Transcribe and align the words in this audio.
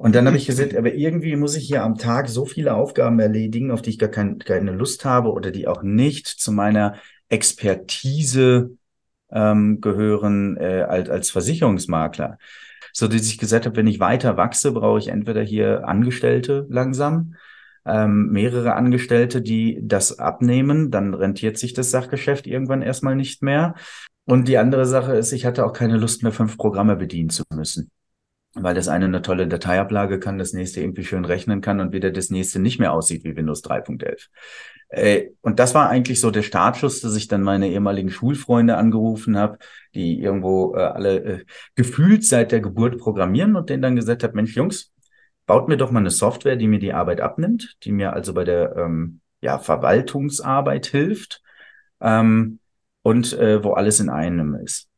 Und 0.00 0.14
dann 0.14 0.26
habe 0.26 0.38
ich 0.38 0.46
gesagt, 0.46 0.74
aber 0.74 0.94
irgendwie 0.94 1.36
muss 1.36 1.56
ich 1.56 1.66
hier 1.66 1.82
am 1.84 1.98
Tag 1.98 2.30
so 2.30 2.46
viele 2.46 2.72
Aufgaben 2.72 3.20
erledigen, 3.20 3.70
auf 3.70 3.82
die 3.82 3.90
ich 3.90 3.98
gar 3.98 4.08
kein, 4.08 4.38
keine 4.38 4.72
Lust 4.72 5.04
habe 5.04 5.30
oder 5.30 5.50
die 5.50 5.68
auch 5.68 5.82
nicht 5.82 6.26
zu 6.26 6.52
meiner 6.52 6.94
Expertise 7.28 8.78
ähm, 9.30 9.82
gehören 9.82 10.56
äh, 10.56 10.86
als, 10.88 11.10
als 11.10 11.30
Versicherungsmakler. 11.30 12.38
So 12.94 13.08
dass 13.08 13.26
ich 13.26 13.36
gesagt 13.36 13.66
habe, 13.66 13.76
wenn 13.76 13.86
ich 13.86 14.00
weiter 14.00 14.38
wachse, 14.38 14.72
brauche 14.72 15.00
ich 15.00 15.08
entweder 15.08 15.42
hier 15.42 15.86
Angestellte 15.86 16.66
langsam, 16.70 17.34
ähm, 17.84 18.30
mehrere 18.30 18.76
Angestellte, 18.76 19.42
die 19.42 19.80
das 19.82 20.18
abnehmen, 20.18 20.90
dann 20.90 21.12
rentiert 21.12 21.58
sich 21.58 21.74
das 21.74 21.90
Sachgeschäft 21.90 22.46
irgendwann 22.46 22.80
erstmal 22.80 23.16
nicht 23.16 23.42
mehr. 23.42 23.74
Und 24.24 24.48
die 24.48 24.56
andere 24.56 24.86
Sache 24.86 25.14
ist, 25.14 25.32
ich 25.32 25.44
hatte 25.44 25.66
auch 25.66 25.74
keine 25.74 25.98
Lust 25.98 26.22
mehr, 26.22 26.32
fünf 26.32 26.56
Programme 26.56 26.96
bedienen 26.96 27.28
zu 27.28 27.42
müssen 27.54 27.90
weil 28.54 28.74
das 28.74 28.88
eine 28.88 29.04
eine 29.04 29.22
tolle 29.22 29.46
Dateiablage 29.46 30.18
kann, 30.18 30.38
das 30.38 30.52
nächste 30.52 30.80
irgendwie 30.80 31.04
schön 31.04 31.24
rechnen 31.24 31.60
kann 31.60 31.80
und 31.80 31.92
wieder 31.92 32.10
das 32.10 32.30
nächste 32.30 32.58
nicht 32.58 32.80
mehr 32.80 32.92
aussieht 32.92 33.24
wie 33.24 33.36
Windows 33.36 33.62
3.11. 33.62 34.28
Äh, 34.88 35.28
und 35.40 35.60
das 35.60 35.74
war 35.74 35.88
eigentlich 35.88 36.20
so 36.20 36.30
der 36.30 36.42
Startschuss, 36.42 37.00
dass 37.00 37.14
ich 37.14 37.28
dann 37.28 37.42
meine 37.42 37.68
ehemaligen 37.68 38.10
Schulfreunde 38.10 38.76
angerufen 38.76 39.36
habe, 39.36 39.58
die 39.94 40.20
irgendwo 40.20 40.74
äh, 40.74 40.80
alle 40.80 41.16
äh, 41.18 41.44
gefühlt 41.76 42.24
seit 42.24 42.50
der 42.50 42.60
Geburt 42.60 42.98
programmieren 42.98 43.54
und 43.54 43.70
denen 43.70 43.82
dann 43.82 43.96
gesagt 43.96 44.24
habe, 44.24 44.34
Mensch, 44.34 44.56
Jungs, 44.56 44.92
baut 45.46 45.68
mir 45.68 45.76
doch 45.76 45.92
mal 45.92 46.00
eine 46.00 46.10
Software, 46.10 46.56
die 46.56 46.66
mir 46.66 46.80
die 46.80 46.92
Arbeit 46.92 47.20
abnimmt, 47.20 47.76
die 47.84 47.92
mir 47.92 48.12
also 48.12 48.34
bei 48.34 48.44
der 48.44 48.76
ähm, 48.76 49.20
ja, 49.40 49.58
Verwaltungsarbeit 49.58 50.86
hilft 50.86 51.42
ähm, 52.00 52.58
und 53.02 53.32
äh, 53.34 53.62
wo 53.62 53.72
alles 53.72 54.00
in 54.00 54.10
einem 54.10 54.56
ist. 54.56 54.89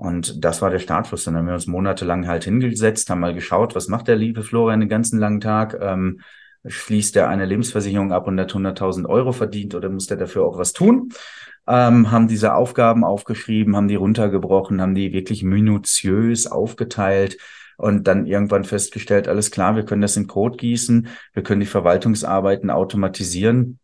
Und 0.00 0.42
das 0.42 0.62
war 0.62 0.70
der 0.70 0.78
Startschuss. 0.78 1.24
Dann 1.24 1.36
haben 1.36 1.46
wir 1.46 1.52
uns 1.52 1.66
monatelang 1.66 2.26
halt 2.26 2.44
hingesetzt, 2.44 3.10
haben 3.10 3.20
mal 3.20 3.34
geschaut, 3.34 3.74
was 3.74 3.88
macht 3.88 4.08
der 4.08 4.16
liebe 4.16 4.42
Florian 4.42 4.80
den 4.80 4.88
ganzen 4.88 5.18
langen 5.18 5.42
Tag? 5.42 5.76
Ähm, 5.78 6.22
schließt 6.66 7.16
er 7.16 7.28
eine 7.28 7.44
Lebensversicherung 7.44 8.10
ab 8.10 8.26
und 8.26 8.40
hat 8.40 8.54
100.000 8.54 9.06
Euro 9.06 9.32
verdient 9.32 9.74
oder 9.74 9.90
muss 9.90 10.06
der 10.06 10.16
dafür 10.16 10.46
auch 10.46 10.56
was 10.56 10.72
tun? 10.72 11.10
Ähm, 11.68 12.10
haben 12.10 12.28
diese 12.28 12.54
Aufgaben 12.54 13.04
aufgeschrieben, 13.04 13.76
haben 13.76 13.88
die 13.88 13.96
runtergebrochen, 13.96 14.80
haben 14.80 14.94
die 14.94 15.12
wirklich 15.12 15.42
minutiös 15.42 16.46
aufgeteilt 16.46 17.36
und 17.76 18.08
dann 18.08 18.24
irgendwann 18.24 18.64
festgestellt, 18.64 19.28
alles 19.28 19.50
klar, 19.50 19.76
wir 19.76 19.84
können 19.84 20.00
das 20.00 20.16
in 20.16 20.26
Code 20.26 20.56
gießen, 20.56 21.08
wir 21.34 21.42
können 21.42 21.60
die 21.60 21.66
Verwaltungsarbeiten 21.66 22.70
automatisieren, 22.70 23.78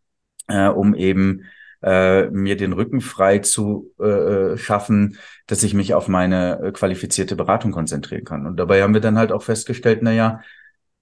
äh, 0.47 0.67
um 0.67 0.95
eben 0.95 1.43
äh, 1.81 2.27
mir 2.29 2.57
den 2.57 2.73
Rücken 2.73 3.01
frei 3.01 3.39
zu 3.39 3.93
äh, 3.99 4.05
äh, 4.05 4.57
schaffen, 4.57 5.17
dass 5.47 5.63
ich 5.63 5.73
mich 5.73 5.93
auf 5.93 6.07
meine 6.07 6.59
äh, 6.59 6.71
qualifizierte 6.71 7.35
Beratung 7.35 7.71
konzentrieren 7.71 8.23
kann. 8.23 8.45
Und 8.47 8.57
dabei 8.57 8.81
haben 8.81 8.93
wir 8.93 9.01
dann 9.01 9.17
halt 9.17 9.31
auch 9.31 9.43
festgestellt, 9.43 9.99
na 10.01 10.11
ja, 10.11 10.41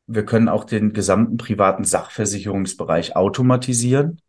wir 0.07 0.25
können 0.25 0.49
auch 0.49 0.65
den 0.65 0.93
gesamten 0.93 1.37
privaten 1.37 1.83
Sachversicherungsbereich 1.83 3.15
automatisieren. 3.15 4.19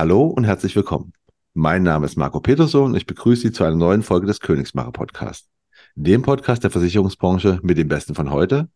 Hallo 0.00 0.22
und 0.28 0.44
herzlich 0.44 0.74
willkommen. 0.74 1.12
Mein 1.54 1.82
Name 1.82 2.06
ist 2.06 2.16
Marco 2.16 2.38
Peterson 2.38 2.84
und 2.84 2.94
ich 2.94 3.06
begrüße 3.06 3.42
Sie 3.42 3.52
zu 3.52 3.64
einer 3.64 3.74
neuen 3.74 4.04
Folge 4.04 4.28
des 4.28 4.38
Königsmacher 4.38 4.92
Podcast. 4.92 5.48
Dem 5.96 6.22
Podcast 6.22 6.62
der 6.62 6.70
Versicherungsbranche 6.70 7.58
mit 7.64 7.76
dem 7.76 7.88
Besten 7.88 8.14
von 8.14 8.30
heute 8.30 8.68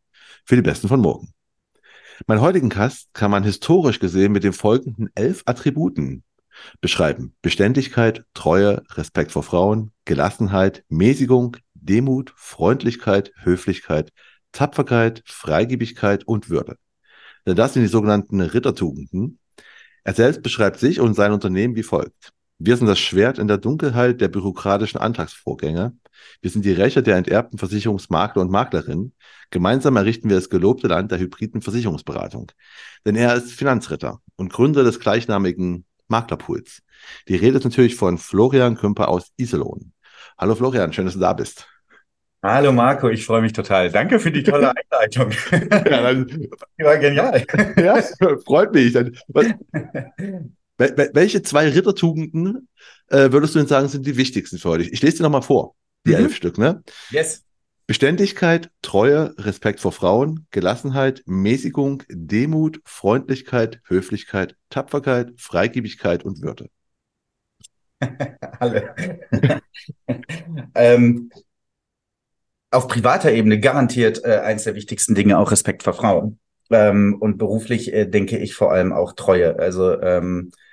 für 0.45 0.57
die 0.57 0.63
Besten 0.63 0.89
von 0.89 0.99
morgen. 0.99 1.33
Mein 2.27 2.41
heutigen 2.41 2.71
Gast 2.71 3.15
kann 3.15 3.31
man 3.31 3.45
historisch 3.45 4.01
gesehen 4.01 4.33
mit 4.33 4.43
den 4.43 4.53
folgenden 4.53 5.09
elf 5.15 5.43
Attributen 5.47 6.25
beschreiben. 6.81 7.37
Beständigkeit, 7.43 8.25
Treue, 8.35 8.83
Respekt 8.91 9.31
vor 9.31 9.45
Frauen, 9.45 9.93
Gelassenheit, 10.05 10.83
Mäßigung, 10.89 11.57
Demut, 11.75 12.35
Freundlichkeit, 12.37 13.31
Höflichkeit, 13.37 14.11
Tapferkeit, 14.51 15.23
Freigebigkeit 15.27 16.27
und 16.27 16.51
Würde. 16.51 16.77
Denn 17.47 17.55
das 17.55 17.75
sind 17.75 17.83
die 17.83 17.89
sogenannten 17.89 18.41
Rittertugenden. 18.41 19.39
Er 20.03 20.15
selbst 20.15 20.43
beschreibt 20.43 20.81
sich 20.81 20.99
und 20.99 21.15
sein 21.15 21.31
Unternehmen 21.31 21.77
wie 21.77 21.85
folgt. 21.85 22.34
Wir 22.59 22.77
sind 22.77 22.87
das 22.87 23.01
Schwert 23.01 23.39
in 23.39 23.49
der 23.49 23.59
Dunkelheit 23.59 24.21
der 24.21 24.29
bürokratischen 24.29 25.01
Antragsvorgänge. 25.01 25.97
Wir 26.41 26.51
sind 26.51 26.65
die 26.65 26.73
Rächer 26.73 27.03
der 27.03 27.17
enterbten 27.17 27.59
Versicherungsmakler 27.59 28.43
und 28.43 28.51
Maklerinnen. 28.51 29.13
Gemeinsam 29.51 29.97
errichten 29.97 30.29
wir 30.29 30.37
das 30.37 30.51
gelobte 30.51 30.87
Land 30.87 31.11
der 31.11 31.19
hybriden 31.19 31.63
Versicherungsberatung. 31.63 32.53
Denn 33.05 33.17
er 33.17 33.35
ist 33.35 33.53
Finanzritter 33.53 34.21
und 34.37 34.53
Gründer 34.53 34.85
des 34.85 35.01
gleichnamigen 35.01 35.85
Maklerpools. 36.09 36.83
Die 37.29 37.37
Rede 37.37 37.59
ist 37.59 37.65
natürlich 37.65 37.97
von 37.97 38.19
Florian 38.19 38.77
Kümper 38.77 39.09
aus 39.09 39.33
Iserlohn. 39.37 39.93
Hallo 40.39 40.55
Florian, 40.55 40.93
schön, 40.93 41.07
dass 41.07 41.15
du 41.15 41.21
da 41.21 41.33
bist. 41.33 41.67
Hallo 42.43 42.73
Marco, 42.73 43.09
ich 43.09 43.25
freue 43.25 43.43
mich 43.43 43.53
total. 43.53 43.91
Danke 43.91 44.21
für 44.21 44.31
die 44.31 44.43
tolle 44.43 44.73
Einleitung. 44.93 45.33
ja, 45.51 46.03
dann, 46.03 46.27
die 46.27 46.85
war 46.85 46.99
genial. 46.99 47.45
Ja, 47.77 48.01
freut 48.45 48.73
mich. 48.75 48.93
Dann, 48.93 49.17
was, 49.29 49.47
welche 50.79 51.43
zwei 51.43 51.69
Rittertugenden 51.69 52.69
äh, 53.09 53.31
würdest 53.31 53.55
du 53.55 53.59
denn 53.59 53.69
sagen, 53.69 53.89
sind 53.89 54.07
die 54.07 54.17
wichtigsten 54.17 54.59
für 54.59 54.71
heute? 54.71 54.85
Ich 54.85 55.03
lese 55.03 55.19
dir 55.19 55.23
nochmal 55.25 55.43
vor, 55.43 55.75
die 56.07 56.11
mhm. 56.11 56.17
elf 56.17 56.37
Stück, 56.37 56.59
ne? 56.59 56.83
Yes. 57.11 57.45
Beständigkeit, 57.87 58.71
Treue, 58.81 59.35
Respekt 59.37 59.79
vor 59.79 59.93
Frauen, 59.93 60.47
Gelassenheit, 60.51 61.23
Mäßigung, 61.27 62.03
Demut, 62.09 62.81
Freundlichkeit, 62.87 63.81
Höflichkeit, 63.85 64.57
Tapferkeit, 64.71 65.33
Freigebigkeit 65.37 66.25
und 66.25 66.41
Würde. 66.41 66.71
Alle. 68.59 68.95
ähm, 70.75 71.31
auf 72.71 72.89
privater 72.89 73.33
Ebene 73.33 73.61
garantiert 73.61 74.25
äh, 74.25 74.39
eines 74.39 74.65
der 74.65 74.75
wichtigsten 74.75 75.15
Dinge 75.15 75.39
auch 75.39 75.53
Respekt 75.53 75.83
vor 75.83 75.93
Frauen. 75.93 76.39
Ähm, 76.71 77.17
und 77.21 77.37
beruflich 77.37 77.93
äh, 77.93 78.07
denke 78.07 78.39
ich 78.39 78.55
vor 78.55 78.73
allem 78.73 78.93
auch 78.93 79.13
Treue. 79.13 79.59
Also 79.59 80.01
ähm, 80.01 80.51
äh, 80.53 80.64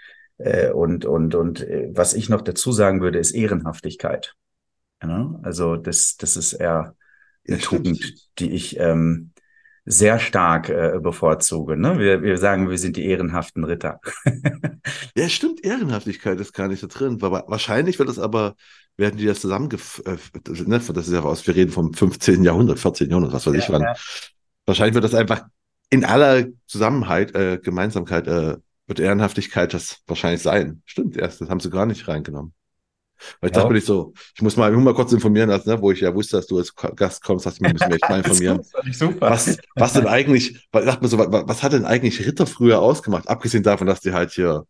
und 0.74 1.06
und 1.06 1.36
und 1.36 1.62
äh, 1.62 1.90
was 1.94 2.14
ich 2.14 2.30
noch 2.30 2.42
dazu 2.42 2.72
sagen 2.72 3.02
würde, 3.02 3.20
ist 3.20 3.32
Ehrenhaftigkeit. 3.32 4.36
Ja, 5.02 5.40
also 5.44 5.76
das 5.76 6.18
das 6.18 6.38
ist 6.38 6.54
eher 6.54 6.96
eine 7.48 7.58
ja, 7.58 7.64
Tugend, 7.64 8.30
die 8.40 8.52
ich 8.52 8.80
ähm, 8.80 9.32
sehr 9.86 10.20
stark 10.20 10.70
äh, 10.70 11.00
bevorzuge. 11.02 11.76
Ne? 11.76 11.98
Wir, 11.98 12.22
wir 12.22 12.38
sagen, 12.38 12.70
wir 12.70 12.78
sind 12.78 12.98
die 12.98 13.06
ehrenhaften 13.06 13.64
Ritter. 13.64 14.00
ja, 15.16 15.28
stimmt, 15.28 15.64
Ehrenhaftigkeit 15.66 16.40
ist 16.40 16.54
gar 16.54 16.68
nicht 16.68 16.82
so 16.82 16.88
drin. 16.88 17.22
Wahrscheinlich 17.22 17.98
wird 17.98 18.10
es 18.10 18.20
aber, 18.20 18.56
werden 18.98 19.18
die 19.18 19.26
das 19.26 19.42
zusammen, 19.42 19.70
äh, 20.06 20.18
ne, 20.46 20.80
das 20.80 21.08
ist 21.08 21.14
ja 21.14 21.22
aus, 21.22 21.46
wir 21.48 21.56
reden 21.56 21.72
vom 21.72 21.94
15. 21.94 22.44
Jahrhundert, 22.44 22.80
14. 22.80 23.10
Jahrhundert, 23.10 23.34
was 23.34 23.48
weiß 23.48 23.56
ja, 23.56 23.60
ich 23.60 23.70
wann. 23.70 23.86
Wahrscheinlich 24.66 24.94
wird 24.94 25.06
das 25.06 25.16
einfach 25.16 25.46
in 25.90 26.06
aller 26.06 26.46
Zusammenhalt, 26.68 27.36
äh, 27.36 27.60
Gemeinsamkeit, 27.62 28.28
äh, 28.28 28.58
wird 28.88 29.00
Ehrenhaftigkeit 29.00 29.74
das 29.74 30.00
wahrscheinlich 30.08 30.42
sein. 30.42 30.82
Stimmt, 30.86 31.18
erst, 31.18 31.42
das 31.42 31.50
haben 31.50 31.60
sie 31.60 31.70
gar 31.70 31.86
nicht 31.86 32.08
reingenommen. 32.08 32.54
Weil 33.40 33.50
ich 33.50 33.56
ja. 33.56 33.62
dachte 33.62 33.70
mir 33.70 33.76
nicht 33.76 33.88
so, 33.88 34.14
ich 34.36 34.42
muss 34.42 34.58
mal, 34.58 34.70
ich 34.70 34.76
muss 34.76 34.84
mal 34.84 34.94
kurz 34.94 35.12
informieren 35.12 35.50
lassen, 35.50 35.70
ne, 35.70 35.82
wo 35.82 35.92
ich 35.92 36.02
ja 36.02 36.14
wusste, 36.14 36.38
dass 36.38 36.48
du 36.48 36.58
als 36.58 36.74
Gast 36.76 37.24
kommst, 37.24 37.46
dass 37.46 37.62
wir 37.62 37.72
müssen 37.72 37.90
mich 37.90 38.02
mal 38.02 38.18
informieren. 38.24 38.62
Was, 39.20 39.58
was 39.76 39.94
denn 39.94 40.08
eigentlich, 40.08 40.68
was, 40.72 40.86
dachte 40.86 41.04
mir 41.04 41.08
so, 41.08 41.18
was, 41.18 41.28
was 41.30 41.64
hat 41.64 41.74
denn 41.74 41.86
eigentlich 41.86 42.26
Ritter 42.26 42.48
früher 42.48 42.82
ausgemacht? 42.82 43.28
Abgesehen 43.28 43.64
davon, 43.64 43.88
dass 43.88 44.02
die 44.02 44.14
halt 44.14 44.32
hier 44.32 44.66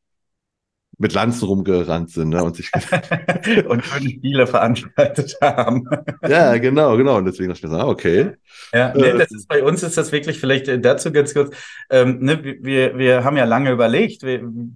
mit 1.02 1.14
Lanzen 1.14 1.46
rumgerannt 1.46 2.12
sind 2.12 2.30
ne, 2.30 2.44
und 2.44 2.56
sich 2.56 2.70
und 3.68 3.84
schöne 3.84 4.10
Spiele 4.10 4.48
veranstaltet 4.48 5.36
haben. 5.42 5.86
ja, 6.28 6.58
genau, 6.58 6.96
genau. 6.96 7.18
Und 7.18 7.26
deswegen 7.26 7.50
dachte 7.50 7.66
ich 7.66 7.72
mir 7.72 7.78
so, 7.78 7.84
ah, 7.84 7.88
okay. 7.88 8.34
Ja, 8.72 8.94
nee, 8.96 9.08
äh, 9.08 9.18
das 9.18 9.32
ist 9.32 9.48
bei 9.48 9.64
uns 9.64 9.82
ist 9.82 9.98
das 9.98 10.12
wirklich 10.12 10.40
vielleicht 10.40 10.68
äh, 10.68 10.80
dazu 10.80 11.12
ganz 11.12 11.34
kurz. 11.34 11.56
Ähm, 11.90 12.20
ne, 12.20 12.44
wir, 12.44 12.98
wir 12.98 13.24
haben 13.24 13.36
ja 13.36 13.46
lange 13.46 13.72
überlegt, 13.72 14.24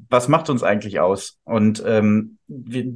was 0.10 0.28
macht 0.28 0.50
uns 0.50 0.64
eigentlich 0.64 1.00
aus? 1.00 1.38
Und 1.44 1.84
ähm, 1.86 2.38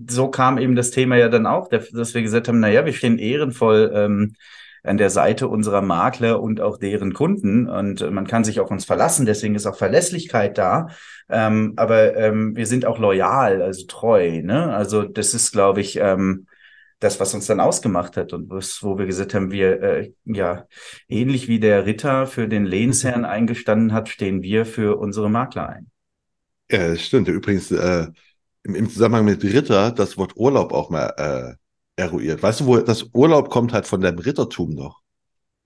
so 0.10 0.30
kam 0.30 0.58
eben 0.58 0.76
das 0.76 0.92
Thema 0.92 1.16
ja 1.16 1.30
dann 1.30 1.46
auch, 1.46 1.70
dass 1.70 2.14
wir 2.14 2.22
gesagt 2.22 2.48
haben, 2.48 2.60
na 2.60 2.70
ja, 2.70 2.86
wir 2.86 2.94
stehen 2.94 3.20
ehrenvoll 3.20 3.92
ähm, 3.94 4.36
an 4.84 4.98
der 4.98 5.10
Seite 5.10 5.48
unserer 5.48 5.82
Makler 5.82 6.42
und 6.42 6.62
auch 6.62 6.78
deren 6.78 7.14
Kunden. 7.14 7.68
Und 7.68 8.02
äh, 8.02 8.12
man 8.12 8.28
kann 8.28 8.44
sich 8.44 8.60
auf 8.60 8.72
uns 8.72 8.86
verlassen, 8.86 9.26
deswegen 9.26 9.56
ist 9.56 9.66
auch 9.66 9.78
Verlässlichkeit 9.78 10.58
da. 10.58 10.88
Ähm, 11.30 11.74
aber 11.76 12.16
ähm, 12.16 12.56
wir 12.56 12.66
sind 12.66 12.86
auch 12.86 13.00
loyal, 13.00 13.62
also 13.62 13.86
treu. 13.88 14.42
Ne? 14.42 14.74
Also 14.74 15.04
das 15.04 15.34
ist, 15.34 15.52
glaube 15.52 15.82
ich, 15.82 15.98
ähm, 15.98 16.48
das, 17.00 17.20
was 17.20 17.34
uns 17.34 17.46
dann 17.48 17.60
ausgemacht 17.60 18.18
hat 18.18 18.34
und 18.34 18.50
was, 18.50 18.84
wo 18.84 18.98
wir 18.98 19.06
gesagt 19.06 19.34
haben, 19.34 19.52
wir, 19.52 19.82
äh, 19.82 20.12
ja, 20.26 20.66
ähnlich 21.08 21.48
wie 21.48 21.60
der 21.60 21.86
Ritter 21.86 22.28
für 22.28 22.48
den 22.48 22.66
Lehnsherrn 22.66 23.26
eingestanden 23.26 23.94
hat, 23.94 24.10
stehen 24.10 24.42
wir 24.42 24.66
für 24.66 24.98
unsere 24.98 25.30
Makler 25.30 25.70
ein. 25.70 25.92
Ja, 26.70 26.90
das 26.90 27.02
stimmt. 27.02 27.30
Übrigens, 27.30 27.72
äh, 27.72 28.08
im, 28.64 28.76
im 28.76 28.90
Zusammenhang 28.90 29.26
mit 29.26 29.44
Ritter, 29.44 29.92
das 29.92 30.18
Wort 30.18 30.34
Urlaub 30.36 30.74
auch 30.74 30.90
mal 30.90 31.14
äh, 31.18 31.56
eruiert. 32.00 32.42
Weißt 32.42 32.62
du, 32.62 32.66
wo 32.66 32.78
das 32.78 33.06
Urlaub 33.14 33.50
kommt 33.50 33.74
halt 33.74 33.86
von 33.86 34.02
deinem 34.02 34.20
Rittertum 34.20 34.72
noch? 34.72 35.02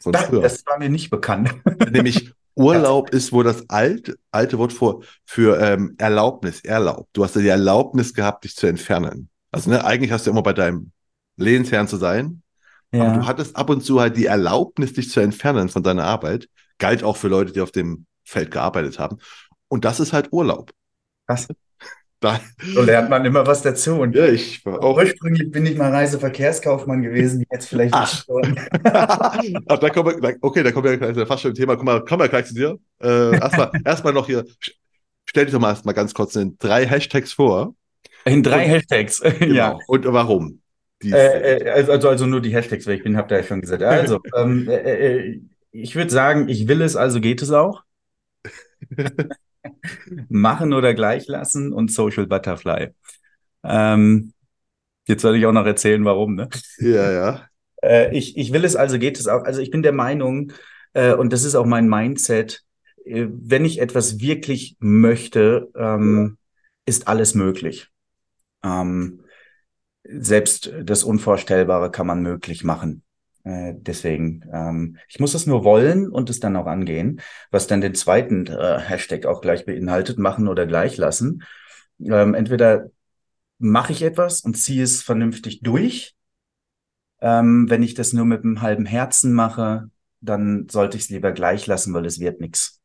Von 0.02 0.12
das, 0.12 0.26
früher. 0.26 0.42
das 0.42 0.66
war 0.66 0.80
mir 0.80 0.90
nicht 0.90 1.10
bekannt. 1.10 1.54
Nämlich 1.92 2.34
Urlaub 2.56 3.10
ist 3.12 3.32
wohl 3.32 3.44
das 3.44 3.70
alte, 3.70 4.16
alte 4.32 4.58
Wort 4.58 4.74
für, 4.74 5.00
für 5.26 5.60
ähm, 5.62 5.96
Erlaubnis, 5.98 6.62
erlaubt. 6.62 7.10
Du 7.14 7.24
hast 7.24 7.36
ja 7.36 7.42
die 7.42 7.48
Erlaubnis 7.48 8.14
gehabt, 8.14 8.44
dich 8.44 8.56
zu 8.56 8.68
entfernen. 8.68 9.30
Also 9.52 9.70
ne, 9.70 9.86
eigentlich 9.86 10.12
hast 10.12 10.28
du 10.28 10.32
immer 10.32 10.44
bei 10.44 10.54
deinem 10.54 10.92
Lehnsherrn 11.38 11.88
zu 11.88 11.98
sein, 11.98 12.42
ja. 12.92 13.04
aber 13.04 13.20
du 13.20 13.28
hattest 13.28 13.56
ab 13.56 13.70
und 13.70 13.82
zu 13.84 14.02
halt 14.02 14.18
die 14.18 14.26
Erlaubnis, 14.26 14.94
dich 14.94 15.10
zu 15.10 15.20
entfernen 15.20 15.70
von 15.70 15.84
deiner 15.84 16.04
Arbeit. 16.04 16.50
Galt 16.80 17.04
auch 17.04 17.18
für 17.18 17.28
Leute, 17.28 17.54
die 17.54 17.62
auf 17.62 17.72
dem 17.72 18.06
Feld 18.24 18.52
gearbeitet 18.52 19.00
haben. 19.00 19.20
Und 19.68 19.86
das 19.86 20.00
ist 20.00 20.12
halt 20.12 20.30
Urlaub. 20.32 20.72
Was? 21.28 21.48
Da. 22.24 22.40
So 22.74 22.82
lernt 22.84 23.10
man 23.10 23.26
immer 23.26 23.46
was 23.46 23.64
dazu. 23.64 23.96
Und 23.96 24.16
ja, 24.16 24.28
ich 24.28 24.66
war 24.66 24.82
auch. 24.82 24.96
Ursprünglich 24.96 25.52
bin 25.52 25.66
ich 25.66 25.76
mal 25.76 25.92
Reiseverkehrskaufmann 25.92 27.02
gewesen, 27.02 27.44
jetzt 27.52 27.68
vielleicht 27.68 27.94
Ach. 27.94 28.24
Ach, 29.68 29.78
da 29.78 29.90
kommen 29.90 30.22
wir, 30.22 30.38
okay, 30.40 30.64
da 30.64 30.72
kommen 30.72 30.86
wir 30.86 30.98
gleich 30.98 31.28
fast 31.28 31.42
schon 31.42 31.52
im 31.52 31.56
Thema. 31.56 31.76
Kommen 31.76 31.90
wir, 31.90 32.06
kommen 32.06 32.22
wir 32.22 32.30
gleich 32.30 32.46
zu 32.46 32.54
dir. 32.54 32.80
Äh, 33.02 33.36
erstmal, 33.36 33.72
erstmal 33.86 34.14
noch 34.14 34.28
hier, 34.28 34.46
stell 35.26 35.44
dich 35.44 35.54
doch 35.54 35.60
mal 35.60 35.72
erstmal 35.72 35.94
ganz 35.94 36.14
kurz 36.14 36.38
in 36.38 36.58
drei 36.60 36.86
Hashtags 36.88 37.34
vor. 37.34 37.76
In 38.24 38.42
drei 38.42 38.64
und, 38.64 38.72
Hashtags, 38.72 39.22
genau. 39.40 39.54
ja. 39.54 39.78
Und 39.88 40.06
warum? 40.06 40.62
Äh, 41.04 41.58
äh, 41.58 41.70
also, 41.72 42.08
also 42.08 42.26
nur 42.26 42.40
die 42.40 42.54
Hashtags, 42.54 42.88
weil 42.88 42.96
ich 42.96 43.04
bin, 43.04 43.18
habe 43.18 43.28
da 43.28 43.36
ja 43.36 43.44
schon 43.44 43.60
gesagt. 43.60 43.84
Also, 43.84 44.22
ähm, 44.38 44.70
äh, 44.70 44.76
äh, 44.76 45.42
ich 45.72 45.98
würde 45.98 46.10
sagen, 46.10 46.48
ich 46.48 46.70
will 46.70 46.82
es, 46.82 46.96
also 46.96 47.20
geht 47.20 47.42
es 47.42 47.52
auch. 47.52 47.84
Machen 50.30 50.74
oder 50.74 50.94
gleich 50.94 51.28
lassen 51.28 51.74
und 51.74 51.92
Social 51.92 52.28
Butterfly. 52.28 52.90
Ähm, 53.64 54.34
jetzt 55.08 55.22
soll 55.22 55.38
ich 55.38 55.46
auch 55.46 55.52
noch 55.52 55.66
erzählen, 55.66 56.04
warum, 56.06 56.36
ne? 56.36 56.50
Ja, 56.80 57.12
ja. 57.12 57.48
Äh, 57.82 58.16
ich, 58.18 58.38
ich 58.38 58.54
will 58.54 58.66
es, 58.66 58.76
also 58.76 59.00
geht 59.00 59.20
es 59.20 59.28
auch. 59.28 59.44
Also 59.44 59.62
ich 59.62 59.72
bin 59.72 59.84
der 59.84 59.92
Meinung, 59.94 60.52
äh, 60.94 61.14
und 61.14 61.34
das 61.34 61.44
ist 61.44 61.56
auch 61.56 61.66
mein 61.66 61.88
Mindset, 61.88 62.64
äh, 63.06 63.28
wenn 63.30 63.66
ich 63.66 63.80
etwas 63.80 64.20
wirklich 64.20 64.78
möchte, 64.80 65.70
ähm, 65.76 66.38
ist 66.86 67.08
alles 67.08 67.36
möglich. 67.36 67.90
Ähm, 68.64 69.22
selbst 70.04 70.74
das 70.84 71.04
Unvorstellbare 71.04 71.92
kann 71.92 72.08
man 72.08 72.22
möglich 72.22 72.64
machen. 72.64 73.03
Äh, 73.44 73.74
deswegen, 73.76 74.44
ähm, 74.54 74.98
ich 75.10 75.20
muss 75.20 75.34
es 75.34 75.46
nur 75.46 75.64
wollen 75.64 76.10
und 76.10 76.30
es 76.30 76.40
dann 76.40 76.56
auch 76.56 76.66
angehen, 76.66 77.22
was 77.52 77.68
dann 77.68 77.82
den 77.82 77.96
zweiten 77.96 78.48
äh, 78.48 78.80
Hashtag 78.88 79.26
auch 79.26 79.42
gleich 79.42 79.66
beinhaltet, 79.66 80.18
machen 80.18 80.48
oder 80.48 80.66
gleich 80.66 80.98
lassen. 80.98 81.44
Ähm, 82.00 82.34
entweder 82.34 82.90
mache 83.60 83.94
ich 83.94 84.02
etwas 84.02 84.42
und 84.42 84.56
ziehe 84.56 84.84
es 84.84 85.04
vernünftig 85.04 85.62
durch. 85.62 86.16
Ähm, 87.22 87.70
wenn 87.70 87.84
ich 87.84 87.94
das 87.94 88.14
nur 88.14 88.26
mit 88.26 88.44
einem 88.44 88.62
halben 88.62 88.86
Herzen 88.86 89.34
mache, 89.34 89.90
dann 90.20 90.68
sollte 90.70 90.98
ich 90.98 91.04
es 91.04 91.10
lieber 91.10 91.32
gleich 91.32 91.68
lassen, 91.68 91.94
weil 91.94 92.06
es 92.06 92.20
wird 92.20 92.40
nichts. 92.42 92.82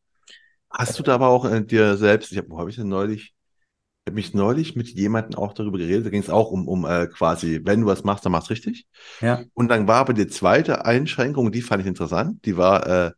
Hast 0.70 0.99
du 0.99 1.02
da 1.02 1.14
aber 1.14 1.28
auch 1.28 1.44
äh, 1.44 1.64
dir 1.64 1.96
selbst, 1.96 2.31
ich 2.32 2.38
habe, 2.38 2.50
wo 2.50 2.58
habe 2.58 2.70
ich 2.70 2.76
denn 2.76 2.88
neulich, 2.88 3.34
habe 4.08 4.16
mich 4.16 4.34
neulich 4.34 4.75
mit 4.75 4.88
jemandem 4.88 5.38
auch 5.38 5.52
darüber 5.52 5.78
geredet. 5.78 6.06
Da 6.06 6.10
ging 6.10 6.22
es 6.22 6.31
auch 6.31 6.50
um, 6.50 6.66
um 6.66 6.84
äh, 6.84 7.06
quasi, 7.06 7.60
wenn 7.64 7.82
du 7.82 7.87
was 7.87 8.05
machst, 8.05 8.25
dann 8.25 8.32
machst 8.32 8.49
du 8.49 8.55
richtig. 8.55 8.87
Ja. 9.20 9.43
Und 9.55 9.69
dann 9.69 9.87
war 9.87 9.96
aber 9.96 10.14
die 10.14 10.26
zweite 10.26 10.84
Einschränkung, 10.84 11.52
die 11.52 11.62
fand 11.62 11.82
ich 11.82 11.87
interessant. 11.87 12.44
Die 12.44 12.56
war, 12.56 12.87
äh, 12.87 13.12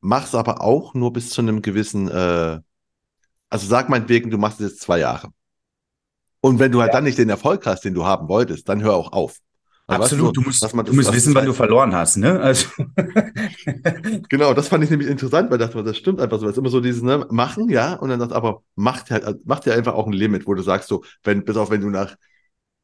mach's 0.00 0.34
aber 0.34 0.62
auch 0.62 0.94
nur 0.94 1.12
bis 1.12 1.30
zu 1.30 1.42
einem 1.42 1.62
gewissen, 1.62 2.08
äh, 2.08 2.60
also 3.48 3.66
sag 3.66 3.88
meinetwegen, 3.88 4.30
du 4.30 4.38
machst 4.38 4.60
es 4.60 4.72
jetzt 4.72 4.80
zwei 4.80 4.98
Jahre. 5.00 5.28
Und 6.40 6.58
wenn 6.58 6.72
du 6.72 6.80
halt 6.80 6.90
ja. 6.90 6.94
dann 6.94 7.04
nicht 7.04 7.18
den 7.18 7.28
Erfolg 7.28 7.66
hast, 7.66 7.84
den 7.84 7.94
du 7.94 8.04
haben 8.04 8.28
wolltest, 8.28 8.68
dann 8.68 8.82
hör 8.82 8.94
auch 8.94 9.12
auf. 9.12 9.38
Absolut, 9.90 10.36
du, 10.36 10.40
musst, 10.42 10.74
man, 10.74 10.86
du 10.86 10.92
musst 10.92 11.12
wissen, 11.12 11.34
wann 11.34 11.46
du 11.46 11.52
verloren 11.52 11.94
hast, 11.94 12.16
ne? 12.16 12.40
Also. 12.40 12.68
genau, 14.28 14.54
das 14.54 14.68
fand 14.68 14.84
ich 14.84 14.90
nämlich 14.90 15.08
interessant, 15.08 15.50
weil 15.50 15.60
ich 15.60 15.66
dachte, 15.66 15.82
das 15.82 15.96
stimmt 15.96 16.20
einfach 16.20 16.38
so. 16.38 16.46
Das 16.46 16.52
ist 16.52 16.58
immer 16.58 16.70
so 16.70 16.80
dieses, 16.80 17.02
ne, 17.02 17.26
machen, 17.30 17.68
ja, 17.68 17.94
und 17.94 18.08
dann 18.08 18.20
sagt 18.20 18.32
aber, 18.32 18.62
macht 18.76 19.10
halt, 19.10 19.46
macht 19.46 19.66
ja 19.66 19.74
einfach 19.74 19.94
auch 19.94 20.06
ein 20.06 20.12
Limit, 20.12 20.46
wo 20.46 20.54
du 20.54 20.62
sagst, 20.62 20.88
so, 20.88 21.02
wenn, 21.24 21.44
bis 21.44 21.56
auf 21.56 21.70
wenn 21.70 21.80
du 21.80 21.90
nach, 21.90 22.16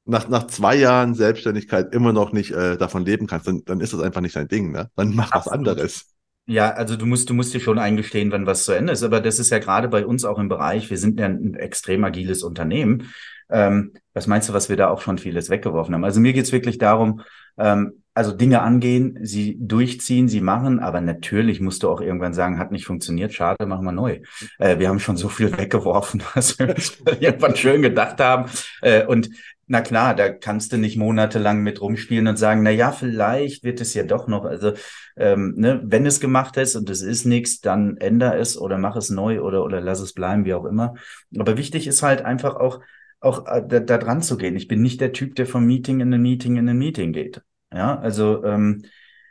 nach, 0.05 0.29
nach 0.29 0.47
zwei 0.47 0.77
Jahren 0.77 1.15
Selbstständigkeit 1.15 1.95
immer 1.95 2.13
noch 2.13 2.33
nicht 2.33 2.51
äh, 2.53 2.77
davon 2.77 3.05
leben 3.05 3.27
kannst, 3.27 3.47
dann, 3.47 3.65
dann 3.65 3.81
ist 3.81 3.93
das 3.93 4.01
einfach 4.01 4.21
nicht 4.21 4.37
dein 4.37 4.49
Ding, 4.49 4.73
ne? 4.73 4.91
Dann 4.97 5.15
mach 5.15 5.33
Absolut. 5.33 5.47
was 5.47 5.53
anderes. 5.53 6.16
Ja, 6.47 6.71
also 6.71 6.97
du 6.97 7.07
musst, 7.07 7.29
du 7.29 7.35
musst 7.35 7.53
dir 7.55 7.61
schon 7.61 7.79
eingestehen, 7.79 8.31
wenn 8.31 8.47
was 8.47 8.65
zu 8.65 8.73
Ende 8.73 8.93
ist. 8.93 9.03
Aber 9.03 9.21
das 9.21 9.41
ist 9.41 9.51
ja 9.51 9.59
gerade 9.59 9.89
bei 9.89 10.07
uns 10.07 10.25
auch 10.25 10.39
im 10.39 10.49
Bereich, 10.49 10.91
wir 10.91 10.99
sind 10.99 11.19
ja 11.19 11.27
ein 11.27 11.55
extrem 11.55 12.05
agiles 12.05 12.45
Unternehmen. 12.45 13.13
Ähm, 13.51 13.95
was 14.15 14.27
meinst 14.27 14.49
du, 14.49 14.53
was 14.53 14.69
wir 14.69 14.77
da 14.77 14.89
auch 14.89 15.01
schon 15.01 15.19
vieles 15.19 15.51
weggeworfen 15.51 15.95
haben? 15.95 16.05
Also 16.05 16.21
mir 16.21 16.33
geht's 16.33 16.53
wirklich 16.53 16.79
darum, 16.79 17.23
ähm, 17.59 18.03
also 18.15 18.33
Dinge 18.33 18.63
angehen, 18.63 19.19
sie 19.23 19.59
durchziehen, 19.61 20.29
sie 20.29 20.41
machen, 20.41 20.81
aber 20.81 21.01
natürlich 21.01 21.61
musst 21.61 21.83
du 21.83 21.91
auch 21.91 22.01
irgendwann 22.01 22.33
sagen, 22.33 22.59
hat 22.59 22.73
nicht 22.73 22.87
funktioniert, 22.87 23.35
schade, 23.35 23.67
machen 23.67 23.85
wir 23.85 23.93
neu. 23.93 24.21
Äh, 24.59 24.79
wir 24.79 24.89
haben 24.89 25.01
schon 25.01 25.17
so 25.17 25.29
viel 25.29 25.57
weggeworfen, 25.57 26.23
was 26.35 26.59
wir 26.59 26.71
uns 26.71 26.97
irgendwann 27.21 27.57
schön 27.57 27.83
gedacht 27.83 28.21
haben. 28.21 28.51
Äh, 28.83 29.05
und 29.05 29.31
na 29.67 29.81
klar, 29.81 30.15
da 30.15 30.29
kannst 30.29 30.73
du 30.73 30.79
nicht 30.79 30.97
monatelang 30.97 31.63
mit 31.63 31.81
rumspielen 31.81 32.29
und 32.29 32.37
sagen, 32.37 32.63
na 32.63 32.71
ja, 32.71 32.93
vielleicht 32.93 33.65
wird 33.65 33.81
es 33.81 33.95
ja 33.95 34.05
doch 34.05 34.29
noch. 34.29 34.45
Also 34.45 34.73
ähm, 35.17 35.55
ne, 35.57 35.81
wenn 35.85 36.07
es 36.07 36.21
gemacht 36.21 36.57
ist 36.57 36.77
und 36.77 36.91
es 36.91 37.03
ist 37.03 37.25
nichts, 37.25 37.61
dann 37.61 37.97
änder 37.97 38.39
es 38.39 38.59
oder 38.59 38.79
mach 38.79 38.97
es 38.97 39.11
neu 39.11 39.41
oder 39.41 39.65
oder 39.65 39.81
lass 39.81 40.01
es 40.01 40.13
bleiben, 40.13 40.45
wie 40.45 40.55
auch 40.55 40.65
immer. 40.65 40.95
Aber 41.39 41.57
wichtig 41.57 41.87
ist 41.87 42.03
halt 42.03 42.23
einfach 42.23 42.57
auch 42.57 42.81
auch 43.21 43.47
äh, 43.47 43.63
da, 43.67 43.81
da 43.81 43.99
dran 43.99 44.23
zu 44.23 44.37
gehen. 44.37 44.57
Ich 44.57 44.69
bin 44.69 44.83
nicht 44.83 45.01
der 45.01 45.13
Typ, 45.13 45.35
der 45.35 45.47
vom 45.47 45.67
Meeting 45.67 46.01
in 46.01 46.13
ein 46.13 46.23
Meeting 46.23 46.57
in 46.57 46.69
ein 46.69 46.79
Meeting 46.79 47.13
geht. 47.13 47.43
Ja, 47.73 47.99
also 47.99 48.45
ähm, 48.45 48.85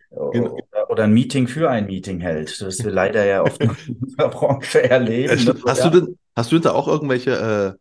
genau. 0.09 0.53
oder, 0.53 0.89
oder, 0.89 1.03
ein 1.05 1.13
Meeting 1.13 1.47
für 1.47 1.69
ein 1.69 1.85
Meeting 1.85 2.19
hält, 2.19 2.61
das 2.61 2.83
wir 2.83 2.91
leider 2.91 3.25
ja 3.25 3.43
oft 3.43 3.61
in 3.61 3.71
unserer 4.01 4.29
Branche 4.29 4.89
erleben. 4.89 5.37
Ja, 5.37 5.53
hast 5.65 5.83
ja. 5.83 5.89
du 5.89 6.01
denn, 6.01 6.17
hast 6.35 6.51
du 6.51 6.55
denn 6.57 6.63
da 6.63 6.71
auch 6.71 6.87
irgendwelche 6.87 7.77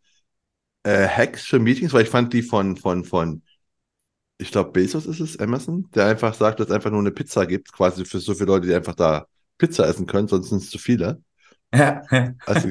äh, 0.85 0.91
äh, 0.91 1.09
Hacks 1.09 1.45
für 1.45 1.59
Meetings? 1.59 1.93
Weil 1.93 2.03
ich 2.03 2.09
fand 2.11 2.33
die 2.33 2.43
von, 2.43 2.77
von, 2.77 3.05
von, 3.05 3.43
ich 4.39 4.51
glaube, 4.51 4.73
Bezos 4.73 5.07
ist 5.07 5.21
es, 5.21 5.39
Amazon, 5.39 5.89
der 5.95 6.07
einfach 6.07 6.35
sagt, 6.35 6.61
dass 6.61 6.69
es 6.69 6.73
einfach 6.73 6.91
nur 6.91 7.01
eine 7.01 7.13
Pizza 7.13 7.47
gibt, 7.47 7.73
quasi 7.73 8.05
für 8.05 8.19
so 8.21 8.35
viele 8.35 8.47
Leute, 8.47 8.67
die 8.67 8.75
einfach 8.75 8.95
da 8.95 9.27
Pizza 9.59 9.89
essen 9.89 10.07
können, 10.07 10.29
sonst 10.29 10.49
sind 10.49 10.59
es 10.59 10.71
zu 10.71 10.79
viele. 10.79 11.23
Ja. 11.75 12.03
Also, 12.47 12.69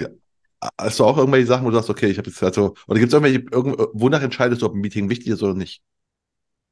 Hast 0.78 1.00
du 1.00 1.06
auch 1.06 1.18
irgendwelche 1.18 1.48
Sachen, 1.48 1.66
wo 1.66 1.70
du 1.70 1.76
sagst, 1.76 1.90
okay, 1.90 2.08
ich 2.08 2.18
habe 2.18 2.30
jetzt 2.30 2.42
also, 2.42 2.74
oder 2.88 3.00
gibt 3.00 3.12
es 3.12 3.14
irgendwelche, 3.14 3.46
irgend, 3.52 3.78
wonach 3.94 4.22
entscheidest 4.22 4.62
du, 4.62 4.66
ob 4.66 4.74
ein 4.74 4.80
Meeting 4.80 5.10
wichtig 5.10 5.28
ist 5.28 5.44
oder 5.44 5.54
nicht? 5.54 5.82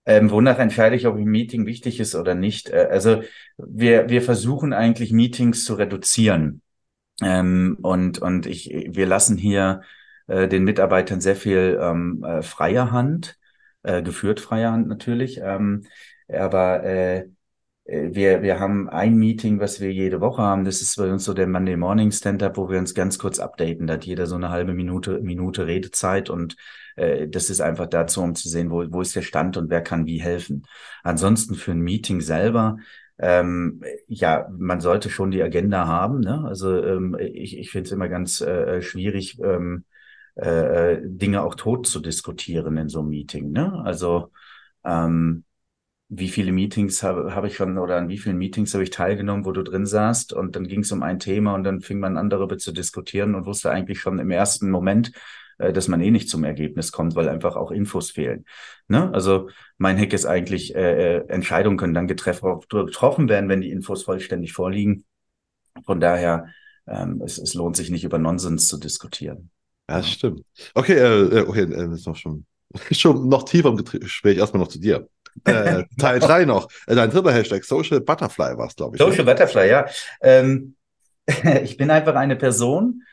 Ähm, 0.05 0.31
wonach 0.31 0.57
entscheide 0.59 0.95
ich, 0.95 1.07
ob 1.07 1.15
ein 1.15 1.25
Meeting 1.25 1.65
wichtig 1.65 1.99
ist 1.99 2.15
oder 2.15 2.33
nicht? 2.33 2.69
Äh, 2.69 2.87
also 2.89 3.21
wir, 3.57 4.09
wir 4.09 4.21
versuchen 4.21 4.73
eigentlich 4.73 5.11
Meetings 5.11 5.65
zu 5.65 5.75
reduzieren. 5.75 6.61
Ähm, 7.21 7.77
und, 7.81 8.19
und 8.19 8.45
ich, 8.45 8.69
wir 8.89 9.05
lassen 9.05 9.37
hier 9.37 9.81
äh, 10.27 10.47
den 10.47 10.63
Mitarbeitern 10.63 11.21
sehr 11.21 11.35
viel 11.35 11.77
ähm, 11.81 12.23
äh, 12.23 12.41
freie 12.41 12.91
Hand, 12.91 13.37
äh, 13.83 14.01
geführt 14.03 14.39
freie 14.39 14.71
Hand 14.71 14.87
natürlich. 14.87 15.39
Ähm, 15.43 15.83
aber 16.27 16.83
äh, 16.83 17.25
äh, 17.85 18.09
wir, 18.13 18.41
wir 18.41 18.59
haben 18.59 18.89
ein 18.89 19.15
Meeting, 19.15 19.59
was 19.59 19.79
wir 19.81 19.91
jede 19.91 20.21
Woche 20.21 20.41
haben. 20.41 20.65
Das 20.65 20.81
ist 20.81 20.97
bei 20.97 21.11
uns 21.11 21.25
so 21.25 21.33
der 21.33 21.47
Monday 21.47 21.75
Morning 21.77 22.11
Stand-up, 22.11 22.57
wo 22.57 22.69
wir 22.69 22.79
uns 22.79 22.93
ganz 22.93 23.19
kurz 23.19 23.39
updaten. 23.39 23.87
Da 23.87 23.93
hat 23.95 24.05
jeder 24.05 24.27
so 24.27 24.35
eine 24.35 24.49
halbe 24.49 24.73
Minute, 24.73 25.19
Minute 25.21 25.67
Redezeit 25.67 26.29
und 26.29 26.55
äh, 26.95 27.27
das 27.27 27.49
ist 27.49 27.61
einfach 27.61 27.87
dazu, 27.87 28.21
um 28.21 28.35
zu 28.35 28.49
sehen, 28.49 28.71
wo, 28.71 28.85
wo 28.91 29.01
ist 29.01 29.15
der 29.15 29.21
Stand 29.21 29.57
und 29.57 29.69
wer 29.69 29.81
kann 29.81 30.05
wie 30.05 30.21
helfen. 30.21 30.65
Ansonsten 31.03 31.55
für 31.55 31.71
ein 31.71 31.81
Meeting 31.81 32.21
selber, 32.21 32.77
ähm, 33.19 33.83
ja, 34.07 34.47
man 34.57 34.81
sollte 34.81 35.09
schon 35.09 35.31
die 35.31 35.43
Agenda 35.43 35.85
haben. 35.87 36.21
Ne? 36.21 36.43
Also 36.45 36.81
ähm, 36.83 37.17
ich, 37.19 37.57
ich 37.57 37.71
finde 37.71 37.87
es 37.87 37.91
immer 37.91 38.09
ganz 38.09 38.41
äh, 38.41 38.81
schwierig, 38.81 39.39
ähm, 39.43 39.85
äh, 40.35 40.93
äh, 40.93 41.01
Dinge 41.03 41.41
auch 41.43 41.55
tot 41.55 41.87
zu 41.87 41.99
diskutieren 41.99 42.77
in 42.77 42.89
so 42.89 42.99
einem 42.99 43.09
Meeting. 43.09 43.51
Ne? 43.51 43.81
Also 43.83 44.31
ähm, 44.85 45.43
wie 46.13 46.29
viele 46.29 46.51
Meetings 46.51 47.03
habe 47.03 47.33
hab 47.35 47.45
ich 47.45 47.55
schon 47.55 47.77
oder 47.77 47.97
an 47.97 48.09
wie 48.09 48.17
vielen 48.17 48.37
Meetings 48.37 48.73
habe 48.73 48.83
ich 48.83 48.89
teilgenommen, 48.89 49.45
wo 49.45 49.53
du 49.53 49.63
drin 49.63 49.85
saßt 49.85 50.33
und 50.33 50.55
dann 50.55 50.67
ging 50.67 50.81
es 50.81 50.91
um 50.91 51.03
ein 51.03 51.19
Thema 51.19 51.55
und 51.55 51.63
dann 51.63 51.81
fing 51.81 51.99
man 51.99 52.17
an 52.17 52.29
darüber 52.29 52.57
zu 52.57 52.73
diskutieren 52.73 53.33
und 53.33 53.45
wusste 53.45 53.71
eigentlich 53.71 53.99
schon 54.01 54.19
im 54.19 54.29
ersten 54.29 54.69
Moment, 54.71 55.13
äh, 55.57 55.71
dass 55.73 55.87
man 55.87 56.01
eh 56.01 56.11
nicht 56.11 56.29
zum 56.29 56.43
Ergebnis 56.43 56.91
kommt, 56.91 57.15
weil 57.15 57.29
einfach 57.29 57.55
auch 57.55 57.71
Infos 57.71 58.11
fehlen. 58.11 58.45
Ne? 58.89 59.09
Also 59.13 59.49
mein 59.77 59.97
Hack 59.97 60.13
ist 60.13 60.25
eigentlich, 60.25 60.75
äh, 60.75 61.17
äh 61.17 61.27
Entscheidungen 61.29 61.77
können 61.77 61.93
dann 61.93 62.07
getroffen 62.07 63.29
werden, 63.29 63.49
wenn 63.49 63.61
die 63.61 63.71
Infos 63.71 64.03
vollständig 64.03 64.53
vorliegen. 64.53 65.05
Von 65.85 66.01
daher, 66.01 66.47
ähm, 66.87 67.21
es, 67.23 67.37
es 67.37 67.53
lohnt 67.53 67.77
sich 67.77 67.89
nicht 67.89 68.03
über 68.03 68.17
Nonsens 68.17 68.67
zu 68.67 68.77
diskutieren. 68.77 69.49
Ja, 69.91 69.97
das 69.97 70.09
stimmt. 70.09 70.45
Okay, 70.73 70.93
äh, 70.93 71.39
äh 71.39 71.47
okay, 71.47 71.63
äh, 71.63 71.93
ist 71.93 72.07
noch 72.07 72.15
schon, 72.15 72.45
schon 72.91 73.27
noch 73.27 73.43
tiefer 73.43 73.69
im 73.69 73.75
Gespräch. 73.75 74.37
Erstmal 74.37 74.63
noch 74.63 74.69
zu 74.69 74.79
dir. 74.79 75.09
Äh, 75.43 75.83
Teil 75.99 76.19
3 76.19 76.45
noch. 76.45 76.69
Äh, 76.87 76.95
dein 76.95 77.09
dritter 77.09 77.33
Hashtag, 77.33 77.65
Social 77.65 77.99
Butterfly 77.99 78.57
war 78.57 78.67
es, 78.67 78.75
glaube 78.75 78.95
ich. 78.95 79.01
Ne? 79.01 79.05
Social 79.05 79.25
ne? 79.25 79.31
Butterfly, 79.31 79.69
ja. 79.69 79.85
Ähm, 80.21 80.75
ich 81.63 81.75
bin 81.75 81.91
einfach 81.91 82.15
eine 82.15 82.37
Person, 82.37 83.03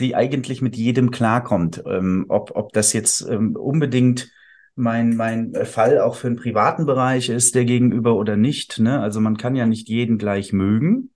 die 0.00 0.16
eigentlich 0.16 0.60
mit 0.60 0.76
jedem 0.76 1.12
klarkommt. 1.12 1.84
Ähm, 1.86 2.26
ob, 2.28 2.56
ob 2.56 2.72
das 2.72 2.92
jetzt 2.92 3.20
ähm, 3.20 3.54
unbedingt 3.54 4.28
mein, 4.74 5.14
mein 5.14 5.54
Fall 5.66 6.00
auch 6.00 6.16
für 6.16 6.26
einen 6.26 6.36
privaten 6.36 6.84
Bereich 6.84 7.28
ist, 7.28 7.54
der 7.54 7.64
gegenüber 7.64 8.16
oder 8.16 8.36
nicht. 8.36 8.80
Ne? 8.80 8.98
Also 8.98 9.20
man 9.20 9.36
kann 9.36 9.54
ja 9.54 9.66
nicht 9.66 9.88
jeden 9.88 10.18
gleich 10.18 10.52
mögen. 10.52 11.10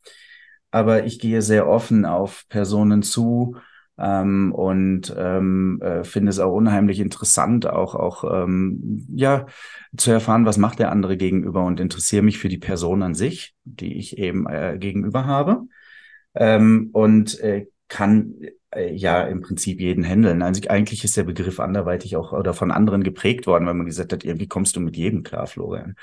aber 0.71 1.07
ich 1.07 1.19
gehe 1.19 1.43
sehr 1.43 1.67
offen 1.67 2.05
auf 2.05 2.45
Personen 2.49 3.03
zu 3.03 3.57
ähm, 3.99 4.53
und 4.53 5.15
ähm, 5.17 5.81
äh, 5.83 6.05
finde 6.05 6.31
es 6.31 6.39
auch 6.39 6.53
unheimlich 6.53 7.01
interessant, 7.01 7.67
auch 7.67 7.95
auch 7.95 8.25
ähm, 8.45 9.07
ja 9.15 9.47
zu 9.97 10.11
erfahren, 10.11 10.47
was 10.47 10.57
macht 10.57 10.79
der 10.79 10.93
andere 10.93 11.17
gegenüber 11.17 11.65
und 11.65 11.81
interessiere 11.81 12.23
mich 12.23 12.39
für 12.39 12.49
die 12.49 12.59
Person 12.59 13.03
an 13.03 13.15
sich, 13.15 13.55
die 13.65 13.99
ich 13.99 14.19
eben 14.19 14.47
äh, 14.47 14.77
gegenüber 14.79 15.27
habe. 15.27 15.63
Ähm, 16.35 16.91
und 16.93 17.41
äh, 17.41 17.67
kann 17.89 18.35
äh, 18.71 18.95
ja 18.95 19.23
im 19.23 19.41
Prinzip 19.41 19.81
jeden 19.81 20.05
handeln. 20.05 20.43
Also 20.43 20.61
eigentlich 20.69 21.05
ist 21.05 21.17
der 21.17 21.25
Begriff 21.25 21.59
anderweitig 21.59 22.17
auch 22.17 22.33
oder 22.33 22.55
von 22.55 22.71
anderen 22.71 23.03
geprägt 23.03 23.47
worden, 23.47 23.67
weil 23.67 23.75
man 23.75 23.87
gesagt 23.87 24.13
hat, 24.13 24.25
irgendwie 24.25 24.47
kommst 24.47 24.77
du 24.77 24.81
mit 24.81 24.97
jedem 24.97 25.23
klar, 25.23 25.47
Florian. 25.47 25.97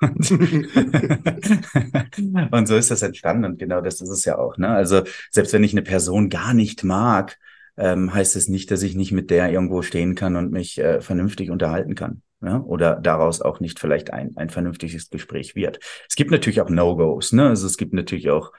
Und, 0.00 0.30
und 2.52 2.68
so 2.68 2.76
ist 2.76 2.90
das 2.90 3.02
entstanden 3.02 3.44
und 3.44 3.58
genau 3.58 3.80
das 3.80 4.00
ist 4.00 4.10
es 4.10 4.24
ja 4.24 4.38
auch. 4.38 4.56
Ne? 4.58 4.68
Also 4.68 5.02
selbst 5.30 5.52
wenn 5.52 5.64
ich 5.64 5.72
eine 5.72 5.82
Person 5.82 6.30
gar 6.30 6.54
nicht 6.54 6.84
mag, 6.84 7.36
ähm, 7.76 8.14
heißt 8.14 8.36
es 8.36 8.48
nicht, 8.48 8.70
dass 8.70 8.82
ich 8.82 8.94
nicht 8.94 9.10
mit 9.10 9.30
der 9.30 9.50
irgendwo 9.50 9.82
stehen 9.82 10.14
kann 10.14 10.36
und 10.36 10.52
mich 10.52 10.78
äh, 10.78 11.00
vernünftig 11.00 11.50
unterhalten 11.50 11.96
kann. 11.96 12.22
Ja? 12.40 12.60
Oder 12.60 12.96
daraus 12.96 13.40
auch 13.40 13.58
nicht 13.58 13.80
vielleicht 13.80 14.12
ein, 14.12 14.36
ein 14.36 14.50
vernünftiges 14.50 15.10
Gespräch 15.10 15.56
wird. 15.56 15.80
Es 16.08 16.14
gibt 16.14 16.30
natürlich 16.30 16.60
auch 16.60 16.70
No-Gos, 16.70 17.32
ne? 17.32 17.48
Also 17.48 17.66
es 17.66 17.76
gibt 17.76 17.92
natürlich 17.92 18.30
auch 18.30 18.52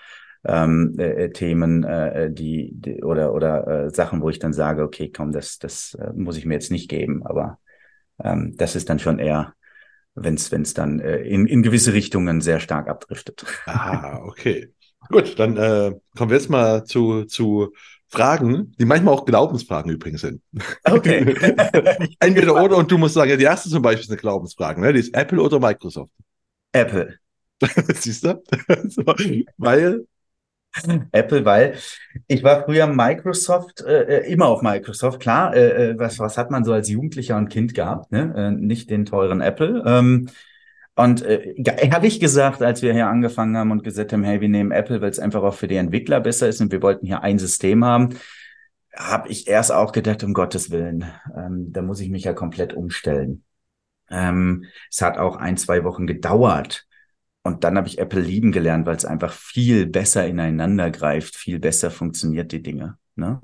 ähm, 0.46 0.96
äh, 0.98 1.30
Themen, 1.30 1.84
äh, 1.84 2.32
die, 2.32 2.72
die 2.74 3.04
oder 3.04 3.34
oder 3.34 3.86
äh, 3.86 3.90
Sachen, 3.90 4.22
wo 4.22 4.30
ich 4.30 4.40
dann 4.40 4.54
sage, 4.54 4.84
okay, 4.84 5.12
komm, 5.12 5.32
das 5.32 5.58
das 5.60 5.96
äh, 5.96 6.12
muss 6.14 6.38
ich 6.38 6.46
mir 6.46 6.54
jetzt 6.54 6.72
nicht 6.72 6.90
geben, 6.90 7.26
aber 7.26 7.60
ähm, 8.24 8.56
das 8.58 8.76
ist 8.76 8.90
dann 8.90 9.00
schon 9.00 9.20
eher, 9.20 9.54
wenn 10.14 10.36
es 10.36 10.52
wenn 10.52 10.62
es 10.62 10.74
dann 10.74 11.00
äh, 11.00 11.18
in 11.22 11.48
in 11.48 11.64
gewisse 11.64 11.94
Richtungen 11.94 12.42
sehr 12.42 12.60
stark 12.60 12.88
abdriftet. 12.90 13.46
Ah, 13.66 14.20
okay. 14.24 14.72
Gut, 15.10 15.38
dann 15.40 15.58
äh, 15.58 15.94
kommen 16.18 16.32
wir 16.32 16.38
jetzt 16.38 16.50
mal 16.50 16.84
zu 16.84 17.26
zu 17.26 17.74
Fragen, 18.08 18.74
die 18.80 18.86
manchmal 18.86 19.14
auch 19.14 19.26
Glaubensfragen 19.26 19.92
übrigens 19.92 20.22
sind. 20.22 20.42
Okay. 20.84 21.36
Entweder 22.20 22.64
oder 22.64 22.78
und 22.78 22.90
du 22.92 22.98
musst 22.98 23.16
sagen, 23.16 23.38
die 23.38 23.44
erste 23.44 23.70
zum 23.70 23.82
Beispiel 23.82 24.04
ist 24.04 24.10
eine 24.12 24.20
Glaubensfrage, 24.20 24.80
ne? 24.80 24.94
Die 24.94 25.00
ist 25.00 25.16
Apple 25.16 25.42
oder 25.42 25.60
Microsoft. 25.60 26.12
Apple. 26.72 27.18
Siehst 27.96 28.24
du? 28.24 28.42
so, 28.88 29.04
weil 29.58 30.06
Apple, 31.12 31.46
weil 31.46 31.76
ich 32.28 32.44
war 32.44 32.64
früher 32.64 32.88
Microsoft, 32.88 33.82
äh, 33.82 34.20
äh, 34.20 34.32
immer 34.32 34.48
auf 34.48 34.62
Microsoft, 34.62 35.20
klar. 35.20 35.56
Äh, 35.56 35.92
äh, 35.92 36.00
was, 36.00 36.20
was 36.20 36.38
hat 36.38 36.52
man 36.52 36.64
so 36.64 36.74
als 36.74 36.90
Jugendlicher 36.90 37.38
und 37.38 37.50
Kind 37.50 37.74
gehabt? 37.74 38.12
Ne? 38.12 38.34
Äh, 38.36 38.52
nicht 38.52 38.90
den 38.90 39.06
teuren 39.06 39.42
Apple. 39.42 39.84
Ähm, 39.86 40.30
und 40.96 41.24
äh, 41.24 41.56
habe 41.92 42.08
ich 42.08 42.20
gesagt, 42.20 42.62
als 42.62 42.82
wir 42.82 42.94
hier 42.94 43.08
angefangen 43.08 43.58
haben 43.58 43.72
und 43.72 43.84
gesagt 43.84 44.14
haben, 44.14 44.24
hey, 44.24 44.40
wir 44.40 44.48
nehmen 44.48 44.72
Apple, 44.72 45.02
weil 45.02 45.10
es 45.10 45.20
einfach 45.20 45.44
auch 45.44 45.54
für 45.54 45.68
die 45.68 45.76
Entwickler 45.76 46.22
besser 46.22 46.48
ist 46.48 46.62
und 46.62 46.72
wir 46.72 46.82
wollten 46.82 47.06
hier 47.06 47.22
ein 47.22 47.38
System 47.38 47.84
haben, 47.84 48.16
habe 48.96 49.28
ich 49.28 49.48
erst 49.48 49.74
auch 49.74 49.92
gedacht, 49.92 50.24
um 50.24 50.34
Gottes 50.34 50.72
Willen, 50.72 51.06
ähm, 51.36 51.74
da 51.74 51.82
muss 51.82 52.00
ich 52.00 52.10
mich 52.10 52.24
ja 52.24 52.34
komplett 52.34 52.74
umstellen. 52.74 53.44
Ähm, 54.10 54.66
es 54.90 55.02
hat 55.02 55.18
auch 55.18 55.36
ein, 55.36 55.58
zwei 55.58 55.84
Wochen 55.84 56.08
gedauert, 56.08 56.86
und 57.46 57.64
dann 57.64 57.78
habe 57.78 57.88
ich 57.88 58.00
Apple 58.00 58.22
lieben 58.22 58.52
gelernt, 58.52 58.88
weil 58.88 58.96
es 58.96 59.06
einfach 59.06 59.32
viel 59.32 59.86
besser 59.86 60.26
ineinander 60.26 60.90
greift, 60.90 61.36
viel 61.36 61.60
besser 61.60 61.92
funktioniert 61.92 62.52
die 62.52 62.64
Dinge. 62.64 62.98
Ne? 63.16 63.40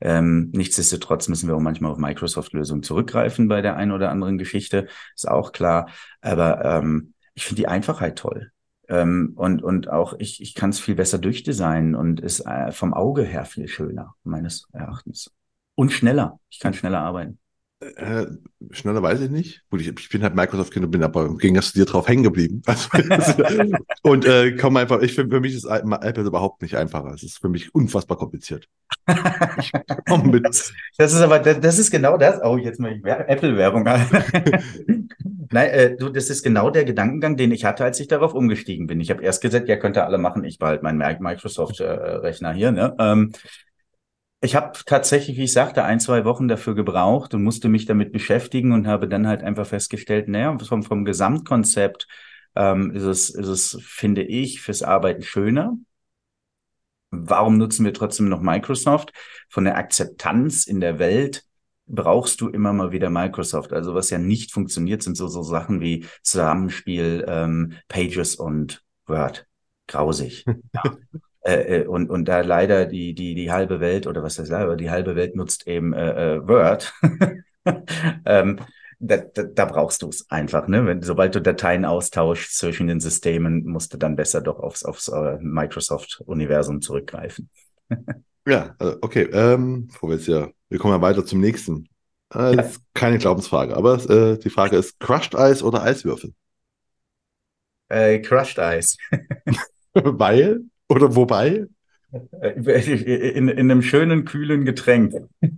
Ähm, 0.00 0.50
nichtsdestotrotz 0.54 1.28
müssen 1.28 1.46
wir 1.48 1.54
auch 1.54 1.60
manchmal 1.60 1.92
auf 1.92 1.98
Microsoft-Lösungen 1.98 2.82
zurückgreifen 2.82 3.46
bei 3.46 3.60
der 3.60 3.76
einen 3.76 3.92
oder 3.92 4.10
anderen 4.10 4.38
Geschichte, 4.38 4.88
ist 5.14 5.28
auch 5.28 5.52
klar. 5.52 5.90
Aber 6.22 6.64
ähm, 6.64 7.12
ich 7.34 7.44
finde 7.44 7.60
die 7.60 7.68
Einfachheit 7.68 8.16
toll. 8.16 8.50
Ähm, 8.88 9.34
und, 9.36 9.62
und 9.62 9.90
auch 9.90 10.14
ich, 10.18 10.40
ich 10.40 10.54
kann 10.54 10.70
es 10.70 10.80
viel 10.80 10.94
besser 10.94 11.18
durchdesignen 11.18 11.94
und 11.94 12.20
ist 12.20 12.40
äh, 12.46 12.72
vom 12.72 12.94
Auge 12.94 13.24
her 13.24 13.44
viel 13.44 13.68
schöner, 13.68 14.14
meines 14.24 14.66
Erachtens. 14.72 15.30
Und 15.74 15.92
schneller. 15.92 16.40
Ich 16.48 16.60
kann 16.60 16.72
schneller 16.72 17.00
arbeiten. 17.00 17.38
Äh, 17.96 18.26
schneller 18.70 19.02
weiß 19.02 19.20
ich 19.20 19.30
nicht. 19.30 19.62
Gut, 19.70 19.80
ich, 19.80 19.88
ich 19.88 20.08
bin 20.08 20.22
halt 20.22 20.34
Microsoft-Kind 20.34 20.84
und 20.84 20.90
bin 20.90 21.02
aber 21.02 21.26
im 21.26 21.38
Gegensatz 21.38 21.72
zu 21.72 21.78
dir 21.78 21.84
drauf 21.84 22.08
hängen 22.08 22.22
geblieben. 22.22 22.62
Also, 23.10 23.42
und 24.02 24.24
äh, 24.24 24.56
komm 24.56 24.76
einfach, 24.76 25.00
ich 25.00 25.14
finde, 25.14 25.36
für 25.36 25.40
mich 25.40 25.54
ist 25.54 25.64
Apple 25.64 26.24
überhaupt 26.24 26.62
nicht 26.62 26.76
einfacher. 26.76 27.12
Es 27.14 27.22
ist 27.22 27.38
für 27.38 27.48
mich 27.48 27.74
unfassbar 27.74 28.16
kompliziert. 28.16 28.68
komm 30.08 30.30
mit. 30.30 30.44
Das, 30.46 30.72
das, 30.96 31.12
ist 31.12 31.20
aber, 31.20 31.38
das 31.38 31.78
ist 31.78 31.90
genau 31.90 32.16
das. 32.16 32.40
Oh, 32.42 32.56
jetzt 32.56 32.80
mal 32.80 33.00
Apple-Werbung. 33.04 33.84
Nein, 33.84 35.70
äh, 35.70 35.96
du, 35.96 36.08
das 36.08 36.30
ist 36.30 36.42
genau 36.42 36.70
der 36.70 36.84
Gedankengang, 36.84 37.36
den 37.36 37.52
ich 37.52 37.64
hatte, 37.64 37.84
als 37.84 38.00
ich 38.00 38.08
darauf 38.08 38.34
umgestiegen 38.34 38.86
bin. 38.86 39.00
Ich 39.00 39.10
habe 39.10 39.22
erst 39.22 39.42
gesagt, 39.42 39.68
ja, 39.68 39.76
könnt 39.76 39.96
ihr 39.96 40.06
alle 40.06 40.18
machen. 40.18 40.44
Ich 40.44 40.58
behalte 40.58 40.82
meinen 40.82 40.98
Microsoft-Rechner 40.98 42.52
hier. 42.52 42.72
Ne? 42.72 42.94
Ähm, 42.98 43.32
ich 44.44 44.54
habe 44.54 44.78
tatsächlich, 44.84 45.38
wie 45.38 45.44
ich 45.44 45.52
sagte, 45.52 45.84
ein, 45.84 46.00
zwei 46.00 46.24
Wochen 46.24 46.48
dafür 46.48 46.74
gebraucht 46.74 47.32
und 47.34 47.42
musste 47.42 47.68
mich 47.68 47.86
damit 47.86 48.12
beschäftigen 48.12 48.72
und 48.72 48.86
habe 48.86 49.08
dann 49.08 49.26
halt 49.26 49.42
einfach 49.42 49.66
festgestellt, 49.66 50.28
naja, 50.28 50.56
vom, 50.58 50.82
vom 50.82 51.04
Gesamtkonzept 51.04 52.06
ähm, 52.54 52.90
ist, 52.92 53.04
es, 53.04 53.30
ist 53.30 53.48
es, 53.48 53.78
finde 53.82 54.22
ich, 54.22 54.60
fürs 54.60 54.82
Arbeiten 54.82 55.22
schöner. 55.22 55.76
Warum 57.10 57.56
nutzen 57.56 57.84
wir 57.86 57.94
trotzdem 57.94 58.28
noch 58.28 58.42
Microsoft? 58.42 59.12
Von 59.48 59.64
der 59.64 59.76
Akzeptanz 59.78 60.66
in 60.66 60.80
der 60.80 60.98
Welt 60.98 61.44
brauchst 61.86 62.40
du 62.40 62.48
immer 62.48 62.72
mal 62.72 62.92
wieder 62.92 63.08
Microsoft. 63.08 63.72
Also 63.72 63.94
was 63.94 64.10
ja 64.10 64.18
nicht 64.18 64.52
funktioniert, 64.52 65.02
sind 65.02 65.16
so, 65.16 65.28
so 65.28 65.42
Sachen 65.42 65.80
wie 65.80 66.06
Zusammenspiel, 66.22 67.24
ähm, 67.28 67.74
Pages 67.88 68.36
und 68.36 68.82
Word. 69.06 69.46
Grausig. 69.86 70.44
Ja. 70.72 70.82
Äh, 71.44 71.82
äh, 71.82 71.86
und, 71.86 72.08
und 72.08 72.24
da 72.26 72.40
leider 72.40 72.86
die, 72.86 73.14
die, 73.14 73.34
die 73.34 73.52
halbe 73.52 73.78
Welt, 73.78 74.06
oder 74.06 74.22
was 74.22 74.38
heißt 74.38 74.50
leider, 74.50 74.76
die 74.76 74.90
halbe 74.90 75.14
Welt 75.14 75.36
nutzt 75.36 75.66
eben 75.66 75.92
äh, 75.92 76.36
äh, 76.36 76.48
Word, 76.48 76.94
ähm, 78.24 78.60
da, 78.98 79.18
da, 79.18 79.42
da 79.42 79.64
brauchst 79.66 80.00
du 80.00 80.08
es 80.08 80.30
einfach, 80.30 80.68
ne? 80.68 80.86
Wenn, 80.86 81.02
sobald 81.02 81.34
du 81.34 81.42
Dateien 81.42 81.84
austauschst 81.84 82.56
zwischen 82.56 82.86
den 82.86 83.00
Systemen, 83.00 83.66
musst 83.66 83.92
du 83.92 83.98
dann 83.98 84.16
besser 84.16 84.40
doch 84.40 84.58
aufs, 84.58 84.84
aufs 84.84 85.10
uh, 85.10 85.36
Microsoft-Universum 85.40 86.80
zurückgreifen. 86.80 87.50
ja, 88.46 88.74
okay. 89.02 89.28
Ähm, 89.32 89.88
bevor 89.88 90.08
wir 90.08 90.16
jetzt 90.16 90.28
ja, 90.28 90.48
wir 90.70 90.78
kommen 90.78 90.94
ja 90.94 91.02
weiter 91.02 91.26
zum 91.26 91.40
nächsten. 91.40 91.88
Äh, 92.34 92.56
ja. 92.56 92.70
keine 92.94 93.18
Glaubensfrage, 93.18 93.76
aber 93.76 93.98
äh, 94.08 94.38
die 94.38 94.50
Frage 94.50 94.76
ist: 94.76 94.98
Crushed 94.98 95.36
Eis 95.36 95.62
oder 95.62 95.82
Eiswürfel? 95.82 96.32
Äh, 97.88 98.20
crushed 98.20 98.58
Eis. 98.58 98.96
Weil? 99.92 100.62
Oder 100.88 101.14
wobei? 101.16 101.66
In, 102.54 103.48
in 103.48 103.70
einem 103.70 103.82
schönen, 103.82 104.24
kühlen 104.24 104.64
Getränk. 104.64 105.14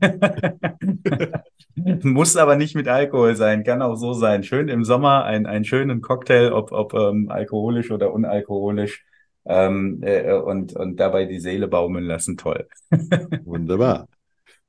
Muss 1.75 2.37
aber 2.37 2.57
nicht 2.57 2.75
mit 2.75 2.89
Alkohol 2.89 3.37
sein, 3.37 3.63
kann 3.63 3.83
auch 3.83 3.97
so 3.97 4.15
sein. 4.15 4.43
Schön 4.43 4.69
im 4.69 4.83
Sommer 4.85 5.25
ein, 5.25 5.45
einen 5.45 5.67
schönen 5.67 6.01
Cocktail, 6.01 6.53
ob, 6.53 6.73
ob 6.73 6.95
ähm, 6.95 7.29
alkoholisch 7.31 7.91
oder 7.91 8.13
unalkoholisch. 8.13 9.05
Ähm, 9.45 10.03
äh, 10.03 10.33
und, 10.33 10.75
und 10.75 10.97
dabei 10.97 11.27
die 11.27 11.39
Seele 11.39 11.69
baumeln 11.69 12.05
lassen, 12.05 12.37
toll. 12.37 12.67
Wunderbar. 13.45 14.09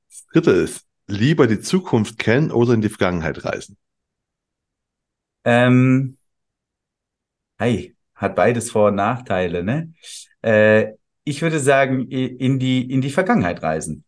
Das 0.09 0.25
dritte 0.33 0.51
ist, 0.51 0.85
lieber 1.07 1.47
die 1.47 1.61
Zukunft 1.61 2.19
kennen 2.19 2.51
oder 2.51 2.73
in 2.73 2.81
die 2.81 2.89
Vergangenheit 2.89 3.43
reisen? 3.45 3.77
Ähm, 5.45 6.17
hey, 7.59 7.96
hat 8.17 8.35
beides 8.35 8.71
Vor- 8.71 8.89
und 8.89 8.95
Nachteile, 8.95 9.63
ne? 9.63 9.93
Äh, 10.41 10.93
ich 11.23 11.41
würde 11.41 11.59
sagen, 11.59 12.07
in 12.09 12.59
die, 12.59 12.89
in 12.89 13.01
die 13.01 13.09
Vergangenheit 13.09 13.61
reisen. 13.61 14.05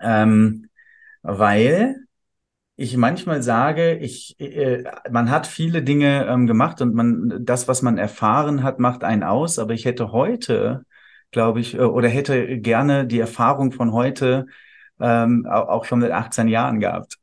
Ähm, 0.00 0.68
weil 1.22 1.96
ich 2.76 2.96
manchmal 2.96 3.42
sage, 3.42 3.96
ich, 3.98 4.38
äh, 4.40 4.84
man 5.10 5.30
hat 5.30 5.46
viele 5.46 5.82
Dinge 5.82 6.26
ähm, 6.26 6.46
gemacht 6.46 6.80
und 6.80 6.94
man, 6.94 7.44
das, 7.44 7.68
was 7.68 7.82
man 7.82 7.98
erfahren 7.98 8.62
hat, 8.62 8.78
macht 8.80 9.04
einen 9.04 9.22
aus. 9.22 9.58
Aber 9.58 9.72
ich 9.74 9.84
hätte 9.84 10.12
heute, 10.12 10.84
glaube 11.30 11.60
ich, 11.60 11.74
äh, 11.74 11.78
oder 11.82 12.08
hätte 12.08 12.58
gerne 12.58 13.06
die 13.06 13.20
Erfahrung 13.20 13.72
von 13.72 13.92
heute 13.92 14.46
ähm, 15.02 15.46
auch 15.46 15.84
schon 15.84 15.98
mit 15.98 16.12
18 16.12 16.48
Jahren 16.48 16.80
gehabt. 16.80 17.18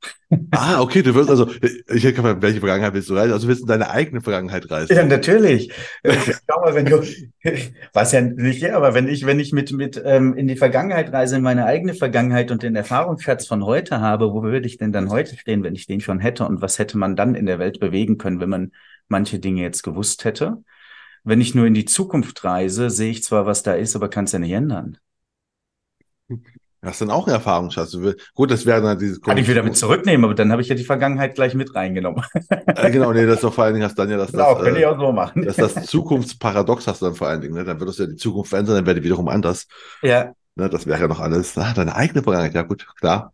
Ah, 0.51 0.79
okay, 0.79 1.01
du 1.01 1.15
wirst 1.15 1.29
also, 1.29 1.49
ich 1.51 2.03
hätte 2.03 2.13
gefragt, 2.13 2.41
welche 2.43 2.59
Vergangenheit 2.59 2.93
willst 2.93 3.09
du 3.09 3.15
reisen? 3.15 3.33
Also 3.33 3.45
du 3.45 3.49
willst 3.49 3.61
in 3.63 3.67
deine 3.67 3.89
eigene 3.89 4.21
Vergangenheit 4.21 4.69
reisen. 4.69 4.95
Ja, 4.95 5.03
natürlich. 5.03 5.71
Schau 6.03 6.61
mal, 6.61 6.75
wenn 6.75 6.85
du, 6.85 7.01
was 7.93 8.11
ja 8.11 8.21
nicht, 8.21 8.61
ja, 8.61 8.75
aber 8.75 8.93
wenn 8.93 9.07
ich, 9.07 9.25
wenn 9.25 9.39
ich 9.39 9.53
mit, 9.53 9.71
mit 9.71 9.99
ähm, 10.05 10.35
in 10.35 10.47
die 10.47 10.55
Vergangenheit 10.55 11.11
reise, 11.11 11.37
in 11.37 11.41
meine 11.41 11.65
eigene 11.65 11.95
Vergangenheit 11.95 12.51
und 12.51 12.61
den 12.61 12.75
Erfahrungsschatz 12.75 13.47
von 13.47 13.65
heute 13.65 14.01
habe, 14.01 14.31
wo 14.31 14.43
würde 14.43 14.67
ich 14.67 14.77
denn 14.77 14.91
dann 14.91 15.09
heute 15.09 15.35
stehen, 15.35 15.63
wenn 15.63 15.73
ich 15.73 15.87
den 15.87 16.01
schon 16.01 16.19
hätte? 16.19 16.45
Und 16.45 16.61
was 16.61 16.77
hätte 16.77 16.97
man 16.97 17.15
dann 17.15 17.33
in 17.33 17.47
der 17.47 17.57
Welt 17.57 17.79
bewegen 17.79 18.19
können, 18.19 18.39
wenn 18.39 18.49
man 18.49 18.71
manche 19.07 19.39
Dinge 19.39 19.63
jetzt 19.63 19.81
gewusst 19.81 20.25
hätte? 20.25 20.63
Wenn 21.23 21.41
ich 21.41 21.55
nur 21.55 21.65
in 21.65 21.73
die 21.73 21.85
Zukunft 21.85 22.43
reise, 22.43 22.91
sehe 22.91 23.11
ich 23.11 23.23
zwar, 23.23 23.47
was 23.47 23.63
da 23.63 23.73
ist, 23.73 23.95
aber 23.95 24.09
kann 24.09 24.25
es 24.25 24.31
ja 24.31 24.39
nicht 24.39 24.51
ändern. 24.51 24.97
Hast 26.81 27.01
du 27.01 27.05
dann 27.05 27.13
auch 27.13 27.27
einen 27.27 27.35
Erfahrungsschatz? 27.35 27.97
Gut, 28.33 28.51
das 28.51 28.65
wäre 28.65 28.81
dann 28.81 28.97
dieses. 28.97 29.19
Kann 29.19 29.37
ich 29.37 29.49
wieder 29.49 29.63
mit 29.63 29.75
zurücknehmen, 29.75 30.23
aber 30.23 30.33
dann 30.33 30.51
habe 30.51 30.61
ich 30.61 30.69
ja 30.69 30.75
die 30.75 30.85
Vergangenheit 30.85 31.35
gleich 31.35 31.53
mit 31.53 31.75
reingenommen. 31.75 32.23
äh, 32.49 32.89
genau, 32.89 33.11
nee, 33.11 33.25
das 33.25 33.35
ist 33.35 33.43
doch 33.43 33.53
vor 33.53 33.65
allen 33.65 33.73
Dingen 33.73 33.85
hast 33.85 33.99
dann 33.99 34.09
ja 34.09 34.17
das. 34.17 34.31
Genau, 34.31 34.55
das, 34.55 34.63
kann 34.63 34.75
äh, 34.75 34.79
ich 34.79 34.85
auch 34.85 34.97
so 34.97 35.11
machen. 35.11 35.43
Das, 35.43 35.57
das 35.57 35.85
Zukunftsparadox 35.87 36.87
hast 36.87 37.01
du 37.01 37.07
dann 37.07 37.15
vor 37.15 37.27
allen 37.27 37.41
Dingen. 37.41 37.55
Ne? 37.55 37.65
Dann 37.65 37.79
würdest 37.81 37.99
du 37.99 38.03
ja 38.03 38.09
die 38.09 38.15
Zukunft 38.15 38.51
verändern, 38.51 38.75
dann 38.75 38.85
wäre 38.85 38.95
die 38.95 39.03
wiederum 39.03 39.27
anders. 39.27 39.67
Ja. 40.01 40.31
Ne? 40.55 40.69
Das 40.69 40.87
wäre 40.87 41.01
ja 41.01 41.07
noch 41.07 41.19
alles. 41.19 41.57
Ah, 41.57 41.73
deine 41.73 41.95
eigene 41.95 42.23
Vergangenheit. 42.23 42.53
Ja, 42.53 42.61
gut, 42.61 42.87
klar. 42.97 43.33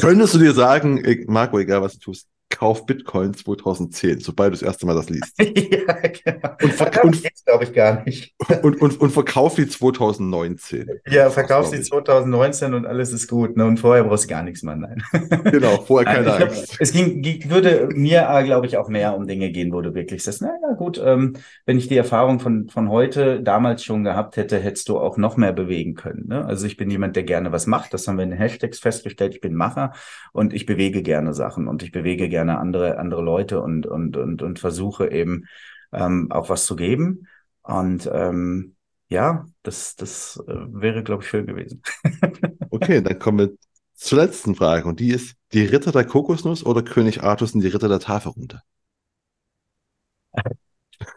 Könntest 0.00 0.34
du 0.34 0.38
dir 0.38 0.52
sagen, 0.52 1.02
Marco, 1.26 1.58
egal 1.58 1.82
was 1.82 1.94
du 1.94 1.98
tust, 1.98 2.28
kauf 2.56 2.86
Bitcoin 2.86 3.34
2010, 3.34 4.20
sobald 4.20 4.48
du 4.48 4.52
das 4.52 4.62
erste 4.62 4.86
Mal 4.86 4.94
das 4.94 5.10
liest. 5.10 5.34
ja, 5.38 5.94
genau. 5.94 6.56
Und, 6.62 6.72
ver 6.72 7.04
und 7.04 7.22
glaube 7.44 7.64
ich 7.64 7.72
gar 7.74 8.02
nicht. 8.04 8.34
Und, 8.62 8.80
und, 8.80 9.00
und 9.00 9.10
verkauf 9.10 9.54
die 9.56 9.68
2019. 9.68 10.88
Ja, 11.08 11.30
verkauf 11.30 11.66
sie 11.66 11.80
2019 11.80 12.74
und 12.74 12.86
alles 12.86 13.12
ist 13.12 13.28
gut. 13.28 13.56
Ne? 13.56 13.66
Und 13.66 13.78
vorher 13.78 14.04
brauchst 14.04 14.24
du 14.24 14.28
gar 14.28 14.42
nichts 14.42 14.62
mehr. 14.62 14.76
Nein. 14.76 15.02
Genau, 15.44 15.82
vorher 15.82 16.12
keine 16.12 16.26
Nein, 16.26 16.42
Angst. 16.44 16.68
Glaub, 16.68 16.80
es 16.80 16.92
ging, 16.92 17.22
würde 17.50 17.88
mir, 17.92 18.28
äh, 18.30 18.44
glaube 18.44 18.66
ich, 18.66 18.76
auch 18.76 18.88
mehr 18.88 19.16
um 19.16 19.26
Dinge 19.26 19.50
gehen, 19.50 19.72
wo 19.72 19.80
du 19.80 19.94
wirklich 19.94 20.22
sagst, 20.22 20.42
naja, 20.42 20.72
gut, 20.76 21.00
ähm, 21.04 21.34
wenn 21.66 21.78
ich 21.78 21.88
die 21.88 21.96
Erfahrung 21.96 22.40
von, 22.40 22.68
von 22.68 22.88
heute 22.88 23.42
damals 23.42 23.84
schon 23.84 24.04
gehabt 24.04 24.36
hätte, 24.36 24.58
hättest 24.58 24.88
du 24.88 24.98
auch 24.98 25.16
noch 25.16 25.36
mehr 25.36 25.52
bewegen 25.52 25.94
können. 25.94 26.26
Ne? 26.28 26.44
Also 26.44 26.66
ich 26.66 26.76
bin 26.76 26.90
jemand, 26.90 27.16
der 27.16 27.24
gerne 27.24 27.52
was 27.52 27.66
macht. 27.66 27.92
Das 27.94 28.08
haben 28.08 28.16
wir 28.16 28.24
in 28.24 28.30
den 28.30 28.38
Hashtags 28.38 28.78
festgestellt. 28.78 29.34
Ich 29.34 29.40
bin 29.40 29.54
Macher 29.54 29.92
und 30.32 30.52
ich 30.52 30.66
bewege 30.66 31.02
gerne 31.02 31.34
Sachen 31.34 31.68
und 31.68 31.82
ich 31.82 31.92
bewege 31.92 32.28
gerne 32.28 32.45
gerne 32.46 32.58
andere, 32.60 32.98
andere 32.98 33.22
Leute 33.22 33.60
und, 33.60 33.86
und, 33.86 34.16
und, 34.16 34.42
und 34.42 34.58
versuche 34.58 35.10
eben 35.10 35.46
ähm, 35.92 36.30
auch 36.30 36.48
was 36.48 36.66
zu 36.66 36.76
geben. 36.76 37.28
Und 37.62 38.08
ähm, 38.12 38.76
ja, 39.08 39.46
das, 39.62 39.96
das 39.96 40.42
äh, 40.46 40.54
wäre, 40.54 41.02
glaube 41.02 41.22
ich, 41.22 41.28
schön 41.28 41.46
gewesen. 41.46 41.82
okay, 42.70 43.02
dann 43.02 43.18
kommen 43.18 43.38
wir 43.38 43.50
zur 43.94 44.18
letzten 44.18 44.54
Frage. 44.54 44.86
Und 44.88 45.00
die 45.00 45.10
ist, 45.10 45.36
die 45.52 45.64
Ritter 45.64 45.92
der 45.92 46.04
Kokosnuss 46.04 46.64
oder 46.64 46.82
König 46.82 47.22
Artus 47.22 47.54
und 47.54 47.60
die 47.60 47.68
Ritter 47.68 47.88
der 47.88 48.00
Tafel 48.00 48.32
runter? 48.32 48.62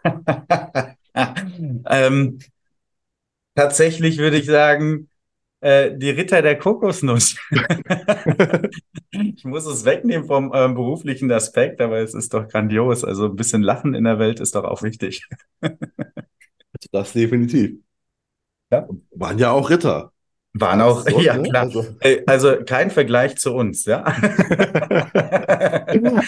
ähm, 1.86 2.38
tatsächlich 3.54 4.18
würde 4.18 4.38
ich 4.38 4.46
sagen, 4.46 5.09
äh, 5.60 5.96
die 5.96 6.10
Ritter 6.10 6.42
der 6.42 6.58
Kokosnuss. 6.58 7.36
ich 9.10 9.44
muss 9.44 9.66
es 9.66 9.84
wegnehmen 9.84 10.26
vom 10.26 10.52
ähm, 10.54 10.74
beruflichen 10.74 11.30
Aspekt, 11.30 11.80
aber 11.80 11.98
es 11.98 12.14
ist 12.14 12.32
doch 12.34 12.48
grandios. 12.48 13.04
Also 13.04 13.26
ein 13.26 13.36
bisschen 13.36 13.62
Lachen 13.62 13.94
in 13.94 14.04
der 14.04 14.18
Welt 14.18 14.40
ist 14.40 14.54
doch 14.54 14.64
auch 14.64 14.82
wichtig. 14.82 15.28
das 16.92 17.12
definitiv. 17.12 17.78
Ja. 18.70 18.88
Waren 19.10 19.38
ja 19.38 19.50
auch 19.50 19.70
Ritter. 19.70 20.12
Waren 20.52 20.80
auch, 20.80 21.08
so, 21.08 21.20
ja 21.20 21.38
klar. 21.38 21.62
Also, 21.62 21.86
also, 22.26 22.56
kein 22.66 22.90
Vergleich 22.90 23.36
zu 23.36 23.54
uns, 23.54 23.84
ja. 23.84 24.02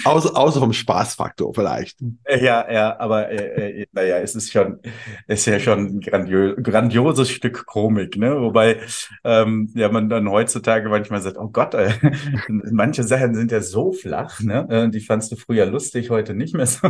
außer, 0.05 0.37
außer 0.37 0.61
vom 0.61 0.73
Spaßfaktor 0.73 1.53
vielleicht. 1.53 1.99
Ja, 2.29 2.71
ja, 2.71 3.01
aber 3.01 3.31
äh, 3.31 3.81
äh, 3.83 3.87
naja, 3.91 4.19
es 4.19 4.37
ist 4.37 4.53
schon, 4.53 4.79
es 5.27 5.41
ist 5.41 5.47
ja 5.47 5.59
schon 5.59 5.87
ein 5.87 6.01
grandios, 6.01 6.55
grandioses 6.63 7.31
Stück 7.31 7.67
Komik, 7.67 8.17
ne? 8.17 8.41
Wobei 8.41 8.79
ähm, 9.25 9.71
ja 9.75 9.89
man 9.89 10.09
dann 10.09 10.31
heutzutage 10.31 10.89
manchmal 10.89 11.21
sagt, 11.21 11.37
oh 11.37 11.49
Gott, 11.49 11.75
äh, 11.75 11.91
manche 12.49 13.03
Sachen 13.03 13.35
sind 13.35 13.51
ja 13.51 13.61
so 13.61 13.91
flach, 13.91 14.39
ne? 14.41 14.69
Äh, 14.71 14.89
die 14.89 15.01
fandst 15.01 15.33
du 15.33 15.37
früher 15.37 15.67
lustig, 15.67 16.11
heute 16.11 16.35
nicht 16.35 16.55
mehr 16.55 16.67
so. 16.67 16.87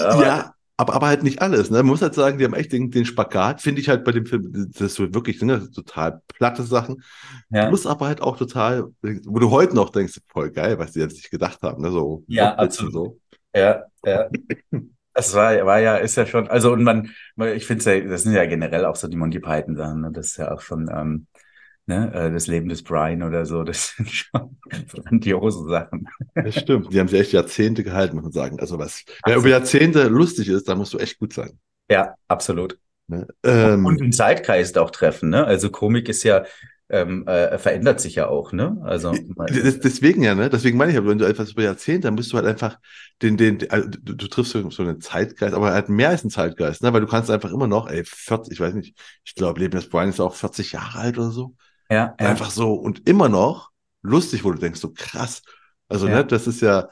aber, 0.00 0.24
ja, 0.24 0.55
aber, 0.76 0.94
aber 0.94 1.06
halt 1.06 1.22
nicht 1.22 1.40
alles. 1.40 1.70
Ne? 1.70 1.78
Man 1.78 1.86
muss 1.86 2.02
halt 2.02 2.14
sagen, 2.14 2.38
die 2.38 2.44
haben 2.44 2.54
echt 2.54 2.72
den, 2.72 2.90
den 2.90 3.06
Spagat, 3.06 3.62
finde 3.62 3.80
ich 3.80 3.88
halt 3.88 4.04
bei 4.04 4.12
dem 4.12 4.26
Film, 4.26 4.50
das 4.72 4.80
ist 4.80 4.94
so 4.94 5.14
wirklich 5.14 5.40
ne, 5.40 5.70
total 5.70 6.20
platte 6.28 6.62
Sachen. 6.62 7.02
Ja. 7.50 7.68
Plus 7.68 7.86
aber 7.86 8.06
halt 8.06 8.20
auch 8.20 8.36
total, 8.36 8.84
wo 9.02 9.38
du 9.38 9.50
heute 9.50 9.74
noch 9.74 9.90
denkst, 9.90 10.20
voll 10.28 10.50
geil, 10.50 10.78
was 10.78 10.92
die 10.92 11.00
jetzt 11.00 11.16
nicht 11.16 11.30
gedacht 11.30 11.62
haben. 11.62 11.82
Ne? 11.82 11.90
So, 11.90 12.24
ja, 12.28 12.54
absolut. 12.54 12.92
So. 12.92 13.20
Ja, 13.54 13.84
ja. 14.04 14.28
Das 15.14 15.32
war, 15.34 15.64
war 15.64 15.80
ja, 15.80 15.96
ist 15.96 16.16
ja 16.16 16.26
schon, 16.26 16.46
also 16.48 16.74
und 16.74 16.82
man, 16.82 17.10
ich 17.54 17.66
finde 17.66 17.96
ja, 17.96 18.06
das 18.06 18.24
sind 18.24 18.34
ja 18.34 18.44
generell 18.44 18.84
auch 18.84 18.96
so 18.96 19.08
die 19.08 19.16
Monty 19.16 19.40
Python 19.40 19.74
Sachen, 19.74 20.02
ne? 20.02 20.10
das 20.12 20.26
ist 20.26 20.36
ja 20.36 20.52
auch 20.52 20.60
schon, 20.60 20.90
ähm, 20.94 21.26
ne, 21.86 22.12
äh, 22.12 22.30
das 22.30 22.46
Leben 22.46 22.68
des 22.68 22.82
Brian 22.82 23.22
oder 23.22 23.46
so, 23.46 23.62
das 23.62 23.88
sind 23.96 24.10
schon 24.10 24.58
grandiose 24.92 25.68
Sachen. 25.68 26.08
Das 26.34 26.56
stimmt, 26.56 26.92
die 26.92 27.00
haben 27.00 27.08
sich 27.08 27.20
echt 27.20 27.32
Jahrzehnte 27.32 27.84
gehalten, 27.84 28.16
muss 28.16 28.24
man 28.24 28.32
sagen. 28.32 28.60
Also 28.60 28.78
was, 28.78 29.04
wer 29.24 29.36
über 29.36 29.48
Jahrzehnte 29.48 30.08
lustig 30.08 30.48
ist, 30.48 30.68
da 30.68 30.74
musst 30.74 30.92
du 30.92 30.98
echt 30.98 31.18
gut 31.18 31.32
sein. 31.32 31.58
Ja, 31.90 32.14
absolut. 32.28 32.78
Ne? 33.08 33.26
Ähm, 33.44 33.86
und 33.86 34.00
den 34.00 34.12
Zeitgeist 34.12 34.78
auch 34.78 34.90
treffen, 34.90 35.30
ne? 35.30 35.44
Also 35.44 35.70
Komik 35.70 36.08
ist 36.08 36.24
ja, 36.24 36.44
ähm, 36.88 37.26
äh, 37.28 37.56
verändert 37.58 38.00
sich 38.00 38.16
ja 38.16 38.26
auch, 38.26 38.52
ne? 38.52 38.78
Also 38.82 39.12
deswegen 39.48 40.22
ja, 40.22 40.34
ne? 40.34 40.50
Deswegen 40.50 40.76
meine 40.76 40.90
ich, 40.90 41.04
wenn 41.04 41.18
du 41.18 41.24
etwas 41.24 41.52
über 41.52 41.62
Jahrzehnte, 41.62 42.08
dann 42.08 42.14
musst 42.14 42.32
du 42.32 42.36
halt 42.36 42.46
einfach 42.46 42.80
den, 43.22 43.36
den, 43.36 43.70
also 43.70 43.88
du, 43.88 44.14
du 44.14 44.26
triffst 44.26 44.52
so 44.52 44.82
einen 44.82 45.00
Zeitgeist, 45.00 45.54
aber 45.54 45.72
halt 45.72 45.88
mehr 45.88 46.08
als 46.08 46.22
einen 46.22 46.30
Zeitgeist, 46.30 46.82
ne? 46.82 46.92
Weil 46.92 47.00
du 47.00 47.06
kannst 47.06 47.30
einfach 47.30 47.52
immer 47.52 47.68
noch, 47.68 47.88
ey, 47.88 48.02
40, 48.04 48.52
ich 48.52 48.60
weiß 48.60 48.74
nicht, 48.74 48.96
ich 49.24 49.36
glaube, 49.36 49.60
Leben 49.60 49.76
des 49.76 49.88
Brian 49.88 50.08
ist 50.08 50.20
auch 50.20 50.34
40 50.34 50.72
Jahre 50.72 50.98
alt 50.98 51.18
oder 51.18 51.30
so. 51.30 51.54
Ja, 51.90 52.14
ja. 52.20 52.28
Einfach 52.28 52.50
so 52.50 52.74
und 52.74 53.08
immer 53.08 53.28
noch 53.28 53.70
lustig, 54.02 54.44
wo 54.44 54.52
du 54.52 54.58
denkst, 54.58 54.80
so 54.80 54.92
krass. 54.94 55.42
Also, 55.88 56.08
ja. 56.08 56.16
ne, 56.16 56.24
das 56.24 56.46
ist 56.46 56.60
ja, 56.60 56.88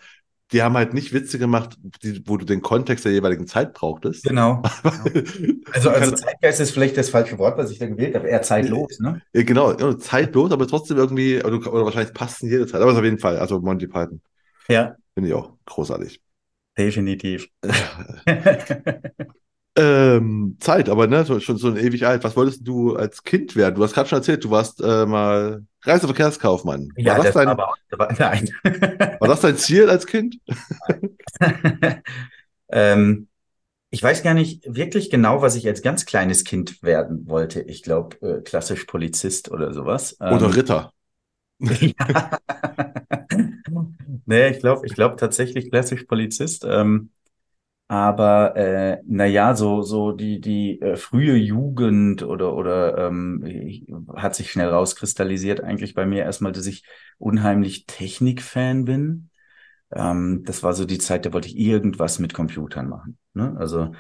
die 0.53 0.63
haben 0.63 0.77
halt 0.77 0.95
nicht 0.95 1.13
Witze 1.13 1.39
gemacht, 1.39 1.77
die, 2.03 2.23
wo 2.27 2.37
du 2.37 2.45
den 2.45 2.61
Kontext 2.63 3.05
der 3.05 3.13
jeweiligen 3.13 3.47
Zeit 3.47 3.73
brauchtest. 3.73 4.25
Genau. 4.25 4.63
also, 5.73 5.91
also 5.91 6.13
Zeitgeist 6.13 6.61
ist 6.61 6.71
vielleicht 6.71 6.97
das 6.97 7.09
falsche 7.09 7.39
Wort, 7.39 7.59
was 7.59 7.71
ich 7.71 7.79
da 7.79 7.87
gewählt 7.87 8.15
habe, 8.15 8.29
eher 8.29 8.43
zeitlos, 8.43 8.99
ne? 9.01 9.23
Ja, 9.33 9.43
genau, 9.43 9.95
zeitlos, 9.95 10.53
aber 10.53 10.67
trotzdem 10.69 10.97
irgendwie, 10.97 11.43
oder, 11.43 11.57
oder 11.73 11.85
wahrscheinlich 11.85 12.15
passt 12.15 12.43
in 12.43 12.51
jede 12.51 12.67
Zeit. 12.67 12.81
Aber 12.83 12.93
auf 12.93 13.03
jeden 13.03 13.19
Fall, 13.19 13.39
also 13.39 13.61
Monty 13.61 13.87
Python. 13.87 14.21
Ja. 14.69 14.97
Finde 15.15 15.31
ich 15.31 15.35
auch 15.35 15.53
großartig. 15.67 16.21
Definitiv. 16.77 17.49
Ähm, 19.77 20.57
Zeit, 20.61 20.89
aber 20.89 21.09
ne, 21.09 21.27
schon 21.41 21.57
so 21.57 21.75
ewig 21.75 22.07
alt. 22.07 22.23
Was 22.23 22.37
wolltest 22.37 22.67
du 22.67 22.95
als 22.95 23.25
Kind 23.25 23.57
werden? 23.57 23.75
Du 23.75 23.83
hast 23.83 23.95
gerade 23.95 24.09
schon 24.09 24.19
erzählt, 24.19 24.45
du 24.45 24.51
warst 24.51 24.81
äh, 24.81 25.05
mal 25.05 25.65
Reiseverkehrskaufmann. 25.83 26.91
War 26.95 27.03
ja, 27.03 27.17
das, 27.17 27.25
das 27.27 27.35
dein, 27.35 27.49
aber, 27.49 27.75
aber, 27.91 28.13
nein. 28.19 28.49
war 28.63 29.29
das 29.29 29.41
dein 29.41 29.57
Ziel 29.57 29.91
als 29.91 30.07
Kind? 30.07 30.39
ähm, 32.71 33.27
ich 33.91 34.03
weiß 34.03 34.23
gar 34.23 34.35
nicht 34.35 34.65
wirklich 34.67 35.11
genau, 35.11 35.43
was 35.43 35.57
ich 35.57 35.67
als 35.67 35.83
ganz 35.83 36.07
kleines 36.07 36.45
Kind 36.45 36.83
werden 36.83 37.29
wollte. 37.29 37.61
Ich 37.61 37.83
glaube, 37.83 38.17
äh, 38.23 38.41
klassisch 38.43 38.85
Polizist 38.85 39.51
oder 39.51 39.73
sowas. 39.73 40.17
Ähm, 40.21 40.35
oder 40.35 40.55
Ritter. 40.55 40.93
ja. 41.59 42.39
nee, 44.27 44.49
ich 44.49 44.59
glaube, 44.61 44.87
ich 44.87 44.95
glaube 44.95 45.17
tatsächlich 45.17 45.71
klassisch 45.71 46.05
Polizist. 46.05 46.65
Ähm, 46.69 47.11
aber 47.89 48.57
äh, 48.57 48.99
naja, 49.07 49.55
so, 49.55 49.83
so 49.83 50.13
die, 50.13 50.41
die 50.41 50.81
äh, 50.81 50.97
frühe 50.97 51.37
Jugend 51.37 52.23
oder, 52.23 52.55
oder 52.55 53.07
ähm, 53.07 53.45
hat 54.17 54.35
sich 54.35 54.51
schnell 54.51 54.69
rauskristallisiert, 54.69 55.61
eigentlich 55.63 55.95
bei 55.95 56.07
mir 56.07 56.25
erstmal, 56.25 56.53
dass 56.53 56.67
ich 56.67 56.85
unheimlich 57.19 57.87
Technikfan 57.87 58.85
bin. 58.85 59.31
Ähm, 59.93 60.43
das 60.45 60.63
war 60.63 60.73
so 60.73 60.85
die 60.87 60.99
Zeit, 60.99 61.27
da 61.27 61.33
wollte 61.33 61.49
ich 61.49 61.59
irgendwas 61.59 62.19
mit 62.19 62.35
Computern 62.35 62.89
machen. 62.89 63.19
Ne? 63.35 63.55
Also 63.59 63.93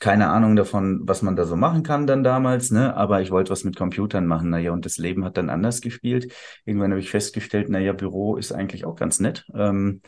keine 0.00 0.28
Ahnung 0.28 0.56
davon, 0.56 1.00
was 1.04 1.22
man 1.22 1.36
da 1.36 1.44
so 1.44 1.56
machen 1.56 1.82
kann 1.82 2.06
dann 2.06 2.22
damals, 2.24 2.70
ne? 2.70 2.94
Aber 2.96 3.22
ich 3.22 3.30
wollte 3.30 3.50
was 3.50 3.64
mit 3.64 3.76
Computern 3.76 4.26
machen. 4.26 4.50
Naja, 4.50 4.72
und 4.72 4.84
das 4.84 4.98
Leben 4.98 5.24
hat 5.24 5.36
dann 5.36 5.50
anders 5.50 5.80
gespielt. 5.80 6.32
Irgendwann 6.64 6.90
habe 6.90 7.00
ich 7.00 7.10
festgestellt, 7.10 7.68
naja, 7.68 7.92
Büro 7.92 8.36
ist 8.36 8.52
eigentlich 8.52 8.84
auch 8.84 8.96
ganz 8.96 9.20
nett. 9.20 9.46
Ähm, 9.54 10.02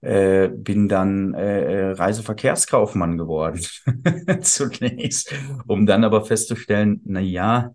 äh, 0.00 0.48
bin 0.48 0.88
dann 0.88 1.34
äh, 1.34 1.62
äh 1.62 1.90
Reiseverkehrskaufmann 1.92 3.18
geworden 3.18 3.60
zunächst, 4.42 5.34
um 5.66 5.86
dann 5.86 6.04
aber 6.04 6.24
festzustellen, 6.24 7.00
na 7.04 7.20
ja, 7.20 7.74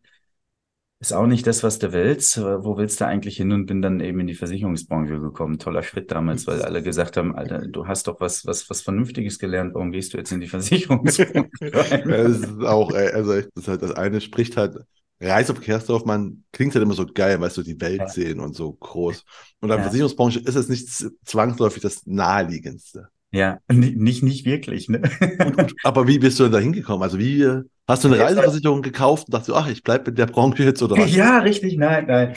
ist 1.03 1.12
auch 1.12 1.27
nicht 1.27 1.45
das, 1.47 1.63
was 1.63 1.79
du 1.79 1.91
willst. 1.91 2.41
Wo 2.41 2.77
willst 2.77 3.01
du 3.01 3.05
eigentlich 3.05 3.36
hin? 3.36 3.51
Und 3.51 3.65
bin 3.65 3.81
dann 3.81 3.99
eben 3.99 4.21
in 4.21 4.27
die 4.27 4.36
Versicherungsbranche 4.36 5.19
gekommen. 5.19 5.59
Toller 5.59 5.83
Schritt 5.83 6.09
damals, 6.12 6.47
weil 6.47 6.62
alle 6.62 6.81
gesagt 6.81 7.17
haben, 7.17 7.36
Alter, 7.36 7.67
du 7.67 7.88
hast 7.88 8.07
doch 8.07 8.21
was, 8.21 8.45
was, 8.45 8.69
was 8.69 8.81
Vernünftiges 8.81 9.38
gelernt. 9.38 9.73
Warum 9.73 9.91
gehst 9.91 10.13
du 10.13 10.17
jetzt 10.17 10.31
in 10.31 10.39
die 10.39 10.47
Versicherungsbranche? 10.55 11.49
das 11.59 12.39
ist 12.39 12.63
auch, 12.63 12.93
also 12.93 13.33
halt, 13.33 13.81
das 13.81 13.91
eine 13.91 14.21
spricht 14.21 14.55
halt 14.55 14.77
Reiseverkehrskaufmann 15.23 16.43
klingt 16.51 16.73
halt 16.75 16.83
immer 16.83 16.93
so 16.93 17.05
geil, 17.05 17.39
weißt 17.39 17.57
du, 17.57 17.63
die 17.63 17.79
Welt 17.79 17.99
ja. 17.99 18.07
sehen 18.07 18.39
und 18.39 18.55
so 18.55 18.71
groß. 18.73 19.23
Und 19.62 19.69
in 19.69 19.75
der. 19.75 19.83
Versicherungsbranche 19.83 20.39
ist 20.39 20.55
es 20.55 20.69
nicht 20.69 20.88
zwangsläufig 21.25 21.81
das 21.81 22.05
naheliegendste. 22.05 23.07
Ja, 23.31 23.59
nicht, 23.71 24.21
nicht 24.21 24.45
wirklich, 24.45 24.89
ne? 24.89 25.01
Und, 25.39 25.57
und, 25.57 25.73
aber 25.83 26.07
wie 26.07 26.19
bist 26.19 26.39
du 26.39 26.43
denn 26.43 26.51
da 26.51 26.59
hingekommen? 26.59 27.01
Also 27.01 27.17
wie 27.17 27.63
hast 27.88 28.03
du 28.03 28.07
eine 28.07 28.19
Reiseversicherung 28.19 28.83
gekauft 28.83 29.27
und 29.27 29.33
dachtest, 29.33 29.57
ach, 29.57 29.67
ich 29.67 29.81
bleibe 29.81 30.12
in 30.12 30.15
der 30.15 30.27
Branche 30.27 30.63
jetzt 30.63 30.83
oder 30.83 30.97
was? 30.97 31.15
Ja, 31.15 31.39
richtig, 31.39 31.77
nein, 31.77 32.05
nein. 32.07 32.36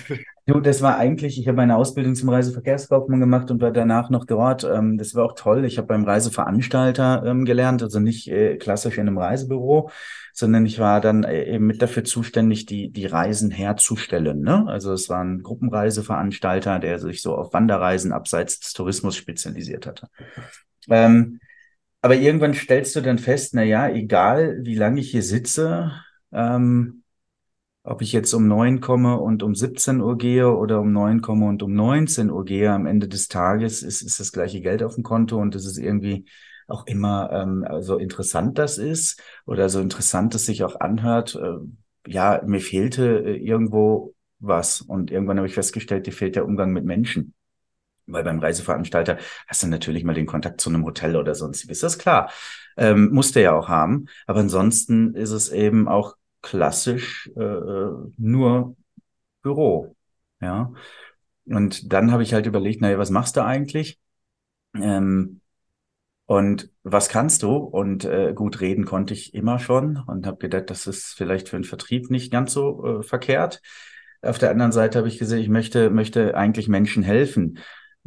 Du, 0.49 0.61
das 0.61 0.81
war 0.81 0.97
eigentlich, 0.97 1.41
ich 1.41 1.49
habe 1.49 1.57
meine 1.57 1.75
Ausbildung 1.75 2.15
zum 2.15 2.29
Reiseverkehrskaufmann 2.29 3.19
gemacht 3.19 3.51
und 3.51 3.61
war 3.61 3.73
danach 3.73 4.11
noch 4.11 4.25
dort. 4.25 4.63
Ähm, 4.63 4.97
das 4.97 5.13
war 5.17 5.25
auch 5.25 5.35
toll. 5.35 5.65
Ich 5.65 5.77
habe 5.77 5.89
beim 5.89 6.05
Reiseveranstalter 6.05 7.25
ähm, 7.27 7.45
gelernt, 7.45 7.83
also 7.83 7.99
nicht 7.99 8.29
äh, 8.29 8.57
klassisch 8.57 8.97
in 8.97 9.09
einem 9.09 9.19
Reisebüro, 9.19 9.91
sondern 10.33 10.65
ich 10.65 10.79
war 10.79 11.01
dann 11.01 11.25
äh, 11.25 11.55
eben 11.55 11.67
mit 11.67 11.83
dafür 11.83 12.05
zuständig, 12.05 12.65
die, 12.65 12.91
die 12.91 13.07
Reisen 13.07 13.51
herzustellen. 13.51 14.43
Ne? 14.43 14.65
Also 14.69 14.93
es 14.93 15.09
war 15.09 15.21
ein 15.21 15.43
Gruppenreiseveranstalter, 15.43 16.79
der 16.79 17.01
sich 17.01 17.23
so 17.23 17.35
auf 17.35 17.53
Wanderreisen 17.53 18.13
abseits 18.13 18.61
des 18.61 18.73
Tourismus 18.73 19.17
spezialisiert 19.17 19.85
hatte. 19.89 20.07
Ähm, 20.89 21.41
aber 22.03 22.15
irgendwann 22.15 22.55
stellst 22.55 22.95
du 22.95 23.01
dann 23.01 23.19
fest, 23.19 23.53
na 23.55 23.65
ja, 23.65 23.89
egal 23.89 24.59
wie 24.63 24.77
lange 24.77 25.01
ich 25.01 25.11
hier 25.11 25.25
sitze, 25.25 25.91
ähm, 26.33 27.03
ob 27.87 28.03
ich 28.03 28.13
jetzt 28.13 28.33
um 28.35 28.49
neun 28.49 28.81
komme 28.81 29.19
und 29.19 29.43
um 29.43 29.55
17 29.55 30.01
Uhr 30.01 30.19
gehe 30.19 30.53
oder 30.53 30.81
um 30.81 30.93
neun 30.93 31.23
komme 31.23 31.47
und 31.47 31.63
um 31.63 31.73
19 31.73 32.31
Uhr 32.31 32.45
gehe, 32.45 32.73
am 32.73 32.87
Ende 32.87 33.07
des 33.07 33.29
Tages 33.29 33.83
ist, 33.83 34.03
ist 34.03 34.19
das 34.19 34.33
gleiche 34.33 34.61
Geld 34.61 34.83
auf 34.83 34.97
dem 34.97 35.05
Konto 35.05 35.39
und 35.39 35.55
es 35.55 35.65
ist 35.65 35.79
irgendwie 35.79 36.27
auch 36.67 36.87
immer 36.87 37.31
ähm, 37.33 37.65
so 37.81 37.97
interessant 37.97 38.59
das 38.59 38.79
ist 38.79 39.23
oder 39.47 39.69
so 39.69 39.81
interessant 39.81 40.35
es 40.35 40.47
sich 40.47 40.65
auch 40.65 40.81
anhört. 40.81 41.37
Äh, 41.37 41.59
ja, 42.09 42.43
mir 42.45 42.61
fehlte 42.61 43.21
äh, 43.25 43.37
irgendwo 43.37 44.15
was 44.41 44.81
und 44.81 45.13
irgendwann 45.13 45.37
habe 45.39 45.47
ich 45.47 45.55
festgestellt, 45.55 46.07
dir 46.07 46.13
fehlt 46.13 46.35
der 46.35 46.45
Umgang 46.45 46.73
mit 46.73 46.85
Menschen. 46.85 47.35
Weil 48.09 48.25
beim 48.25 48.39
Reiseveranstalter 48.39 49.19
hast 49.47 49.63
du 49.63 49.69
natürlich 49.69 50.05
mal 50.05 50.15
den 50.15 50.27
Kontakt 50.27 50.61
zu 50.61 50.71
einem 50.71 50.85
Hotel 50.85 51.17
oder 51.17 51.35
sonstiges. 51.35 51.81
Das 51.81 51.95
ist 51.95 51.99
klar. 51.99 52.31
Ähm, 52.77 53.11
musste 53.13 53.41
ja 53.41 53.53
auch 53.53 53.69
haben. 53.69 54.07
Aber 54.27 54.41
ansonsten 54.41 55.15
ist 55.15 55.31
es 55.31 55.51
eben 55.51 55.89
auch 55.89 56.17
klassisch 56.47 57.29
äh, 57.37 57.91
nur 58.17 58.77
Büro. 59.43 59.97
Ja. 60.41 60.73
Und 61.45 61.93
dann 61.93 62.13
habe 62.13 62.23
ich 62.23 62.35
halt 62.35 62.47
überlegt, 62.47 62.81
naja, 62.81 62.99
was 62.99 63.11
machst 63.11 63.37
du 63.37 63.45
eigentlich? 63.45 63.99
Ähm, 64.75 65.41
und 66.27 66.71
was 66.85 67.09
kannst 67.09 67.43
du? 67.43 67.57
Und 67.57 68.05
äh, 68.05 68.33
gut 68.33 68.61
reden 68.61 68.85
konnte 68.85 69.13
ich 69.15 69.35
immer 69.35 69.59
schon 69.59 69.97
und 70.07 70.27
habe 70.27 70.39
gedacht, 70.39 70.71
das 70.71 70.87
ist 70.87 71.15
vielleicht 71.15 71.49
für 71.49 71.57
den 71.57 71.65
Vertrieb 71.65 72.11
nicht 72.11 72.31
ganz 72.31 72.53
so 72.53 73.01
äh, 73.01 73.03
verkehrt. 73.03 73.61
Auf 74.23 74.39
der 74.39 74.51
anderen 74.51 74.73
Seite 74.73 74.99
habe 74.99 75.09
ich 75.09 75.19
gesehen, 75.19 75.41
ich 75.41 75.49
möchte, 75.49 75.91
möchte 75.91 76.37
eigentlich 76.37 76.69
Menschen 76.69 77.03
helfen. 77.03 77.59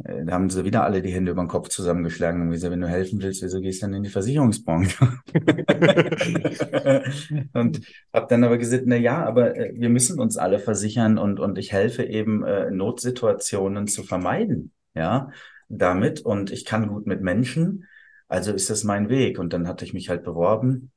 Äh, 0.04 0.24
da 0.24 0.32
haben 0.32 0.50
sie 0.50 0.64
wieder 0.64 0.84
alle 0.84 1.02
die 1.02 1.12
Hände 1.12 1.32
über 1.32 1.42
den 1.42 1.48
Kopf 1.48 1.68
zusammengeschlagen 1.68 2.42
und 2.42 2.50
gesagt, 2.50 2.72
wenn 2.72 2.80
du 2.80 2.88
helfen 2.88 3.20
willst, 3.22 3.42
wieso 3.42 3.60
gehst 3.60 3.82
du 3.82 3.86
dann 3.86 3.94
in 3.94 4.02
die 4.02 4.10
Versicherungsbranche? 4.10 5.20
und 7.52 7.80
habe 8.12 8.26
dann 8.28 8.44
aber 8.44 8.58
gesagt, 8.58 8.84
na 8.86 8.96
ja, 8.96 9.24
aber 9.24 9.56
äh, 9.56 9.72
wir 9.74 9.88
müssen 9.88 10.20
uns 10.20 10.36
alle 10.36 10.58
versichern 10.58 11.18
und, 11.18 11.40
und 11.40 11.58
ich 11.58 11.72
helfe 11.72 12.04
eben, 12.04 12.44
äh, 12.44 12.70
Notsituationen 12.70 13.86
zu 13.86 14.02
vermeiden, 14.02 14.72
ja, 14.94 15.30
damit 15.68 16.20
und 16.20 16.50
ich 16.50 16.64
kann 16.64 16.88
gut 16.88 17.06
mit 17.06 17.20
Menschen, 17.20 17.86
also 18.28 18.52
ist 18.52 18.70
das 18.70 18.84
mein 18.84 19.08
Weg. 19.08 19.38
Und 19.38 19.52
dann 19.52 19.68
hatte 19.68 19.84
ich 19.84 19.92
mich 19.92 20.08
halt 20.08 20.24
beworben 20.24 20.90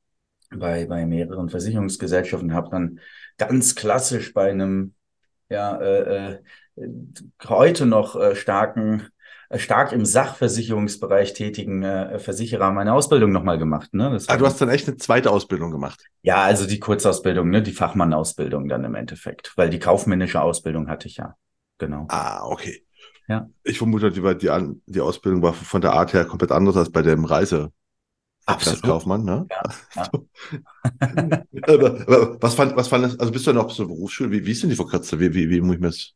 bei, 0.50 0.86
bei 0.86 1.04
mehreren 1.04 1.48
Versicherungsgesellschaften, 1.48 2.54
habe 2.54 2.70
dann 2.70 3.00
ganz 3.38 3.74
klassisch 3.74 4.32
bei 4.32 4.50
einem 4.50 4.94
ja, 5.50 5.76
äh, 5.80 6.32
äh, 6.32 6.38
heute 7.46 7.86
noch 7.86 8.16
äh, 8.16 8.34
starken, 8.34 9.08
äh, 9.48 9.58
stark 9.58 9.92
im 9.92 10.04
Sachversicherungsbereich 10.04 11.32
tätigen 11.32 11.82
äh, 11.82 12.18
Versicherer 12.18 12.72
meine 12.72 12.94
Ausbildung 12.94 13.32
nochmal 13.32 13.58
gemacht. 13.58 13.94
Ne? 13.94 14.10
Das 14.10 14.28
ah, 14.28 14.36
du 14.36 14.46
hast 14.46 14.60
dann 14.60 14.68
echt 14.68 14.88
eine 14.88 14.96
zweite 14.96 15.30
Ausbildung 15.30 15.70
gemacht? 15.70 16.04
Ja, 16.22 16.42
also 16.42 16.66
die 16.66 16.80
Kurzausbildung, 16.80 17.50
ne? 17.50 17.62
die 17.62 17.72
Fachmannausbildung 17.72 18.68
dann 18.68 18.84
im 18.84 18.94
Endeffekt, 18.94 19.52
weil 19.56 19.70
die 19.70 19.78
kaufmännische 19.78 20.40
Ausbildung 20.40 20.88
hatte 20.88 21.08
ich 21.08 21.16
ja. 21.16 21.34
Genau. 21.78 22.06
Ah, 22.08 22.44
okay. 22.46 22.84
Ja. 23.26 23.48
Ich 23.62 23.78
vermute, 23.78 24.10
die, 24.10 24.20
die, 24.38 24.50
die 24.86 25.00
Ausbildung 25.00 25.42
war 25.42 25.54
von 25.54 25.80
der 25.80 25.92
Art 25.92 26.12
her 26.12 26.24
komplett 26.24 26.52
anders 26.52 26.76
als 26.76 26.90
bei 26.90 27.02
dem 27.02 27.24
Reise. 27.24 27.72
Absolut. 28.46 28.82
Kaufmann, 28.82 29.24
ne? 29.24 29.46
Ja, 29.50 29.62
ja. 29.96 30.10
was 32.40 32.54
fand, 32.54 32.76
was 32.76 32.88
fand, 32.88 33.18
also 33.18 33.32
bist 33.32 33.46
du 33.46 33.52
ja 33.52 33.54
noch 33.54 33.70
so 33.70 33.86
Berufsschule? 33.86 34.30
Wie, 34.30 34.44
wie 34.44 34.52
ist 34.52 34.62
denn 34.62 34.70
die 34.70 34.76
verkürzte? 34.76 35.18
Wie, 35.18 35.32
wie, 35.32 35.48
wie 35.48 35.62
muss 35.62 35.76
ich 35.76 35.80
mir 35.80 35.88
das 35.88 36.12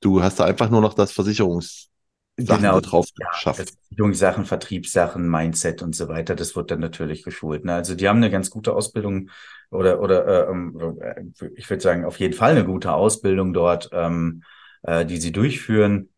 Du 0.00 0.22
hast 0.22 0.40
da 0.40 0.44
einfach 0.46 0.70
nur 0.70 0.80
noch 0.80 0.94
das 0.94 1.12
Versicherungs 1.12 1.90
genau, 2.36 2.80
drauf 2.80 3.06
geschafft. 3.14 3.72
Versicherungssachen, 3.88 4.44
Vertriebssachen, 4.44 5.28
Mindset 5.28 5.82
und 5.82 5.94
so 5.94 6.08
weiter, 6.08 6.34
das 6.34 6.56
wird 6.56 6.70
dann 6.70 6.80
natürlich 6.80 7.22
geschult. 7.22 7.64
Ne? 7.64 7.74
Also 7.74 7.94
die 7.94 8.08
haben 8.08 8.18
eine 8.18 8.30
ganz 8.30 8.50
gute 8.50 8.72
Ausbildung 8.74 9.30
oder 9.70 10.00
oder 10.00 10.26
äh, 10.26 10.50
ähm, 10.50 10.98
äh, 11.00 11.48
ich 11.54 11.68
würde 11.68 11.82
sagen 11.82 12.04
auf 12.04 12.18
jeden 12.18 12.34
Fall 12.34 12.52
eine 12.52 12.64
gute 12.64 12.92
Ausbildung 12.92 13.52
dort, 13.52 13.90
ähm, 13.92 14.42
äh, 14.82 15.04
die 15.04 15.18
sie 15.18 15.32
durchführen. 15.32 16.10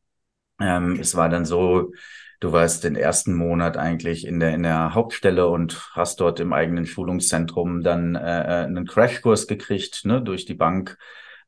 Ähm, 0.61 0.99
es 1.01 1.17
war 1.17 1.29
dann 1.29 1.45
so, 1.45 1.93
du 2.41 2.53
warst 2.53 2.85
den 2.85 2.97
ersten 2.97 3.35
Monat 3.35 3.77
eigentlich 3.77 4.27
in 4.27 4.41
der 4.41 4.55
in 4.55 4.63
der 4.63 4.95
Hauptstelle 4.95 5.49
und 5.49 5.91
hast 5.93 6.21
dort 6.21 6.41
im 6.41 6.53
eigenen 6.53 6.87
Schulungszentrum 6.87 7.83
dann 7.83 8.15
äh, 8.15 8.21
äh 8.21 8.65
einen 8.65 8.87
Crashkurs 8.87 9.47
gekriegt, 9.47 10.05
ne, 10.05 10.23
durch 10.23 10.45
die 10.45 10.55
Bank. 10.55 10.99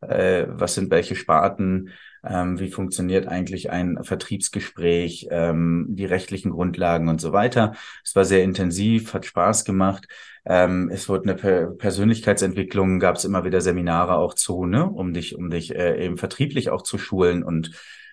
Äh, 0.00 0.46
was 0.48 0.74
sind 0.74 0.90
welche 0.90 1.16
Sparten? 1.16 1.90
Ähm, 2.28 2.58
wie 2.58 2.70
funktioniert 2.70 3.26
eigentlich 3.26 3.70
ein 3.70 4.02
Vertriebsgespräch, 4.02 5.28
ähm, 5.30 5.86
die 5.90 6.04
rechtlichen 6.04 6.50
Grundlagen 6.50 7.08
und 7.08 7.20
so 7.20 7.32
weiter. 7.32 7.74
Es 8.04 8.16
war 8.16 8.24
sehr 8.24 8.42
intensiv, 8.42 9.14
hat 9.14 9.26
Spaß 9.26 9.64
gemacht. 9.64 10.08
Ähm, 10.44 10.90
es 10.92 11.08
wurde 11.08 11.24
eine 11.24 11.34
per 11.34 11.66
Persönlichkeitsentwicklung, 11.66 13.00
gab 13.00 13.16
es 13.16 13.24
immer 13.24 13.44
wieder 13.44 13.60
Seminare 13.60 14.16
auch 14.16 14.34
zu, 14.34 14.66
ne, 14.66 14.84
um 14.88 15.12
dich, 15.14 15.36
um 15.36 15.50
dich 15.50 15.74
äh, 15.74 16.04
eben 16.04 16.18
vertrieblich 16.18 16.70
auch 16.70 16.82
zu 16.82 16.98
schulen 16.98 17.42
und 17.42 17.72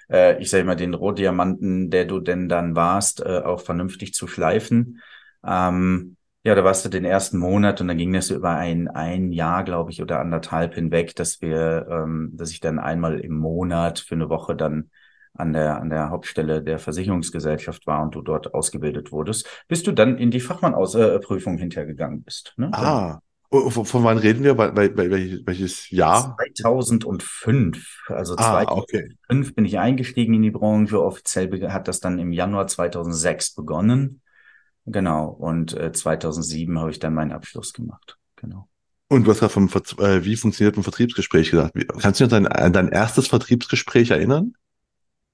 äh, 0.09 0.41
ich 0.41 0.49
sage 0.49 0.63
mal, 0.65 0.75
den 0.75 0.93
Rohdiamanten, 0.93 1.89
der 1.89 2.05
du 2.05 2.19
denn 2.19 2.49
dann 2.49 2.75
warst, 2.75 3.21
äh, 3.21 3.39
auch 3.39 3.61
vernünftig 3.61 4.13
zu 4.13 4.27
schleifen. 4.27 5.01
Ähm, 5.45 6.17
ja, 6.43 6.55
da 6.55 6.63
warst 6.63 6.83
du 6.83 6.89
den 6.89 7.05
ersten 7.05 7.37
Monat 7.37 7.81
und 7.81 7.87
dann 7.87 7.97
ging 7.97 8.13
das 8.13 8.27
so 8.27 8.35
über 8.35 8.55
ein, 8.55 8.87
ein 8.87 9.31
Jahr, 9.31 9.63
glaube 9.63 9.91
ich, 9.91 10.01
oder 10.01 10.19
anderthalb 10.19 10.73
hinweg, 10.73 11.15
dass 11.15 11.41
wir, 11.41 11.87
ähm, 11.89 12.31
dass 12.33 12.51
ich 12.51 12.59
dann 12.59 12.79
einmal 12.79 13.19
im 13.19 13.37
Monat 13.37 13.99
für 13.99 14.15
eine 14.15 14.29
Woche 14.29 14.55
dann 14.55 14.89
an 15.33 15.53
der, 15.53 15.79
an 15.79 15.89
der 15.89 16.09
Hauptstelle 16.09 16.63
der 16.63 16.79
Versicherungsgesellschaft 16.79 17.85
war 17.85 18.01
und 18.01 18.15
du 18.15 18.21
dort 18.21 18.53
ausgebildet 18.53 19.11
wurdest, 19.11 19.47
bis 19.67 19.83
du 19.83 19.91
dann 19.91 20.17
in 20.17 20.31
die 20.31 20.39
Fachmann-Prüfung 20.39 21.57
äh, 21.57 21.59
hintergegangen 21.59 22.23
bist. 22.23 22.53
Ne? 22.57 22.69
Ah, 22.73 23.19
oh, 23.51 23.69
von, 23.69 23.85
von 23.85 24.03
wann 24.03 24.17
reden 24.17 24.43
wir? 24.43 24.55
Bei, 24.55 24.69
bei, 24.71 24.89
bei 24.89 25.11
welches 25.45 25.91
Jahr? 25.91 26.35
2005. 26.37 28.07
Also 28.07 28.35
ah, 28.37 28.65
2005 28.65 29.07
okay. 29.29 29.53
bin 29.55 29.65
ich 29.65 29.77
eingestiegen 29.77 30.33
in 30.33 30.41
die 30.41 30.51
Branche. 30.51 31.01
Offiziell 31.01 31.71
hat 31.71 31.87
das 31.87 31.99
dann 31.99 32.17
im 32.17 32.33
Januar 32.33 32.65
2006 32.65 33.53
begonnen. 33.53 34.21
Genau. 34.85 35.27
Und 35.27 35.77
äh, 35.77 35.91
2007 35.91 36.79
habe 36.79 36.91
ich 36.91 36.99
dann 36.99 37.13
meinen 37.13 37.31
Abschluss 37.31 37.73
gemacht. 37.73 38.17
Genau. 38.35 38.67
Und 39.07 39.25
du 39.25 39.31
hast 39.31 39.39
gerade 39.39 39.51
vom 39.51 39.69
äh, 39.99 40.23
wie 40.23 40.35
funktioniert 40.37 40.77
ein 40.77 40.83
Vertriebsgespräch 40.83 41.51
gesagt. 41.51 41.75
Wie, 41.75 41.85
kannst 41.85 42.19
du 42.19 42.25
dich 42.25 42.33
an 42.33 42.43
dein, 42.43 42.47
an 42.47 42.73
dein 42.73 42.87
erstes 42.89 43.27
Vertriebsgespräch 43.27 44.11
erinnern? 44.11 44.53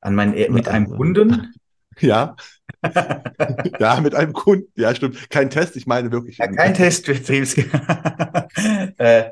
An 0.02 0.16
mein 0.16 0.34
äh, 0.34 0.50
mit 0.50 0.68
einem 0.68 0.90
Kunden? 0.90 1.54
Ja. 2.00 2.36
ja, 3.80 4.00
mit 4.02 4.14
einem 4.14 4.32
Kunden. 4.32 4.68
Ja, 4.76 4.94
stimmt. 4.94 5.32
Kein 5.32 5.50
Test, 5.50 5.76
ich 5.76 5.88
meine 5.88 6.12
wirklich. 6.12 6.38
Ja, 6.38 6.46
kein 6.46 6.76
Test, 6.76 7.06
Vertriebs. 7.06 7.58
äh, 8.98 9.32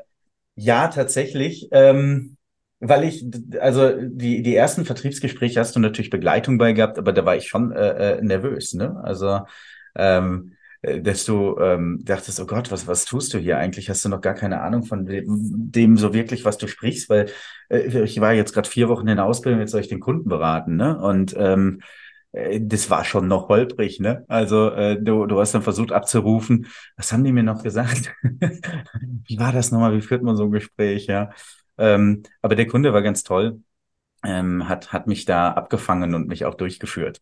ja, 0.56 0.88
tatsächlich. 0.88 1.68
Ähm, 1.70 2.36
weil 2.80 3.04
ich, 3.04 3.24
also 3.60 3.92
die, 4.00 4.42
die 4.42 4.56
ersten 4.56 4.84
Vertriebsgespräche 4.84 5.60
hast 5.60 5.76
du 5.76 5.80
natürlich 5.80 6.10
Begleitung 6.10 6.58
bei 6.58 6.72
gehabt, 6.72 6.98
aber 6.98 7.12
da 7.12 7.24
war 7.24 7.36
ich 7.36 7.46
schon 7.46 7.70
äh, 7.70 8.16
äh 8.16 8.22
nervös, 8.22 8.74
ne? 8.74 9.00
Also 9.02 9.42
ähm, 9.96 10.52
äh, 10.82 11.00
dass 11.00 11.24
du 11.24 11.58
ähm, 11.58 12.00
dachtest, 12.04 12.40
oh 12.40 12.46
Gott, 12.46 12.70
was, 12.70 12.86
was 12.86 13.04
tust 13.04 13.34
du 13.34 13.38
hier 13.38 13.58
eigentlich? 13.58 13.90
Hast 13.90 14.04
du 14.04 14.08
noch 14.08 14.20
gar 14.20 14.34
keine 14.34 14.60
Ahnung 14.60 14.84
von 14.84 15.06
dem, 15.06 15.26
dem 15.28 15.96
so 15.96 16.14
wirklich, 16.14 16.44
was 16.44 16.58
du 16.58 16.68
sprichst? 16.68 17.08
Weil 17.10 17.30
äh, 17.68 18.02
ich 18.04 18.20
war 18.20 18.32
jetzt 18.32 18.52
gerade 18.54 18.68
vier 18.68 18.88
Wochen 18.88 19.08
in 19.08 19.16
der 19.16 19.26
Ausbildung, 19.26 19.60
jetzt 19.60 19.72
soll 19.72 19.80
ich 19.80 19.88
den 19.88 20.00
Kunden 20.00 20.28
beraten, 20.28 20.76
ne? 20.76 20.98
Und 20.98 21.34
ähm, 21.38 21.80
äh, 22.32 22.60
das 22.62 22.90
war 22.90 23.04
schon 23.04 23.28
noch 23.28 23.48
holprig, 23.48 24.00
ne? 24.00 24.24
Also 24.28 24.70
äh, 24.70 25.00
du, 25.02 25.26
du 25.26 25.40
hast 25.40 25.54
dann 25.54 25.62
versucht 25.62 25.92
abzurufen. 25.92 26.66
Was 26.96 27.12
haben 27.12 27.24
die 27.24 27.32
mir 27.32 27.42
noch 27.42 27.62
gesagt? 27.62 28.14
wie 28.22 29.38
war 29.38 29.52
das 29.52 29.72
nochmal? 29.72 29.94
Wie 29.96 30.02
führt 30.02 30.22
man 30.22 30.36
so 30.36 30.44
ein 30.44 30.52
Gespräch, 30.52 31.06
ja? 31.06 31.30
Ähm, 31.78 32.22
aber 32.42 32.54
der 32.54 32.66
Kunde 32.66 32.92
war 32.92 33.02
ganz 33.02 33.22
toll 33.22 33.60
ähm, 34.24 34.68
hat, 34.68 34.92
hat 34.92 35.06
mich 35.06 35.24
da 35.24 35.52
abgefangen 35.52 36.14
und 36.14 36.26
mich 36.28 36.44
auch 36.44 36.54
durchgeführt. 36.54 37.20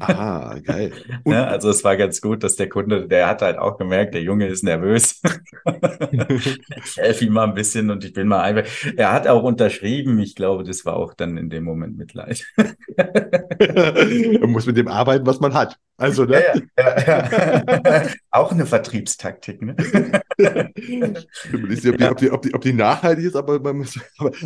Ah, 0.00 0.58
geil. 0.62 0.92
ne, 1.24 1.46
also 1.46 1.70
es 1.70 1.84
war 1.84 1.96
ganz 1.96 2.20
gut, 2.20 2.42
dass 2.42 2.56
der 2.56 2.68
Kunde, 2.68 3.06
der 3.06 3.28
hat 3.28 3.42
halt 3.42 3.58
auch 3.58 3.78
gemerkt, 3.78 4.14
der 4.14 4.22
Junge 4.22 4.46
ist 4.46 4.64
nervös. 4.64 5.20
ich 6.12 6.96
helfe 6.96 7.24
ihm 7.24 7.32
mal 7.32 7.44
ein 7.44 7.54
bisschen 7.54 7.90
und 7.90 8.04
ich 8.04 8.12
bin 8.12 8.28
mal 8.28 8.42
einfach. 8.42 8.70
Er 8.96 9.12
hat 9.12 9.28
auch 9.28 9.42
unterschrieben. 9.42 10.18
Ich 10.18 10.34
glaube, 10.34 10.64
das 10.64 10.84
war 10.84 10.96
auch 10.96 11.14
dann 11.14 11.36
in 11.36 11.50
dem 11.50 11.64
Moment 11.64 11.96
Mitleid. 11.96 12.44
man 12.56 14.40
muss 14.50 14.66
mit 14.66 14.76
dem 14.76 14.88
arbeiten, 14.88 15.26
was 15.26 15.40
man 15.40 15.54
hat. 15.54 15.78
Also, 15.96 16.24
ne? 16.24 16.42
Ja, 16.78 16.98
ja, 16.98 17.68
ja. 17.84 18.06
auch 18.30 18.52
eine 18.52 18.64
Vertriebstaktik, 18.64 19.60
ne? 19.60 19.76
ich 19.78 20.40
weiß 20.40 21.84
nicht, 21.84 21.88
ob 21.88 21.98
die, 21.98 22.08
ob, 22.08 22.16
die, 22.16 22.30
ob, 22.30 22.42
die, 22.42 22.54
ob 22.54 22.60
die 22.62 22.72
nachhaltig 22.72 23.26
ist, 23.26 23.36
aber, 23.36 23.56
aber, 23.56 23.74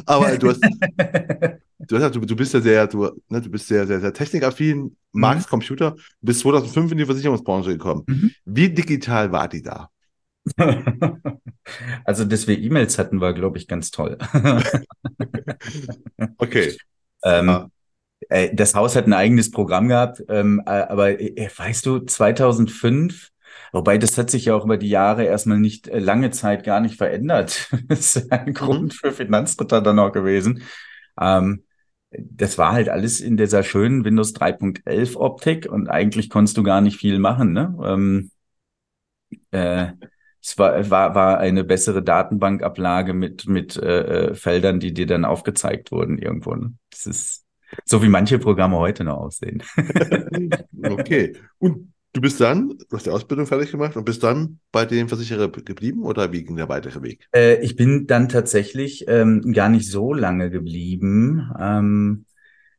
aber 0.05 0.37
du 0.37 0.49
hast 0.49 0.61
du, 1.89 2.21
du 2.21 2.37
bist 2.37 2.55
ja 2.55 2.61
sehr, 2.61 2.87
du, 2.87 3.11
ne, 3.29 3.41
du 3.41 3.51
bist 3.51 3.69
sehr, 3.69 3.87
sehr, 3.87 4.01
sehr 4.01 4.13
technikaffin, 4.13 4.97
magst 5.13 5.47
mhm. 5.47 5.51
Computer, 5.51 5.97
bist 6.21 6.41
2005 6.41 6.93
in 6.93 6.99
die 6.99 7.07
Versicherungsbranche 7.07 7.71
gekommen. 7.71 8.05
Mhm. 8.07 8.31
Wie 8.45 8.69
digital 8.69 9.33
war 9.33 9.49
die 9.49 9.63
da? 9.63 9.91
also, 12.05 12.25
dass 12.25 12.47
wir 12.47 12.59
E-Mails 12.59 12.99
hatten, 12.99 13.21
war, 13.21 13.33
glaube 13.33 13.59
ich, 13.59 13.67
ganz 13.67 13.91
toll. 13.91 14.19
okay. 16.39 16.77
Ähm, 17.23 17.49
ah. 17.49 17.71
Das 18.55 18.75
Haus 18.75 18.97
hat 18.97 19.07
ein 19.07 19.13
eigenes 19.13 19.51
Programm 19.51 19.89
gehabt, 19.89 20.25
ähm, 20.29 20.63
äh, 20.65 20.71
aber 20.71 21.21
äh, 21.21 21.49
weißt 21.55 21.85
du, 21.85 22.01
2005 22.01 23.33
Wobei 23.75 23.99
das 23.99 24.17
hat 24.17 24.31
sich 24.31 24.45
ja 24.45 24.55
auch 24.55 24.65
über 24.65 24.77
die 24.77 24.89
Jahre 24.89 25.25
erstmal 25.25 25.59
nicht 25.59 25.89
äh, 25.89 25.99
lange 25.99 26.31
Zeit 26.31 26.63
gar 26.63 26.79
nicht 26.79 26.97
verändert. 26.97 27.69
das 27.89 28.15
ist 28.15 28.33
ein 28.33 28.47
mhm. 28.47 28.55
Grund 28.55 28.95
für 28.95 29.11
Finanzritter 29.11 29.81
dann 29.81 29.99
auch 29.99 30.13
gewesen. 30.13 30.63
Ähm, 31.21 31.65
das 32.19 32.59
war 32.59 32.73
halt 32.73 32.89
alles 32.89 33.21
in 33.21 33.37
dieser 33.37 33.63
schönen 33.63 34.05
Windows 34.05 34.35
3.11 34.35 35.17
Optik 35.17 35.67
und 35.71 35.89
eigentlich 35.89 36.31
konntest 36.31 36.57
du 36.57 36.63
gar 36.63 36.81
nicht 36.81 36.97
viel 36.97 37.19
machen. 37.19 37.53
Ne? 37.53 37.77
Ähm, 37.85 38.31
äh, 39.51 39.93
es 40.43 40.59
war, 40.59 40.91
war, 40.91 41.15
war 41.15 41.39
eine 41.39 41.65
bessere 41.65 42.03
Datenbankablage 42.03 43.15
mit, 43.15 43.47
mit 43.47 43.77
äh, 43.77 44.31
äh 44.31 44.35
Feldern, 44.35 44.79
die 44.79 44.93
dir 44.93 45.07
dann 45.07 45.25
aufgezeigt 45.25 45.91
wurden 45.91 46.19
irgendwo. 46.19 46.55
Ne? 46.55 46.75
Das 46.91 47.07
ist 47.07 47.45
so, 47.85 48.03
wie 48.03 48.09
manche 48.09 48.39
Programme 48.39 48.77
heute 48.77 49.05
noch 49.05 49.17
aussehen. 49.17 49.63
okay. 50.83 51.37
Und 51.59 51.94
Du 52.15 52.21
bist 52.21 52.41
dann, 52.41 52.69
du 52.69 52.97
hast 52.97 53.07
die 53.07 53.11
Ausbildung 53.11 53.45
fertig 53.45 53.73
gemacht 53.73 53.97
und 53.97 54.05
bist 54.05 54.23
dann 54.23 54.61
bei 54.71 54.85
dem 54.87 55.09
Versicherer 55.09 55.49
geblieben 55.49 56.05
oder 56.05 56.31
wie 56.31 56.45
ging 56.45 56.55
der 56.55 56.69
weitere 56.69 57.03
Weg? 57.03 57.27
Äh, 57.35 57.57
ich 57.57 57.75
bin 57.75 58.07
dann 58.07 58.29
tatsächlich 58.29 59.07
ähm, 59.09 59.53
gar 59.53 59.69
nicht 59.69 59.91
so 59.91 60.15
lange 60.15 60.49
geblieben. 60.49 61.51
Ähm, 61.59 62.25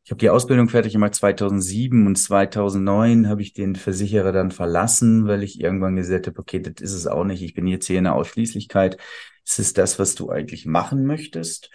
ich 0.04 0.10
habe 0.10 0.20
die 0.20 0.30
Ausbildung 0.30 0.70
fertig 0.70 0.94
gemacht 0.94 1.14
2007 1.14 2.06
und 2.06 2.16
2009 2.16 3.28
habe 3.28 3.42
ich 3.42 3.52
den 3.52 3.76
Versicherer 3.76 4.32
dann 4.32 4.52
verlassen, 4.52 5.26
weil 5.26 5.42
ich 5.42 5.60
irgendwann 5.60 5.96
gesagt 5.96 6.28
habe, 6.28 6.38
okay, 6.38 6.60
das 6.60 6.80
ist 6.80 6.94
es 6.94 7.06
auch 7.06 7.24
nicht. 7.24 7.42
Ich 7.42 7.52
bin 7.52 7.66
jetzt 7.66 7.86
hier 7.86 7.98
in 7.98 8.04
der 8.04 8.14
Ausschließlichkeit. 8.14 8.96
Ist 9.44 9.58
es 9.58 9.74
das, 9.74 9.98
was 9.98 10.14
du 10.14 10.30
eigentlich 10.30 10.64
machen 10.64 11.04
möchtest? 11.04 11.70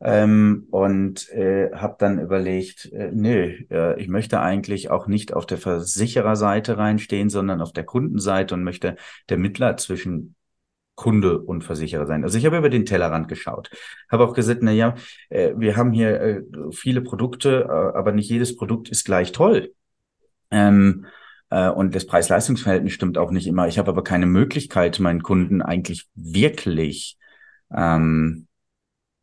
Ähm, 0.00 0.66
und 0.70 1.30
äh, 1.30 1.70
habe 1.72 1.96
dann 1.98 2.18
überlegt, 2.18 2.92
äh, 2.92 3.10
nö, 3.12 3.54
äh, 3.70 3.98
ich 4.00 4.08
möchte 4.08 4.40
eigentlich 4.40 4.90
auch 4.90 5.06
nicht 5.06 5.32
auf 5.32 5.46
der 5.46 5.56
Versichererseite 5.56 6.76
reinstehen, 6.76 7.30
sondern 7.30 7.62
auf 7.62 7.72
der 7.72 7.84
Kundenseite 7.84 8.54
und 8.54 8.62
möchte 8.62 8.96
der 9.30 9.38
Mittler 9.38 9.78
zwischen 9.78 10.34
Kunde 10.96 11.38
und 11.40 11.62
Versicherer 11.62 12.06
sein. 12.06 12.24
Also 12.24 12.36
ich 12.36 12.46
habe 12.46 12.58
über 12.58 12.70
den 12.70 12.86
Tellerrand 12.86 13.28
geschaut, 13.28 13.70
habe 14.10 14.24
auch 14.24 14.34
gesagt, 14.34 14.62
na 14.62 14.72
ja, 14.72 14.94
äh, 15.28 15.52
wir 15.56 15.76
haben 15.76 15.92
hier 15.92 16.20
äh, 16.20 16.42
viele 16.72 17.02
Produkte, 17.02 17.66
äh, 17.68 17.96
aber 17.96 18.12
nicht 18.12 18.28
jedes 18.28 18.56
Produkt 18.56 18.88
ist 18.88 19.04
gleich 19.04 19.32
toll. 19.32 19.72
Ähm, 20.50 21.06
äh, 21.50 21.68
und 21.68 21.94
das 21.94 22.06
Preis-Leistungs-Verhältnis 22.06 22.92
stimmt 22.92 23.18
auch 23.18 23.30
nicht 23.30 23.46
immer. 23.46 23.68
Ich 23.68 23.78
habe 23.78 23.90
aber 23.90 24.02
keine 24.02 24.26
Möglichkeit, 24.26 24.98
meinen 24.98 25.22
Kunden 25.22 25.62
eigentlich 25.62 26.06
wirklich 26.14 27.18
ähm, 27.74 28.46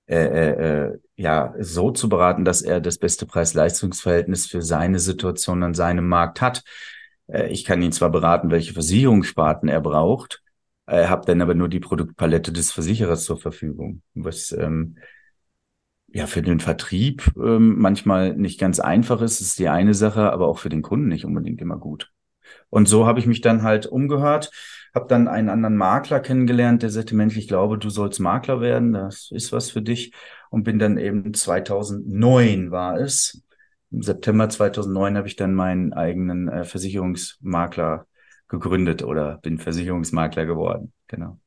äh, 0.06 0.16
äh, 0.16 0.88
äh, 0.88 1.00
ja 1.16 1.54
so 1.60 1.92
zu 1.92 2.10
beraten, 2.10 2.44
dass 2.44 2.62
er 2.62 2.82
das 2.82 2.98
beste 2.98 3.26
Preis-Leistungs-Verhältnis 3.26 4.48
für 4.48 4.62
seine 4.62 5.00
Situation 5.00 5.64
an 5.64 5.74
seinem 5.74 6.08
Markt 6.08 6.42
hat. 6.42 6.64
Äh, 7.28 7.48
ich 7.52 7.64
kann 7.64 7.82
ihn 7.82 7.94
zwar 7.94 8.10
beraten, 8.12 8.52
welche 8.52 8.74
Versicherungssparten 8.74 9.70
er 9.70 9.80
braucht, 9.80 10.42
äh, 10.88 11.08
habe 11.08 11.26
dann 11.26 11.42
aber 11.42 11.54
nur 11.54 11.70
die 11.70 11.80
Produktpalette 11.80 12.52
des 12.52 12.72
Versicherers 12.72 13.24
zur 13.24 13.40
Verfügung, 13.40 14.02
was 14.14 14.52
ähm, 14.52 14.98
ja 16.10 16.28
für 16.28 16.42
den 16.42 16.60
Vertrieb 16.60 17.32
ähm, 17.38 17.80
manchmal 17.80 18.36
nicht 18.36 18.60
ganz 18.60 18.82
einfach 18.82 19.22
ist, 19.22 19.40
ist 19.40 19.58
die 19.58 19.70
eine 19.70 19.94
Sache, 19.94 20.32
aber 20.34 20.48
auch 20.50 20.60
für 20.60 20.70
den 20.70 20.82
Kunden 20.82 21.08
nicht 21.08 21.26
unbedingt 21.26 21.62
immer 21.62 21.78
gut. 21.78 22.12
Und 22.70 22.90
so 22.90 23.06
habe 23.06 23.20
ich 23.20 23.26
mich 23.26 23.40
dann 23.40 23.64
halt 23.64 23.86
umgehört 23.86 24.52
habe 24.94 25.08
dann 25.08 25.28
einen 25.28 25.50
anderen 25.50 25.76
Makler 25.76 26.20
kennengelernt, 26.20 26.84
der 26.84 26.90
sagte, 26.90 27.16
Mensch, 27.16 27.36
ich 27.36 27.48
glaube, 27.48 27.78
du 27.78 27.90
sollst 27.90 28.20
Makler 28.20 28.62
werden, 28.62 28.94
das 28.94 29.30
ist 29.32 29.52
was 29.52 29.72
für 29.72 29.82
dich. 29.82 30.14
Und 30.50 30.64
bin 30.64 30.78
dann 30.78 30.98
eben 30.98 31.34
2009 31.34 32.70
war 32.70 33.00
es. 33.00 33.42
Im 33.92 34.04
September 34.04 34.50
2009 34.50 35.18
habe 35.18 35.28
ich 35.28 35.36
dann 35.36 35.56
meinen 35.56 35.94
eigenen 35.94 36.48
äh, 36.48 36.64
Versicherungsmakler 36.64 38.06
gegründet 38.48 39.04
oder 39.04 39.40
bin 39.42 39.58
Versicherungsmakler 39.58 40.46
geworden. 40.46 40.94
Genau. 41.08 41.40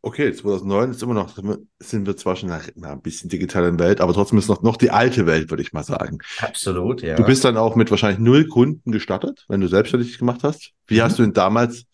Okay, 0.00 0.32
2009 0.32 0.92
ist 0.92 1.02
immer 1.02 1.14
noch, 1.14 1.36
sind 1.80 2.06
wir 2.06 2.16
zwar 2.16 2.36
schon 2.36 2.48
nach, 2.48 2.68
nach 2.76 2.92
ein 2.92 3.02
bisschen 3.02 3.28
digitalen 3.28 3.78
Welt, 3.78 4.00
aber 4.00 4.14
trotzdem 4.14 4.38
ist 4.38 4.48
noch, 4.48 4.62
noch 4.62 4.76
die 4.76 4.90
alte 4.90 5.26
Welt, 5.26 5.50
würde 5.50 5.62
ich 5.62 5.72
mal 5.72 5.82
sagen. 5.82 6.18
Absolut, 6.38 7.02
ja. 7.02 7.16
Du 7.16 7.24
bist 7.24 7.44
dann 7.44 7.56
auch 7.56 7.74
mit 7.74 7.90
wahrscheinlich 7.90 8.20
null 8.20 8.46
Kunden 8.46 8.92
gestartet, 8.92 9.44
wenn 9.48 9.60
du 9.60 9.66
selbstständig 9.66 10.16
gemacht 10.16 10.44
hast. 10.44 10.72
Wie 10.86 10.98
mhm. 10.98 11.02
hast 11.02 11.18
du 11.18 11.24
denn 11.24 11.32
damals 11.32 11.86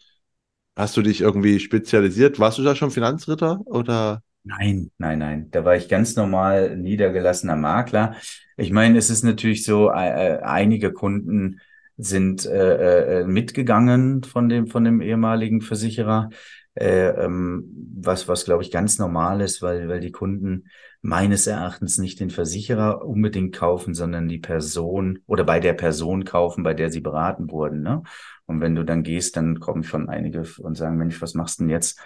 Hast 0.74 0.96
du 0.96 1.02
dich 1.02 1.20
irgendwie 1.20 1.60
spezialisiert? 1.60 2.38
Warst 2.38 2.58
du 2.58 2.62
da 2.62 2.74
schon 2.74 2.90
Finanzritter 2.90 3.60
oder? 3.66 4.22
Nein, 4.44 4.90
nein, 4.98 5.18
nein. 5.18 5.50
Da 5.50 5.64
war 5.64 5.76
ich 5.76 5.88
ganz 5.88 6.16
normal 6.16 6.76
niedergelassener 6.76 7.56
Makler. 7.56 8.16
Ich 8.56 8.72
meine, 8.72 8.98
es 8.98 9.10
ist 9.10 9.22
natürlich 9.22 9.64
so, 9.64 9.90
äh, 9.90 10.36
äh 10.36 10.38
einige 10.40 10.92
Kunden 10.92 11.60
sind 11.96 12.46
äh, 12.46 13.20
äh, 13.20 13.24
mitgegangen 13.24 14.24
von 14.24 14.48
dem 14.48 14.66
von 14.66 14.84
dem 14.84 15.00
ehemaligen 15.00 15.60
Versicherer, 15.60 16.30
äh, 16.74 17.08
ähm, 17.08 17.92
was 18.00 18.26
was 18.28 18.44
glaube 18.44 18.62
ich 18.62 18.70
ganz 18.70 18.98
normal 18.98 19.42
ist, 19.42 19.62
weil 19.62 19.88
weil 19.88 20.00
die 20.00 20.10
Kunden 20.10 20.64
meines 21.02 21.46
Erachtens 21.46 21.98
nicht 21.98 22.20
den 22.20 22.30
Versicherer 22.30 23.04
unbedingt 23.04 23.54
kaufen, 23.54 23.94
sondern 23.94 24.28
die 24.28 24.38
Person 24.38 25.18
oder 25.26 25.44
bei 25.44 25.60
der 25.60 25.74
Person 25.74 26.24
kaufen, 26.24 26.62
bei 26.62 26.74
der 26.74 26.90
sie 26.90 27.00
beraten 27.00 27.50
wurden. 27.50 27.82
Ne? 27.82 28.02
Und 28.46 28.60
wenn 28.60 28.74
du 28.74 28.84
dann 28.84 29.02
gehst, 29.02 29.36
dann 29.36 29.60
kommen 29.60 29.84
schon 29.84 30.08
einige 30.08 30.44
und 30.58 30.76
sagen, 30.76 30.96
Mensch, 30.96 31.20
was 31.22 31.34
machst 31.34 31.58
du 31.58 31.64
denn 31.64 31.70
jetzt? 31.70 32.00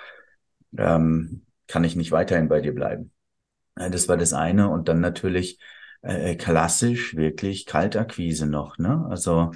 Ähm, 0.77 1.47
kann 1.67 1.85
ich 1.85 1.97
nicht 1.97 2.13
weiterhin 2.13 2.49
bei 2.49 2.61
dir 2.61 2.75
bleiben? 2.75 3.13
Äh, 3.77 3.91
das 3.91 4.09
war 4.09 4.17
das 4.17 4.33
eine. 4.33 4.69
Und 4.71 4.89
dann 4.89 5.01
natürlich 5.01 5.59
äh, 6.03 6.37
klassisch 6.37 7.17
wirklich 7.17 7.67
Kaltakquise 7.67 8.47
noch. 8.47 8.79
Ne? 8.79 9.07
Also 9.09 9.53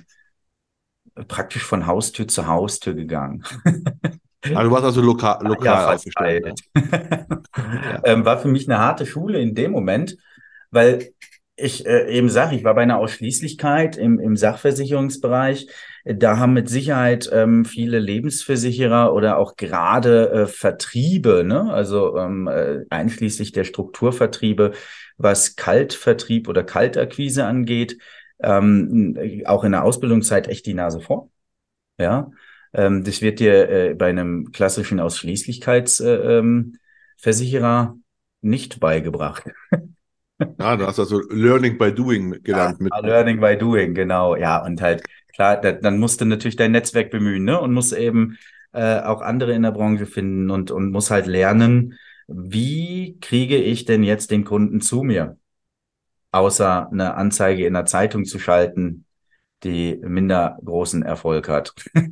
praktisch 1.28 1.64
von 1.64 1.86
Haustür 1.86 2.28
zu 2.28 2.46
Haustür 2.46 2.94
gegangen. 2.94 3.44
Also 4.42 4.62
du 4.62 4.70
warst 4.70 4.84
also 4.84 5.02
lokal, 5.02 5.46
lokal 5.46 5.66
ja, 5.66 5.94
aufgestellt. 5.94 6.58
Ne? 6.74 6.82
ja. 7.58 8.00
ähm, 8.04 8.24
war 8.24 8.38
für 8.38 8.48
mich 8.48 8.66
eine 8.66 8.78
harte 8.78 9.04
Schule 9.04 9.38
in 9.38 9.54
dem 9.54 9.70
Moment, 9.70 10.16
weil 10.70 11.12
ich 11.56 11.84
äh, 11.84 12.10
eben 12.10 12.30
sage, 12.30 12.56
ich 12.56 12.64
war 12.64 12.74
bei 12.74 12.80
einer 12.80 12.96
Ausschließlichkeit 12.96 13.98
im, 13.98 14.18
im 14.18 14.36
Sachversicherungsbereich. 14.36 15.68
Da 16.04 16.38
haben 16.38 16.54
mit 16.54 16.68
Sicherheit 16.68 17.28
ähm, 17.32 17.64
viele 17.64 17.98
Lebensversicherer 17.98 19.12
oder 19.12 19.38
auch 19.38 19.56
gerade 19.56 20.30
äh, 20.30 20.46
Vertriebe, 20.46 21.44
ne? 21.44 21.70
also 21.72 22.16
ähm, 22.16 22.48
äh, 22.48 22.84
einschließlich 22.88 23.52
der 23.52 23.64
Strukturvertriebe, 23.64 24.72
was 25.18 25.56
Kaltvertrieb 25.56 26.48
oder 26.48 26.64
Kaltakquise 26.64 27.44
angeht, 27.44 27.98
ähm, 28.42 29.42
auch 29.44 29.64
in 29.64 29.72
der 29.72 29.84
Ausbildungszeit 29.84 30.48
echt 30.48 30.64
die 30.66 30.74
Nase 30.74 31.00
vor. 31.00 31.30
Ja, 31.98 32.30
ähm, 32.72 33.04
das 33.04 33.20
wird 33.20 33.40
dir 33.40 33.68
äh, 33.68 33.94
bei 33.94 34.08
einem 34.08 34.52
klassischen 34.52 35.00
Ausschließlichkeitsversicherer 35.00 36.38
äh, 37.20 37.92
ähm, 37.92 38.04
nicht 38.40 38.80
beigebracht. 38.80 39.44
Ja, 40.58 40.76
du 40.76 40.86
hast 40.86 40.98
also 40.98 41.20
Learning 41.28 41.76
by 41.76 41.92
Doing 41.92 42.30
gelernt. 42.42 42.78
Ja, 42.80 42.84
mit 42.84 42.92
Learning 43.02 43.40
by 43.40 43.58
Doing, 43.58 43.94
genau. 43.94 44.36
Ja, 44.36 44.64
und 44.64 44.80
halt, 44.80 45.02
klar, 45.40 45.56
da, 45.58 45.72
dann 45.72 45.98
musst 45.98 46.20
du 46.20 46.26
natürlich 46.26 46.56
dein 46.56 46.72
Netzwerk 46.72 47.10
bemühen, 47.10 47.44
ne? 47.44 47.58
Und 47.58 47.72
musst 47.72 47.94
eben 47.94 48.36
äh, 48.72 49.00
auch 49.00 49.22
andere 49.22 49.54
in 49.54 49.62
der 49.62 49.70
Branche 49.70 50.04
finden 50.04 50.50
und, 50.50 50.70
und 50.70 50.92
muss 50.92 51.10
halt 51.10 51.26
lernen, 51.26 51.98
wie 52.28 53.18
kriege 53.20 53.56
ich 53.56 53.86
denn 53.86 54.02
jetzt 54.02 54.30
den 54.30 54.44
Kunden 54.44 54.82
zu 54.82 55.02
mir? 55.02 55.38
Außer 56.30 56.90
eine 56.92 57.14
Anzeige 57.14 57.66
in 57.66 57.72
der 57.72 57.86
Zeitung 57.86 58.26
zu 58.26 58.38
schalten, 58.38 59.06
die 59.64 59.98
minder 60.02 60.58
großen 60.64 61.02
Erfolg 61.02 61.48
hat. 61.48 61.74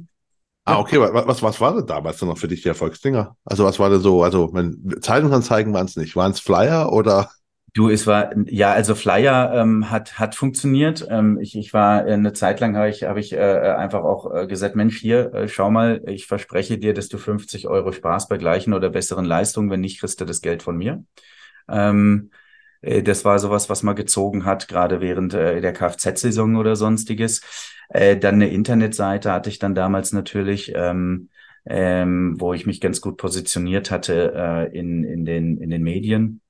Ah, 0.65 0.81
okay, 0.81 1.01
was, 1.01 1.43
was 1.43 1.63
war 1.63 1.75
denn 1.75 1.87
damals 1.87 2.21
noch 2.21 2.37
für 2.37 2.47
dich 2.47 2.61
die 2.61 2.69
Erfolgsdinger? 2.69 3.35
Also 3.47 3.65
was 3.65 3.79
war 3.79 3.89
denn 3.89 4.01
so, 4.01 4.23
also 4.23 4.53
wenn, 4.53 4.99
Zeitungsanzeigen 5.01 5.73
waren 5.73 5.87
es 5.87 5.97
nicht, 5.97 6.15
waren 6.15 6.33
es 6.33 6.41
Flyer 6.41 6.93
oder? 6.93 7.31
Du, 7.75 7.91
es 7.91 8.07
war, 8.07 8.33
ja, 8.49 8.73
also 8.73 8.95
Flyer 8.95 9.53
ähm, 9.55 9.91
hat, 9.91 10.19
hat 10.19 10.35
funktioniert. 10.35 11.07
Ähm, 11.11 11.39
ich, 11.41 11.57
ich 11.57 11.73
war 11.73 12.07
äh, 12.07 12.13
eine 12.15 12.33
Zeit 12.33 12.61
lang, 12.61 12.77
habe 12.77 12.89
ich, 12.89 13.05
hab 13.05 13.17
ich 13.19 13.33
äh, 13.33 13.39
einfach 13.39 14.03
auch 14.03 14.35
äh, 14.35 14.47
gesagt, 14.47 14.75
Mensch, 14.75 14.99
hier, 14.99 15.33
äh, 15.35 15.49
schau 15.49 15.71
mal, 15.71 16.03
ich 16.07 16.27
verspreche 16.27 16.79
dir, 16.79 16.95
dass 16.95 17.09
du 17.09 17.19
50 17.19 17.69
Euro 17.69 17.93
Spaß 17.93 18.29
bei 18.29 18.37
gleichen 18.39 18.73
oder 18.75 18.91
besseren 18.91 19.25
Leistungen, 19.25 19.71
wenn 19.71 19.81
nicht, 19.81 20.01
kriegst 20.01 20.21
du 20.21 20.25
das 20.25 20.41
Geld 20.41 20.63
von 20.63 20.77
mir. 20.77 21.05
Ähm, 21.69 22.31
äh, 22.81 23.03
das 23.03 23.25
war 23.25 23.39
sowas, 23.39 23.71
was 23.71 23.83
man 23.83 23.97
gezogen 23.97 24.45
hat, 24.45 24.69
gerade 24.69 25.01
während 25.01 25.35
äh, 25.35 25.61
der 25.61 25.73
Kfz-Saison 25.73 26.57
oder 26.57 26.75
sonstiges. 26.75 27.43
Äh, 27.91 28.17
dann 28.17 28.37
eine 28.37 28.49
Internetseite 28.51 29.33
hatte 29.33 29.51
ich 29.51 29.59
dann 29.59 29.75
damals 29.75 30.13
natürlich, 30.13 30.73
ähm, 30.75 31.29
ähm, 31.67 32.37
wo 32.41 32.55
ich 32.55 32.67
mich 32.67 32.81
ganz 32.81 33.01
gut 33.01 33.19
positioniert 33.19 33.91
hatte 33.91 34.33
äh, 34.35 34.79
in, 34.79 35.05
in, 35.05 35.25
den, 35.25 35.59
in 35.59 35.71
den 35.71 35.83
Medien. 35.83 36.41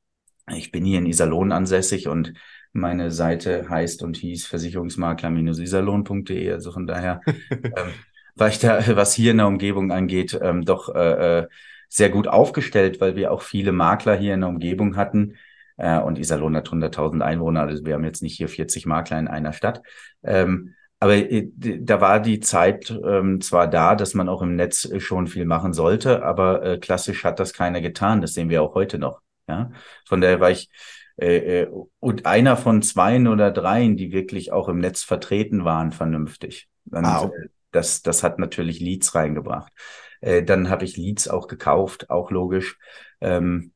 Ich 0.57 0.73
bin 0.73 0.85
hier 0.85 0.99
in 0.99 1.07
Iserlohn 1.07 1.53
ansässig 1.53 2.09
und 2.09 2.35
Meine 2.73 3.11
Seite 3.11 3.69
heißt 3.69 4.03
und 4.03 4.17
hieß 4.19 4.47
versicherungsmakler-iserlohn.de. 4.47 6.53
Also 6.53 6.71
von 6.71 6.87
daher 6.87 7.23
ähm, 7.51 7.93
war 8.37 8.49
ich 8.49 8.59
da, 8.59 8.97
was 8.97 9.15
hier 9.15 9.33
in 9.33 9.39
der 9.39 9.47
Umgebung 9.47 9.91
angeht, 9.91 10.39
ähm, 10.41 10.65
doch 10.65 10.95
äh, 10.95 11.41
äh 11.41 11.49
sehr 11.91 12.11
gut 12.11 12.29
aufgestellt, 12.29 13.01
weil 13.01 13.17
wir 13.17 13.33
auch 13.33 13.41
viele 13.41 13.73
Makler 13.73 14.15
hier 14.15 14.35
in 14.35 14.41
der 14.41 14.51
Umgebung 14.51 14.97
hatten. 14.97 15.37
Äh, 15.79 15.99
und 15.99 16.19
Iserlohn 16.19 16.57
hat 16.57 16.69
100.000 16.69 17.23
Einwohner, 17.23 17.63
also 17.63 17.85
wir 17.87 17.95
haben 17.95 18.05
jetzt 18.05 18.23
nicht 18.23 18.37
hier 18.37 18.49
40 18.49 18.87
Makler 18.87 19.19
in 19.19 19.29
einer 19.29 19.53
Stadt. 19.53 19.83
Ähm, 20.23 20.75
aber 21.01 21.17
äh, 21.17 21.49
da 21.57 22.01
war 22.01 22.21
die 22.21 22.41
Zeit 22.41 22.91
ähm, 22.91 23.41
zwar 23.41 23.69
da, 23.69 23.95
dass 23.95 24.15
man 24.15 24.29
auch 24.29 24.43
im 24.43 24.57
Netz 24.57 24.89
schon 24.99 25.29
viel 25.29 25.45
machen 25.45 25.73
sollte, 25.73 26.25
aber 26.25 26.63
äh, 26.63 26.79
klassisch 26.79 27.25
hat 27.25 27.41
das 27.41 27.53
keiner 27.53 27.81
getan. 27.81 28.21
Das 28.21 28.35
sehen 28.35 28.51
wir 28.51 28.63
auch 28.63 28.75
heute 28.75 28.99
noch. 28.99 29.23
Ja, 29.49 29.71
von 30.07 30.21
daher 30.21 30.41
war 30.41 30.51
ich 30.51 30.71
äh, 31.17 31.63
äh, 31.63 31.69
und 31.99 32.27
einer 32.27 32.57
von 32.57 32.83
zweien 32.83 33.27
oder 33.27 33.51
dreien, 33.51 33.97
die 33.97 34.13
wirklich 34.13 34.53
auch 34.53 34.69
im 34.69 34.79
Netz 34.79 35.03
vertreten 35.03 35.65
waren, 35.65 35.91
vernünftig. 35.91 36.69
Und, 36.91 37.05
wow. 37.05 37.33
Äh, 37.35 37.49
das, 37.73 38.03
das 38.03 38.23
hat 38.23 38.39
natürlich 38.39 38.81
Leads 38.81 39.15
reingebracht. 39.15 39.73
Äh, 40.21 40.43
dann 40.43 40.71
habe 40.71 40.85
ich 40.85 40.97
Leads 40.97 41.29
auch 41.29 41.49
gekauft, 41.49 42.11
auch 42.11 42.31
logisch. 42.31 42.79
Ähm, 43.21 43.73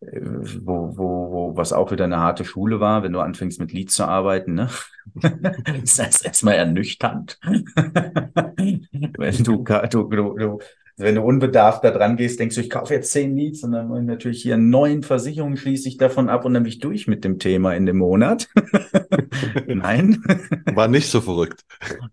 wo, 0.00 0.96
wo, 0.96 1.32
wo, 1.32 1.56
was 1.56 1.72
auch 1.72 1.90
wieder 1.90 2.04
eine 2.04 2.18
harte 2.18 2.44
Schule 2.44 2.78
war, 2.78 3.02
wenn 3.02 3.12
du 3.12 3.18
anfängst 3.18 3.58
mit 3.58 3.72
Leads 3.72 3.94
zu 3.94 4.04
arbeiten, 4.04 4.54
ne? 4.54 4.68
das 5.80 5.98
heißt 5.98 6.24
erstmal 6.24 6.54
ernüchternd. 6.54 7.36
wenn 7.42 9.42
du, 9.42 9.64
du, 9.64 10.08
du, 10.08 10.58
wenn 10.98 11.14
du 11.14 11.22
unbedarft 11.22 11.84
da 11.84 11.90
dran 11.90 12.16
gehst, 12.16 12.40
denkst 12.40 12.56
du, 12.56 12.60
ich 12.60 12.70
kaufe 12.70 12.92
jetzt 12.92 13.12
zehn 13.12 13.36
Leads 13.36 13.62
und 13.62 13.72
dann 13.72 14.04
natürlich 14.06 14.42
hier 14.42 14.56
neun 14.56 15.02
Versicherungen 15.02 15.56
schließe 15.56 15.88
ich 15.88 15.96
davon 15.96 16.28
ab 16.28 16.44
und 16.44 16.54
dann 16.54 16.64
bin 16.64 16.72
ich 16.72 16.80
durch 16.80 17.06
mit 17.06 17.24
dem 17.24 17.38
Thema 17.38 17.74
in 17.74 17.86
dem 17.86 17.98
Monat. 17.98 18.48
Nein. 19.66 20.22
War 20.74 20.88
nicht 20.88 21.08
so 21.08 21.20
verrückt. 21.20 21.64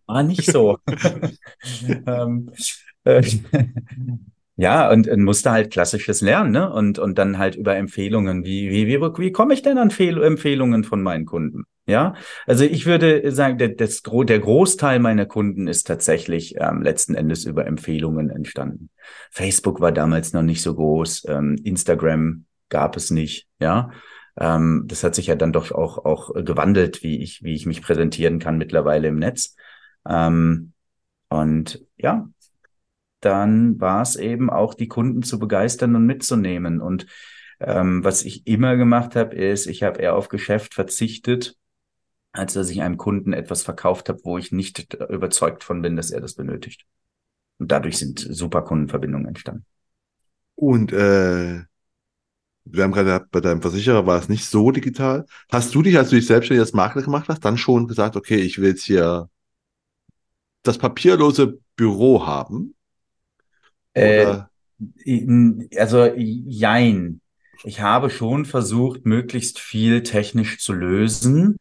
War 0.05 0.21
nicht 0.23 0.45
so. 0.45 0.77
ähm, 2.07 2.51
äh, 3.03 3.23
ja, 4.57 4.89
und, 4.89 5.07
und 5.07 5.23
musste 5.23 5.51
halt 5.51 5.71
klassisches 5.71 6.21
lernen, 6.21 6.51
ne? 6.51 6.71
Und, 6.71 6.97
und 6.97 7.17
dann 7.17 7.37
halt 7.37 7.55
über 7.55 7.75
Empfehlungen. 7.75 8.45
Wie, 8.45 8.69
wie, 8.71 8.87
wie, 8.87 8.99
wie 8.99 9.31
komme 9.31 9.53
ich 9.53 9.61
denn 9.61 9.77
an 9.77 9.91
Fehl 9.91 10.21
Empfehlungen 10.23 10.83
von 10.83 11.03
meinen 11.03 11.25
Kunden? 11.25 11.63
Ja, 11.87 12.15
also 12.47 12.63
ich 12.63 12.87
würde 12.87 13.31
sagen, 13.31 13.59
der, 13.59 13.69
das, 13.69 14.01
der 14.01 14.39
Großteil 14.39 14.99
meiner 14.99 15.27
Kunden 15.27 15.67
ist 15.67 15.85
tatsächlich 15.85 16.55
ähm, 16.57 16.81
letzten 16.81 17.13
Endes 17.13 17.45
über 17.45 17.67
Empfehlungen 17.67 18.31
entstanden. 18.31 18.89
Facebook 19.29 19.81
war 19.81 19.91
damals 19.91 20.33
noch 20.33 20.41
nicht 20.41 20.63
so 20.63 20.73
groß, 20.73 21.25
ähm, 21.27 21.57
Instagram 21.63 22.45
gab 22.69 22.97
es 22.97 23.11
nicht, 23.11 23.47
ja. 23.59 23.91
Ähm, 24.37 24.85
das 24.87 25.03
hat 25.03 25.13
sich 25.13 25.27
ja 25.27 25.35
dann 25.35 25.53
doch 25.53 25.71
auch, 25.71 26.03
auch 26.05 26.33
gewandelt, 26.33 27.03
wie 27.03 27.21
ich, 27.21 27.43
wie 27.43 27.53
ich 27.53 27.67
mich 27.67 27.83
präsentieren 27.83 28.39
kann 28.39 28.57
mittlerweile 28.57 29.09
im 29.09 29.19
Netz. 29.19 29.55
Ähm, 30.09 30.73
und 31.29 31.85
ja, 31.97 32.27
dann 33.25 33.79
war 33.79 34.01
es 34.01 34.15
eben 34.15 34.49
auch, 34.49 34.73
die 34.73 34.87
Kunden 34.87 35.23
zu 35.23 35.39
begeistern 35.39 35.95
und 35.95 36.05
mitzunehmen. 36.05 36.79
Und 36.79 37.07
ähm, 37.59 38.03
was 38.03 38.23
ich 38.23 38.45
immer 38.47 38.77
gemacht 38.77 39.15
habe, 39.15 39.35
ist, 39.35 39.65
ich 39.65 39.83
habe 39.83 39.99
eher 39.99 40.15
auf 40.15 40.29
Geschäft 40.29 40.73
verzichtet, 40.73 41.57
als 42.31 42.53
dass 42.53 42.69
ich 42.69 42.81
einem 42.81 42.97
Kunden 42.97 43.33
etwas 43.33 43.63
verkauft 43.63 44.09
habe, 44.09 44.19
wo 44.23 44.37
ich 44.37 44.51
nicht 44.51 44.93
überzeugt 44.93 45.63
von 45.63 45.81
bin, 45.81 45.95
dass 45.95 46.11
er 46.11 46.21
das 46.21 46.35
benötigt. 46.35 46.85
Und 47.57 47.71
dadurch 47.71 47.97
sind 47.97 48.19
super 48.19 48.61
Kundenverbindungen 48.61 49.27
entstanden. 49.27 49.65
Und 50.55 50.93
äh, 50.93 51.61
wir 52.65 52.83
haben 52.83 52.91
gerade 52.91 53.25
bei 53.31 53.41
deinem 53.41 53.61
Versicherer 53.61 54.05
war 54.05 54.19
es 54.19 54.29
nicht 54.29 54.45
so 54.45 54.71
digital. 54.71 55.25
Hast 55.51 55.73
du 55.73 55.81
dich, 55.81 55.97
als 55.97 56.09
du 56.09 56.15
dich 56.15 56.27
selbstständig 56.27 56.61
als 56.61 56.73
Makler 56.73 57.03
gemacht 57.03 57.29
hast, 57.29 57.45
dann 57.45 57.57
schon 57.57 57.87
gesagt, 57.87 58.15
okay, 58.15 58.37
ich 58.37 58.59
will 58.59 58.69
jetzt 58.69 58.83
hier 58.83 59.29
das 60.63 60.77
papierlose 60.77 61.59
Büro 61.75 62.25
haben? 62.25 62.75
Äh, 63.95 64.43
also 65.77 66.05
jein. 66.15 67.21
Ich 67.63 67.81
habe 67.81 68.09
schon 68.09 68.45
versucht, 68.45 69.05
möglichst 69.05 69.59
viel 69.59 70.03
technisch 70.03 70.59
zu 70.59 70.73
lösen, 70.73 71.57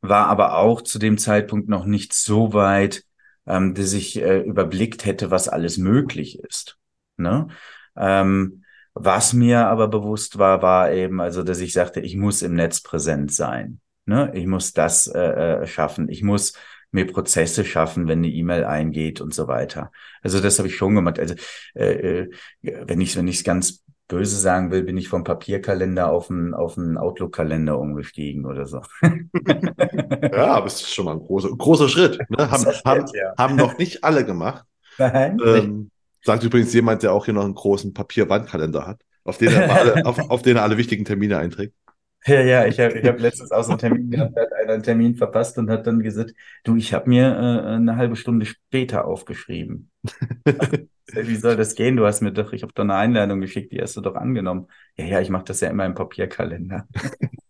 war 0.00 0.26
aber 0.26 0.56
auch 0.56 0.82
zu 0.82 0.98
dem 0.98 1.18
Zeitpunkt 1.18 1.68
noch 1.68 1.84
nicht 1.84 2.14
so 2.14 2.52
weit, 2.52 3.04
ähm, 3.46 3.74
dass 3.74 3.92
ich 3.92 4.20
äh, 4.20 4.40
überblickt 4.40 5.04
hätte, 5.04 5.30
was 5.30 5.48
alles 5.48 5.78
möglich 5.78 6.40
ist. 6.40 6.78
Ne? 7.16 7.48
Ähm, 7.96 8.64
was 8.94 9.34
mir 9.34 9.66
aber 9.66 9.88
bewusst 9.88 10.38
war, 10.38 10.62
war 10.62 10.90
eben, 10.90 11.20
also, 11.20 11.42
dass 11.42 11.60
ich 11.60 11.72
sagte, 11.72 12.00
ich 12.00 12.16
muss 12.16 12.42
im 12.42 12.54
Netz 12.54 12.80
präsent 12.80 13.32
sein. 13.32 13.80
Ne? 14.06 14.32
Ich 14.34 14.46
muss 14.46 14.72
das 14.72 15.06
äh, 15.06 15.20
äh 15.20 15.66
schaffen. 15.66 16.08
Ich 16.08 16.22
muss 16.22 16.54
mir 16.96 17.06
Prozesse 17.06 17.64
schaffen, 17.64 18.08
wenn 18.08 18.18
eine 18.18 18.28
E-Mail 18.28 18.64
eingeht 18.64 19.20
und 19.20 19.32
so 19.32 19.46
weiter. 19.46 19.92
Also 20.22 20.40
das 20.40 20.58
habe 20.58 20.68
ich 20.68 20.76
schon 20.76 20.96
gemacht. 20.96 21.20
Also 21.20 21.34
äh, 21.74 22.20
äh 22.20 22.30
wenn 22.62 23.00
ich 23.00 23.16
wenn 23.16 23.28
ich 23.28 23.36
es 23.36 23.44
ganz 23.44 23.84
böse 24.08 24.36
sagen 24.36 24.70
will, 24.70 24.82
bin 24.82 24.96
ich 24.96 25.08
vom 25.08 25.24
Papierkalender 25.24 26.10
auf 26.10 26.30
einen 26.30 26.54
auf 26.54 26.78
einen 26.78 26.96
Outlook-Kalender 26.96 27.78
umgestiegen 27.78 28.44
oder 28.46 28.66
so. 28.66 28.80
ja, 29.02 30.46
aber 30.46 30.66
es 30.66 30.74
ist 30.74 30.94
schon 30.94 31.04
mal 31.04 31.12
ein 31.12 31.20
großer 31.20 31.50
großer 31.56 31.88
Schritt. 31.88 32.18
Ne? 32.30 32.50
Haben, 32.50 32.62
Schritt, 32.64 32.84
haben, 32.84 33.06
ja. 33.14 33.34
haben 33.38 33.56
noch 33.56 33.78
nicht 33.78 34.04
alle 34.04 34.24
gemacht. 34.24 34.64
Nein. 34.98 35.38
Ähm, 35.44 35.90
sagt 36.22 36.42
übrigens 36.42 36.72
jemand, 36.72 37.02
der 37.02 37.12
auch 37.12 37.24
hier 37.24 37.34
noch 37.34 37.44
einen 37.44 37.54
großen 37.54 37.94
Papierwandkalender 37.94 38.86
hat, 38.86 39.00
auf 39.24 39.38
den 39.38 39.52
er 39.52 39.70
alle, 39.76 40.06
auf, 40.06 40.18
auf 40.30 40.42
den 40.42 40.56
er 40.56 40.62
alle 40.62 40.76
wichtigen 40.76 41.04
Termine 41.04 41.38
einträgt. 41.38 41.74
Ja, 42.26 42.40
ja, 42.40 42.66
ich 42.66 42.80
habe 42.80 42.98
ich 42.98 43.06
hab 43.06 43.20
letztens 43.20 43.52
auch 43.52 43.62
so 43.62 43.70
einen 43.70 43.78
Termin 43.78 44.10
gehabt, 44.10 44.36
hat 44.36 44.52
einer 44.52 44.72
einen 44.74 44.82
Termin 44.82 45.14
verpasst 45.14 45.58
und 45.58 45.70
hat 45.70 45.86
dann 45.86 46.00
gesagt, 46.00 46.32
du, 46.64 46.74
ich 46.76 46.92
habe 46.92 47.08
mir 47.08 47.26
äh, 47.26 47.74
eine 47.74 47.96
halbe 47.96 48.16
Stunde 48.16 48.46
später 48.46 49.04
aufgeschrieben. 49.06 49.90
Wie 51.12 51.36
soll 51.36 51.56
das 51.56 51.76
gehen? 51.76 51.96
Du 51.96 52.04
hast 52.04 52.20
mir 52.22 52.32
doch, 52.32 52.52
ich 52.52 52.62
habe 52.62 52.72
doch 52.74 52.82
eine 52.82 52.96
Einladung 52.96 53.40
geschickt, 53.40 53.70
die 53.70 53.80
hast 53.80 53.96
du 53.96 54.00
doch 54.00 54.16
angenommen. 54.16 54.66
Ja, 54.96 55.04
ja, 55.04 55.20
ich 55.20 55.30
mache 55.30 55.44
das 55.44 55.60
ja 55.60 55.70
immer 55.70 55.86
im 55.86 55.94
Papierkalender. 55.94 56.88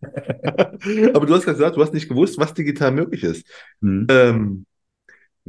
Aber 1.13 1.25
du 1.25 1.33
hast 1.33 1.45
gesagt, 1.45 1.75
du 1.75 1.81
hast 1.81 1.93
nicht 1.93 2.07
gewusst, 2.07 2.37
was 2.37 2.53
digital 2.53 2.91
möglich 2.91 3.23
ist. 3.23 3.47
Hm. 3.81 4.05
Ähm, 4.11 4.65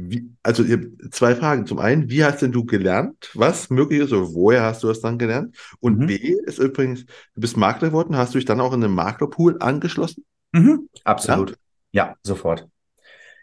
wie, 0.01 0.31
also 0.43 0.63
zwei 1.11 1.35
Fragen. 1.35 1.65
Zum 1.65 1.79
einen, 1.79 2.09
wie 2.09 2.23
hast 2.23 2.41
denn 2.41 2.51
du 2.51 2.65
gelernt, 2.65 3.31
was 3.33 3.69
möglich 3.69 3.99
ist 3.99 4.13
oder 4.13 4.33
woher 4.33 4.63
hast 4.63 4.83
du 4.83 4.87
das 4.87 5.01
dann 5.01 5.17
gelernt? 5.17 5.57
Und 5.79 5.99
mhm. 5.99 6.07
B 6.07 6.15
ist 6.45 6.59
übrigens, 6.59 7.05
du 7.05 7.41
bist 7.41 7.57
Makler 7.57 7.89
geworden, 7.89 8.15
hast 8.15 8.33
du 8.33 8.37
dich 8.37 8.45
dann 8.45 8.61
auch 8.61 8.73
in 8.73 8.81
den 8.81 8.91
Maklerpool 8.91 9.57
angeschlossen? 9.59 10.25
Mhm. 10.53 10.89
Absolut. 11.03 11.51
Ja? 11.91 12.07
ja? 12.07 12.15
sofort. 12.23 12.67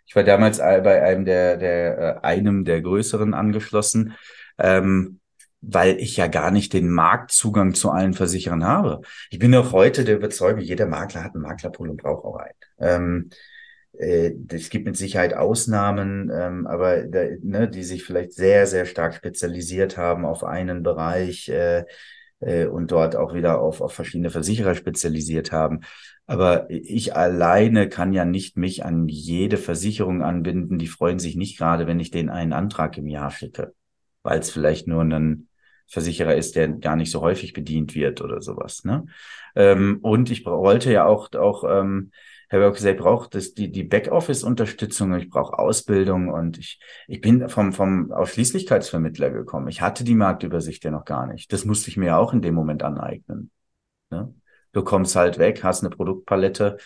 Ich 0.06 0.16
war 0.16 0.24
damals 0.24 0.58
bei 0.58 1.02
einem 1.02 1.24
der, 1.24 1.56
der 1.56 1.98
äh, 1.98 2.26
einem 2.26 2.64
der 2.64 2.80
größeren 2.80 3.34
angeschlossen, 3.34 4.14
ähm, 4.58 5.20
weil 5.60 5.98
ich 5.98 6.16
ja 6.16 6.28
gar 6.28 6.50
nicht 6.50 6.72
den 6.72 6.88
Marktzugang 6.88 7.74
zu 7.74 7.90
allen 7.90 8.14
Versicherern 8.14 8.64
habe. 8.64 9.00
Ich 9.30 9.40
bin 9.40 9.54
auch 9.54 9.72
heute 9.72 10.04
der 10.04 10.16
Überzeugung, 10.16 10.60
jeder 10.60 10.86
Makler 10.86 11.24
hat 11.24 11.34
einen 11.34 11.42
Maklerpool 11.42 11.90
und 11.90 12.02
braucht 12.02 12.24
auch 12.24 12.36
einen. 12.36 12.54
Ähm, 12.78 13.30
äh, 13.30 13.36
es 13.98 14.70
gibt 14.70 14.86
mit 14.86 14.96
Sicherheit 14.96 15.34
Ausnahmen, 15.34 16.30
ähm, 16.32 16.66
aber 16.66 17.04
da, 17.04 17.24
ne, 17.42 17.68
die 17.68 17.84
sich 17.84 18.04
vielleicht 18.04 18.32
sehr, 18.32 18.66
sehr 18.66 18.86
stark 18.86 19.14
spezialisiert 19.14 19.96
haben 19.96 20.24
auf 20.24 20.44
einen 20.44 20.82
Bereich 20.82 21.48
äh, 21.48 21.84
äh, 22.40 22.66
und 22.66 22.90
dort 22.90 23.16
auch 23.16 23.34
wieder 23.34 23.60
auf, 23.60 23.80
auf 23.80 23.92
verschiedene 23.92 24.30
Versicherer 24.30 24.74
spezialisiert 24.74 25.52
haben. 25.52 25.80
Aber 26.26 26.66
ich 26.70 27.14
alleine 27.14 27.88
kann 27.88 28.12
ja 28.12 28.24
nicht 28.24 28.56
mich 28.56 28.84
an 28.84 29.08
jede 29.08 29.56
Versicherung 29.56 30.22
anbinden. 30.22 30.78
Die 30.78 30.88
freuen 30.88 31.18
sich 31.18 31.36
nicht 31.36 31.56
gerade, 31.56 31.86
wenn 31.86 32.00
ich 32.00 32.10
denen 32.10 32.30
einen 32.30 32.52
Antrag 32.52 32.98
im 32.98 33.06
Jahr 33.06 33.30
schicke, 33.30 33.74
weil 34.22 34.40
es 34.40 34.50
vielleicht 34.50 34.88
nur 34.88 35.02
ein 35.02 35.48
Versicherer 35.88 36.34
ist, 36.34 36.56
der 36.56 36.68
gar 36.68 36.96
nicht 36.96 37.12
so 37.12 37.20
häufig 37.20 37.52
bedient 37.52 37.94
wird 37.94 38.20
oder 38.20 38.42
sowas. 38.42 38.84
Ne? 38.84 39.06
Ähm, 39.54 40.00
und 40.02 40.30
ich 40.30 40.44
wollte 40.44 40.92
ja 40.92 41.06
auch, 41.06 41.32
auch 41.34 41.62
ähm, 41.68 42.10
habe 42.52 42.68
auch 42.68 42.72
gesagt, 42.72 42.96
ich 42.96 43.02
brauche 43.02 43.28
das, 43.30 43.54
die, 43.54 43.70
die 43.70 43.82
Backoffice-Unterstützung, 43.82 45.14
ich 45.14 45.28
brauche 45.28 45.58
Ausbildung 45.58 46.28
und 46.28 46.58
ich, 46.58 46.80
ich 47.08 47.20
bin 47.20 47.48
vom, 47.48 47.72
vom 47.72 48.12
Ausschließlichkeitsvermittler 48.12 49.30
gekommen. 49.30 49.68
Ich 49.68 49.80
hatte 49.80 50.04
die 50.04 50.14
Marktübersicht 50.14 50.84
ja 50.84 50.90
noch 50.90 51.04
gar 51.04 51.26
nicht. 51.26 51.52
Das 51.52 51.64
musste 51.64 51.90
ich 51.90 51.96
mir 51.96 52.18
auch 52.18 52.32
in 52.32 52.42
dem 52.42 52.54
Moment 52.54 52.82
aneignen. 52.82 53.50
Ne? 54.10 54.32
Du 54.72 54.84
kommst 54.84 55.16
halt 55.16 55.38
weg, 55.38 55.64
hast 55.64 55.82
eine 55.82 55.90
Produktpalette 55.90 56.76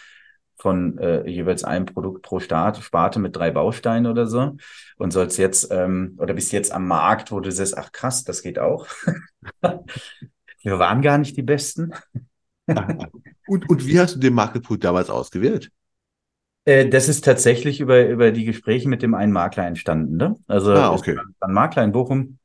von 0.57 0.99
äh, 0.99 1.27
jeweils 1.29 1.65
einem 1.65 1.87
Produkt 1.87 2.23
pro 2.23 2.39
Start, 2.39 2.79
Sparte 2.79 3.19
mit 3.19 3.35
drei 3.35 3.51
Bausteinen 3.51 4.11
oder 4.11 4.27
so 4.27 4.57
und 4.99 5.11
sollst 5.11 5.39
jetzt 5.39 5.71
ähm, 5.71 6.17
oder 6.19 6.35
bist 6.35 6.53
jetzt 6.53 6.73
am 6.73 6.87
Markt, 6.87 7.33
wo 7.33 7.41
du 7.41 7.51
sagst, 7.51 7.77
ach 7.77 7.93
krass, 7.93 8.25
das 8.25 8.43
geht 8.43 8.59
auch. 8.59 8.87
Wir 10.63 10.79
waren 10.79 11.01
gar 11.03 11.19
nicht 11.19 11.37
die 11.37 11.43
Besten. 11.43 11.93
Und, 13.51 13.69
und 13.69 13.85
wie 13.85 13.99
hast 13.99 14.15
du 14.15 14.21
den 14.21 14.35
Marketpool 14.35 14.79
damals 14.79 15.11
ausgewählt? 15.11 15.73
Äh, 16.67 16.89
das 16.89 17.09
ist 17.09 17.25
tatsächlich 17.25 17.81
über, 17.81 18.07
über 18.07 18.31
die 18.31 18.45
Gespräche 18.45 18.89
mit 18.89 19.03
dem 19.03 19.13
einen 19.13 19.33
Makler 19.33 19.67
entstanden. 19.67 20.17
Ne? 20.17 20.37
Also 20.47 20.73
ah, 20.73 20.93
okay. 20.93 21.19
ein 21.41 21.53
Makler 21.53 21.83
in 21.83 21.91
Bochum, 21.91 22.39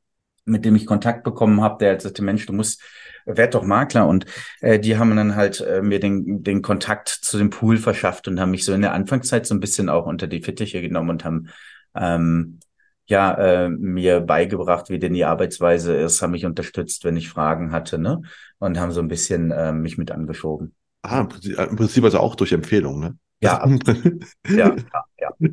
mit 0.46 0.64
dem 0.64 0.74
ich 0.74 0.84
Kontakt 0.84 1.22
bekommen 1.22 1.60
habe, 1.60 1.78
der 1.78 2.00
sagte, 2.00 2.24
Mensch, 2.24 2.44
du 2.46 2.52
musst, 2.52 2.82
werd 3.24 3.54
doch 3.54 3.62
Makler. 3.62 4.08
Und 4.08 4.26
äh, 4.60 4.80
die 4.80 4.98
haben 4.98 5.14
dann 5.14 5.36
halt 5.36 5.60
äh, 5.60 5.80
mir 5.80 6.00
den, 6.00 6.42
den 6.42 6.60
Kontakt 6.60 7.08
zu 7.08 7.38
dem 7.38 7.50
Pool 7.50 7.76
verschafft 7.76 8.26
und 8.26 8.40
haben 8.40 8.50
mich 8.50 8.64
so 8.64 8.72
in 8.72 8.82
der 8.82 8.92
Anfangszeit 8.92 9.46
so 9.46 9.54
ein 9.54 9.60
bisschen 9.60 9.88
auch 9.88 10.06
unter 10.06 10.26
die 10.26 10.42
Fittiche 10.42 10.82
genommen 10.82 11.10
und 11.10 11.24
haben 11.24 11.50
ähm, 11.94 12.58
ja 13.06 13.32
äh, 13.34 13.68
mir 13.68 14.22
beigebracht, 14.22 14.90
wie 14.90 14.98
denn 14.98 15.14
die 15.14 15.24
Arbeitsweise 15.24 15.94
ist, 15.94 16.20
haben 16.20 16.32
mich 16.32 16.46
unterstützt, 16.46 17.04
wenn 17.04 17.16
ich 17.16 17.28
Fragen 17.28 17.70
hatte, 17.70 17.96
ne? 17.96 18.22
Und 18.58 18.80
haben 18.80 18.90
so 18.90 19.00
ein 19.00 19.06
bisschen 19.06 19.52
äh, 19.52 19.72
mich 19.72 19.98
mit 19.98 20.10
angeschoben. 20.10 20.74
Ah, 21.08 21.20
im 21.20 21.28
Prinzip, 21.28 21.58
im 21.58 21.76
Prinzip 21.76 22.04
also 22.04 22.18
auch 22.18 22.34
durch 22.34 22.52
Empfehlung, 22.52 23.00
ne? 23.00 23.16
Ja, 23.40 23.66
ja, 24.48 24.76
ja, 24.76 24.76
ja. 25.18 25.30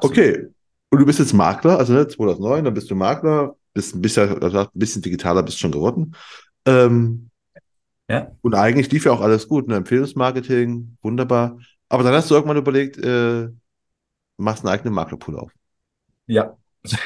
Okay. 0.00 0.46
Und 0.90 1.00
du 1.00 1.06
bist 1.06 1.18
jetzt 1.18 1.32
Makler, 1.32 1.78
also 1.78 1.92
ne, 1.92 2.06
2009, 2.06 2.64
dann 2.64 2.74
bist 2.74 2.90
du 2.90 2.94
Makler, 2.94 3.56
bist 3.74 3.94
ein 3.94 4.00
bisschen, 4.00 4.40
also 4.42 4.58
ein 4.60 4.68
bisschen 4.72 5.02
digitaler 5.02 5.42
bist 5.42 5.58
schon 5.58 5.72
geworden. 5.72 6.14
Ähm, 6.64 7.30
ja. 8.08 8.30
Und 8.42 8.54
eigentlich 8.54 8.90
lief 8.92 9.04
ja 9.04 9.12
auch 9.12 9.20
alles 9.20 9.48
gut, 9.48 9.66
ne? 9.66 9.76
Empfehlungsmarketing, 9.76 10.96
wunderbar. 11.02 11.58
Aber 11.88 12.04
dann 12.04 12.14
hast 12.14 12.30
du 12.30 12.34
irgendwann 12.34 12.56
überlegt, 12.56 12.98
äh, 12.98 13.48
machst 14.36 14.64
einen 14.64 14.72
eigenen 14.72 14.94
Maklerpool 14.94 15.38
auf. 15.38 15.50
Ja. 16.26 16.56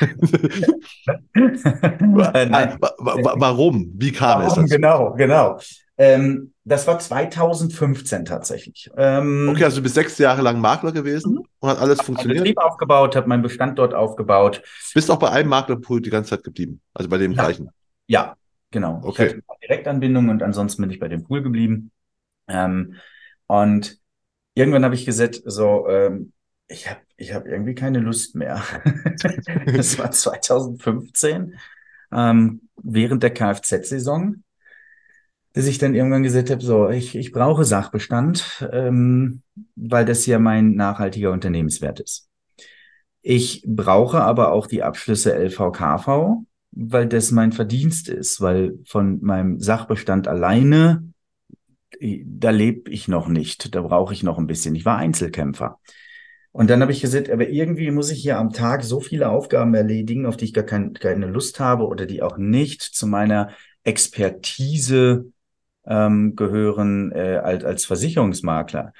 Nein. 1.34 2.76
Warum? 2.80 3.92
Wie 3.94 4.12
kam 4.12 4.42
Warum? 4.42 4.64
es? 4.64 4.70
Genau, 4.70 5.14
genau. 5.14 5.58
Ähm, 6.00 6.54
das 6.64 6.86
war 6.86 6.98
2015 6.98 8.24
tatsächlich. 8.24 8.90
Ähm, 8.96 9.50
okay, 9.50 9.64
also 9.64 9.76
du 9.76 9.82
bist 9.82 9.96
sechs 9.96 10.16
Jahre 10.16 10.40
lang 10.40 10.58
Makler 10.58 10.92
gewesen 10.92 11.34
mhm. 11.34 11.44
und 11.58 11.68
hat 11.68 11.78
alles 11.78 11.98
hab 11.98 12.06
funktioniert. 12.06 12.38
Betrieb 12.38 12.56
aufgebaut, 12.56 13.16
habe 13.16 13.28
meinen 13.28 13.42
Bestand 13.42 13.78
dort 13.78 13.92
aufgebaut. 13.92 14.62
Bist 14.94 15.10
auch 15.10 15.18
bei 15.18 15.28
einem 15.28 15.50
Maklerpool 15.50 16.00
die 16.00 16.08
ganze 16.08 16.30
Zeit 16.30 16.42
geblieben, 16.42 16.80
also 16.94 17.10
bei 17.10 17.18
dem 17.18 17.32
ja. 17.32 17.42
gleichen. 17.42 17.68
Ja, 18.06 18.34
genau. 18.70 19.02
Okay. 19.04 19.26
Ich 19.26 19.32
hatte 19.34 19.44
Direktanbindung 19.60 20.30
und 20.30 20.42
ansonsten 20.42 20.80
bin 20.80 20.90
ich 20.90 21.00
bei 21.00 21.08
dem 21.08 21.22
Pool 21.22 21.42
geblieben. 21.42 21.90
Ähm, 22.48 22.94
und 23.46 23.98
irgendwann 24.54 24.86
habe 24.86 24.94
ich 24.94 25.04
gesagt, 25.04 25.42
so, 25.44 25.86
ähm, 25.86 26.32
ich 26.66 26.88
habe 26.88 27.00
ich 27.18 27.34
hab 27.34 27.44
irgendwie 27.44 27.74
keine 27.74 27.98
Lust 27.98 28.34
mehr. 28.36 28.62
das 29.66 29.98
war 29.98 30.10
2015, 30.10 31.58
ähm, 32.10 32.62
während 32.82 33.22
der 33.22 33.34
Kfz-Saison 33.34 34.42
dass 35.52 35.66
ich 35.66 35.78
dann 35.78 35.94
irgendwann 35.94 36.22
gesagt 36.22 36.50
habe, 36.50 36.62
so, 36.62 36.88
ich, 36.88 37.16
ich 37.16 37.32
brauche 37.32 37.64
Sachbestand, 37.64 38.68
ähm, 38.72 39.42
weil 39.74 40.04
das 40.04 40.26
ja 40.26 40.38
mein 40.38 40.74
nachhaltiger 40.74 41.32
Unternehmenswert 41.32 42.00
ist. 42.00 42.28
Ich 43.22 43.64
brauche 43.66 44.20
aber 44.20 44.52
auch 44.52 44.66
die 44.66 44.82
Abschlüsse 44.82 45.34
LVKV, 45.34 46.44
weil 46.72 47.08
das 47.08 47.32
mein 47.32 47.52
Verdienst 47.52 48.08
ist, 48.08 48.40
weil 48.40 48.78
von 48.86 49.20
meinem 49.22 49.58
Sachbestand 49.58 50.28
alleine, 50.28 51.12
da 52.00 52.50
lebe 52.50 52.90
ich 52.90 53.08
noch 53.08 53.28
nicht, 53.28 53.74
da 53.74 53.82
brauche 53.82 54.14
ich 54.14 54.22
noch 54.22 54.38
ein 54.38 54.46
bisschen. 54.46 54.74
Ich 54.74 54.84
war 54.84 54.96
Einzelkämpfer. 54.96 55.80
Und 56.52 56.70
dann 56.70 56.80
habe 56.80 56.92
ich 56.92 57.00
gesagt, 57.00 57.30
aber 57.30 57.48
irgendwie 57.48 57.90
muss 57.90 58.10
ich 58.10 58.22
hier 58.22 58.38
am 58.38 58.52
Tag 58.52 58.82
so 58.82 59.00
viele 59.00 59.28
Aufgaben 59.28 59.74
erledigen, 59.74 60.26
auf 60.26 60.36
die 60.36 60.46
ich 60.46 60.54
gar 60.54 60.64
kein, 60.64 60.94
keine 60.94 61.26
Lust 61.26 61.60
habe 61.60 61.86
oder 61.86 62.06
die 62.06 62.22
auch 62.22 62.38
nicht 62.38 62.82
zu 62.82 63.06
meiner 63.06 63.50
Expertise 63.84 65.26
ähm, 65.86 66.36
gehören 66.36 67.12
äh, 67.12 67.40
als, 67.42 67.64
als 67.64 67.84
Versicherungsmakler, 67.84 68.92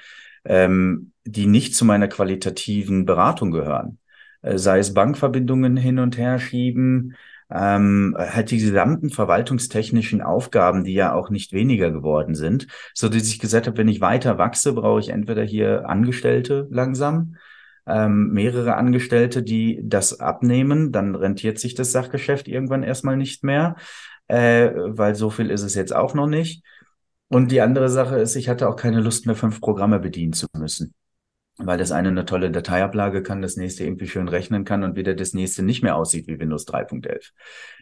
ähm, 0.45 1.11
die 1.25 1.47
nicht 1.47 1.75
zu 1.75 1.85
meiner 1.85 2.07
qualitativen 2.07 3.05
Beratung 3.05 3.51
gehören. 3.51 3.99
Äh, 4.41 4.57
sei 4.57 4.79
es 4.79 4.93
Bankverbindungen 4.93 5.77
hin 5.77 5.99
und 5.99 6.17
her 6.17 6.39
schieben, 6.39 7.15
ähm, 7.51 8.15
halt 8.17 8.51
die 8.51 8.59
gesamten 8.59 9.09
verwaltungstechnischen 9.09 10.21
Aufgaben, 10.21 10.83
die 10.83 10.93
ja 10.93 11.13
auch 11.13 11.29
nicht 11.29 11.51
weniger 11.51 11.91
geworden 11.91 12.33
sind, 12.33 12.67
so 12.93 13.09
dass 13.09 13.27
ich 13.27 13.39
gesagt 13.39 13.67
habe, 13.67 13.77
wenn 13.77 13.89
ich 13.89 14.01
weiter 14.01 14.37
wachse, 14.37 14.73
brauche 14.73 15.01
ich 15.01 15.09
entweder 15.09 15.43
hier 15.43 15.87
Angestellte 15.89 16.67
langsam, 16.71 17.35
ähm, 17.87 18.31
mehrere 18.31 18.75
Angestellte, 18.75 19.43
die 19.43 19.81
das 19.83 20.19
abnehmen, 20.19 20.91
dann 20.91 21.15
rentiert 21.15 21.59
sich 21.59 21.75
das 21.75 21.91
Sachgeschäft 21.91 22.47
irgendwann 22.47 22.83
erstmal 22.83 23.17
nicht 23.17 23.43
mehr 23.43 23.75
äh, 24.31 24.71
weil 24.97 25.15
so 25.15 25.29
viel 25.29 25.51
ist 25.51 25.63
es 25.63 25.75
jetzt 25.75 25.93
auch 25.93 26.13
noch 26.13 26.27
nicht. 26.27 26.63
Und 27.27 27.51
die 27.51 27.61
andere 27.61 27.89
Sache 27.89 28.17
ist, 28.17 28.35
ich 28.35 28.47
hatte 28.47 28.69
auch 28.69 28.77
keine 28.77 29.01
Lust 29.01 29.25
mehr, 29.25 29.35
fünf 29.35 29.59
Programme 29.59 29.99
bedienen 29.99 30.31
zu 30.33 30.47
müssen. 30.57 30.93
Weil 31.57 31.77
das 31.77 31.91
eine 31.91 32.09
eine 32.09 32.25
tolle 32.25 32.49
Dateiablage 32.49 33.23
kann, 33.23 33.41
das 33.41 33.57
nächste 33.57 33.83
irgendwie 33.83 34.07
schön 34.07 34.29
rechnen 34.29 34.63
kann 34.63 34.83
und 34.83 34.95
wieder 34.95 35.15
das 35.15 35.33
nächste 35.33 35.63
nicht 35.63 35.83
mehr 35.83 35.97
aussieht 35.97 36.27
wie 36.27 36.39
Windows 36.39 36.65
3.11. 36.65 37.31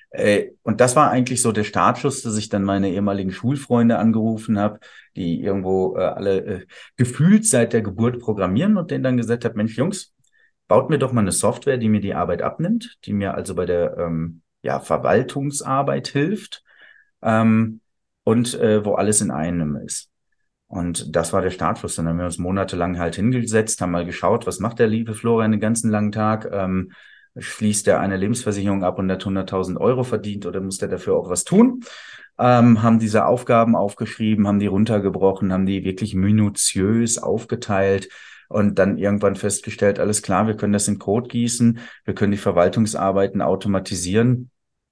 Äh, 0.09 0.49
und 0.63 0.81
das 0.81 0.95
war 0.95 1.11
eigentlich 1.11 1.41
so 1.41 1.51
der 1.51 1.63
Startschuss, 1.63 2.23
dass 2.23 2.35
ich 2.35 2.49
dann 2.49 2.63
meine 2.63 2.89
ehemaligen 2.89 3.31
Schulfreunde 3.31 3.99
angerufen 3.99 4.57
habe, 4.57 4.79
die 5.15 5.41
irgendwo 5.41 5.97
äh, 5.97 6.01
alle 6.01 6.45
äh, 6.45 6.65
gefühlt 6.97 7.45
seit 7.45 7.73
der 7.73 7.83
Geburt 7.83 8.19
programmieren 8.19 8.75
und 8.75 8.89
denen 8.89 9.03
dann 9.03 9.17
gesagt 9.17 9.45
habe, 9.45 9.55
Mensch, 9.55 9.77
Jungs, 9.77 10.15
baut 10.67 10.89
mir 10.89 10.97
doch 10.97 11.11
mal 11.11 11.21
eine 11.21 11.31
Software, 11.31 11.77
die 11.77 11.89
mir 11.89 12.01
die 12.01 12.15
Arbeit 12.15 12.41
abnimmt, 12.41 12.97
die 13.05 13.13
mir 13.13 13.35
also 13.35 13.53
bei 13.53 13.67
der 13.67 13.97
ähm, 13.99 14.41
ja, 14.61 14.79
Verwaltungsarbeit 14.79 16.07
hilft 16.07 16.63
ähm, 17.21 17.81
und 18.23 18.53
äh, 18.55 18.85
wo 18.85 18.93
alles 18.93 19.21
in 19.21 19.31
einem 19.31 19.75
ist. 19.77 20.09
Und 20.67 21.15
das 21.15 21.33
war 21.33 21.41
der 21.41 21.49
Startschuss. 21.49 21.95
Dann 21.95 22.07
haben 22.07 22.19
wir 22.19 22.25
uns 22.25 22.37
monatelang 22.37 22.99
halt 22.99 23.15
hingesetzt, 23.15 23.81
haben 23.81 23.91
mal 23.91 24.05
geschaut, 24.05 24.45
was 24.45 24.59
macht 24.59 24.79
der 24.79 24.87
liebe 24.87 25.15
Florian 25.15 25.51
den 25.51 25.59
ganzen 25.59 25.89
langen 25.89 26.11
Tag? 26.11 26.47
Ähm, 26.51 26.91
schließt 27.37 27.87
er 27.87 27.99
eine 27.99 28.17
Lebensversicherung 28.17 28.83
ab 28.83 28.99
und 28.99 29.11
hat 29.11 29.25
100.000 29.25 29.79
Euro 29.79 30.03
verdient 30.03 30.45
oder 30.45 30.61
muss 30.61 30.77
der 30.77 30.89
dafür 30.89 31.15
auch 31.15 31.29
was 31.29 31.43
tun? 31.43 31.83
Ähm, 32.37 32.83
haben 32.83 32.99
diese 32.99 33.25
Aufgaben 33.25 33.75
aufgeschrieben, 33.75 34.47
haben 34.47 34.59
die 34.59 34.67
runtergebrochen, 34.67 35.51
haben 35.51 35.65
die 35.65 35.83
wirklich 35.83 36.13
minutiös 36.15 37.17
aufgeteilt 37.17 38.09
und 38.49 38.79
dann 38.79 38.97
irgendwann 38.97 39.35
festgestellt, 39.35 39.99
alles 39.99 40.21
klar, 40.21 40.47
wir 40.47 40.57
können 40.57 40.73
das 40.73 40.87
in 40.87 40.99
Code 40.99 41.29
gießen, 41.29 41.79
wir 42.03 42.15
können 42.15 42.31
die 42.31 42.37
Verwaltungsarbeiten 42.37 43.41
automatisieren, 43.41 44.49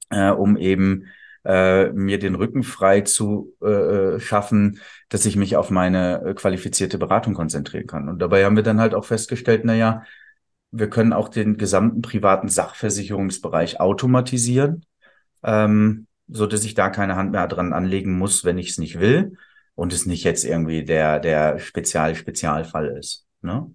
äh, 0.10 0.30
um 0.30 0.56
eben 0.56 1.08
äh, 1.44 1.90
mir 1.92 2.20
den 2.20 2.36
Rücken 2.36 2.64
frei 2.64 3.02
zu 3.02 3.56
äh, 3.62 4.20
schaffen, 4.20 4.80
dass 5.10 5.26
ich 5.26 5.36
mich 5.36 5.56
auf 5.56 5.70
meine 5.72 6.22
äh, 6.22 6.34
qualifizierte 6.34 6.98
Beratung 6.98 7.34
konzentrieren 7.34 7.88
kann. 7.88 8.10
Und 8.10 8.20
dabei 8.20 8.46
haben 8.46 8.56
wir 8.56 8.64
dann 8.64 8.80
halt 8.80 8.94
auch 8.94 9.06
festgestellt, 9.06 9.62
na 9.66 9.74
ja, 9.74 10.04
wir 10.72 10.90
können 10.90 11.14
auch 11.14 11.30
den 11.30 11.58
gesamten 11.58 12.02
privaten 12.02 12.50
Sachversicherungsbereich 12.50 13.80
automatisieren, 13.80 14.86
ähm, 15.44 16.08
so 16.28 16.46
dass 16.46 16.64
ich 16.66 16.76
da 16.76 16.90
keine 16.90 17.16
Hand 17.16 17.32
mehr 17.32 17.48
dran 17.48 17.74
anlegen 17.74 18.18
muss, 18.18 18.44
wenn 18.44 18.58
ich 18.58 18.70
es 18.72 18.78
nicht 18.78 19.00
will 19.00 19.38
und 19.76 19.94
es 19.94 20.06
nicht 20.06 20.24
jetzt 20.26 20.44
irgendwie 20.44 20.84
der 20.84 21.20
der 21.20 21.60
Spezial-Spezialfall 21.60 22.98
ist. 22.98 23.27
Ne? 23.42 23.72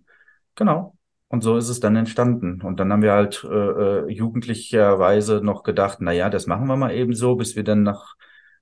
Genau. 0.54 0.96
Und 1.28 1.42
so 1.42 1.56
ist 1.56 1.68
es 1.68 1.80
dann 1.80 1.96
entstanden. 1.96 2.60
Und 2.60 2.78
dann 2.78 2.92
haben 2.92 3.02
wir 3.02 3.12
halt 3.12 3.42
äh, 3.44 3.48
äh, 3.48 4.10
jugendlicherweise 4.10 5.40
noch 5.42 5.62
gedacht, 5.62 5.98
na 6.00 6.12
ja, 6.12 6.28
das 6.28 6.46
machen 6.46 6.66
wir 6.66 6.76
mal 6.76 6.92
eben 6.92 7.14
so, 7.14 7.36
bis 7.36 7.56
wir 7.56 7.64
dann 7.64 7.82
nach 7.82 8.16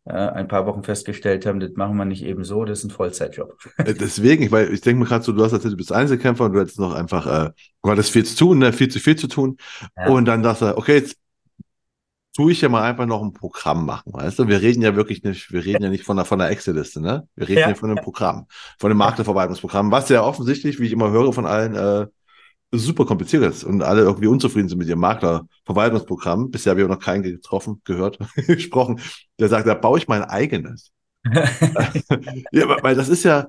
äh, 0.05 0.13
ein 0.13 0.49
paar 0.49 0.67
Wochen 0.67 0.83
festgestellt 0.83 1.47
haben, 1.47 1.61
das 1.61 1.73
machen 1.75 1.97
wir 1.97 2.05
nicht 2.05 2.25
eben 2.25 2.45
so, 2.45 2.65
das 2.65 2.79
ist 2.79 2.85
ein 2.85 2.91
Vollzeitjob. 2.91 3.57
Äh, 3.79 3.95
deswegen, 3.95 4.51
weil 4.51 4.73
ich 4.73 4.81
denke 4.81 5.01
mir 5.01 5.07
gerade 5.07 5.25
so, 5.25 5.33
du 5.33 5.43
hast 5.43 5.53
erzählt, 5.53 5.75
du 5.75 5.77
bist 5.77 5.93
Einzelkämpfer 5.93 6.45
und 6.47 6.53
du 6.53 6.61
hättest 6.61 6.79
noch 6.79 6.95
einfach, 6.95 7.27
äh, 7.27 7.51
du 7.83 7.91
hattest 7.91 8.11
viel 8.11 8.25
zu 8.25 8.37
tun, 8.37 8.59
ne? 8.59 8.73
viel 8.73 8.89
zu 8.89 8.99
viel 8.99 9.17
zu 9.17 9.29
tun. 9.29 9.57
Ja. 9.97 10.09
Und 10.09 10.27
dann 10.27 10.43
dachte 10.43 10.67
er, 10.67 10.79
okay, 10.79 10.97
jetzt 10.97 11.17
tue 12.35 12.53
ich 12.53 12.61
ja 12.61 12.69
mal 12.69 12.83
einfach 12.83 13.07
noch 13.07 13.23
ein 13.23 13.33
Programm 13.33 13.85
machen, 13.85 14.13
weißt 14.13 14.39
du? 14.39 14.49
Wir 14.49 14.63
reden 14.63 14.83
ja 14.83 14.95
wirklich 14.95 15.23
nicht, 15.23 15.53
wir 15.53 15.65
reden 15.65 15.83
ja 15.83 15.91
nicht 15.91 16.05
von 16.05 16.17
der, 16.17 16.25
von 16.25 16.39
der 16.39 16.51
Excel-Liste, 16.51 17.01
ne? 17.01 17.27
Wir 17.35 17.49
reden 17.49 17.61
ja, 17.61 17.69
ja 17.71 17.75
von 17.75 17.91
einem 17.91 18.03
Programm, 18.03 18.47
von 18.79 18.91
einem 18.91 18.99
Maklerverwaltungsprogramm, 18.99 19.91
was 19.91 20.09
ja 20.09 20.23
offensichtlich, 20.23 20.79
wie 20.79 20.87
ich 20.87 20.93
immer 20.93 21.11
höre 21.11 21.33
von 21.33 21.47
allen, 21.47 21.75
äh, 21.75 22.07
super 22.73 23.05
kompliziert 23.05 23.43
ist 23.43 23.65
und 23.65 23.83
alle 23.83 24.03
irgendwie 24.03 24.29
unzufrieden 24.29 24.69
sind 24.69 24.79
mit 24.79 24.89
ihrem 24.89 25.01
Maklerverwaltungsprogramm. 25.01 26.51
Bisher 26.51 26.71
habe 26.71 26.81
ich 26.81 26.87
auch 26.87 26.91
noch 26.91 27.01
keinen 27.01 27.23
getroffen, 27.23 27.81
gehört, 27.85 28.19
gesprochen, 28.47 29.01
der 29.39 29.49
sagt, 29.49 29.67
da 29.67 29.75
baue 29.75 29.99
ich 29.99 30.09
mein 30.09 30.23
eigenes. 30.23 30.93
ja, 32.53 32.83
weil 32.83 32.95
das 32.95 33.09
ist 33.09 33.25
ja, 33.25 33.49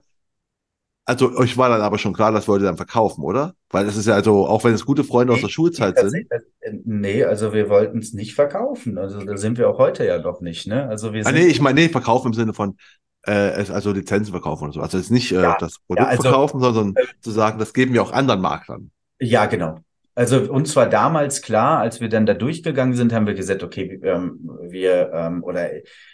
also 1.05 1.35
euch 1.35 1.57
war 1.57 1.69
dann 1.69 1.81
aber 1.81 1.97
schon 1.97 2.13
klar, 2.13 2.31
das 2.31 2.47
wollt 2.47 2.61
ihr 2.61 2.67
dann 2.67 2.77
verkaufen, 2.77 3.23
oder? 3.23 3.53
Weil 3.69 3.85
das 3.85 3.97
ist 3.97 4.07
ja 4.07 4.13
also, 4.13 4.47
auch 4.47 4.63
wenn 4.63 4.73
es 4.73 4.85
gute 4.85 5.03
Freunde 5.03 5.33
aus 5.33 5.41
der 5.41 5.49
Schulzeit 5.49 5.97
sind. 5.97 6.31
Äh, 6.59 6.73
nee, 6.85 7.23
also 7.23 7.53
wir 7.53 7.69
wollten 7.69 7.99
es 7.99 8.13
nicht 8.13 8.35
verkaufen. 8.35 8.97
Also 8.97 9.23
da 9.23 9.35
sind 9.37 9.57
wir 9.57 9.69
auch 9.69 9.79
heute 9.79 10.05
ja 10.05 10.19
noch 10.19 10.41
nicht, 10.41 10.67
ne? 10.67 10.87
Also 10.87 11.13
wir 11.13 11.25
ah, 11.25 11.31
nee, 11.31 11.47
ich 11.47 11.59
meine, 11.59 11.81
nee, 11.81 11.89
verkaufen 11.89 12.27
im 12.27 12.33
Sinne 12.33 12.53
von, 12.53 12.77
äh, 13.23 13.31
also 13.31 13.91
Lizenzen 13.91 14.31
verkaufen 14.31 14.65
oder 14.65 14.73
so. 14.73 14.81
Also 14.81 14.97
jetzt 14.97 15.11
nicht 15.11 15.31
äh, 15.31 15.41
ja, 15.41 15.57
das 15.59 15.79
Produkt 15.79 16.05
ja, 16.05 16.07
also, 16.07 16.23
verkaufen, 16.23 16.59
sondern 16.61 16.93
äh, 16.95 17.07
zu 17.19 17.31
sagen, 17.31 17.59
das 17.59 17.73
geben 17.73 17.93
wir 17.93 18.03
auch 18.03 18.11
anderen 18.11 18.41
Maklern. 18.41 18.91
Ja, 19.19 19.47
genau. 19.47 19.79
Also 20.13 20.51
uns 20.51 20.75
war 20.75 20.87
damals 20.87 21.41
klar, 21.41 21.79
als 21.79 22.01
wir 22.01 22.09
dann 22.09 22.25
da 22.25 22.33
durchgegangen 22.33 22.95
sind, 22.95 23.13
haben 23.13 23.27
wir 23.27 23.33
gesagt, 23.33 23.63
okay, 23.63 23.99
ähm, 24.03 24.49
wir 24.61 25.11
ähm, 25.13 25.43
oder 25.43 25.69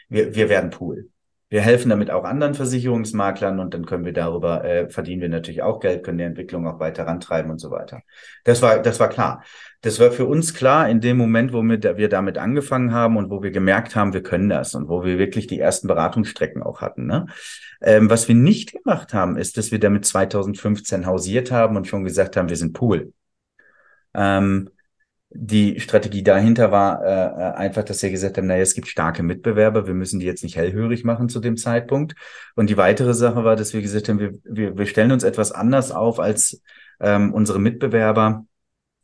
wir, 0.08 0.36
wir 0.36 0.50
werden 0.50 0.70
Pool. 0.70 1.10
Wir 1.50 1.62
helfen 1.62 1.90
damit 1.90 2.12
auch 2.12 2.26
anderen 2.26 2.56
Versicherungsmaklern 2.56 3.60
und 3.60 3.74
dann 3.74 3.86
können 3.86 4.04
wir 4.04 4.12
darüber, 4.12 4.66
äh, 4.66 4.90
verdienen 4.90 5.22
wir 5.22 5.30
natürlich 5.30 5.62
auch 5.62 5.80
Geld, 5.80 6.04
können 6.04 6.18
die 6.18 6.26
Entwicklung 6.26 6.68
auch 6.68 6.80
weiter 6.80 7.08
rantreiben 7.08 7.50
und 7.50 7.60
so 7.60 7.72
weiter. 7.72 8.02
Das 8.44 8.62
war, 8.62 8.82
das 8.82 9.00
war 9.00 9.08
klar. 9.08 9.44
Das 9.82 10.00
war 10.00 10.12
für 10.12 10.26
uns 10.26 10.54
klar 10.54 10.90
in 10.90 11.00
dem 11.00 11.16
Moment, 11.18 11.54
wo 11.54 11.62
wir, 11.62 11.98
wir 11.98 12.10
damit 12.10 12.38
angefangen 12.38 12.92
haben 12.92 13.16
und 13.16 13.30
wo 13.30 13.44
wir 13.44 13.52
gemerkt 13.52 13.96
haben, 13.96 14.14
wir 14.14 14.24
können 14.24 14.50
das 14.50 14.76
und 14.76 14.90
wo 14.90 15.06
wir 15.06 15.18
wirklich 15.20 15.48
die 15.48 15.60
ersten 15.60 15.88
Beratungsstrecken 15.88 16.64
auch 16.64 16.82
hatten. 16.82 17.06
Ne? 17.06 17.28
Ähm, 17.82 18.10
was 18.10 18.28
wir 18.28 18.36
nicht 18.36 18.74
gemacht 18.74 19.14
haben, 19.14 19.38
ist, 19.38 19.58
dass 19.58 19.72
wir 19.72 19.80
damit 19.80 20.06
2015 20.06 21.06
hausiert 21.06 21.52
haben 21.52 21.78
und 21.78 21.88
schon 21.88 22.04
gesagt 22.04 22.36
haben, 22.36 22.50
wir 22.50 22.58
sind 22.58 22.74
Pool. 22.74 23.14
Ähm, 24.14 24.70
die 25.30 25.80
Strategie 25.80 26.24
dahinter 26.24 26.72
war 26.72 27.04
äh, 27.04 27.08
äh, 27.08 27.56
einfach, 27.56 27.84
dass 27.84 28.02
wir 28.02 28.10
gesagt 28.10 28.38
haben, 28.38 28.48
naja, 28.48 28.62
es 28.62 28.74
gibt 28.74 28.88
starke 28.88 29.24
Mitbewerber, 29.24 29.86
wir 29.86 29.94
müssen 29.94 30.20
die 30.20 30.26
jetzt 30.26 30.44
nicht 30.44 30.56
hellhörig 30.56 31.04
machen 31.04 31.28
zu 31.28 31.40
dem 31.40 31.58
Zeitpunkt. 31.58 32.16
Und 32.56 32.70
die 32.70 32.78
weitere 32.78 33.14
Sache 33.14 33.44
war, 33.44 33.56
dass 33.56 33.74
wir 33.74 33.82
gesagt 33.82 34.08
haben, 34.08 34.20
wir, 34.20 34.34
wir, 34.44 34.78
wir 34.78 34.86
stellen 34.86 35.12
uns 35.12 35.24
etwas 35.24 35.52
anders 35.52 35.92
auf 35.92 36.20
als 36.20 36.62
ähm, 37.00 37.34
unsere 37.34 37.60
Mitbewerber. 37.60 38.46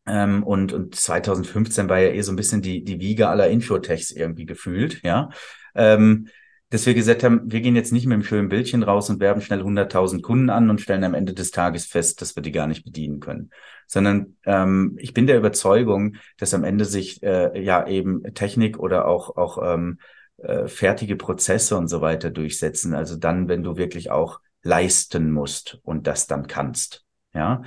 Ähm, 0.06 0.44
und, 0.44 0.74
und 0.74 0.96
2015 0.96 1.90
war 1.90 2.00
ja 2.00 2.10
eh 2.10 2.22
so 2.22 2.32
ein 2.32 2.38
bisschen 2.38 2.62
die, 2.62 2.84
die 2.84 3.00
Wiege 3.00 3.28
aller 3.28 3.50
Insurtechs 3.50 4.12
irgendwie 4.12 4.46
gefühlt, 4.46 5.02
ja. 5.04 5.30
Ähm, 5.76 6.28
dass 6.74 6.88
wir 6.88 6.96
gesagt 6.96 7.24
haben, 7.24 7.52
wir 7.52 7.62
gehen 7.62 7.76
jetzt 7.76 7.92
nicht 7.92 8.08
mit 8.08 8.16
einem 8.16 8.24
schönen 8.24 8.50
Bildchen 8.50 8.82
raus 8.82 9.08
und 9.12 9.20
werben 9.20 9.42
schnell 9.42 9.62
100.000 9.62 10.24
Kunden 10.24 10.50
an 10.50 10.72
und 10.72 10.82
stellen 10.82 11.04
am 11.04 11.14
Ende 11.14 11.36
des 11.36 11.52
Tages 11.52 11.86
fest, 11.86 12.20
dass 12.20 12.36
wir 12.36 12.42
die 12.42 12.52
gar 12.52 12.66
nicht 12.66 12.84
bedienen 12.84 13.20
können. 13.20 13.52
Sondern 13.86 14.38
ähm, 14.44 14.98
ich 15.00 15.14
bin 15.14 15.28
der 15.28 15.38
Überzeugung, 15.38 16.16
dass 16.40 16.56
am 16.56 16.64
Ende 16.64 16.86
sich 16.86 17.22
äh, 17.22 17.62
ja 17.64 17.86
eben 17.86 18.24
Technik 18.34 18.80
oder 18.80 19.08
auch, 19.08 19.38
auch 19.38 19.60
ähm, 19.64 20.00
äh, 20.38 20.68
fertige 20.68 21.16
Prozesse 21.16 21.78
und 21.78 21.90
so 21.90 22.02
weiter 22.02 22.32
durchsetzen. 22.32 22.96
Also 22.96 23.18
dann, 23.18 23.48
wenn 23.48 23.62
du 23.62 23.78
wirklich 23.78 24.10
auch 24.10 24.40
leisten 24.64 25.30
musst 25.30 25.78
und 25.84 26.08
das 26.08 26.26
dann 26.26 26.48
kannst. 26.48 27.06
Ja. 27.36 27.62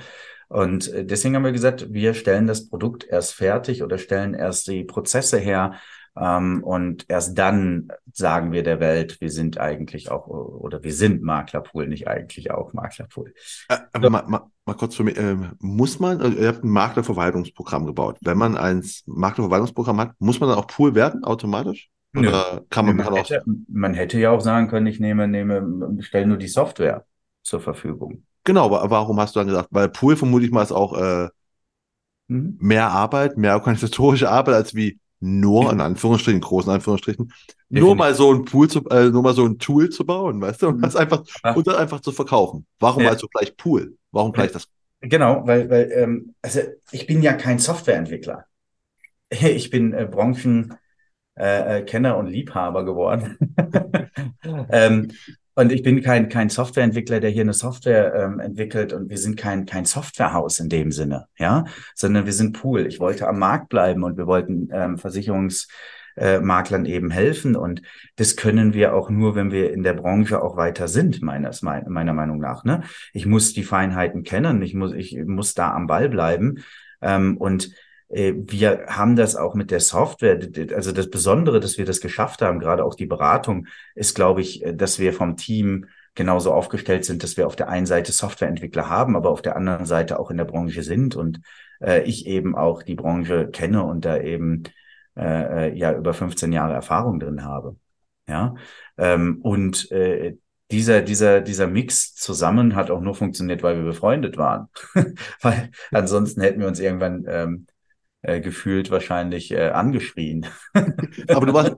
Und 0.49 0.91
äh, 0.91 1.05
deswegen 1.05 1.37
haben 1.37 1.45
wir 1.45 1.53
gesagt, 1.53 1.93
wir 1.93 2.13
stellen 2.13 2.45
das 2.45 2.67
Produkt 2.67 3.05
erst 3.05 3.35
fertig 3.35 3.83
oder 3.83 3.99
stellen 3.99 4.33
erst 4.33 4.67
die 4.67 4.83
Prozesse 4.83 5.37
her, 5.37 5.75
ähm, 6.19 6.63
und 6.63 7.05
erst 7.07 7.37
dann 7.37 7.89
sagen 8.11 8.51
wir 8.51 8.63
der 8.63 8.79
Welt, 8.79 9.21
wir 9.21 9.29
sind 9.29 9.59
eigentlich 9.59 10.09
auch, 10.09 10.27
oder 10.27 10.83
wir 10.83 10.93
sind 10.93 11.21
Maklerpool, 11.21 11.87
nicht 11.87 12.07
eigentlich 12.07 12.51
auch 12.51 12.73
Maklerpool. 12.73 13.33
Äh, 13.69 13.77
aber 13.93 14.09
mal, 14.09 14.23
mal, 14.27 14.41
mal, 14.65 14.73
kurz 14.73 14.95
für 14.95 15.03
mich, 15.03 15.17
äh, 15.17 15.35
muss 15.59 15.99
man, 15.99 16.21
also 16.21 16.37
ihr 16.37 16.47
habt 16.47 16.63
ein 16.63 16.69
Maklerverwaltungsprogramm 16.69 17.85
gebaut. 17.85 18.17
Wenn 18.21 18.37
man 18.37 18.57
ein 18.57 18.83
Maklerverwaltungsprogramm 19.05 19.99
hat, 19.99 20.13
muss 20.19 20.39
man 20.39 20.49
dann 20.49 20.57
auch 20.57 20.67
Pool 20.67 20.95
werden, 20.95 21.23
automatisch? 21.23 21.89
Oder 22.15 22.63
kann 22.69 22.85
man, 22.85 22.95
man, 22.95 23.15
hätte, 23.15 23.43
man 23.67 23.93
hätte 23.93 24.19
ja 24.19 24.31
auch 24.31 24.41
sagen 24.41 24.69
können, 24.69 24.87
ich 24.87 24.99
nehme, 24.99 25.27
nehme, 25.27 25.97
stelle 25.99 26.25
nur 26.25 26.37
die 26.37 26.47
Software 26.47 27.05
zur 27.43 27.59
Verfügung. 27.59 28.23
Genau, 28.43 28.65
aber 28.65 28.89
warum 28.89 29.19
hast 29.19 29.35
du 29.35 29.39
dann 29.39 29.47
gesagt? 29.47 29.69
Weil 29.71 29.89
Pool 29.89 30.15
vermute 30.15 30.45
ich 30.45 30.51
mal 30.51 30.63
ist 30.63 30.71
auch 30.71 30.97
äh, 30.97 31.29
mhm. 32.27 32.57
mehr 32.59 32.89
Arbeit, 32.89 33.37
mehr 33.37 33.53
organisatorische 33.55 34.29
Arbeit 34.29 34.55
als 34.55 34.73
wie 34.73 34.99
nur 35.19 35.71
in 35.71 35.81
Anführungsstrichen, 35.81 36.41
großen 36.41 36.71
Anführungsstrichen, 36.71 37.27
Definitiv. 37.27 37.57
nur 37.69 37.95
mal 37.95 38.13
so 38.13 38.33
ein 38.33 38.45
Pool 38.45 38.69
zu, 38.69 38.87
äh, 38.89 39.09
nur 39.09 39.23
mal 39.23 39.33
so 39.33 39.45
ein 39.45 39.57
Tool 39.57 39.89
zu 39.89 40.05
bauen, 40.05 40.39
weißt 40.41 40.61
du, 40.61 40.67
und 40.67 40.77
mhm. 40.77 40.81
das 40.81 40.95
einfach 40.95 41.23
Ach. 41.43 41.55
und 41.55 41.65
das 41.67 41.75
einfach 41.75 41.99
zu 42.01 42.11
verkaufen. 42.11 42.65
Warum 42.79 43.03
ja. 43.03 43.09
also 43.09 43.27
gleich 43.27 43.55
Pool? 43.57 43.97
Warum 44.11 44.31
gleich 44.31 44.51
das? 44.51 44.67
Genau, 45.01 45.45
weil, 45.45 45.69
weil 45.69 45.91
ähm, 45.91 46.33
also 46.41 46.61
ich 46.91 47.05
bin 47.07 47.21
ja 47.21 47.33
kein 47.33 47.59
Softwareentwickler. 47.59 48.45
Ich 49.29 49.69
bin 49.69 49.91
äh, 49.91 50.07
Branchenkenner 50.09 50.79
äh, 51.35 51.81
äh 51.81 52.11
und 52.13 52.27
Liebhaber 52.27 52.85
geworden. 52.85 53.37
ähm, 54.71 55.11
und 55.57 55.71
ich 55.71 55.81
bin 55.81 56.03
kein, 56.03 56.29
kein 56.29 56.49
Softwareentwickler, 56.49 57.19
der 57.19 57.31
hier 57.31 57.41
eine 57.41 57.53
Software 57.53 58.13
ähm, 58.13 58.39
entwickelt 58.39 58.93
und 58.93 59.09
wir 59.09 59.17
sind 59.17 59.37
kein, 59.37 59.65
kein 59.65 59.85
Softwarehaus 59.85 60.59
in 60.59 60.69
dem 60.69 60.91
Sinne, 60.91 61.29
ja, 61.39 61.65
sondern 61.95 62.27
wir 62.27 62.33
sind 62.33 62.53
Pool. 62.53 62.85
Ich 62.85 62.99
wollte 62.99 63.27
am 63.27 63.39
Markt 63.39 63.69
bleiben 63.69 64.03
und 64.03 64.17
wir 64.17 64.27
wollten 64.27 64.69
ähm, 64.71 64.99
Versicherungsmaklern 64.99 66.85
äh, 66.85 66.91
eben 66.93 67.09
helfen 67.09 67.55
und 67.55 67.81
das 68.17 68.35
können 68.35 68.75
wir 68.75 68.93
auch 68.93 69.09
nur, 69.09 69.33
wenn 69.33 69.51
wir 69.51 69.73
in 69.73 69.81
der 69.81 69.93
Branche 69.93 70.43
auch 70.43 70.57
weiter 70.57 70.87
sind, 70.87 71.23
meines, 71.23 71.63
meiner 71.63 72.13
Meinung 72.13 72.37
nach. 72.37 72.63
Ne? 72.63 72.83
Ich 73.11 73.25
muss 73.25 73.53
die 73.53 73.63
Feinheiten 73.63 74.21
kennen, 74.21 74.61
ich 74.61 74.75
muss, 74.75 74.93
ich 74.93 75.17
muss 75.25 75.55
da 75.55 75.73
am 75.73 75.87
Ball 75.87 76.07
bleiben 76.07 76.63
ähm, 77.01 77.35
und 77.35 77.71
wir 78.09 78.85
haben 78.87 79.15
das 79.15 79.35
auch 79.35 79.53
mit 79.53 79.69
der 79.69 79.81
Software. 79.81 80.39
Also 80.73 80.91
das 80.91 81.09
Besondere, 81.09 81.59
dass 81.59 81.77
wir 81.77 81.85
das 81.85 81.99
geschafft 81.99 82.41
haben, 82.41 82.59
gerade 82.59 82.85
auch 82.85 82.95
die 82.95 83.05
Beratung, 83.05 83.67
ist, 83.95 84.15
glaube 84.15 84.41
ich, 84.41 84.63
äh, 84.63 84.73
dass 84.73 84.99
wir 84.99 85.13
vom 85.13 85.35
Team 85.35 85.87
genauso 86.15 86.51
aufgestellt 86.53 87.05
sind, 87.05 87.21
dass 87.23 87.37
wir 87.37 87.45
auf 87.47 87.55
der 87.55 87.69
einen 87.69 87.85
Seite 87.85 88.11
Softwareentwickler 88.11 88.89
haben, 88.89 89.15
aber 89.15 89.29
auf 89.29 89.41
der 89.41 89.55
anderen 89.55 89.85
Seite 89.85 90.19
auch 90.19 90.31
in 90.31 90.37
der 90.37 90.45
Branche 90.45 90.83
sind 90.83 91.15
und 91.15 91.41
äh, 91.81 92.03
ich 92.03 92.25
eben 92.25 92.55
auch 92.55 92.81
die 92.81 92.95
Branche 92.95 93.49
kenne 93.49 93.83
und 93.83 94.03
da 94.03 94.19
eben 94.19 94.63
äh, 95.15 95.67
äh 95.69 95.77
ja 95.77 95.93
über 95.93 96.13
15 96.13 96.51
Jahre 96.51 96.73
Erfahrung 96.73 97.19
drin 97.19 97.43
habe. 97.43 97.75
Ja, 98.27 98.55
ähm, 98.97 99.39
und 99.43 99.91
äh, 99.91 100.37
dieser, 100.71 101.01
dieser, 101.01 101.41
dieser 101.41 101.67
Mix 101.67 102.13
zusammen 102.15 102.75
hat 102.75 102.91
auch 102.91 102.99
nur 102.99 103.15
funktioniert, 103.15 103.63
weil 103.63 103.77
wir 103.77 103.85
befreundet 103.85 104.37
waren. 104.37 104.67
weil 105.41 105.71
ansonsten 105.91 106.41
hätten 106.41 106.59
wir 106.59 106.67
uns 106.67 106.79
irgendwann 106.79 107.25
ähm, 107.27 107.67
äh, 108.21 108.39
gefühlt 108.41 108.91
wahrscheinlich 108.91 109.51
äh, 109.51 109.69
angeschrien. 109.69 110.45
Aber 110.73 111.45
du 111.45 111.53
warst, 111.53 111.75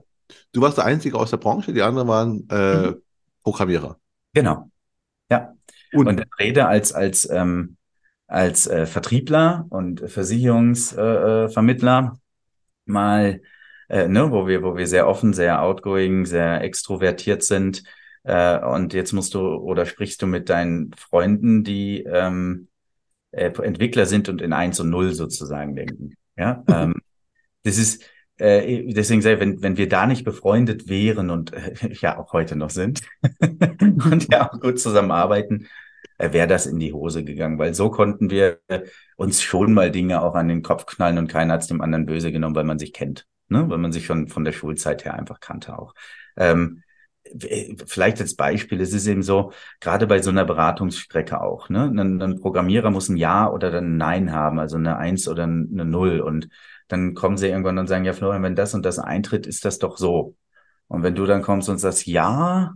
du 0.52 0.60
warst 0.60 0.78
der 0.78 0.84
Einzige 0.86 1.18
aus 1.18 1.30
der 1.30 1.36
Branche, 1.38 1.72
die 1.72 1.82
anderen 1.82 2.08
waren 2.08 2.48
äh, 2.50 2.88
mhm. 2.88 3.02
Programmierer. 3.42 3.98
Genau. 4.34 4.70
Ja. 5.30 5.54
Und, 5.92 6.06
und 6.06 6.24
Rede 6.38 6.66
als, 6.66 6.92
als, 6.92 7.28
ähm, 7.30 7.76
als 8.26 8.66
äh, 8.66 8.86
Vertriebler 8.86 9.66
und 9.70 10.08
Versicherungsvermittler 10.08 11.98
äh, 11.98 12.06
äh 12.06 12.10
mal, 12.86 13.40
äh, 13.88 14.08
ne, 14.08 14.30
wo 14.30 14.46
wir, 14.46 14.62
wo 14.62 14.76
wir 14.76 14.86
sehr 14.86 15.08
offen, 15.08 15.32
sehr 15.32 15.62
outgoing, 15.62 16.26
sehr 16.26 16.60
extrovertiert 16.62 17.42
sind. 17.42 17.82
Äh, 18.22 18.58
und 18.60 18.94
jetzt 18.94 19.12
musst 19.12 19.34
du 19.34 19.40
oder 19.40 19.86
sprichst 19.86 20.22
du 20.22 20.26
mit 20.26 20.48
deinen 20.48 20.92
Freunden, 20.94 21.64
die 21.64 22.02
ähm, 22.04 22.68
äh, 23.32 23.50
Entwickler 23.50 24.06
sind 24.06 24.28
und 24.28 24.42
in 24.42 24.52
eins 24.52 24.78
und 24.80 24.90
null 24.90 25.12
sozusagen 25.12 25.74
denken. 25.74 26.14
Ja, 26.40 26.64
ähm, 26.68 26.94
das 27.64 27.76
ist, 27.76 28.02
äh, 28.38 28.92
deswegen 28.92 29.20
sei, 29.20 29.38
wenn, 29.38 29.62
wenn 29.62 29.76
wir 29.76 29.88
da 29.88 30.06
nicht 30.06 30.24
befreundet 30.24 30.88
wären 30.88 31.28
und 31.28 31.52
äh, 31.52 31.74
ja 32.00 32.18
auch 32.18 32.32
heute 32.32 32.56
noch 32.56 32.70
sind 32.70 33.02
und 33.40 34.32
ja 34.32 34.50
auch 34.50 34.58
gut 34.58 34.80
zusammenarbeiten, 34.80 35.68
äh, 36.16 36.32
wäre 36.32 36.48
das 36.48 36.64
in 36.64 36.80
die 36.80 36.94
Hose 36.94 37.24
gegangen, 37.24 37.58
weil 37.58 37.74
so 37.74 37.90
konnten 37.90 38.30
wir 38.30 38.60
uns 39.16 39.42
schon 39.42 39.74
mal 39.74 39.90
Dinge 39.90 40.22
auch 40.22 40.34
an 40.34 40.48
den 40.48 40.62
Kopf 40.62 40.86
knallen 40.86 41.18
und 41.18 41.28
keiner 41.28 41.54
hat 41.54 41.60
es 41.60 41.68
dem 41.68 41.82
anderen 41.82 42.06
böse 42.06 42.32
genommen, 42.32 42.56
weil 42.56 42.64
man 42.64 42.78
sich 42.78 42.94
kennt, 42.94 43.26
ne? 43.48 43.68
weil 43.68 43.78
man 43.78 43.92
sich 43.92 44.06
schon 44.06 44.28
von 44.28 44.44
der 44.44 44.52
Schulzeit 44.52 45.04
her 45.04 45.14
einfach 45.14 45.40
kannte 45.40 45.78
auch. 45.78 45.94
Ähm, 46.38 46.82
vielleicht 47.86 48.20
als 48.20 48.34
Beispiel, 48.34 48.80
es 48.80 48.92
ist 48.92 49.06
eben 49.06 49.22
so, 49.22 49.52
gerade 49.80 50.06
bei 50.06 50.20
so 50.22 50.30
einer 50.30 50.44
Beratungsstrecke 50.44 51.40
auch, 51.40 51.68
ne? 51.68 51.84
Ein, 51.84 52.20
ein, 52.20 52.40
Programmierer 52.40 52.90
muss 52.90 53.08
ein 53.08 53.16
Ja 53.16 53.50
oder 53.50 53.70
dann 53.70 53.94
ein 53.94 53.96
Nein 53.96 54.32
haben, 54.32 54.58
also 54.58 54.76
eine 54.76 54.96
Eins 54.96 55.28
oder 55.28 55.44
eine 55.44 55.84
Null. 55.84 56.20
Und 56.20 56.48
dann 56.88 57.14
kommen 57.14 57.36
sie 57.36 57.48
irgendwann 57.48 57.78
und 57.78 57.86
sagen, 57.86 58.04
ja, 58.04 58.12
Florian, 58.12 58.42
wenn 58.42 58.56
das 58.56 58.74
und 58.74 58.84
das 58.84 58.98
eintritt, 58.98 59.46
ist 59.46 59.64
das 59.64 59.78
doch 59.78 59.96
so. 59.96 60.36
Und 60.88 61.02
wenn 61.02 61.14
du 61.14 61.26
dann 61.26 61.42
kommst 61.42 61.68
und 61.68 61.78
sagst, 61.78 62.06
ja, 62.06 62.74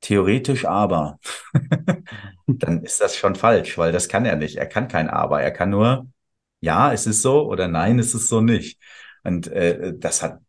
theoretisch 0.00 0.66
aber, 0.66 1.18
dann 2.46 2.82
ist 2.82 3.00
das 3.00 3.16
schon 3.16 3.34
falsch, 3.34 3.78
weil 3.78 3.92
das 3.92 4.08
kann 4.08 4.24
er 4.26 4.36
nicht. 4.36 4.56
Er 4.56 4.66
kann 4.66 4.88
kein 4.88 5.08
Aber. 5.08 5.42
Er 5.42 5.50
kann 5.50 5.70
nur, 5.70 6.06
ja, 6.60 6.92
es 6.92 7.06
ist 7.06 7.22
so 7.22 7.46
oder 7.48 7.68
nein, 7.68 7.98
es 7.98 8.14
ist 8.14 8.28
so 8.28 8.40
nicht. 8.40 8.78
Und 9.24 9.48
äh, 9.48 9.94
das 9.96 10.22
hat 10.22 10.40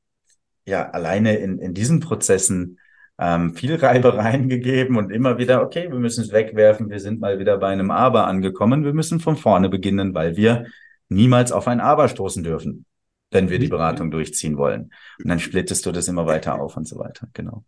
ja 0.66 0.90
alleine 0.90 1.38
in, 1.38 1.60
in 1.60 1.74
diesen 1.74 2.00
Prozessen 2.00 2.80
ähm, 3.22 3.54
viel 3.54 3.76
Reibereien 3.76 4.50
gegeben 4.50 4.98
und 4.98 5.12
immer 5.12 5.38
wieder, 5.38 5.62
okay, 5.62 5.92
wir 5.92 6.00
müssen 6.00 6.24
es 6.24 6.32
wegwerfen, 6.32 6.90
wir 6.90 7.00
sind 7.00 7.22
mal 7.22 7.38
wieder 7.38 7.60
bei 7.60 7.68
einem 7.68 7.92
Aber 7.92 8.26
angekommen, 8.26 8.84
wir 8.84 8.94
müssen 8.94 9.20
von 9.20 9.38
vorne 9.38 9.70
beginnen, 9.70 10.16
weil 10.16 10.36
wir 10.36 10.66
niemals 11.08 11.52
auf 11.52 11.68
ein 11.68 11.80
Aber 11.80 12.08
stoßen 12.08 12.44
dürfen, 12.44 12.86
wenn 13.30 13.52
wir 13.52 13.60
die 13.60 13.68
Beratung 13.68 14.10
durchziehen 14.10 14.58
wollen. 14.58 14.92
Und 15.20 15.30
dann 15.30 15.40
splittest 15.40 15.86
du 15.86 15.92
das 15.92 16.08
immer 16.08 16.26
weiter 16.26 16.60
auf 16.60 16.76
und 16.76 16.88
so 16.88 16.98
weiter, 16.98 17.28
genau. 17.34 17.64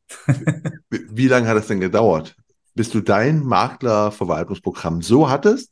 Wie, 0.90 1.02
wie 1.12 1.28
lange 1.28 1.48
hat 1.48 1.58
es 1.58 1.68
denn 1.68 1.80
gedauert, 1.80 2.36
bis 2.74 2.90
du 2.90 3.02
dein 3.02 3.44
Maklerverwaltungsprogramm 3.44 5.04
so 5.04 5.30
hattest, 5.30 5.72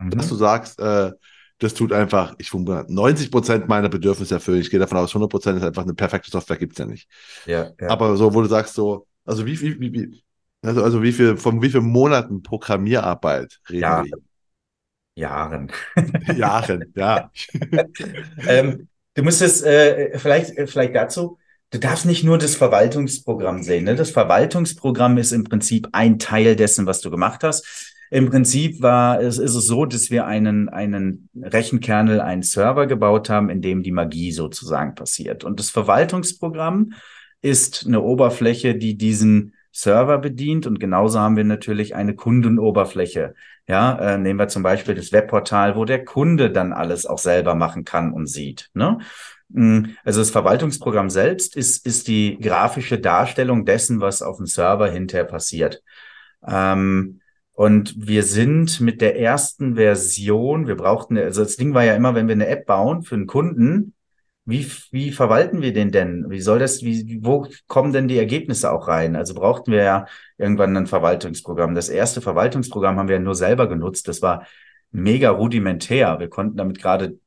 mhm. 0.00 0.10
dass 0.10 0.28
du 0.28 0.34
sagst, 0.34 0.80
äh, 0.80 1.12
das 1.60 1.74
tut 1.74 1.92
einfach, 1.92 2.34
ich 2.38 2.50
funke 2.50 2.84
90 2.88 3.30
Prozent 3.30 3.68
meiner 3.68 3.90
Bedürfnisse 3.90 4.34
erfüllen. 4.34 4.62
Ich 4.62 4.70
gehe 4.70 4.80
davon 4.80 4.98
aus, 4.98 5.10
100 5.10 5.30
Prozent 5.30 5.58
ist 5.58 5.64
einfach 5.64 5.84
eine 5.84 5.94
perfekte 5.94 6.30
Software, 6.30 6.56
gibt's 6.56 6.78
ja 6.78 6.86
nicht. 6.86 7.08
Ja, 7.46 7.70
ja. 7.78 7.90
Aber 7.90 8.16
so, 8.16 8.34
wo 8.34 8.40
du 8.40 8.48
sagst 8.48 8.74
so, 8.74 9.06
also 9.30 9.46
wie, 9.46 9.60
wie, 9.60 9.80
wie, 9.80 9.92
wie 9.92 10.22
also, 10.62 10.82
also 10.82 11.02
wie 11.02 11.12
viel, 11.12 11.36
von 11.36 11.62
wie 11.62 11.70
vielen 11.70 11.84
Monaten 11.84 12.42
Programmierarbeit 12.42 13.60
reden 13.68 13.80
ja. 13.80 14.04
wir? 14.04 14.12
Jahren. 15.16 15.72
Jahren, 16.36 16.92
ja. 16.94 17.30
ähm, 18.46 18.88
du 19.14 19.22
musst 19.22 19.42
es 19.42 19.62
äh, 19.62 20.18
vielleicht, 20.18 20.54
vielleicht 20.70 20.94
dazu, 20.94 21.38
du 21.70 21.78
darfst 21.78 22.06
nicht 22.06 22.24
nur 22.24 22.38
das 22.38 22.54
Verwaltungsprogramm 22.54 23.62
sehen. 23.62 23.84
Ne? 23.84 23.96
Das 23.96 24.10
Verwaltungsprogramm 24.10 25.18
ist 25.18 25.32
im 25.32 25.44
Prinzip 25.44 25.88
ein 25.92 26.18
Teil 26.18 26.56
dessen, 26.56 26.86
was 26.86 27.00
du 27.00 27.10
gemacht 27.10 27.42
hast. 27.42 27.96
Im 28.10 28.28
Prinzip 28.28 28.82
war 28.82 29.20
es, 29.20 29.38
ist 29.38 29.54
es 29.54 29.66
so, 29.66 29.86
dass 29.86 30.10
wir 30.10 30.26
einen, 30.26 30.68
einen 30.68 31.28
Rechenkernel, 31.40 32.20
einen 32.20 32.42
Server 32.42 32.86
gebaut 32.86 33.30
haben, 33.30 33.50
in 33.50 33.62
dem 33.62 33.82
die 33.82 33.92
Magie 33.92 34.32
sozusagen 34.32 34.94
passiert. 34.94 35.44
Und 35.44 35.60
das 35.60 35.70
Verwaltungsprogramm 35.70 36.94
ist 37.42 37.86
eine 37.86 38.00
Oberfläche, 38.00 38.74
die 38.74 38.96
diesen 38.96 39.54
Server 39.72 40.18
bedient 40.18 40.66
und 40.66 40.80
genauso 40.80 41.20
haben 41.20 41.36
wir 41.36 41.44
natürlich 41.44 41.94
eine 41.94 42.14
Kundenoberfläche. 42.14 43.34
Ja, 43.68 43.96
äh, 43.98 44.18
nehmen 44.18 44.38
wir 44.38 44.48
zum 44.48 44.64
Beispiel 44.64 44.94
das 44.94 45.12
Webportal, 45.12 45.76
wo 45.76 45.84
der 45.84 46.04
Kunde 46.04 46.50
dann 46.50 46.72
alles 46.72 47.06
auch 47.06 47.18
selber 47.18 47.54
machen 47.54 47.84
kann 47.84 48.12
und 48.12 48.26
sieht. 48.26 48.68
Ne? 48.74 48.98
Mm, 49.48 49.84
also 50.04 50.20
das 50.20 50.30
Verwaltungsprogramm 50.30 51.08
selbst 51.08 51.56
ist, 51.56 51.86
ist 51.86 52.08
die 52.08 52.38
grafische 52.40 52.98
Darstellung 52.98 53.64
dessen, 53.64 54.00
was 54.00 54.22
auf 54.22 54.38
dem 54.38 54.46
Server 54.46 54.90
hinterher 54.90 55.24
passiert. 55.24 55.82
Ähm, 56.44 57.20
und 57.52 57.94
wir 57.96 58.22
sind 58.22 58.80
mit 58.80 59.00
der 59.00 59.20
ersten 59.20 59.76
Version, 59.76 60.66
wir 60.66 60.76
brauchten, 60.76 61.18
also 61.18 61.44
das 61.44 61.56
Ding 61.56 61.74
war 61.74 61.84
ja 61.84 61.94
immer, 61.94 62.14
wenn 62.14 62.26
wir 62.26 62.34
eine 62.34 62.48
App 62.48 62.66
bauen 62.66 63.02
für 63.02 63.14
einen 63.14 63.26
Kunden, 63.26 63.94
wie, 64.50 64.70
wie 64.90 65.12
verwalten 65.12 65.62
wir 65.62 65.72
den 65.72 65.92
denn? 65.92 66.28
Wie 66.28 66.40
soll 66.40 66.58
das, 66.58 66.82
wie, 66.82 67.20
wo 67.22 67.46
kommen 67.68 67.92
denn 67.92 68.08
die 68.08 68.18
Ergebnisse 68.18 68.72
auch 68.72 68.88
rein? 68.88 69.16
Also 69.16 69.34
brauchten 69.34 69.72
wir 69.72 69.82
ja 69.82 70.06
irgendwann 70.38 70.76
ein 70.76 70.86
Verwaltungsprogramm. 70.86 71.74
Das 71.74 71.88
erste 71.88 72.20
Verwaltungsprogramm 72.20 72.96
haben 72.98 73.08
wir 73.08 73.16
ja 73.16 73.22
nur 73.22 73.34
selber 73.34 73.68
genutzt. 73.68 74.08
Das 74.08 74.22
war 74.22 74.46
mega 74.90 75.30
rudimentär. 75.30 76.18
Wir 76.20 76.28
konnten 76.28 76.56
damit 76.56 76.80
gerade 76.80 77.18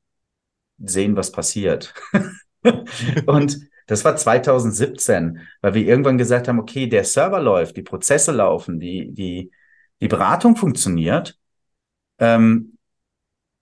sehen, 0.77 1.15
was 1.15 1.31
passiert. 1.31 1.93
und 3.25 3.59
das 3.87 4.05
war 4.05 4.15
2017, 4.15 5.39
weil 5.61 5.73
wir 5.73 5.85
irgendwann 5.85 6.17
gesagt 6.17 6.47
haben, 6.47 6.59
okay, 6.59 6.87
der 6.87 7.03
Server 7.03 7.41
läuft, 7.41 7.77
die 7.77 7.81
Prozesse 7.81 8.31
laufen, 8.31 8.79
die, 8.79 9.11
die, 9.11 9.51
die 10.01 10.07
Beratung 10.07 10.55
funktioniert. 10.55 11.37
Ähm, 12.19 12.77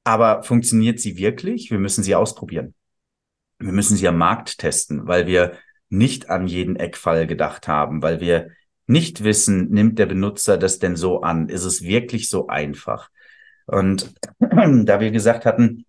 aber 0.04 0.44
funktioniert 0.44 1.00
sie 1.00 1.18
wirklich? 1.18 1.72
Wir 1.72 1.80
müssen 1.80 2.04
sie 2.04 2.16
ausprobieren. 2.16 2.74
Wir 3.62 3.72
müssen 3.72 3.96
sie 3.96 4.08
am 4.08 4.18
Markt 4.18 4.58
testen, 4.58 5.08
weil 5.08 5.28
wir 5.28 5.54
nicht 5.90 6.30
an 6.30 6.48
jeden 6.48 6.76
Eckfall 6.76 7.28
gedacht 7.28 7.68
haben, 7.68 8.02
weil 8.02 8.20
wir 8.20 8.50
nicht 8.88 9.24
wissen, 9.24 9.70
nimmt 9.70 10.00
der 10.00 10.06
Benutzer 10.06 10.58
das 10.58 10.80
denn 10.80 10.96
so 10.96 11.22
an? 11.22 11.48
Ist 11.50 11.64
es 11.64 11.82
wirklich 11.82 12.30
so 12.30 12.48
einfach? 12.48 13.10
Und 13.68 14.14
da 14.40 15.00
wir 15.00 15.12
gesagt 15.12 15.46
hatten, 15.46 15.86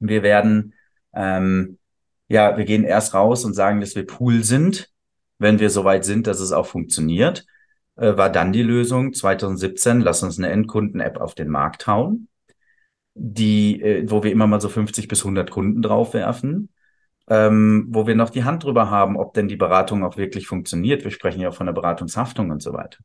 wir 0.00 0.22
werden, 0.22 0.74
ähm, 1.14 1.78
ja, 2.28 2.56
wir 2.56 2.64
gehen 2.64 2.84
erst 2.84 3.14
raus 3.14 3.44
und 3.44 3.54
sagen, 3.54 3.80
dass 3.80 3.94
wir 3.94 4.06
Pool 4.06 4.42
sind, 4.44 4.90
wenn 5.38 5.60
wir 5.60 5.70
soweit 5.70 6.04
sind, 6.04 6.26
dass 6.26 6.40
es 6.40 6.52
auch 6.52 6.66
funktioniert, 6.66 7.46
äh, 7.96 8.16
war 8.16 8.30
dann 8.30 8.52
die 8.52 8.62
Lösung 8.62 9.12
2017, 9.12 10.00
lass 10.00 10.22
uns 10.22 10.38
eine 10.38 10.50
Endkunden-App 10.50 11.18
auf 11.18 11.34
den 11.34 11.48
Markt 11.48 11.86
hauen, 11.86 12.28
die, 13.14 13.80
äh, 13.80 14.10
wo 14.10 14.22
wir 14.22 14.32
immer 14.32 14.46
mal 14.46 14.60
so 14.60 14.68
50 14.68 15.08
bis 15.08 15.20
100 15.20 15.50
Kunden 15.50 15.82
draufwerfen, 15.82 16.70
ähm, 17.28 17.86
wo 17.90 18.06
wir 18.06 18.14
noch 18.14 18.30
die 18.30 18.44
Hand 18.44 18.64
drüber 18.64 18.90
haben, 18.90 19.16
ob 19.16 19.34
denn 19.34 19.48
die 19.48 19.56
Beratung 19.56 20.04
auch 20.04 20.16
wirklich 20.16 20.46
funktioniert. 20.46 21.04
Wir 21.04 21.10
sprechen 21.10 21.40
ja 21.40 21.48
auch 21.48 21.54
von 21.54 21.66
der 21.66 21.72
Beratungshaftung 21.72 22.50
und 22.50 22.62
so 22.62 22.72
weiter. 22.72 22.98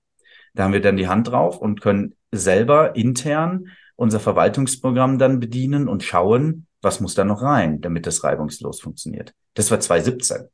Da 0.53 0.63
haben 0.63 0.73
wir 0.73 0.81
dann 0.81 0.97
die 0.97 1.07
Hand 1.07 1.29
drauf 1.29 1.57
und 1.57 1.81
können 1.81 2.15
selber 2.31 2.95
intern 2.95 3.67
unser 3.95 4.19
Verwaltungsprogramm 4.19 5.19
dann 5.19 5.39
bedienen 5.39 5.87
und 5.87 6.03
schauen, 6.03 6.65
was 6.81 6.99
muss 6.99 7.13
da 7.13 7.23
noch 7.23 7.43
rein, 7.43 7.81
damit 7.81 8.07
das 8.07 8.23
reibungslos 8.23 8.81
funktioniert. 8.81 9.33
Das 9.53 9.69
war 9.69 9.79
2017. 9.79 10.47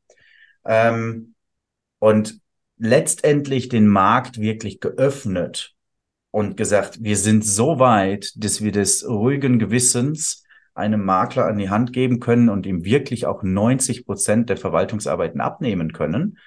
Ähm, 0.66 1.34
und 1.98 2.40
letztendlich 2.76 3.68
den 3.68 3.86
Markt 3.88 4.38
wirklich 4.40 4.80
geöffnet 4.80 5.74
und 6.30 6.56
gesagt, 6.56 7.02
wir 7.02 7.16
sind 7.16 7.44
so 7.44 7.78
weit, 7.78 8.32
dass 8.36 8.62
wir 8.62 8.72
des 8.72 9.08
ruhigen 9.08 9.58
Gewissens 9.58 10.44
einem 10.78 11.04
Makler 11.04 11.46
an 11.46 11.58
die 11.58 11.70
Hand 11.70 11.92
geben 11.92 12.20
können 12.20 12.48
und 12.48 12.66
ihm 12.66 12.84
wirklich 12.84 13.26
auch 13.26 13.42
90 13.42 14.06
Prozent 14.06 14.48
der 14.48 14.56
Verwaltungsarbeiten 14.56 15.40
abnehmen 15.40 15.92
können 15.92 16.38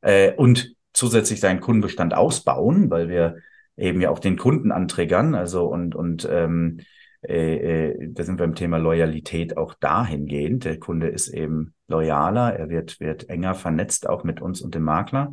äh, 0.00 0.32
und 0.34 0.74
zusätzlich 0.92 1.40
seinen 1.40 1.60
Kundenbestand 1.60 2.14
ausbauen, 2.14 2.90
weil 2.90 3.08
wir 3.08 3.36
eben 3.76 4.00
ja 4.00 4.10
auch 4.10 4.18
den 4.18 4.36
Kunden 4.36 4.72
anträgern, 4.72 5.34
also 5.34 5.66
und 5.66 5.94
und 5.94 6.26
ähm, 6.30 6.80
äh, 7.22 7.90
äh, 7.90 8.08
da 8.12 8.24
sind 8.24 8.38
wir 8.38 8.44
im 8.44 8.54
Thema 8.54 8.78
Loyalität 8.78 9.56
auch 9.56 9.74
dahingehend. 9.74 10.64
Der 10.64 10.78
Kunde 10.78 11.08
ist 11.08 11.28
eben 11.28 11.74
loyaler, 11.88 12.54
er 12.54 12.68
wird 12.68 13.00
wird 13.00 13.28
enger 13.28 13.54
vernetzt 13.54 14.08
auch 14.08 14.24
mit 14.24 14.40
uns 14.40 14.60
und 14.60 14.74
dem 14.74 14.84
Makler. 14.84 15.32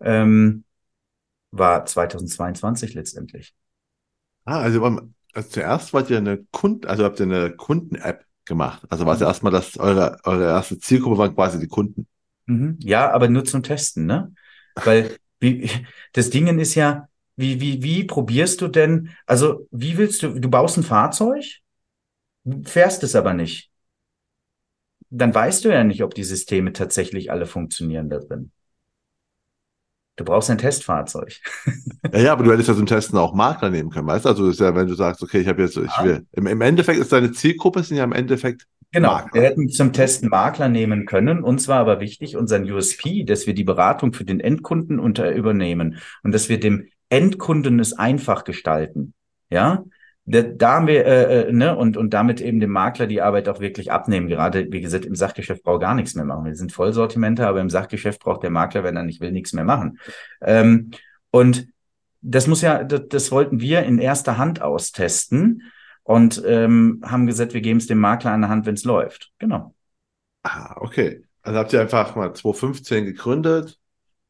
Ähm, 0.00 0.64
war 1.50 1.84
2022 1.84 2.94
letztendlich. 2.94 3.54
Ah, 4.44 4.60
also 4.60 4.80
also 5.34 5.48
zuerst 5.48 5.92
wollt 5.92 6.10
ihr 6.10 6.18
eine 6.18 6.44
Kunden, 6.50 6.86
also 6.86 7.04
habt 7.04 7.20
ihr 7.20 7.26
eine 7.26 7.50
Kunden-App 7.50 8.24
gemacht. 8.44 8.82
Also 8.88 9.06
war 9.06 9.14
es 9.14 9.20
mhm. 9.20 9.26
erstmal, 9.26 9.52
dass 9.52 9.78
eure, 9.78 10.18
eure 10.24 10.44
erste 10.44 10.78
Zielgruppe 10.78 11.18
waren 11.18 11.34
quasi 11.34 11.58
die 11.58 11.68
Kunden. 11.68 12.06
Mhm. 12.46 12.78
Ja, 12.80 13.10
aber 13.10 13.28
nur 13.28 13.44
zum 13.44 13.62
Testen, 13.62 14.06
ne? 14.06 14.32
Weil 14.74 15.16
wie, 15.40 15.70
das 16.12 16.30
Ding 16.30 16.58
ist 16.58 16.74
ja, 16.74 17.08
wie, 17.36 17.60
wie, 17.60 17.82
wie 17.82 18.04
probierst 18.04 18.60
du 18.60 18.68
denn, 18.68 19.10
also 19.26 19.66
wie 19.70 19.96
willst 19.96 20.22
du, 20.22 20.38
du 20.38 20.48
baust 20.48 20.76
ein 20.76 20.84
Fahrzeug, 20.84 21.44
fährst 22.64 23.02
es 23.02 23.16
aber 23.16 23.34
nicht. 23.34 23.70
Dann 25.10 25.34
weißt 25.34 25.64
du 25.64 25.68
ja 25.68 25.84
nicht, 25.84 26.02
ob 26.02 26.14
die 26.14 26.24
Systeme 26.24 26.72
tatsächlich 26.72 27.30
alle 27.30 27.46
funktionieren 27.46 28.08
da 28.08 28.18
drin. 28.18 28.50
Du 30.16 30.24
brauchst 30.24 30.48
ein 30.48 30.58
Testfahrzeug. 30.58 31.40
ja, 32.12 32.20
ja, 32.20 32.32
aber 32.32 32.44
du 32.44 32.52
hättest 32.52 32.68
ja 32.68 32.76
zum 32.76 32.86
Testen 32.86 33.18
auch 33.18 33.34
Makler 33.34 33.70
nehmen 33.70 33.90
können, 33.90 34.06
weißt 34.06 34.24
du? 34.24 34.28
Also 34.28 34.48
ist 34.48 34.60
ja, 34.60 34.74
wenn 34.74 34.86
du 34.86 34.94
sagst, 34.94 35.22
okay, 35.22 35.40
ich 35.40 35.48
habe 35.48 35.62
jetzt, 35.62 35.76
ich 35.76 36.02
will, 36.02 36.24
im, 36.32 36.46
im, 36.46 36.60
Endeffekt 36.60 37.00
ist 37.00 37.12
deine 37.12 37.32
Zielgruppe 37.32 37.82
sind 37.82 37.96
ja 37.96 38.04
im 38.04 38.12
Endeffekt 38.12 38.66
Genau, 38.92 39.10
Makler. 39.10 39.34
wir 39.34 39.42
hätten 39.42 39.68
zum 39.70 39.92
Testen 39.92 40.28
Makler 40.28 40.68
nehmen 40.68 41.04
können. 41.04 41.42
Uns 41.42 41.66
war 41.66 41.80
aber 41.80 41.98
wichtig, 41.98 42.36
unseren 42.36 42.70
USP, 42.70 43.24
dass 43.24 43.48
wir 43.48 43.54
die 43.54 43.64
Beratung 43.64 44.12
für 44.12 44.24
den 44.24 44.38
Endkunden 44.38 45.00
unter 45.00 45.32
übernehmen 45.32 45.98
und 46.22 46.32
dass 46.32 46.48
wir 46.48 46.60
dem 46.60 46.86
Endkunden 47.08 47.80
es 47.80 47.92
einfach 47.92 48.44
gestalten. 48.44 49.14
Ja, 49.50 49.84
da, 50.26 50.42
da 50.42 50.72
haben 50.74 50.86
wir, 50.86 51.04
äh, 51.04 51.48
äh, 51.48 51.52
ne, 51.52 51.76
und, 51.76 51.96
und 51.96 52.14
damit 52.14 52.40
eben 52.40 52.58
dem 52.60 52.70
Makler 52.70 53.06
die 53.06 53.20
Arbeit 53.20 53.48
auch 53.48 53.60
wirklich 53.60 53.92
abnehmen. 53.92 54.28
Gerade, 54.28 54.70
wie 54.70 54.80
gesagt, 54.80 55.04
im 55.04 55.14
Sachgeschäft 55.14 55.62
braucht 55.62 55.82
gar 55.82 55.94
nichts 55.94 56.14
mehr 56.14 56.24
machen. 56.24 56.46
Wir 56.46 56.54
sind 56.54 56.72
Vollsortimenter, 56.72 57.46
aber 57.46 57.60
im 57.60 57.68
Sachgeschäft 57.68 58.20
braucht 58.20 58.42
der 58.42 58.50
Makler, 58.50 58.84
wenn 58.84 58.96
er 58.96 59.02
nicht 59.02 59.20
will, 59.20 59.32
nichts 59.32 59.52
mehr 59.52 59.64
machen. 59.64 59.98
Ähm, 60.40 60.92
und 61.30 61.68
das 62.22 62.46
muss 62.46 62.62
ja, 62.62 62.84
das, 62.84 63.02
das 63.08 63.30
wollten 63.32 63.60
wir 63.60 63.82
in 63.82 63.98
erster 63.98 64.38
Hand 64.38 64.62
austesten 64.62 65.62
und 66.04 66.42
ähm, 66.46 67.02
haben 67.04 67.26
gesagt, 67.26 67.52
wir 67.52 67.60
geben 67.60 67.78
es 67.78 67.86
dem 67.86 67.98
Makler 67.98 68.32
an 68.32 68.40
der 68.40 68.50
Hand, 68.50 68.64
wenn 68.64 68.74
es 68.74 68.84
läuft. 68.84 69.32
Genau. 69.38 69.74
Ah, 70.42 70.76
okay. 70.80 71.24
Also 71.42 71.58
habt 71.58 71.72
ihr 71.74 71.82
einfach 71.82 72.16
mal 72.16 72.32
2015 72.32 73.04
gegründet, 73.04 73.78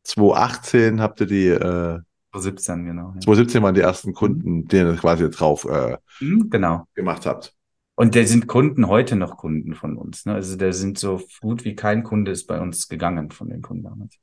2018 0.03 1.01
habt 1.01 1.21
ihr 1.21 1.27
die 1.27 1.49
äh, 1.49 2.01
2017, 2.35 2.85
genau. 2.85 3.13
Ja. 3.15 3.21
2017 3.21 3.63
waren 3.63 3.75
die 3.75 3.81
ersten 3.81 4.13
Kunden, 4.13 4.57
mhm. 4.57 4.69
denen 4.69 4.93
ihr 4.93 4.97
quasi 4.97 5.29
drauf 5.31 5.65
äh, 5.65 5.99
mhm, 6.21 6.51
genau. 6.51 6.87
gemacht 6.95 7.27
habt. 7.27 7.55
Und 7.97 8.15
der 8.15 8.27
sind 8.27 8.49
Kunden 8.49 8.89
heute 8.89 9.15
noch 9.15 9.37
Kunden 9.37 9.75
von 9.75 9.97
uns. 9.97 10.27
Ne? 10.27 10.35
Also 10.35 10.57
der 10.57 10.73
sind 10.73 10.99
so 10.99 11.23
gut 11.41 11.65
wie 11.65 11.77
kein 11.77 12.03
Kunde 12.03 12.33
ist 12.33 12.47
bei 12.47 12.61
uns 12.61 12.89
gegangen 12.89 13.31
von 13.31 13.49
den 13.49 13.63
Kunden 13.63 13.85
damals. 13.85 14.17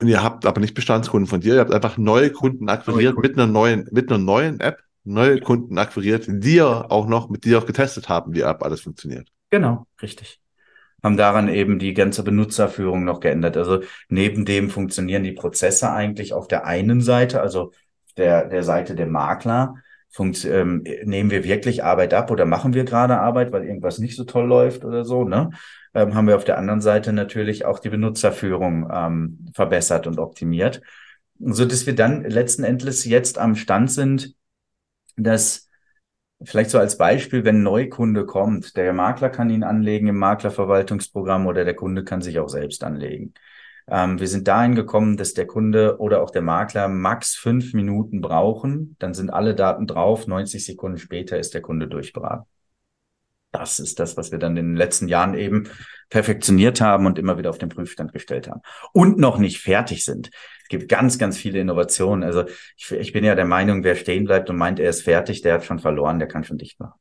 Und 0.00 0.08
ihr 0.08 0.22
habt 0.22 0.46
aber 0.46 0.60
nicht 0.60 0.74
Bestandskunden 0.74 1.26
von 1.26 1.40
dir, 1.40 1.54
ihr 1.54 1.60
habt 1.60 1.72
einfach 1.72 1.98
neue 1.98 2.30
Kunden 2.30 2.68
akquiriert 2.68 3.14
neue 3.14 3.14
Kunden. 3.14 3.28
mit 3.28 3.38
einer 3.38 3.52
neuen, 3.52 3.88
mit 3.90 4.10
einer 4.10 4.18
neuen 4.22 4.60
App, 4.60 4.82
neue 5.02 5.40
Kunden 5.40 5.78
akquiriert, 5.78 6.26
die 6.28 6.56
ihr 6.56 6.90
auch 6.90 7.06
noch, 7.08 7.28
mit 7.28 7.44
dir 7.44 7.58
auch 7.58 7.66
getestet 7.66 8.08
haben, 8.08 8.34
wie 8.34 8.40
App 8.40 8.62
alles 8.62 8.82
funktioniert. 8.82 9.28
Genau, 9.50 9.86
richtig 10.00 10.43
haben 11.04 11.18
daran 11.18 11.48
eben 11.48 11.78
die 11.78 11.92
ganze 11.92 12.24
Benutzerführung 12.24 13.04
noch 13.04 13.20
geändert. 13.20 13.58
Also 13.58 13.82
neben 14.08 14.46
dem 14.46 14.70
funktionieren 14.70 15.22
die 15.22 15.32
Prozesse 15.32 15.92
eigentlich 15.92 16.32
auf 16.32 16.48
der 16.48 16.64
einen 16.64 17.02
Seite, 17.02 17.42
also 17.42 17.72
der, 18.16 18.48
der 18.48 18.62
Seite 18.62 18.94
der 18.96 19.06
Makler, 19.06 19.76
funkt, 20.08 20.44
ähm, 20.44 20.84
nehmen 21.04 21.30
wir 21.30 21.44
wirklich 21.44 21.84
Arbeit 21.84 22.14
ab 22.14 22.30
oder 22.30 22.46
machen 22.46 22.72
wir 22.72 22.84
gerade 22.84 23.18
Arbeit, 23.18 23.52
weil 23.52 23.64
irgendwas 23.64 23.98
nicht 23.98 24.16
so 24.16 24.24
toll 24.24 24.46
läuft 24.46 24.84
oder 24.84 25.04
so, 25.04 25.24
ne? 25.24 25.50
Ähm, 25.92 26.14
haben 26.14 26.26
wir 26.26 26.36
auf 26.36 26.44
der 26.44 26.56
anderen 26.56 26.80
Seite 26.80 27.12
natürlich 27.12 27.64
auch 27.64 27.80
die 27.80 27.90
Benutzerführung 27.90 28.88
ähm, 28.92 29.46
verbessert 29.54 30.06
und 30.06 30.18
optimiert, 30.18 30.80
so 31.38 31.64
dass 31.64 31.86
wir 31.86 31.94
dann 31.94 32.22
letzten 32.22 32.64
Endes 32.64 33.04
jetzt 33.04 33.38
am 33.38 33.56
Stand 33.56 33.90
sind, 33.90 34.34
dass 35.16 35.63
Vielleicht 36.42 36.70
so 36.70 36.78
als 36.78 36.98
Beispiel, 36.98 37.44
wenn 37.44 37.60
ein 37.60 37.62
Neukunde 37.62 38.26
kommt, 38.26 38.76
der 38.76 38.92
Makler 38.92 39.30
kann 39.30 39.50
ihn 39.50 39.62
anlegen 39.62 40.08
im 40.08 40.18
Maklerverwaltungsprogramm 40.18 41.46
oder 41.46 41.64
der 41.64 41.74
Kunde 41.74 42.04
kann 42.04 42.22
sich 42.22 42.38
auch 42.38 42.48
selbst 42.48 42.82
anlegen. 42.84 43.34
Ähm, 43.86 44.18
wir 44.18 44.28
sind 44.28 44.48
dahin 44.48 44.74
gekommen, 44.74 45.16
dass 45.16 45.34
der 45.34 45.46
Kunde 45.46 45.98
oder 45.98 46.22
auch 46.22 46.30
der 46.30 46.42
Makler 46.42 46.88
max 46.88 47.34
fünf 47.34 47.74
Minuten 47.74 48.20
brauchen. 48.20 48.96
Dann 48.98 49.14
sind 49.14 49.30
alle 49.30 49.54
Daten 49.54 49.86
drauf. 49.86 50.26
90 50.26 50.64
Sekunden 50.64 50.98
später 50.98 51.38
ist 51.38 51.54
der 51.54 51.62
Kunde 51.62 51.88
durchberaten. 51.88 52.46
Das 53.52 53.78
ist 53.78 54.00
das, 54.00 54.16
was 54.16 54.32
wir 54.32 54.38
dann 54.40 54.56
in 54.56 54.70
den 54.70 54.76
letzten 54.76 55.06
Jahren 55.06 55.34
eben 55.34 55.68
perfektioniert 56.10 56.80
haben 56.80 57.06
und 57.06 57.20
immer 57.20 57.38
wieder 57.38 57.50
auf 57.50 57.58
den 57.58 57.68
Prüfstand 57.68 58.12
gestellt 58.12 58.48
haben. 58.48 58.62
Und 58.92 59.18
noch 59.18 59.38
nicht 59.38 59.60
fertig 59.60 60.04
sind. 60.04 60.30
Es 60.64 60.68
gibt 60.68 60.88
ganz, 60.88 61.18
ganz 61.18 61.36
viele 61.36 61.60
Innovationen. 61.60 62.24
Also 62.24 62.44
ich, 62.76 62.90
ich 62.90 63.12
bin 63.12 63.22
ja 63.22 63.34
der 63.34 63.44
Meinung, 63.44 63.84
wer 63.84 63.96
stehen 63.96 64.24
bleibt 64.24 64.48
und 64.48 64.56
meint, 64.56 64.80
er 64.80 64.88
ist 64.88 65.02
fertig, 65.02 65.42
der 65.42 65.54
hat 65.54 65.64
schon 65.64 65.78
verloren, 65.78 66.18
der 66.18 66.26
kann 66.26 66.42
schon 66.42 66.56
dicht 66.56 66.80
machen. 66.80 66.98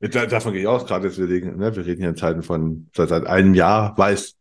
Davon 0.00 0.52
gehe 0.52 0.62
ich 0.62 0.68
aus, 0.68 0.86
gerade 0.86 1.08
jetzt, 1.08 1.18
wir 1.18 1.28
reden, 1.28 1.56
ne, 1.56 1.74
wir 1.74 1.84
reden 1.84 2.00
hier 2.00 2.10
in 2.10 2.16
Zeiten 2.16 2.42
von, 2.42 2.88
seit, 2.94 3.08
seit 3.08 3.26
einem 3.26 3.54
Jahr 3.54 3.98
weiß 3.98 4.36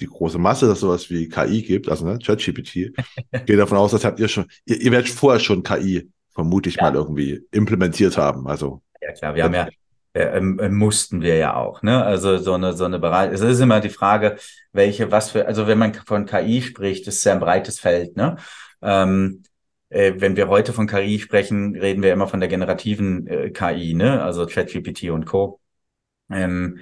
die 0.00 0.06
große 0.06 0.38
Masse, 0.38 0.66
dass 0.68 0.80
sowas 0.80 1.10
wie 1.10 1.28
KI 1.28 1.62
gibt, 1.62 1.88
also 1.88 2.06
ne, 2.06 2.18
ChatGPT. 2.18 2.94
gehe 3.46 3.56
davon 3.56 3.76
aus, 3.76 3.90
das 3.90 4.04
habt 4.04 4.20
ihr 4.20 4.28
schon, 4.28 4.46
ihr, 4.64 4.80
ihr 4.80 4.90
werdet 4.90 5.10
vorher 5.10 5.40
schon 5.40 5.62
KI 5.62 6.10
vermute 6.32 6.70
ich 6.70 6.76
ja. 6.76 6.84
mal 6.84 6.94
irgendwie 6.94 7.42
implementiert 7.50 8.16
haben. 8.16 8.46
Also 8.46 8.80
ja 9.02 9.12
klar, 9.12 9.34
wir 9.34 9.44
haben 9.44 9.54
ja 9.54 9.68
äh, 10.14 10.38
äh, 10.38 10.68
mussten 10.68 11.20
wir 11.22 11.36
ja 11.36 11.54
auch, 11.56 11.82
ne? 11.82 12.04
Also 12.04 12.38
so 12.38 12.54
eine 12.54 12.72
so 12.72 12.84
eine 12.84 12.98
Bereich. 12.98 13.32
Es 13.32 13.40
ist 13.40 13.60
immer 13.60 13.80
die 13.80 13.90
Frage, 13.90 14.36
welche 14.72 15.10
was 15.12 15.30
für 15.30 15.46
also 15.46 15.66
wenn 15.66 15.78
man 15.78 15.94
von 15.94 16.26
KI 16.26 16.62
spricht, 16.62 17.06
ist 17.06 17.24
ja 17.24 17.32
ein 17.32 17.40
breites 17.40 17.80
Feld, 17.80 18.16
ne? 18.16 18.36
Ähm, 18.82 19.42
äh, 19.90 20.14
wenn 20.18 20.36
wir 20.36 20.48
heute 20.48 20.72
von 20.72 20.86
KI 20.86 21.18
sprechen, 21.18 21.76
reden 21.76 22.02
wir 22.02 22.12
immer 22.12 22.28
von 22.28 22.40
der 22.40 22.48
generativen 22.48 23.26
äh, 23.26 23.50
KI, 23.50 23.94
ne? 23.94 24.22
Also 24.22 24.46
ChatGPT 24.46 25.10
und 25.10 25.26
Co. 25.26 25.60
Ähm, 26.30 26.80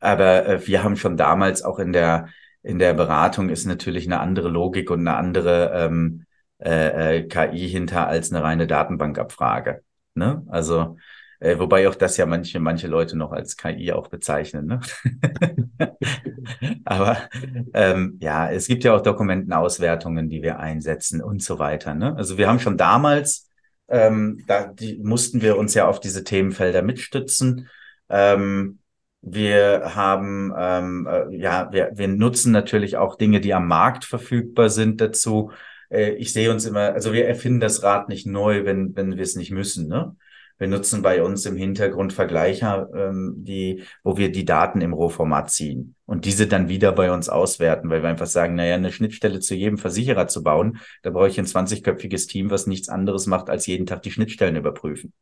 aber 0.00 0.46
äh, 0.46 0.66
wir 0.66 0.82
haben 0.84 0.96
schon 0.96 1.16
damals 1.16 1.62
auch 1.62 1.78
in 1.78 1.92
der 1.92 2.28
in 2.62 2.78
der 2.78 2.94
Beratung 2.94 3.50
ist 3.50 3.66
natürlich 3.66 4.06
eine 4.06 4.20
andere 4.20 4.48
Logik 4.48 4.90
und 4.90 5.00
eine 5.00 5.16
andere 5.16 5.72
ähm, 5.74 6.24
äh, 6.58 7.18
äh 7.18 7.28
KI 7.28 7.68
hinter 7.68 8.08
als 8.08 8.32
eine 8.32 8.42
reine 8.42 8.66
Datenbankabfrage. 8.66 9.82
Ne? 10.14 10.44
Also 10.48 10.96
äh, 11.44 11.58
wobei 11.58 11.86
auch 11.88 11.94
das 11.94 12.16
ja 12.16 12.24
manche, 12.24 12.58
manche 12.58 12.86
Leute 12.86 13.18
noch 13.18 13.30
als 13.30 13.58
KI 13.58 13.92
auch 13.92 14.08
bezeichnen. 14.08 14.64
Ne? 14.66 14.80
Aber 16.86 17.18
ähm, 17.74 18.16
ja, 18.20 18.50
es 18.50 18.66
gibt 18.66 18.82
ja 18.82 18.94
auch 18.94 19.02
Dokumentenauswertungen, 19.02 20.30
die 20.30 20.42
wir 20.42 20.58
einsetzen 20.58 21.22
und 21.22 21.42
so 21.42 21.58
weiter. 21.58 21.94
Ne? 21.94 22.16
Also 22.16 22.38
wir 22.38 22.48
haben 22.48 22.60
schon 22.60 22.78
damals, 22.78 23.50
ähm, 23.88 24.42
da 24.46 24.68
die, 24.68 24.98
mussten 25.02 25.42
wir 25.42 25.58
uns 25.58 25.74
ja 25.74 25.86
auf 25.86 26.00
diese 26.00 26.24
Themenfelder 26.24 26.80
mitstützen. 26.80 27.68
Ähm, 28.08 28.78
wir 29.20 29.94
haben, 29.94 30.50
ähm, 30.56 31.06
äh, 31.10 31.36
ja, 31.36 31.70
wir, 31.72 31.90
wir 31.94 32.08
nutzen 32.08 32.52
natürlich 32.52 32.96
auch 32.96 33.16
Dinge, 33.16 33.42
die 33.42 33.52
am 33.52 33.68
Markt 33.68 34.06
verfügbar 34.06 34.70
sind 34.70 34.98
dazu. 35.02 35.52
Äh, 35.90 36.12
ich 36.12 36.32
sehe 36.32 36.50
uns 36.50 36.64
immer, 36.64 36.94
also 36.94 37.12
wir 37.12 37.28
erfinden 37.28 37.60
das 37.60 37.82
Rad 37.82 38.08
nicht 38.08 38.26
neu, 38.26 38.64
wenn, 38.64 38.96
wenn 38.96 39.16
wir 39.16 39.22
es 39.22 39.36
nicht 39.36 39.50
müssen. 39.50 39.88
Ne? 39.88 40.16
Wir 40.58 40.68
nutzen 40.68 41.02
bei 41.02 41.22
uns 41.22 41.46
im 41.46 41.56
Hintergrund 41.56 42.12
Vergleicher, 42.12 42.88
ähm, 42.94 43.34
die, 43.38 43.82
wo 44.02 44.16
wir 44.16 44.30
die 44.30 44.44
Daten 44.44 44.80
im 44.80 44.92
Rohformat 44.92 45.50
ziehen 45.50 45.96
und 46.06 46.24
diese 46.24 46.46
dann 46.46 46.68
wieder 46.68 46.92
bei 46.92 47.12
uns 47.12 47.28
auswerten, 47.28 47.90
weil 47.90 48.02
wir 48.02 48.08
einfach 48.08 48.26
sagen, 48.26 48.54
naja, 48.54 48.76
eine 48.76 48.92
Schnittstelle 48.92 49.40
zu 49.40 49.54
jedem 49.54 49.78
Versicherer 49.78 50.28
zu 50.28 50.42
bauen, 50.42 50.78
da 51.02 51.10
brauche 51.10 51.28
ich 51.28 51.38
ein 51.38 51.46
20-köpfiges 51.46 52.28
Team, 52.28 52.50
was 52.50 52.66
nichts 52.66 52.88
anderes 52.88 53.26
macht, 53.26 53.50
als 53.50 53.66
jeden 53.66 53.86
Tag 53.86 54.02
die 54.02 54.12
Schnittstellen 54.12 54.56
überprüfen. 54.56 55.12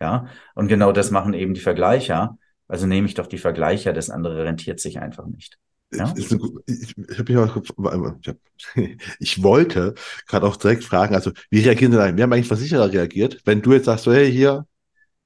Ja, 0.00 0.26
und 0.54 0.68
genau 0.68 0.92
das 0.92 1.10
machen 1.10 1.34
eben 1.34 1.54
die 1.54 1.60
Vergleicher. 1.60 2.38
Also 2.68 2.86
nehme 2.86 3.06
ich 3.06 3.14
doch 3.14 3.26
die 3.26 3.38
Vergleicher, 3.38 3.92
das 3.92 4.10
andere 4.10 4.44
rentiert 4.44 4.78
sich 4.78 5.00
einfach 5.00 5.26
nicht. 5.26 5.58
Ja? 5.92 6.12
Ich, 6.16 6.30
ich, 6.30 6.40
ich, 6.66 6.98
ich, 6.98 8.36
ich 9.18 9.42
wollte 9.42 9.94
gerade 10.26 10.46
auch 10.46 10.56
direkt 10.56 10.84
fragen, 10.84 11.14
also 11.14 11.32
wie 11.50 11.60
reagieren 11.60 11.92
denn, 11.92 12.16
wie 12.16 12.22
haben 12.22 12.32
eigentlich 12.32 12.48
Versicherer 12.48 12.92
reagiert, 12.92 13.40
wenn 13.44 13.62
du 13.62 13.72
jetzt 13.72 13.86
sagst, 13.86 14.04
so, 14.04 14.12
hey, 14.12 14.30
hier, 14.30 14.66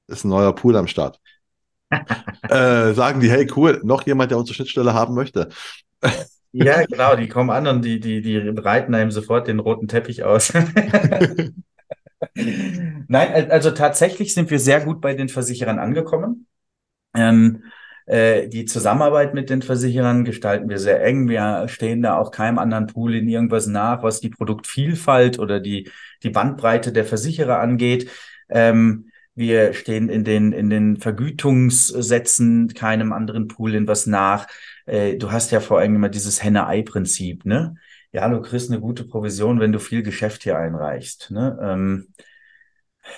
ist 0.07 0.23
ein 0.23 0.29
neuer 0.29 0.53
Pool 0.53 0.75
am 0.75 0.87
Start. 0.87 1.19
äh, 2.49 2.93
sagen 2.93 3.19
die, 3.19 3.29
hey, 3.29 3.47
cool, 3.55 3.81
noch 3.83 4.05
jemand, 4.05 4.31
der 4.31 4.37
unsere 4.37 4.55
Schnittstelle 4.55 4.93
haben 4.93 5.13
möchte. 5.13 5.49
ja, 6.51 6.85
genau, 6.85 7.15
die 7.15 7.27
kommen 7.27 7.49
an 7.49 7.67
und 7.67 7.83
die, 7.83 7.99
die, 7.99 8.21
die 8.21 8.51
breiten 8.51 8.95
einem 8.95 9.11
sofort 9.11 9.47
den 9.47 9.59
roten 9.59 9.87
Teppich 9.87 10.23
aus. 10.23 10.53
Nein, 12.35 13.51
also 13.51 13.71
tatsächlich 13.71 14.33
sind 14.33 14.49
wir 14.49 14.59
sehr 14.59 14.81
gut 14.81 15.01
bei 15.01 15.13
den 15.13 15.29
Versicherern 15.29 15.79
angekommen. 15.79 16.47
Ähm, 17.13 17.63
äh, 18.05 18.47
die 18.49 18.65
Zusammenarbeit 18.65 19.33
mit 19.33 19.49
den 19.49 19.61
Versicherern 19.61 20.25
gestalten 20.25 20.69
wir 20.69 20.79
sehr 20.79 21.03
eng. 21.03 21.29
Wir 21.29 21.67
stehen 21.67 22.01
da 22.01 22.17
auch 22.17 22.31
keinem 22.31 22.59
anderen 22.59 22.87
Pool 22.87 23.15
in 23.15 23.27
irgendwas 23.27 23.67
nach, 23.67 24.03
was 24.03 24.19
die 24.19 24.29
Produktvielfalt 24.29 25.39
oder 25.39 25.59
die, 25.59 25.89
die 26.23 26.29
Bandbreite 26.29 26.91
der 26.91 27.05
Versicherer 27.05 27.59
angeht. 27.59 28.09
Ähm, 28.49 29.09
wir 29.35 29.73
stehen 29.73 30.09
in 30.09 30.23
den, 30.23 30.51
in 30.51 30.69
den 30.69 30.97
Vergütungssätzen 30.97 32.73
keinem 32.73 33.13
anderen 33.13 33.47
Pool 33.47 33.73
in 33.75 33.87
was 33.87 34.05
nach. 34.05 34.47
Äh, 34.85 35.17
du 35.17 35.31
hast 35.31 35.51
ja 35.51 35.59
vor 35.59 35.79
allem 35.79 35.95
immer 35.95 36.09
dieses 36.09 36.43
Henne-Ei-Prinzip, 36.43 37.45
ne? 37.45 37.75
Ja, 38.11 38.29
du 38.29 38.41
kriegst 38.41 38.69
eine 38.69 38.79
gute 38.79 39.05
Provision, 39.05 39.59
wenn 39.59 39.71
du 39.71 39.79
viel 39.79 40.03
Geschäft 40.03 40.43
hier 40.43 40.57
einreichst, 40.57 41.31
ne? 41.31 41.57
Ähm, 41.61 42.07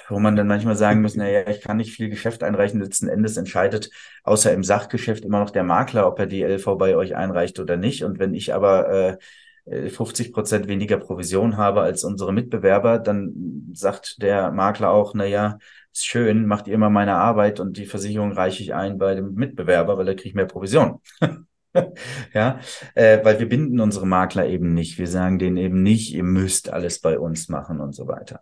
wo 0.07 0.19
man 0.19 0.35
dann 0.35 0.47
manchmal 0.47 0.75
sagen 0.75 1.01
muss, 1.01 1.15
naja, 1.15 1.47
ich 1.47 1.61
kann 1.61 1.77
nicht 1.77 1.93
viel 1.93 2.09
Geschäft 2.09 2.43
einreichen. 2.43 2.81
Letzten 2.81 3.07
Endes 3.07 3.37
entscheidet 3.37 3.89
außer 4.23 4.51
im 4.53 4.63
Sachgeschäft 4.63 5.25
immer 5.25 5.39
noch 5.39 5.51
der 5.51 5.63
Makler, 5.63 6.07
ob 6.07 6.17
er 6.19 6.25
die 6.25 6.43
LV 6.43 6.77
bei 6.77 6.95
euch 6.95 7.15
einreicht 7.15 7.59
oder 7.59 7.77
nicht. 7.77 8.03
Und 8.03 8.19
wenn 8.19 8.33
ich 8.33 8.53
aber 8.53 9.17
äh, 9.65 9.89
50 9.89 10.31
Prozent 10.31 10.67
weniger 10.67 10.97
Provision 10.97 11.57
habe 11.57 11.81
als 11.81 12.03
unsere 12.03 12.33
Mitbewerber, 12.33 12.99
dann 12.99 13.69
sagt 13.73 14.21
der 14.21 14.51
Makler 14.51 14.91
auch, 14.91 15.13
naja, 15.13 15.57
ist 15.95 16.05
schön, 16.05 16.45
macht 16.45 16.67
ihr 16.67 16.73
immer 16.73 16.89
meine 16.89 17.15
Arbeit 17.15 17.59
und 17.59 17.77
die 17.77 17.85
Versicherung 17.85 18.31
reiche 18.31 18.61
ich 18.61 18.73
ein 18.73 18.97
bei 18.97 19.15
dem 19.15 19.33
Mitbewerber, 19.33 19.97
weil 19.97 20.07
er 20.07 20.15
kriegt 20.15 20.35
mehr 20.35 20.45
Provision. 20.45 20.99
ja, 22.33 22.59
äh, 22.95 23.23
weil 23.23 23.39
wir 23.39 23.49
binden 23.49 23.79
unsere 23.79 24.05
Makler 24.05 24.47
eben 24.47 24.73
nicht. 24.73 24.97
Wir 24.97 25.07
sagen 25.07 25.39
denen 25.39 25.57
eben 25.57 25.83
nicht, 25.83 26.13
ihr 26.13 26.23
müsst 26.23 26.71
alles 26.71 26.99
bei 26.99 27.19
uns 27.19 27.49
machen 27.49 27.79
und 27.79 27.93
so 27.93 28.07
weiter. 28.07 28.41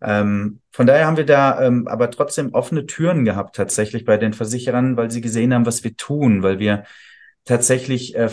Ähm, 0.00 0.60
von 0.70 0.86
daher 0.86 1.06
haben 1.06 1.16
wir 1.16 1.26
da 1.26 1.60
ähm, 1.60 1.88
aber 1.88 2.10
trotzdem 2.10 2.54
offene 2.54 2.86
Türen 2.86 3.24
gehabt 3.24 3.56
tatsächlich 3.56 4.04
bei 4.04 4.16
den 4.16 4.32
Versicherern, 4.32 4.96
weil 4.96 5.10
sie 5.10 5.20
gesehen 5.20 5.52
haben, 5.52 5.66
was 5.66 5.82
wir 5.82 5.96
tun, 5.96 6.42
weil 6.42 6.58
wir 6.60 6.84
tatsächlich 7.44 8.14
äh, 8.14 8.28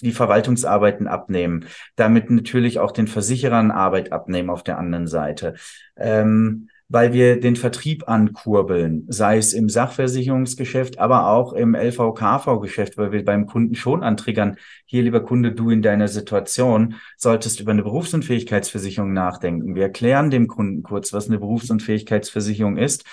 die 0.00 0.12
Verwaltungsarbeiten 0.12 1.08
abnehmen, 1.08 1.66
damit 1.96 2.30
natürlich 2.30 2.78
auch 2.78 2.92
den 2.92 3.08
Versicherern 3.08 3.70
Arbeit 3.70 4.12
abnehmen 4.12 4.50
auf 4.50 4.62
der 4.62 4.78
anderen 4.78 5.06
Seite. 5.06 5.54
Ähm, 5.96 6.68
weil 6.88 7.12
wir 7.12 7.38
den 7.38 7.56
Vertrieb 7.56 8.08
ankurbeln, 8.08 9.04
sei 9.08 9.36
es 9.36 9.52
im 9.52 9.68
Sachversicherungsgeschäft, 9.68 10.98
aber 10.98 11.28
auch 11.28 11.52
im 11.52 11.74
LVKV-Geschäft, 11.74 12.96
weil 12.96 13.12
wir 13.12 13.24
beim 13.24 13.46
Kunden 13.46 13.74
schon 13.74 14.02
antriggern, 14.02 14.56
hier 14.86 15.02
lieber 15.02 15.20
Kunde, 15.20 15.52
du 15.52 15.70
in 15.70 15.82
deiner 15.82 16.08
Situation 16.08 16.94
solltest 17.16 17.60
über 17.60 17.72
eine 17.72 17.82
Berufsunfähigkeitsversicherung 17.82 19.12
nachdenken. 19.12 19.74
Wir 19.74 19.82
erklären 19.82 20.30
dem 20.30 20.48
Kunden 20.48 20.82
kurz, 20.82 21.12
was 21.12 21.28
eine 21.28 21.38
Berufsunfähigkeitsversicherung 21.38 22.78
ist. 22.78 23.04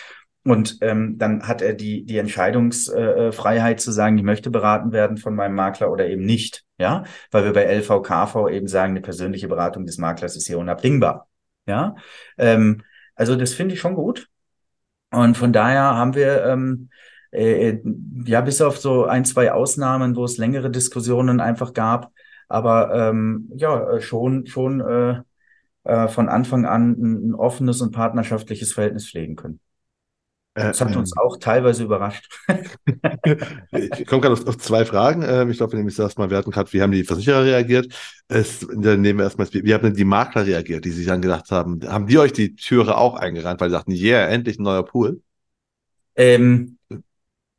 Und 0.46 0.78
ähm, 0.82 1.18
dann 1.18 1.48
hat 1.48 1.64
er 1.64 1.74
die, 1.74 2.06
die 2.06 2.20
Entscheidungsfreiheit 2.20 3.78
äh, 3.78 3.82
zu 3.82 3.92
sagen, 3.92 4.18
ich 4.18 4.24
möchte 4.24 4.52
beraten 4.52 4.92
werden 4.92 5.18
von 5.18 5.34
meinem 5.34 5.56
Makler 5.56 5.92
oder 5.92 6.08
eben 6.08 6.24
nicht. 6.24 6.64
Ja, 6.78 7.04
weil 7.32 7.46
wir 7.46 7.54
bei 7.54 7.64
LVKV 7.64 8.50
eben 8.52 8.68
sagen, 8.68 8.92
eine 8.92 9.02
persönliche 9.02 9.48
Beratung 9.48 9.86
des 9.86 9.98
Maklers 9.98 10.36
ist 10.36 10.48
hier 10.48 10.60
unabdingbar. 10.60 11.28
Ja, 11.66 11.96
ähm, 12.38 12.84
also 13.16 13.36
das 13.36 13.54
finde 13.54 13.76
ich 13.76 13.80
schon 13.80 13.96
gut. 13.96 14.28
Und 15.12 15.38
von 15.38 15.54
daher 15.54 15.96
haben 15.96 16.16
wir 16.16 16.46
ähm, 16.46 16.90
äh, 17.32 17.80
ja 18.26 18.42
bis 18.42 18.62
auf 18.62 18.78
so 18.80 19.06
ein, 19.06 19.26
zwei 19.26 19.52
Ausnahmen, 19.52 20.16
wo 20.16 20.26
es 20.26 20.38
längere 20.38 20.72
Diskussionen 20.72 21.40
einfach 21.40 21.74
gab, 21.74 22.12
aber 22.50 22.94
ähm, 22.94 23.50
ja, 23.56 23.92
äh, 23.96 24.02
schon, 24.02 24.46
schon 24.46 24.82
äh, 24.82 25.22
äh, 25.84 26.08
von 26.08 26.30
Anfang 26.30 26.66
an 26.66 26.92
ein, 26.92 27.30
ein 27.30 27.36
offenes 27.36 27.82
und 27.82 27.92
partnerschaftliches 27.92 28.74
Verhältnis 28.74 29.10
pflegen 29.10 29.36
können. 29.36 29.60
Das 30.56 30.80
hat 30.80 30.96
uns 30.96 31.12
ähm. 31.12 31.18
auch 31.22 31.38
teilweise 31.38 31.84
überrascht. 31.84 32.30
ich 32.48 34.08
komme 34.08 34.22
gerade 34.22 34.32
auf, 34.32 34.48
auf, 34.48 34.58
zwei 34.58 34.86
Fragen. 34.86 35.22
Ähm, 35.22 35.50
ich 35.50 35.58
glaube, 35.58 35.76
nämlich 35.76 36.00
erstmal, 36.00 36.30
wir 36.30 36.38
hatten 36.38 36.52
gerade, 36.52 36.72
wie 36.72 36.82
haben 36.82 36.94
die 36.94 37.04
Versicherer 37.04 37.44
reagiert? 37.44 37.94
Es, 38.30 38.66
dann 38.74 39.02
nehmen 39.02 39.20
wir 39.20 39.26
erstmal, 39.26 39.48
wie 39.52 39.74
haben 39.74 39.84
denn 39.84 39.96
die 39.96 40.06
Makler 40.06 40.46
reagiert, 40.46 40.86
die 40.86 40.92
sich 40.92 41.08
dann 41.08 41.22
gedacht 41.22 41.52
haben, 41.52 41.82
haben 41.86 42.08
die 42.08 42.18
euch 42.18 42.32
die 42.32 42.56
Türe 42.56 42.98
auch 42.98 43.16
eingerannt, 43.16 43.60
weil 43.60 43.70
sie 43.70 43.76
dachten, 43.76 43.92
yeah, 43.92 44.28
endlich 44.28 44.58
ein 44.58 44.64
neuer 44.64 44.86
Pool? 44.86 45.22
Ähm, 46.16 46.78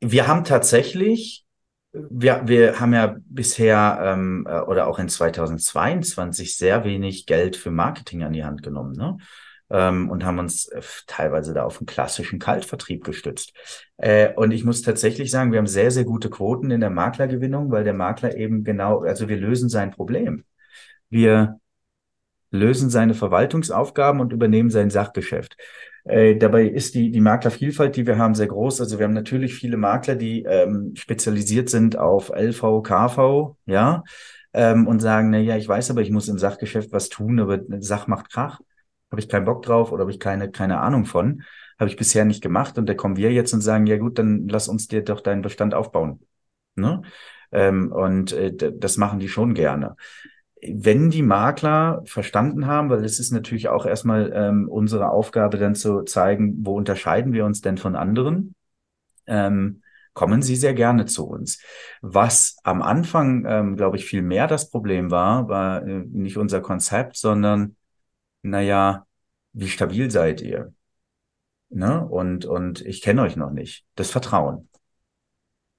wir 0.01 0.27
haben 0.27 0.43
tatsächlich, 0.43 1.45
wir, 1.91 2.41
wir 2.45 2.79
haben 2.79 2.93
ja 2.93 3.15
bisher 3.29 3.99
ähm, 4.01 4.47
äh, 4.49 4.61
oder 4.61 4.87
auch 4.87 4.97
in 4.97 5.07
2022 5.07 6.57
sehr 6.57 6.83
wenig 6.83 7.27
Geld 7.27 7.57
für 7.57 7.69
Marketing 7.69 8.23
an 8.23 8.33
die 8.33 8.43
Hand 8.43 8.63
genommen. 8.63 8.93
Ne? 8.93 9.17
Ähm, 9.69 10.09
und 10.09 10.23
haben 10.25 10.39
uns 10.39 10.67
äh, 10.67 10.81
teilweise 11.07 11.53
da 11.53 11.63
auf 11.63 11.79
einen 11.79 11.87
klassischen 11.87 12.39
Kaltvertrieb 12.39 13.03
gestützt. 13.03 13.53
Äh, 13.97 14.33
und 14.35 14.51
ich 14.51 14.63
muss 14.63 14.81
tatsächlich 14.81 15.31
sagen, 15.31 15.51
wir 15.51 15.59
haben 15.59 15.67
sehr, 15.67 15.91
sehr 15.91 16.05
gute 16.05 16.29
Quoten 16.29 16.71
in 16.71 16.81
der 16.81 16.89
Maklergewinnung, 16.89 17.71
weil 17.71 17.83
der 17.83 17.93
Makler 17.93 18.35
eben 18.35 18.63
genau, 18.63 19.01
also 19.01 19.27
wir 19.29 19.37
lösen 19.37 19.69
sein 19.69 19.91
Problem. 19.91 20.43
Wir 21.09 21.59
lösen 22.51 22.89
seine 22.89 23.13
Verwaltungsaufgaben 23.13 24.21
und 24.21 24.33
übernehmen 24.33 24.69
sein 24.69 24.89
Sachgeschäft. 24.89 25.57
Äh, 26.05 26.37
dabei 26.37 26.65
ist 26.65 26.95
die, 26.95 27.11
die 27.11 27.19
Maklervielfalt, 27.19 27.95
die 27.97 28.07
wir 28.07 28.17
haben, 28.17 28.35
sehr 28.35 28.47
groß. 28.47 28.79
Also 28.79 28.97
wir 28.97 29.05
haben 29.05 29.13
natürlich 29.13 29.55
viele 29.55 29.75
Makler, 29.75 30.15
die 30.15 30.43
ähm, 30.43 30.93
spezialisiert 30.95 31.69
sind 31.69 31.97
auf 31.97 32.29
LV, 32.33 32.81
KV, 32.81 33.57
ja, 33.65 34.03
ähm, 34.53 34.87
und 34.87 35.01
sagen, 35.01 35.29
na 35.31 35.39
ja, 35.39 35.57
ich 35.57 35.67
weiß 35.67 35.91
aber, 35.91 36.01
ich 36.01 36.11
muss 36.11 36.29
im 36.29 36.37
Sachgeschäft 36.37 36.93
was 36.93 37.09
tun, 37.09 37.39
aber 37.39 37.59
Sach 37.79 38.07
macht 38.07 38.31
Krach. 38.31 38.61
Habe 39.11 39.21
ich 39.21 39.29
keinen 39.29 39.45
Bock 39.45 39.63
drauf 39.63 39.91
oder 39.91 40.01
habe 40.01 40.11
ich 40.11 40.19
keine, 40.19 40.51
keine 40.51 40.79
Ahnung 40.79 41.05
von. 41.05 41.43
Habe 41.79 41.89
ich 41.89 41.95
bisher 41.95 42.25
nicht 42.25 42.41
gemacht. 42.41 42.77
Und 42.77 42.87
da 42.87 42.93
kommen 42.93 43.17
wir 43.17 43.31
jetzt 43.31 43.53
und 43.53 43.61
sagen, 43.61 43.85
ja 43.87 43.97
gut, 43.97 44.19
dann 44.19 44.47
lass 44.47 44.67
uns 44.67 44.87
dir 44.87 45.03
doch 45.03 45.21
deinen 45.21 45.41
Bestand 45.41 45.73
aufbauen. 45.73 46.21
Ne? 46.75 47.01
Ähm, 47.51 47.91
und 47.91 48.33
äh, 48.33 48.53
das 48.55 48.97
machen 48.97 49.19
die 49.19 49.29
schon 49.29 49.53
gerne. 49.53 49.95
Wenn 50.61 51.11
die 51.11 51.21
Makler 51.21 52.01
verstanden 52.05 52.65
haben, 52.65 52.89
weil 52.89 53.05
es 53.05 53.19
ist 53.19 53.31
natürlich 53.31 53.69
auch 53.69 53.85
erstmal 53.85 54.31
ähm, 54.33 54.67
unsere 54.67 55.09
Aufgabe, 55.11 55.57
dann 55.57 55.75
zu 55.75 56.01
zeigen, 56.01 56.65
wo 56.65 56.75
unterscheiden 56.75 57.31
wir 57.31 57.45
uns 57.45 57.61
denn 57.61 57.77
von 57.77 57.95
anderen, 57.95 58.55
ähm, 59.27 59.81
kommen 60.13 60.41
sie 60.41 60.55
sehr 60.55 60.73
gerne 60.73 61.05
zu 61.05 61.27
uns. 61.27 61.61
Was 62.01 62.57
am 62.63 62.81
Anfang, 62.81 63.45
ähm, 63.47 63.75
glaube 63.75 63.97
ich, 63.97 64.05
viel 64.05 64.23
mehr 64.23 64.47
das 64.47 64.71
Problem 64.71 65.11
war, 65.11 65.47
war 65.47 65.85
äh, 65.85 66.03
nicht 66.09 66.37
unser 66.37 66.59
Konzept, 66.59 67.17
sondern, 67.17 67.75
naja, 68.41 69.05
wie 69.53 69.67
stabil 69.67 70.11
seid 70.11 70.41
ihr? 70.41 70.73
Ne? 71.69 72.05
Und, 72.05 72.45
und 72.45 72.81
ich 72.81 73.01
kenne 73.01 73.23
euch 73.23 73.35
noch 73.35 73.51
nicht. 73.51 73.85
Das 73.95 74.11
Vertrauen, 74.11 74.69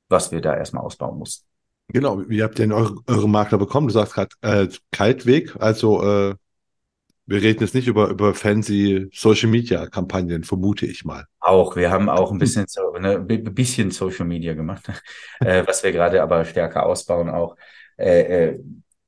was 0.09 0.32
wir 0.32 0.40
da 0.40 0.56
erstmal 0.56 0.84
ausbauen 0.84 1.18
mussten. 1.18 1.46
Genau, 1.88 2.28
wie 2.28 2.42
habt 2.42 2.59
ihr 2.59 2.64
denn 2.64 2.72
eure, 2.72 2.96
eure 3.06 3.28
Makler 3.28 3.56
bekommen? 3.56 3.88
Du 3.88 3.94
sagst 3.94 4.12
gerade 4.12 4.36
äh, 4.42 4.68
Kaltweg, 4.90 5.56
also 5.59 6.02
äh, 6.02 6.34
wir 7.24 7.42
reden 7.42 7.61
jetzt 7.61 7.74
nicht 7.74 7.86
über, 7.86 8.09
über 8.09 8.34
fancy 8.34 9.09
Social 9.12 9.48
Media 9.48 9.86
Kampagnen, 9.86 10.44
vermute 10.44 10.86
ich 10.86 11.04
mal. 11.04 11.24
Auch, 11.40 11.76
wir 11.76 11.90
haben 11.90 12.09
auch 12.09 12.30
ein 12.30 12.38
bisschen, 12.38 12.66
so, 12.66 12.92
ne, 12.92 13.20
bisschen 13.20 13.90
Social 13.90 14.26
Media 14.26 14.54
gemacht, 14.54 14.90
äh, 15.40 15.66
was 15.66 15.82
wir 15.82 15.92
gerade 15.92 16.22
aber 16.22 16.44
stärker 16.44 16.84
ausbauen 16.86 17.30
auch. 17.30 17.56
Äh, 17.96 18.20
äh, 18.20 18.59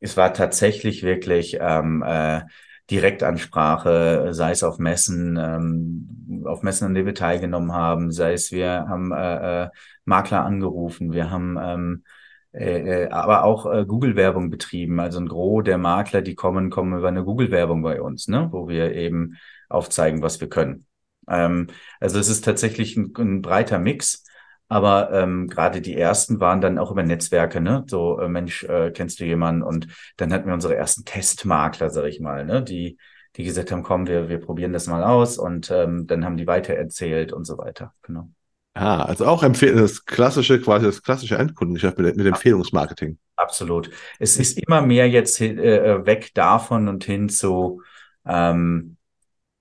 es 0.00 0.16
war 0.16 0.32
tatsächlich 0.32 1.02
wirklich 1.02 1.58
ähm, 1.60 2.02
äh, 2.06 2.42
Direktansprache, 2.90 4.28
sei 4.32 4.50
es 4.50 4.62
auf 4.62 4.78
Messen, 4.78 5.36
ähm, 5.36 6.44
auf 6.46 6.62
Messen, 6.62 6.86
an 6.86 6.94
denen 6.94 7.06
wir 7.06 7.14
teilgenommen 7.14 7.72
haben, 7.72 8.10
sei 8.10 8.32
es 8.32 8.50
wir 8.52 8.86
haben 8.88 9.12
äh, 9.12 9.64
äh, 9.64 9.68
Makler 10.04 10.44
angerufen, 10.44 11.12
wir 11.12 11.30
haben 11.30 11.58
ähm, 11.60 12.04
äh, 12.52 13.04
äh, 13.04 13.08
aber 13.10 13.44
auch 13.44 13.66
äh, 13.72 13.84
Google-Werbung 13.86 14.50
betrieben. 14.50 14.98
Also 14.98 15.20
ein 15.20 15.28
Gros 15.28 15.64
der 15.64 15.78
Makler, 15.78 16.20
die 16.22 16.34
kommen, 16.34 16.70
kommen 16.70 16.98
über 16.98 17.08
eine 17.08 17.24
Google-Werbung 17.24 17.82
bei 17.82 18.00
uns, 18.00 18.26
ne? 18.28 18.48
wo 18.50 18.68
wir 18.68 18.92
eben 18.94 19.36
aufzeigen, 19.68 20.22
was 20.22 20.40
wir 20.40 20.48
können. 20.48 20.86
Ähm, 21.28 21.68
also 22.00 22.18
es 22.18 22.28
ist 22.28 22.44
tatsächlich 22.44 22.96
ein, 22.96 23.12
ein 23.16 23.42
breiter 23.42 23.78
Mix. 23.78 24.24
Aber 24.70 25.10
ähm, 25.12 25.48
gerade 25.48 25.80
die 25.80 25.96
ersten 25.96 26.38
waren 26.38 26.60
dann 26.60 26.78
auch 26.78 26.92
über 26.92 27.02
Netzwerke, 27.02 27.60
ne? 27.60 27.84
So, 27.88 28.20
äh, 28.20 28.28
Mensch, 28.28 28.62
äh, 28.62 28.92
kennst 28.92 29.18
du 29.18 29.24
jemanden? 29.24 29.62
Und 29.62 29.88
dann 30.16 30.32
hatten 30.32 30.46
wir 30.46 30.54
unsere 30.54 30.76
ersten 30.76 31.04
Testmakler, 31.04 31.90
sag 31.90 32.04
ich 32.04 32.20
mal, 32.20 32.44
ne? 32.44 32.62
Die, 32.62 32.96
die 33.34 33.42
gesagt 33.42 33.72
haben, 33.72 33.82
komm, 33.82 34.06
wir, 34.06 34.28
wir 34.28 34.38
probieren 34.38 34.72
das 34.72 34.86
mal 34.86 35.02
aus 35.02 35.38
und 35.38 35.72
ähm, 35.72 36.06
dann 36.06 36.24
haben 36.24 36.36
die 36.36 36.46
weitererzählt 36.46 37.32
und 37.32 37.46
so 37.46 37.58
weiter. 37.58 37.94
Genau. 38.02 38.30
Ah, 38.74 39.02
also 39.02 39.26
auch 39.26 39.42
empfehlen, 39.42 39.76
das 39.76 40.04
klassische, 40.04 40.60
quasi 40.60 40.86
das 40.86 41.02
klassische 41.02 41.36
Endkundengeschäft 41.36 41.98
mit, 41.98 42.16
mit 42.16 42.26
Empfehlungsmarketing. 42.26 43.18
Absolut. 43.34 43.90
Es 44.20 44.36
ist 44.36 44.56
immer 44.56 44.82
mehr 44.82 45.08
jetzt 45.08 45.40
äh, 45.40 46.06
weg 46.06 46.30
davon 46.34 46.86
und 46.86 47.02
hin 47.02 47.28
zu, 47.28 47.82
ähm, 48.24 48.98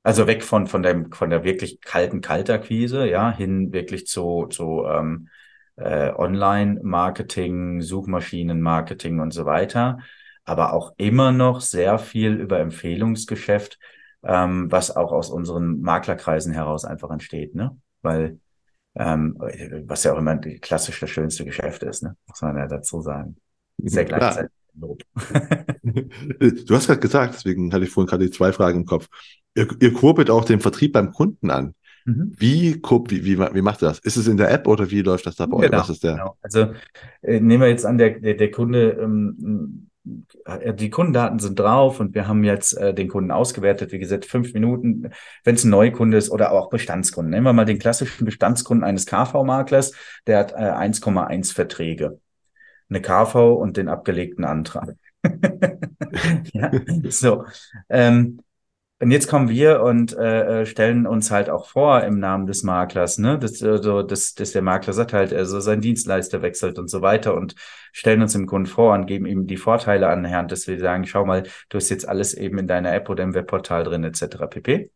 also 0.04 0.28
weg 0.28 0.44
von, 0.44 0.68
von 0.68 0.84
dem, 0.84 1.12
von 1.12 1.30
der 1.30 1.44
wirklich 1.44 1.82
kalten 1.82 2.22
Kaltakquise, 2.22 3.08
ja, 3.08 3.32
hin 3.32 3.74
wirklich 3.74 4.08
zu, 4.08 4.48
zu 4.48 4.86
ähm, 4.86 5.30
äh, 5.76 6.12
Online-Marketing, 6.12 7.82
Suchmaschinen-Marketing 7.82 9.20
und 9.20 9.32
so 9.32 9.46
weiter. 9.46 10.00
Aber 10.46 10.74
auch 10.74 10.94
immer 10.98 11.32
noch 11.32 11.62
sehr 11.62 12.00
viel 12.00 12.34
über 12.34 12.60
Empfehlungsgeschäft, 12.60 13.78
ähm, 14.24 14.72
was 14.72 14.96
auch 14.96 15.12
aus 15.12 15.30
unseren 15.30 15.82
Maklerkreisen 15.82 16.54
heraus 16.54 16.86
einfach 16.86 17.12
entsteht, 17.12 17.56
ne? 17.56 17.78
Weil 18.02 18.40
ähm, 18.96 19.36
was 19.86 20.04
ja 20.04 20.14
auch 20.14 20.18
immer 20.18 20.38
klassisch 20.38 21.00
das 21.00 21.10
schönste 21.10 21.46
Geschäft 21.46 21.84
ist, 21.84 22.04
ne? 22.04 22.16
muss 22.28 22.42
man 22.42 22.58
ja 22.58 22.68
dazu 22.68 23.02
sagen. 23.02 23.38
Sehr 23.78 24.06
gleichzeitig 24.06 24.52
Lob. 24.80 25.04
du 25.84 26.76
hast 26.76 26.88
gerade 26.88 27.00
gesagt, 27.00 27.36
deswegen 27.36 27.74
hatte 27.74 27.86
ich 27.86 27.92
vorhin 27.92 28.10
gerade 28.10 28.26
die 28.26 28.32
zwei 28.32 28.52
Fragen 28.52 28.80
im 28.80 28.86
Kopf. 28.86 29.08
Ihr, 29.56 29.68
ihr 29.80 29.94
kurbelt 29.94 30.30
auch 30.30 30.46
den 30.46 30.60
Vertrieb 30.60 30.94
beim 30.94 31.12
Kunden 31.12 31.50
an. 31.50 31.74
Mhm. 32.06 32.34
Wie, 32.38 32.82
wie, 32.82 33.26
wie, 33.26 33.38
wie 33.38 33.62
macht 33.62 33.84
ihr 33.84 33.88
das? 33.88 34.00
Ist 34.00 34.18
es 34.18 34.28
in 34.28 34.38
der 34.38 34.52
App 34.52 34.68
oder 34.68 34.90
wie 34.90 35.02
läuft 35.02 35.26
das 35.26 35.36
da 35.36 35.46
bei 35.46 35.58
euch? 35.58 35.72
Genau? 35.72 35.84
Genau. 36.02 36.38
Also 36.42 36.74
äh, 37.22 37.40
nehmen 37.40 37.62
wir 37.62 37.70
jetzt 37.70 37.86
an, 37.86 37.98
der, 37.98 38.20
der, 38.20 38.36
der 38.36 38.52
Kunde 38.52 38.92
ähm, 39.02 39.90
äh, 40.46 40.74
die 40.74 40.90
Kundendaten 40.90 41.40
sind 41.40 41.60
drauf 41.60 42.00
und 42.00 42.16
wir 42.16 42.28
haben 42.28 42.44
jetzt 42.44 42.78
äh, 42.78 42.94
den 42.94 43.08
Kunden 43.08 43.32
ausgewertet, 43.32 43.92
wie 43.92 44.00
gesagt, 44.00 44.26
fünf 44.26 44.54
Minuten, 44.54 45.12
wenn 45.44 45.56
es 45.56 45.64
ein 45.64 45.70
Neukunde 45.70 46.18
ist 46.18 46.30
oder 46.30 46.52
auch 46.52 46.70
Bestandskunden. 46.70 47.32
Nehmen 47.32 47.46
wir 47.46 47.54
mal 47.54 47.66
den 47.66 47.80
klassischen 47.80 48.26
Bestandskunden 48.26 48.84
eines 48.84 49.06
KV-Maklers, 49.06 49.94
der 50.28 50.40
hat 50.40 50.54
äh, 50.54 50.56
1,1 50.56 51.54
Verträge. 51.54 52.20
Eine 52.90 53.02
KV 53.02 53.54
und 53.54 53.78
den 53.78 53.88
abgelegten 53.88 54.46
Antrag. 54.46 54.96
ja, 56.54 56.72
so. 57.10 57.46
Ähm, 57.88 58.40
und 59.02 59.12
jetzt 59.12 59.28
kommen 59.28 59.48
wir 59.48 59.82
und 59.82 60.16
äh, 60.18 60.62
äh, 60.62 60.66
stellen 60.66 61.08
uns 61.08 61.32
halt 61.32 61.50
auch 61.50 61.70
vor 61.70 62.04
im 62.04 62.20
Namen 62.20 62.48
des 62.48 62.64
Maklers, 62.64 63.18
ne, 63.18 63.40
dass, 63.40 63.64
also, 63.64 64.04
dass, 64.04 64.34
dass 64.34 64.52
der 64.52 64.62
Makler 64.62 64.92
sagt 64.92 65.14
halt, 65.14 65.34
also 65.34 65.62
sein 65.62 65.80
Dienstleister 65.80 66.42
wechselt 66.42 66.78
und 66.78 66.90
so 66.90 67.02
weiter 67.02 67.34
und 67.36 67.56
stellen 67.94 68.22
uns 68.22 68.34
dem 68.34 68.46
Kunden 68.46 68.68
vor 68.68 68.94
und 68.94 69.06
geben 69.06 69.26
ihm 69.26 69.48
die 69.48 69.56
Vorteile 69.56 70.10
an 70.10 70.30
Hand, 70.30 70.52
dass 70.52 70.68
wir 70.68 70.78
sagen, 70.80 71.06
schau 71.06 71.26
mal, 71.26 71.44
du 71.70 71.78
hast 71.78 71.90
jetzt 71.90 72.10
alles 72.10 72.34
eben 72.34 72.58
in 72.58 72.68
deiner 72.68 72.94
App 72.94 73.10
oder 73.10 73.24
im 73.24 73.34
Webportal 73.34 73.86
drin, 73.86 74.04
etc. 74.04 74.48
pp. 74.50 74.92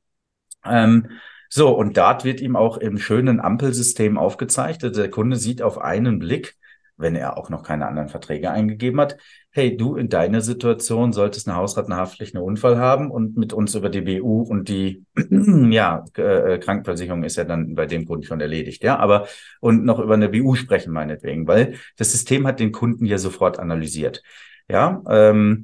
Ähm, 0.65 1.09
so, 1.49 1.69
und 1.77 1.95
dort 1.97 2.25
wird 2.25 2.41
ihm 2.41 2.55
auch 2.55 2.77
im 2.77 2.97
schönen 2.97 3.39
Ampelsystem 3.39 4.17
aufgezeigt. 4.17 4.83
Also 4.83 5.01
der 5.01 5.11
Kunde 5.11 5.37
sieht 5.37 5.61
auf 5.61 5.77
einen 5.77 6.19
Blick, 6.19 6.55
wenn 7.03 7.15
er 7.15 7.37
auch 7.37 7.51
noch 7.51 7.61
keine 7.61 7.85
anderen 7.87 8.09
Verträge 8.09 8.49
eingegeben 8.49 8.99
hat, 8.99 9.17
hey, 9.51 9.77
du 9.77 9.95
in 9.95 10.09
deiner 10.09 10.41
Situation 10.41 11.13
solltest 11.13 11.47
eine 11.47 11.57
Hausrattenhaftpflicht, 11.57 12.35
einen 12.35 12.43
Unfall 12.43 12.79
haben 12.79 13.11
und 13.11 13.37
mit 13.37 13.53
uns 13.53 13.75
über 13.75 13.89
die 13.89 14.01
BU 14.01 14.41
und 14.41 14.67
die 14.67 15.05
ja, 15.69 16.03
äh, 16.15 16.57
Krankenversicherung 16.57 17.23
ist 17.23 17.35
ja 17.35 17.43
dann 17.43 17.75
bei 17.75 17.85
dem 17.85 18.05
Kunden 18.07 18.23
schon 18.23 18.41
erledigt, 18.41 18.83
ja, 18.83 18.97
aber 18.97 19.27
und 19.59 19.85
noch 19.85 19.99
über 19.99 20.15
eine 20.15 20.29
BU 20.29 20.55
sprechen 20.55 20.91
meinetwegen, 20.91 21.47
weil 21.47 21.75
das 21.97 22.11
System 22.11 22.47
hat 22.47 22.59
den 22.59 22.71
Kunden 22.71 23.05
ja 23.05 23.19
sofort 23.19 23.59
analysiert. 23.59 24.23
Ja, 24.67 25.03
ähm, 25.07 25.63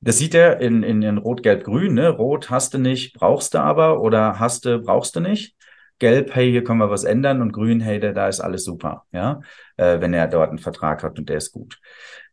das 0.00 0.18
sieht 0.18 0.34
er 0.34 0.60
in, 0.60 0.82
in, 0.82 1.02
in 1.02 1.18
Rot, 1.18 1.42
Gelb, 1.42 1.64
Grün, 1.64 1.94
ne? 1.94 2.08
Rot 2.08 2.50
hast 2.50 2.74
du 2.74 2.78
nicht, 2.78 3.14
brauchst 3.14 3.54
du 3.54 3.58
aber 3.58 4.00
oder 4.00 4.38
hast 4.38 4.64
du, 4.64 4.80
brauchst 4.80 5.14
du 5.16 5.20
nicht. 5.20 5.54
Gelb, 6.00 6.34
hey, 6.34 6.50
hier 6.50 6.64
können 6.64 6.80
wir 6.80 6.90
was 6.90 7.04
ändern 7.04 7.40
und 7.40 7.52
Grün, 7.52 7.80
hey, 7.80 8.00
da, 8.00 8.12
da 8.12 8.26
ist 8.26 8.40
alles 8.40 8.64
super, 8.64 9.04
ja, 9.12 9.40
äh, 9.76 10.00
wenn 10.00 10.12
er 10.12 10.26
dort 10.26 10.48
einen 10.48 10.58
Vertrag 10.58 11.04
hat 11.04 11.18
und 11.18 11.28
der 11.28 11.36
ist 11.36 11.52
gut. 11.52 11.78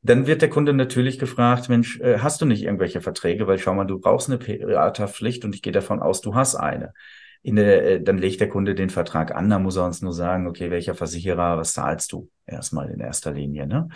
Dann 0.01 0.25
wird 0.25 0.41
der 0.41 0.49
Kunde 0.49 0.73
natürlich 0.73 1.19
gefragt, 1.19 1.69
Mensch, 1.69 1.99
äh, 1.99 2.19
hast 2.19 2.41
du 2.41 2.45
nicht 2.45 2.63
irgendwelche 2.63 3.01
Verträge? 3.01 3.45
Weil 3.45 3.59
schau 3.59 3.73
mal, 3.73 3.85
du 3.85 3.99
brauchst 3.99 4.29
eine 4.29 4.37
Privathaftpflicht 4.37 5.43
und 5.43 5.53
ich 5.53 5.61
gehe 5.61 5.73
davon 5.73 6.01
aus, 6.01 6.21
du 6.21 6.33
hast 6.33 6.55
eine. 6.55 6.93
In 7.43 7.57
der, 7.57 7.85
äh, 7.85 8.01
dann 8.01 8.17
legt 8.17 8.39
der 8.39 8.49
Kunde 8.49 8.73
den 8.73 8.89
Vertrag 8.89 9.35
an, 9.35 9.49
da 9.49 9.59
muss 9.59 9.75
er 9.75 9.85
uns 9.85 10.01
nur 10.01 10.13
sagen, 10.13 10.47
okay, 10.47 10.71
welcher 10.71 10.95
Versicherer, 10.95 11.57
was 11.57 11.73
zahlst 11.73 12.11
du? 12.13 12.29
Erstmal 12.45 12.89
in 12.89 12.99
erster 12.99 13.31
Linie, 13.31 13.67
ne? 13.67 13.89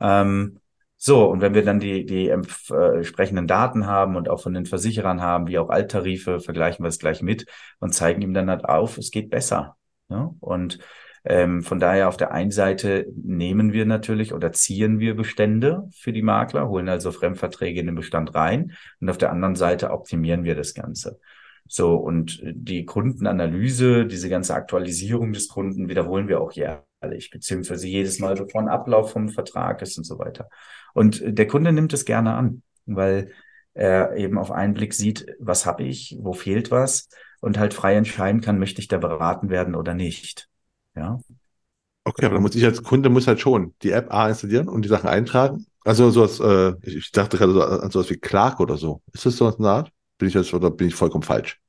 Ähm, 0.00 0.59
so, 1.02 1.30
und 1.30 1.40
wenn 1.40 1.54
wir 1.54 1.64
dann 1.64 1.80
die, 1.80 2.04
die 2.04 2.28
äh, 2.28 2.34
entsprechenden 2.34 3.46
Daten 3.46 3.86
haben 3.86 4.16
und 4.16 4.28
auch 4.28 4.42
von 4.42 4.52
den 4.52 4.66
Versicherern 4.66 5.22
haben, 5.22 5.46
wie 5.46 5.58
auch 5.58 5.70
Alttarife, 5.70 6.40
vergleichen 6.40 6.84
wir 6.84 6.90
es 6.90 6.98
gleich 6.98 7.22
mit 7.22 7.46
und 7.78 7.94
zeigen 7.94 8.20
ihm 8.20 8.34
dann 8.34 8.50
halt 8.50 8.66
auf, 8.66 8.98
es 8.98 9.10
geht 9.10 9.30
besser. 9.30 9.78
Ja? 10.10 10.34
Und 10.40 10.78
ähm, 11.24 11.62
von 11.62 11.80
daher 11.80 12.06
auf 12.06 12.18
der 12.18 12.32
einen 12.32 12.50
Seite 12.50 13.06
nehmen 13.16 13.72
wir 13.72 13.86
natürlich 13.86 14.34
oder 14.34 14.52
ziehen 14.52 14.98
wir 14.98 15.16
Bestände 15.16 15.88
für 15.90 16.12
die 16.12 16.20
Makler, 16.20 16.68
holen 16.68 16.90
also 16.90 17.12
Fremdverträge 17.12 17.80
in 17.80 17.86
den 17.86 17.94
Bestand 17.94 18.34
rein 18.34 18.72
und 19.00 19.08
auf 19.08 19.16
der 19.16 19.32
anderen 19.32 19.56
Seite 19.56 19.92
optimieren 19.92 20.44
wir 20.44 20.54
das 20.54 20.74
Ganze. 20.74 21.18
So, 21.66 21.94
und 21.94 22.42
die 22.44 22.84
Kundenanalyse, 22.84 24.04
diese 24.04 24.28
ganze 24.28 24.54
Aktualisierung 24.54 25.32
des 25.32 25.48
Kunden 25.48 25.88
wiederholen 25.88 26.28
wir 26.28 26.42
auch 26.42 26.52
jährlich, 26.52 26.89
beziehungsweise 27.00 27.86
jedes 27.86 28.18
Mal, 28.18 28.34
bevor 28.34 28.60
ein 28.60 28.68
Ablauf 28.68 29.12
vom 29.12 29.28
Vertrag 29.28 29.82
ist 29.82 29.98
und 29.98 30.04
so 30.04 30.18
weiter. 30.18 30.48
Und 30.94 31.22
der 31.24 31.46
Kunde 31.46 31.72
nimmt 31.72 31.92
es 31.92 32.04
gerne 32.04 32.34
an, 32.34 32.62
weil 32.86 33.32
er 33.74 34.16
eben 34.16 34.38
auf 34.38 34.50
einen 34.50 34.74
Blick 34.74 34.94
sieht, 34.94 35.26
was 35.38 35.66
habe 35.66 35.84
ich, 35.84 36.16
wo 36.20 36.32
fehlt 36.32 36.70
was 36.70 37.08
und 37.40 37.58
halt 37.58 37.74
frei 37.74 37.94
entscheiden 37.94 38.40
kann, 38.40 38.58
möchte 38.58 38.80
ich 38.80 38.88
da 38.88 38.98
beraten 38.98 39.48
werden 39.48 39.74
oder 39.74 39.94
nicht. 39.94 40.48
Ja. 40.94 41.20
Okay, 42.04 42.26
aber 42.26 42.34
dann 42.34 42.42
muss 42.42 42.54
ich 42.54 42.64
als 42.64 42.82
Kunde 42.82 43.08
muss 43.08 43.26
halt 43.26 43.40
schon 43.40 43.74
die 43.82 43.92
App 43.92 44.12
A 44.12 44.28
installieren 44.28 44.68
und 44.68 44.84
die 44.84 44.88
Sachen 44.88 45.08
eintragen. 45.08 45.66
Also 45.84 46.10
sowas, 46.10 46.40
äh, 46.40 46.74
ich 46.82 47.12
dachte 47.12 47.38
gerade 47.38 47.52
so 47.52 47.62
an 47.62 47.90
sowas 47.90 48.10
wie 48.10 48.16
Clark 48.16 48.60
oder 48.60 48.76
so. 48.76 49.02
Ist 49.12 49.26
das 49.26 49.36
so 49.36 49.54
eine 49.54 49.68
Art? 49.68 49.92
Bin 50.18 50.28
ich 50.28 50.34
jetzt 50.34 50.52
oder 50.52 50.70
bin 50.70 50.88
ich 50.88 50.94
vollkommen 50.94 51.22
falsch? 51.22 51.60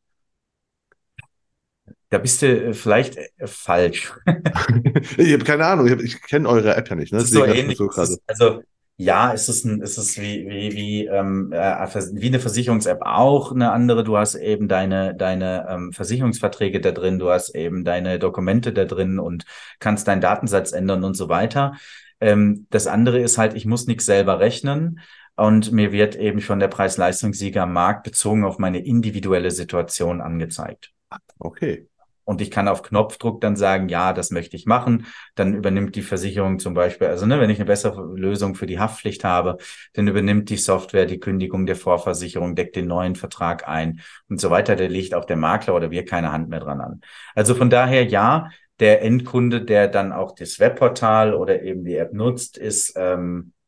Da 2.11 2.17
bist 2.17 2.41
du 2.41 2.47
äh, 2.47 2.73
vielleicht 2.73 3.15
äh, 3.17 3.29
falsch. 3.45 4.13
ich 5.17 5.33
habe 5.33 5.43
keine 5.45 5.65
Ahnung, 5.65 5.87
ich, 5.87 6.03
ich 6.03 6.21
kenne 6.21 6.47
eure 6.47 6.75
App 6.75 6.89
ja 6.89 6.95
nicht. 6.95 7.13
Ne? 7.13 7.19
Das 7.19 7.29
ist 7.29 7.33
so 7.33 7.45
ähnlich. 7.45 7.77
So 7.77 7.89
ist, 7.89 8.21
also 8.27 8.61
ja, 8.97 9.33
es 9.33 9.47
ist 9.47 9.63
ein, 9.63 9.81
es 9.81 9.97
ist 9.97 10.19
wie 10.19 10.45
wie 10.45 10.73
wie 10.73 11.05
ähm, 11.05 11.53
äh, 11.53 11.87
wie 12.13 12.27
eine 12.27 12.41
Versicherungs-App 12.41 13.01
auch 13.03 13.53
eine 13.53 13.71
andere. 13.71 14.03
Du 14.03 14.17
hast 14.17 14.35
eben 14.35 14.67
deine 14.67 15.15
deine 15.15 15.65
ähm, 15.69 15.93
Versicherungsverträge 15.93 16.81
da 16.81 16.91
drin, 16.91 17.17
du 17.17 17.29
hast 17.29 17.55
eben 17.55 17.85
deine 17.85 18.19
Dokumente 18.19 18.73
da 18.73 18.83
drin 18.83 19.17
und 19.17 19.45
kannst 19.79 20.09
deinen 20.09 20.21
Datensatz 20.21 20.73
ändern 20.73 21.05
und 21.05 21.15
so 21.15 21.29
weiter. 21.29 21.77
Ähm, 22.19 22.67
das 22.71 22.87
andere 22.87 23.21
ist 23.21 23.37
halt, 23.37 23.53
ich 23.55 23.65
muss 23.65 23.87
nichts 23.87 24.05
selber 24.05 24.39
rechnen. 24.39 24.99
Und 25.37 25.71
mir 25.71 25.93
wird 25.93 26.17
eben 26.17 26.41
schon 26.41 26.59
der 26.59 26.67
Preis-Leistungssieger 26.67 27.63
am 27.63 27.71
Markt 27.71 28.03
bezogen 28.03 28.43
auf 28.43 28.59
meine 28.59 28.85
individuelle 28.85 29.49
Situation 29.49 30.19
angezeigt. 30.19 30.91
Okay. 31.39 31.87
Und 32.23 32.41
ich 32.41 32.51
kann 32.51 32.67
auf 32.67 32.83
Knopfdruck 32.83 33.41
dann 33.41 33.55
sagen, 33.55 33.89
ja, 33.89 34.13
das 34.13 34.31
möchte 34.31 34.55
ich 34.55 34.65
machen. 34.65 35.05
Dann 35.35 35.53
übernimmt 35.53 35.95
die 35.95 36.01
Versicherung 36.01 36.59
zum 36.59 36.73
Beispiel, 36.73 37.07
also 37.07 37.25
ne, 37.25 37.39
wenn 37.39 37.49
ich 37.49 37.59
eine 37.59 37.65
bessere 37.65 38.01
Lösung 38.15 38.55
für 38.55 38.67
die 38.67 38.79
Haftpflicht 38.79 39.23
habe, 39.23 39.57
dann 39.93 40.07
übernimmt 40.07 40.49
die 40.49 40.57
Software 40.57 41.05
die 41.05 41.19
Kündigung 41.19 41.65
der 41.65 41.75
Vorversicherung, 41.75 42.55
deckt 42.55 42.75
den 42.75 42.87
neuen 42.87 43.15
Vertrag 43.15 43.67
ein 43.67 44.01
und 44.29 44.39
so 44.39 44.49
weiter. 44.49 44.75
Da 44.75 44.85
legt 44.85 45.13
auch 45.13 45.25
der 45.25 45.37
Makler 45.37 45.75
oder 45.75 45.91
wir 45.91 46.05
keine 46.05 46.31
Hand 46.31 46.49
mehr 46.49 46.59
dran 46.59 46.81
an. 46.81 47.01
Also 47.35 47.55
von 47.55 47.69
daher 47.69 48.05
ja, 48.05 48.49
der 48.79 49.03
Endkunde, 49.03 49.63
der 49.63 49.87
dann 49.87 50.11
auch 50.11 50.33
das 50.33 50.59
Webportal 50.59 51.33
oder 51.33 51.61
eben 51.61 51.85
die 51.85 51.95
App 51.95 52.13
nutzt, 52.13 52.57
ist 52.57 52.93
ähm, 52.95 53.13
äh, 53.13 53.29
äh, 53.41 53.60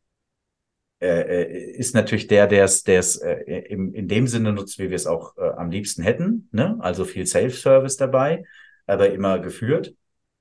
ist 1.05 1.95
natürlich 1.95 2.27
der, 2.27 2.47
der 2.47 2.65
es 2.65 2.83
der 2.83 2.99
es 2.99 3.17
äh, 3.17 3.35
im, 3.69 3.93
in 3.93 4.07
dem 4.07 4.27
Sinne 4.27 4.53
nutzt, 4.53 4.79
wie 4.79 4.89
wir 4.89 4.95
es 4.95 5.07
auch 5.07 5.37
äh, 5.37 5.41
am 5.41 5.69
liebsten 5.69 6.03
hätten. 6.03 6.49
Ne? 6.51 6.77
Also 6.79 7.05
viel 7.05 7.25
Self-Service 7.25 7.97
dabei, 7.97 8.43
aber 8.87 9.11
immer 9.11 9.39
geführt. 9.39 9.93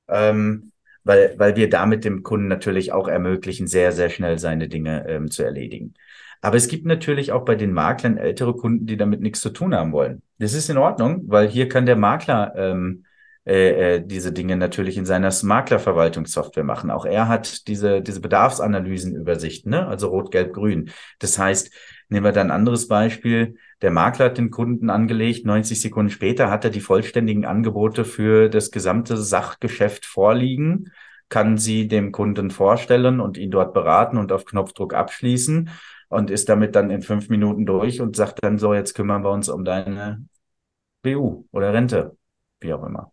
Ähm, 0.09 0.73
weil, 1.05 1.35
weil 1.37 1.57
wir 1.57 1.69
damit 1.69 2.05
dem 2.05 2.23
Kunden 2.23 2.49
natürlich 2.49 2.93
auch 2.93 3.09
ermöglichen, 3.09 3.67
sehr, 3.67 3.93
sehr 3.93 4.09
schnell 4.09 4.39
seine 4.39 4.69
Dinge 4.69 5.05
ähm, 5.09 5.31
zu 5.31 5.43
erledigen. 5.43 5.95
Aber 6.41 6.57
es 6.57 6.69
gibt 6.69 6.87
natürlich 6.87 7.33
auch 7.33 7.45
bei 7.45 7.55
den 7.55 7.73
Maklern 7.73 8.19
ältere 8.19 8.55
Kunden, 8.55 8.87
die 8.87 8.97
damit 8.97 9.21
nichts 9.21 9.41
zu 9.41 9.51
tun 9.51 9.75
haben 9.75 9.93
wollen. 9.93 10.23
Das 10.39 10.55
ist 10.55 10.69
in 10.71 10.77
Ordnung, 10.77 11.23
weil 11.27 11.49
hier 11.49 11.69
kann 11.69 11.87
der 11.87 11.97
Makler 11.97 12.53
ähm, 12.57 13.05
äh, 13.45 13.97
äh, 13.97 14.07
diese 14.07 14.33
Dinge 14.33 14.57
natürlich 14.57 14.97
in 14.97 15.05
seiner 15.05 15.33
Maklerverwaltungssoftware 15.43 16.63
machen. 16.63 16.93
Auch 16.93 17.05
er 17.05 17.27
hat 17.27 17.67
diese, 17.67 18.01
diese 18.01 18.21
Bedarfsanalysenübersichten, 18.21 19.71
ne? 19.71 19.87
also 19.89 20.09
rot, 20.09 20.31
gelb, 20.31 20.53
grün. 20.53 20.91
Das 21.19 21.39
heißt, 21.41 21.73
nehmen 22.09 22.25
wir 22.25 22.31
dann 22.31 22.49
ein 22.49 22.57
anderes 22.57 22.87
Beispiel. 22.87 23.57
Der 23.81 23.91
Makler 23.91 24.27
hat 24.27 24.39
den 24.39 24.53
Kunden 24.53 24.91
angelegt, 24.91 25.45
90 25.45 25.81
Sekunden 25.81 26.11
später 26.11 26.51
hat 26.51 26.65
er 26.65 26.71
die 26.71 26.81
vollständigen 26.81 27.45
Angebote 27.45 28.05
für 28.05 28.49
das 28.49 28.71
gesamte 28.71 29.17
Sachgeschäft 29.17 30.07
vorliegen, 30.07 30.93
kann 31.29 31.59
sie 31.59 31.89
dem 31.89 32.13
Kunden 32.13 32.53
vorstellen 32.53 33.19
und 33.19 33.39
ihn 33.39 33.51
dort 33.51 33.75
beraten 33.75 34.19
und 34.19 34.31
auf 34.31 34.45
Knopfdruck 34.45 34.95
abschließen 34.95 35.69
und 36.09 36.31
ist 36.31 36.49
damit 36.49 36.77
dann 36.77 36.91
in 36.91 37.03
fünf 37.03 37.29
Minuten 37.29 37.67
durch 37.67 38.01
und 38.01 38.15
sagt 38.15 38.45
dann 38.45 38.59
so, 38.59 38.73
jetzt 38.73 38.95
kümmern 38.95 39.25
wir 39.25 39.31
uns 39.31 39.49
um 39.49 39.65
deine 39.65 40.25
BU 41.03 41.47
oder 41.51 41.73
Rente, 41.73 42.17
wie 42.61 42.73
auch 42.73 42.85
immer. 42.85 43.13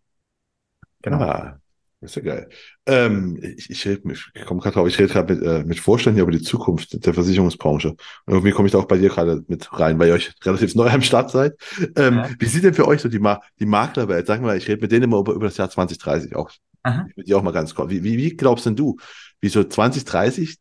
Genau. 1.01 1.19
Ah, 1.19 1.59
das 2.01 2.11
ist 2.11 2.15
ja 2.15 2.21
geil. 2.21 2.49
Ähm, 2.85 3.37
ich 3.41 3.69
ich, 3.69 3.85
ich 3.85 4.45
komme 4.45 4.61
gerade 4.61 4.75
drauf, 4.75 4.87
ich 4.87 4.97
rede 4.97 5.11
gerade 5.11 5.33
mit, 5.33 5.43
äh, 5.43 5.63
mit 5.65 5.79
Vorständen 5.79 6.21
über 6.21 6.31
die 6.31 6.41
Zukunft 6.41 7.05
der 7.05 7.13
Versicherungsbranche. 7.13 7.89
Und 7.89 7.97
irgendwie 8.27 8.51
komme 8.51 8.67
ich 8.67 8.71
da 8.71 8.77
auch 8.77 8.87
bei 8.87 8.97
dir 8.97 9.09
gerade 9.09 9.43
mit 9.47 9.67
rein, 9.77 9.99
weil 9.99 10.07
ihr 10.07 10.13
euch 10.13 10.33
relativ 10.43 10.75
neu 10.75 10.89
am 10.89 11.01
Start 11.01 11.29
seid. 11.31 11.57
Ähm, 11.97 12.15
ja. 12.15 12.29
Wie 12.39 12.45
sieht 12.45 12.63
denn 12.63 12.73
für 12.73 12.87
euch 12.87 13.01
so 13.01 13.09
die, 13.09 13.19
Ma 13.19 13.41
die 13.59 13.65
Maklerwelt? 13.65 14.27
Sagen 14.27 14.43
wir 14.43 14.47
mal, 14.47 14.57
ich 14.57 14.67
rede 14.69 14.81
mit 14.81 14.91
denen 14.91 15.03
immer 15.03 15.19
über, 15.19 15.33
über 15.33 15.47
das 15.47 15.57
Jahr 15.57 15.69
2030 15.69 16.35
auch. 16.35 16.51
Aha. 16.83 17.05
Mit 17.15 17.27
dir 17.27 17.37
auch 17.37 17.43
mal 17.43 17.51
ganz 17.51 17.75
kurz. 17.75 17.89
Wie, 17.89 18.03
wie, 18.03 18.17
wie 18.17 18.35
glaubst 18.37 18.65
denn 18.65 18.77
du, 18.77 18.95
wie 19.41 19.49
so 19.49 19.63
2030 19.63 20.57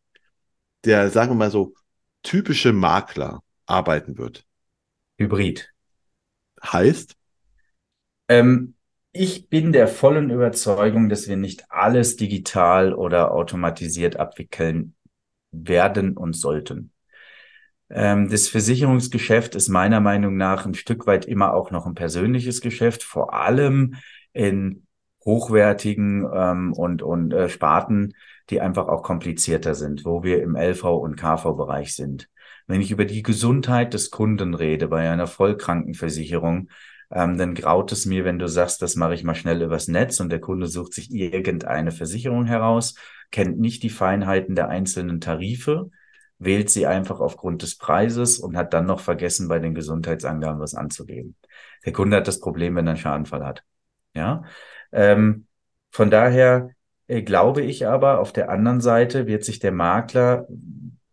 der, 0.84 1.11
sagen 1.11 1.30
wir 1.30 1.36
mal 1.36 1.51
so, 1.53 1.74
typische 2.24 2.72
Makler 2.72 3.43
arbeiten 3.66 4.18
wird? 4.18 4.45
Hybrid. 5.18 5.70
Heißt? 6.64 7.14
Ähm, 8.28 8.74
ich 9.12 9.48
bin 9.48 9.72
der 9.72 9.88
vollen 9.88 10.30
Überzeugung, 10.30 11.09
dass 11.09 11.28
wir 11.28 11.36
nicht 11.36 11.64
alles 11.70 12.16
digital 12.16 12.94
oder 12.94 13.32
automatisiert 13.32 14.16
abwickeln 14.16 14.94
werden 15.50 16.16
und 16.16 16.34
sollten. 16.34 16.92
Ähm, 17.90 18.28
das 18.28 18.48
Versicherungsgeschäft 18.48 19.54
ist 19.54 19.68
meiner 19.68 20.00
Meinung 20.00 20.36
nach 20.36 20.66
ein 20.66 20.74
Stück 20.74 21.06
weit 21.06 21.24
immer 21.24 21.54
auch 21.54 21.70
noch 21.70 21.86
ein 21.86 21.94
persönliches 21.94 22.61
Geschäft, 22.61 23.02
vor 23.02 23.32
allem 23.32 23.94
in 24.32 24.86
hochwertigen 25.24 26.26
ähm, 26.32 26.72
und, 26.72 27.02
und 27.02 27.32
äh, 27.32 27.48
Sparten, 27.48 28.14
die 28.50 28.61
einfach 28.61 28.88
auch 28.88 29.02
komplizierter 29.02 29.74
sind, 29.74 30.04
wo 30.04 30.22
wir 30.22 30.42
im 30.42 30.54
LV- 30.54 31.00
und 31.00 31.16
KV-Bereich 31.16 31.94
sind. 31.94 32.28
Wenn 32.66 32.80
ich 32.80 32.90
über 32.90 33.04
die 33.04 33.22
Gesundheit 33.22 33.94
des 33.94 34.11
Kunden 34.11 34.54
rede 34.54 34.88
bei 34.88 35.11
einer 35.11 35.26
Vollkrankenversicherung, 35.26 36.68
ähm, 37.11 37.38
dann 37.38 37.54
graut 37.54 37.92
es 37.92 38.06
mir, 38.06 38.24
wenn 38.24 38.38
du 38.38 38.48
sagst, 38.48 38.82
das 38.82 38.96
mache 38.96 39.14
ich 39.14 39.24
mal 39.24 39.34
schnell 39.34 39.62
übers 39.62 39.88
Netz 39.88 40.20
und 40.20 40.30
der 40.30 40.40
Kunde 40.40 40.66
sucht 40.66 40.92
sich 40.92 41.11
irgendeine 41.11 41.90
Versicherung 41.90 42.44
heraus, 42.44 42.94
kennt 43.30 43.59
nicht 43.59 43.82
die 43.82 43.90
Feinheiten 43.90 44.54
der 44.54 44.68
einzelnen 44.68 45.20
Tarife, 45.20 45.90
wählt 46.38 46.70
sie 46.70 46.86
einfach 46.86 47.20
aufgrund 47.20 47.62
des 47.62 47.76
Preises 47.76 48.38
und 48.38 48.56
hat 48.56 48.74
dann 48.74 48.86
noch 48.86 49.00
vergessen, 49.00 49.48
bei 49.48 49.59
den 49.59 49.74
Gesundheitsangaben 49.74 50.61
was 50.61 50.74
anzugeben. 50.74 51.34
Der 51.84 51.92
Kunde 51.92 52.18
hat 52.18 52.28
das 52.28 52.40
Problem, 52.40 52.76
wenn 52.76 52.86
er 52.86 52.90
einen 52.90 52.98
Schadenfall 52.98 53.44
hat. 53.44 53.64
Ja, 54.14 54.44
ähm, 54.92 55.46
von 55.90 56.11
daher 56.11 56.70
äh, 57.06 57.22
glaube 57.22 57.62
ich 57.62 57.86
aber, 57.86 58.20
auf 58.20 58.32
der 58.32 58.50
anderen 58.50 58.80
Seite 58.80 59.26
wird 59.26 59.44
sich 59.44 59.59
der 59.59 59.72
Makler 59.72 60.46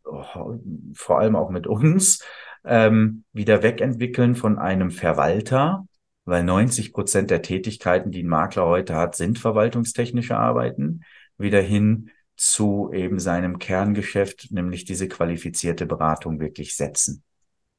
oh, 0.03 0.59
vor 0.93 1.19
allem 1.19 1.35
auch 1.35 1.49
mit 1.49 1.67
uns 1.67 2.23
ähm, 2.65 3.23
wieder 3.33 3.63
wegentwickeln 3.63 4.35
von 4.35 4.57
einem 4.57 4.91
Verwalter, 4.91 5.87
weil 6.25 6.43
90 6.43 6.93
Prozent 6.93 7.29
der 7.29 7.41
Tätigkeiten, 7.41 8.11
die 8.11 8.23
ein 8.23 8.27
Makler 8.27 8.65
heute 8.65 8.95
hat, 8.95 9.15
sind 9.15 9.39
verwaltungstechnische 9.39 10.37
Arbeiten, 10.37 11.01
wieder 11.37 11.61
hin 11.61 12.09
zu 12.35 12.91
eben 12.93 13.19
seinem 13.19 13.59
Kerngeschäft, 13.59 14.51
nämlich 14.51 14.85
diese 14.85 15.07
qualifizierte 15.07 15.85
Beratung 15.85 16.39
wirklich 16.39 16.75
setzen. 16.75 17.23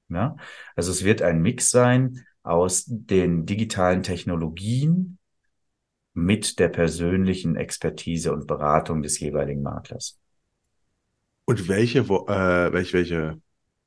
Ja? 0.08 0.36
Also 0.74 0.92
es 0.92 1.04
wird 1.04 1.22
ein 1.22 1.42
Mix 1.42 1.70
sein 1.70 2.24
aus 2.42 2.84
den 2.86 3.44
digitalen 3.44 4.02
Technologien 4.02 5.18
mit 6.14 6.58
der 6.58 6.68
persönlichen 6.68 7.56
Expertise 7.56 8.32
und 8.32 8.46
Beratung 8.46 9.02
des 9.02 9.20
jeweiligen 9.20 9.62
Maklers. 9.62 10.18
Und 11.44 11.68
welche, 11.68 12.00
äh, 12.00 12.72
welche, 12.72 12.92
welche 12.94 13.40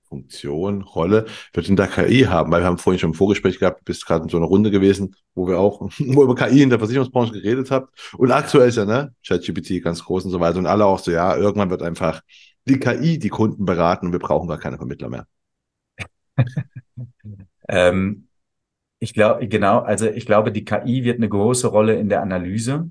Funktion, 0.10 0.82
Rolle 0.82 1.26
wird 1.54 1.68
denn 1.68 1.76
da 1.76 1.88
KI 1.88 2.24
haben? 2.24 2.52
Weil 2.52 2.62
wir 2.62 2.66
haben 2.68 2.78
vorhin 2.78 3.00
schon 3.00 3.12
ein 3.12 3.16
Vorgespräch 3.16 3.60
gehabt, 3.60 3.86
bist 3.86 4.06
gerade 4.06 4.24
in 4.24 4.30
so 4.30 4.38
einer 4.38 4.48
Runde 4.48 4.72
gewesen, 4.72 5.16
wo 5.36 5.48
wir 5.48 5.60
auch 5.60 5.82
wo 6.00 6.24
über 6.24 6.36
KI 6.36 6.64
in 6.64 6.70
der 6.70 6.80
Versicherungsbranche 6.80 7.34
geredet 7.34 7.72
habt. 7.72 8.14
Und 8.18 8.32
aktuell 8.32 8.70
ist 8.70 8.78
ja, 8.78 8.86
ne, 8.86 9.14
ChatGPT 9.26 9.82
ganz 9.84 10.04
groß 10.04 10.26
und 10.26 10.32
so 10.32 10.40
weiter. 10.40 10.58
Und 10.58 10.66
alle 10.66 10.86
auch 10.86 11.00
so, 11.00 11.12
ja, 11.12 11.36
irgendwann 11.38 11.70
wird 11.70 11.84
einfach 11.84 12.22
die 12.66 12.80
KI 12.80 13.20
die 13.20 13.30
Kunden 13.30 13.66
beraten 13.66 14.08
und 14.08 14.12
wir 14.12 14.20
brauchen 14.20 14.48
gar 14.48 14.60
keine 14.60 14.78
Vermittler 14.78 15.10
mehr. 15.10 15.28
ähm, 17.70 18.28
ich 19.00 19.14
glaube, 19.14 19.48
genau, 19.48 19.80
also 19.80 20.08
ich 20.08 20.26
glaube, 20.26 20.52
die 20.52 20.66
KI 20.66 21.04
wird 21.04 21.18
eine 21.18 21.30
große 21.30 21.68
Rolle 21.68 21.96
in 21.96 22.10
der 22.10 22.22
Analyse 22.22 22.90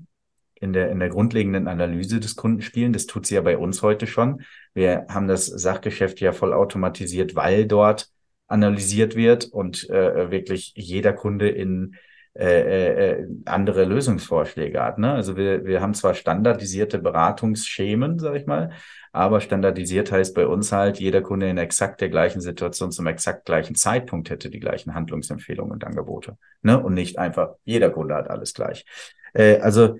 in 0.59 0.73
der, 0.73 0.91
in 0.91 0.99
der 0.99 1.09
grundlegenden 1.09 1.67
Analyse 1.67 2.19
des 2.19 2.35
Kunden 2.35 2.61
spielen. 2.61 2.93
Das 2.93 3.05
tut 3.05 3.25
sie 3.25 3.35
ja 3.35 3.41
bei 3.41 3.57
uns 3.57 3.81
heute 3.81 4.07
schon. 4.07 4.43
Wir 4.73 5.05
haben 5.09 5.27
das 5.27 5.45
Sachgeschäft 5.45 6.19
ja 6.21 6.31
voll 6.31 6.53
automatisiert, 6.53 7.35
weil 7.35 7.65
dort 7.65 8.09
analysiert 8.47 9.15
wird 9.15 9.45
und 9.45 9.89
äh, 9.89 10.31
wirklich 10.31 10.73
jeder 10.75 11.13
Kunde 11.13 11.49
in 11.49 11.95
äh, 12.39 13.11
äh, 13.11 13.27
andere 13.45 13.85
Lösungsvorschläge 13.85 14.81
hat. 14.81 14.97
Ne? 14.97 15.11
Also 15.11 15.35
wir, 15.35 15.65
wir 15.65 15.81
haben 15.81 15.93
zwar 15.93 16.13
standardisierte 16.13 16.99
Beratungsschemen, 16.99 18.17
sag 18.17 18.35
ich 18.35 18.45
mal, 18.45 18.71
aber 19.11 19.41
standardisiert 19.41 20.11
heißt 20.11 20.35
bei 20.35 20.47
uns 20.47 20.71
halt, 20.71 20.99
jeder 20.99 21.21
Kunde 21.21 21.49
in 21.49 21.57
exakt 21.57 22.01
der 22.01 22.09
gleichen 22.09 22.39
Situation 22.39 22.91
zum 22.91 23.07
exakt 23.07 23.45
gleichen 23.45 23.75
Zeitpunkt 23.75 24.29
hätte 24.29 24.49
die 24.49 24.59
gleichen 24.59 24.93
Handlungsempfehlungen 24.93 25.73
und 25.73 25.83
Angebote. 25.83 26.37
Ne? 26.61 26.81
Und 26.81 26.93
nicht 26.93 27.17
einfach, 27.17 27.55
jeder 27.65 27.89
Kunde 27.89 28.15
hat 28.15 28.29
alles 28.29 28.53
gleich. 28.53 28.85
Äh, 29.33 29.57
also 29.57 29.97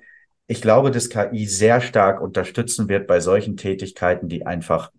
ich 0.49 0.63
glaube, 0.63 0.89
dass 0.89 1.09
KI 1.09 1.45
sehr 1.45 1.79
stark 1.79 2.21
unterstützen 2.21 2.89
wird 2.89 3.05
bei 3.05 3.19
solchen 3.19 3.55
Tätigkeiten, 3.55 4.29
die 4.29 4.47
einfach 4.47 4.91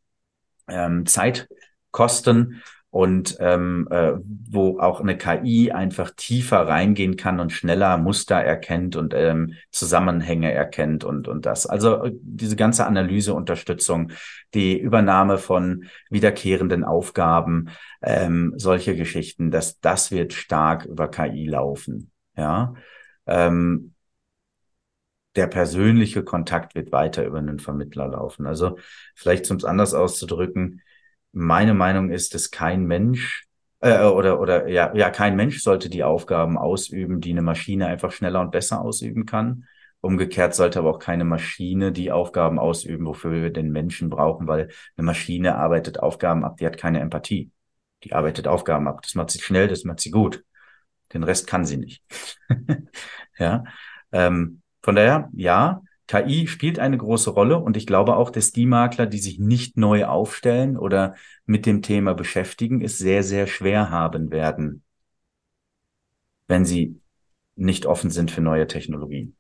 ähm, 0.69 1.07
Zeit 1.07 1.49
kosten 1.91 2.63
und 2.91 3.37
ähm, 3.41 3.89
äh, 3.91 4.13
wo 4.49 4.79
auch 4.79 5.01
eine 5.01 5.19
KI 5.19 5.73
einfach 5.73 6.13
tiefer 6.17 6.69
reingehen 6.69 7.17
kann 7.17 7.41
und 7.41 7.51
schneller 7.51 7.99
Muster 7.99 8.37
erkennt 8.37 8.95
und 8.95 9.13
ähm, 9.13 9.55
Zusammenhänge 9.73 10.53
erkennt 10.53 11.03
und 11.03 11.27
und 11.27 11.47
das. 11.47 11.67
Also 11.67 12.05
äh, 12.05 12.13
diese 12.15 12.55
ganze 12.55 12.87
Analyseunterstützung, 12.87 14.13
die 14.55 14.79
Übernahme 14.79 15.37
von 15.37 15.87
wiederkehrenden 16.11 16.85
Aufgaben, 16.85 17.71
ähm, 18.03 18.53
solche 18.57 18.95
Geschichten, 18.95 19.51
dass 19.51 19.81
das 19.81 20.13
wird 20.13 20.33
stark 20.33 20.85
über 20.85 21.09
KI 21.11 21.47
laufen. 21.47 22.13
Ja. 22.37 22.75
Ähm, 23.27 23.95
der 25.37 25.47
persönliche 25.47 26.25
Kontakt 26.25 26.75
wird 26.75 26.93
weiter 26.93 27.25
über 27.25 27.39
einen 27.39 27.59
Vermittler 27.61 28.09
laufen. 28.09 28.47
Also 28.47 28.79
vielleicht 29.15 29.47
zum 29.47 29.65
anders 29.65 29.95
auszudrücken, 29.95 30.83
meine 31.33 31.75
Meinung 31.75 32.11
ist, 32.11 32.35
dass 32.35 32.51
kein 32.51 32.85
Mensch 32.85 33.47
äh, 33.81 34.05
oder 34.05 34.41
oder 34.41 34.69
ja 34.69 34.95
ja 34.95 35.11
kein 35.11 35.37
Mensch 35.37 35.63
sollte 35.63 35.89
die 35.89 36.05
Aufgaben 36.05 36.59
ausüben, 36.59 37.21
die 37.21 37.31
eine 37.31 37.43
Maschine 37.43 37.87
einfach 37.87 38.13
schneller 38.13 38.41
und 38.41 38.51
besser 38.51 38.81
ausüben 38.81 39.27
kann. 39.27 39.67
Umgekehrt 40.03 40.55
sollte 40.55 40.79
aber 40.79 40.91
auch 40.91 40.99
keine 40.99 41.25
Maschine 41.25 41.93
die 41.93 42.11
Aufgaben 42.11 42.59
ausüben, 42.59 43.07
wofür 43.07 43.33
wir 43.33 43.51
den 43.51 43.71
Menschen 43.71 44.09
brauchen, 44.09 44.47
weil 44.49 44.69
eine 44.97 45.05
Maschine 45.05 45.57
arbeitet 45.57 46.01
Aufgaben 46.01 46.45
ab, 46.45 46.57
die 46.57 46.67
hat 46.67 46.79
keine 46.79 47.01
Empathie. 47.01 47.51
Die 48.05 48.15
arbeitet 48.15 48.49
Aufgaben 48.49 48.89
ab. 48.89 49.03
Das 49.03 49.15
macht 49.15 49.31
sie 49.31 49.41
schnell, 49.41 49.69
das 49.69 49.85
macht 49.85 50.01
sie 50.01 50.11
gut. 50.11 50.43
Den 51.13 51.23
Rest 51.23 51.47
kann 51.47 51.67
sie 51.67 51.77
nicht. 51.77 52.03
ja. 53.39 53.65
Ähm, 54.13 54.60
von 54.83 54.97
daher, 54.97 55.29
ja, 55.33 55.83
KI 56.07 56.49
spielt 56.49 56.79
eine 56.81 56.99
große 56.99 57.31
Rolle 57.31 57.59
und 57.59 57.77
ich 57.77 57.87
glaube 57.87 58.17
auch, 58.17 58.31
dass 58.31 58.51
die 58.51 58.67
Makler, 58.67 59.07
die 59.07 59.19
sich 59.19 59.39
nicht 59.39 59.77
neu 59.77 60.07
aufstellen 60.07 60.77
oder 60.77 61.15
mit 61.47 61.67
dem 61.67 61.83
Thema 61.83 62.15
beschäftigen, 62.15 62.83
es 62.83 62.99
sehr, 62.99 63.23
sehr 63.23 63.47
schwer 63.47 63.91
haben 63.91 64.33
werden, 64.33 64.83
wenn 66.49 66.65
sie 66.65 67.01
nicht 67.55 67.87
offen 67.87 68.11
sind 68.11 68.31
für 68.31 68.41
neue 68.41 68.67
Technologien. 68.67 69.37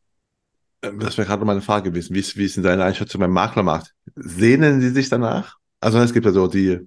Ähm, 0.82 1.01
das 1.01 1.18
wäre 1.18 1.26
gerade 1.26 1.45
meine 1.45 1.61
Frage 1.61 1.91
gewesen. 1.91 2.14
Wie 2.14 2.20
ist, 2.20 2.36
wie 2.36 2.45
ist 2.45 2.57
denn 2.57 2.62
deine 2.62 2.84
Einschätzung 2.84 3.20
beim 3.20 3.32
Maklermarkt? 3.32 3.95
Sehnen 4.14 4.80
sie 4.80 4.91
sich 4.91 5.09
danach? 5.09 5.57
Also 5.80 5.99
es 5.99 6.12
gibt 6.12 6.26
ja 6.26 6.32
so 6.32 6.47
die, 6.47 6.78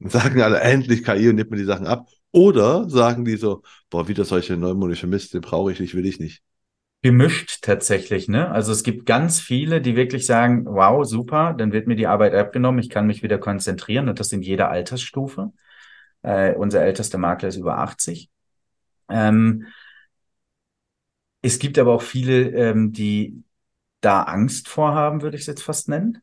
sagen 0.00 0.42
alle 0.42 0.60
endlich 0.60 1.04
KI 1.04 1.28
und 1.28 1.36
nimmt 1.36 1.50
mir 1.50 1.58
die 1.58 1.64
Sachen 1.64 1.86
ab. 1.86 2.08
Oder 2.32 2.88
sagen 2.90 3.24
die 3.24 3.36
so, 3.36 3.62
boah, 3.88 4.08
wieder 4.08 4.24
solche 4.24 4.56
neumodische 4.56 5.06
Mist, 5.06 5.32
den 5.34 5.40
brauche 5.40 5.72
ich 5.72 5.80
nicht, 5.80 5.94
will 5.94 6.06
ich 6.06 6.18
nicht. 6.18 6.42
Gemischt 7.00 7.62
tatsächlich, 7.62 8.26
ne? 8.26 8.50
Also 8.50 8.72
es 8.72 8.82
gibt 8.82 9.06
ganz 9.06 9.38
viele, 9.38 9.80
die 9.80 9.94
wirklich 9.94 10.26
sagen, 10.26 10.66
wow, 10.66 11.04
super, 11.04 11.54
dann 11.54 11.72
wird 11.72 11.86
mir 11.86 11.94
die 11.94 12.08
Arbeit 12.08 12.34
abgenommen, 12.34 12.80
ich 12.80 12.90
kann 12.90 13.06
mich 13.06 13.22
wieder 13.22 13.38
konzentrieren 13.38 14.08
und 14.08 14.18
das 14.18 14.32
in 14.32 14.42
jeder 14.42 14.68
Altersstufe. 14.68 15.52
Äh, 16.22 16.54
unser 16.54 16.82
ältester 16.82 17.18
Makler 17.18 17.50
ist 17.50 17.56
über 17.56 17.78
80. 17.78 18.30
Ähm, 19.08 19.66
es 21.40 21.60
gibt 21.60 21.78
aber 21.78 21.94
auch 21.94 22.02
viele, 22.02 22.50
ähm, 22.50 22.92
die 22.92 23.44
da 24.00 24.22
Angst 24.22 24.68
vorhaben, 24.68 25.22
würde 25.22 25.36
ich 25.36 25.42
es 25.42 25.46
jetzt 25.46 25.62
fast 25.62 25.88
nennen. 25.88 26.20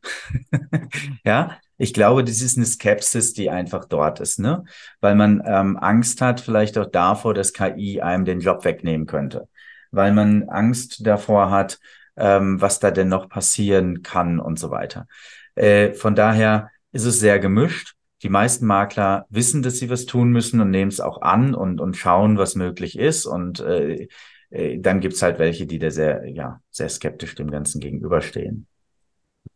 ja, 1.24 1.58
ich 1.78 1.92
glaube, 1.94 2.24
das 2.24 2.40
ist 2.40 2.56
eine 2.56 2.66
Skepsis, 2.66 3.32
die 3.34 3.50
einfach 3.50 3.84
dort 3.86 4.20
ist, 4.20 4.38
ne? 4.38 4.64
Weil 5.00 5.14
man 5.14 5.42
ähm, 5.46 5.76
Angst 5.76 6.20
hat, 6.20 6.40
vielleicht 6.40 6.78
auch 6.78 6.90
davor, 6.90 7.34
dass 7.34 7.52
KI 7.52 8.00
einem 8.00 8.24
den 8.24 8.40
Job 8.40 8.64
wegnehmen 8.64 9.06
könnte. 9.06 9.48
Weil 9.96 10.12
man 10.12 10.48
Angst 10.48 11.04
davor 11.06 11.50
hat, 11.50 11.78
ähm, 12.16 12.60
was 12.60 12.78
da 12.78 12.90
denn 12.90 13.08
noch 13.08 13.28
passieren 13.28 14.02
kann 14.02 14.38
und 14.38 14.58
so 14.58 14.70
weiter. 14.70 15.06
Äh, 15.54 15.94
von 15.94 16.14
daher 16.14 16.70
ist 16.92 17.04
es 17.04 17.18
sehr 17.20 17.38
gemischt. 17.38 17.94
Die 18.22 18.28
meisten 18.28 18.66
Makler 18.66 19.26
wissen, 19.28 19.62
dass 19.62 19.78
sie 19.78 19.90
was 19.90 20.06
tun 20.06 20.30
müssen 20.30 20.60
und 20.60 20.70
nehmen 20.70 20.90
es 20.90 21.00
auch 21.00 21.20
an 21.20 21.54
und, 21.54 21.80
und 21.80 21.96
schauen, 21.96 22.38
was 22.38 22.54
möglich 22.54 22.98
ist. 22.98 23.26
Und 23.26 23.60
äh, 23.60 24.08
äh, 24.50 24.78
dann 24.78 25.00
gibt's 25.00 25.22
halt 25.22 25.38
welche, 25.38 25.66
die 25.66 25.78
da 25.78 25.90
sehr, 25.90 26.26
ja, 26.26 26.60
sehr 26.70 26.88
skeptisch 26.88 27.34
dem 27.34 27.50
Ganzen 27.50 27.80
gegenüberstehen. 27.80 28.66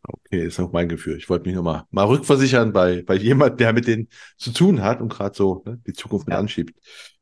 Okay, 0.02 0.46
ist 0.46 0.60
auch 0.60 0.72
mein 0.72 0.88
Gefühl. 0.88 1.16
Ich 1.16 1.28
wollte 1.28 1.46
mich 1.46 1.56
nochmal 1.56 1.84
mal 1.90 2.06
rückversichern 2.06 2.72
bei, 2.72 3.02
bei 3.02 3.14
jemand, 3.14 3.60
der 3.60 3.72
mit 3.72 3.86
denen 3.86 4.08
zu 4.36 4.52
tun 4.52 4.82
hat 4.82 5.00
und 5.00 5.12
gerade 5.12 5.34
so 5.34 5.62
ne, 5.66 5.80
die 5.86 5.92
Zukunft 5.92 6.26
mit 6.26 6.36
anschiebt. 6.36 6.78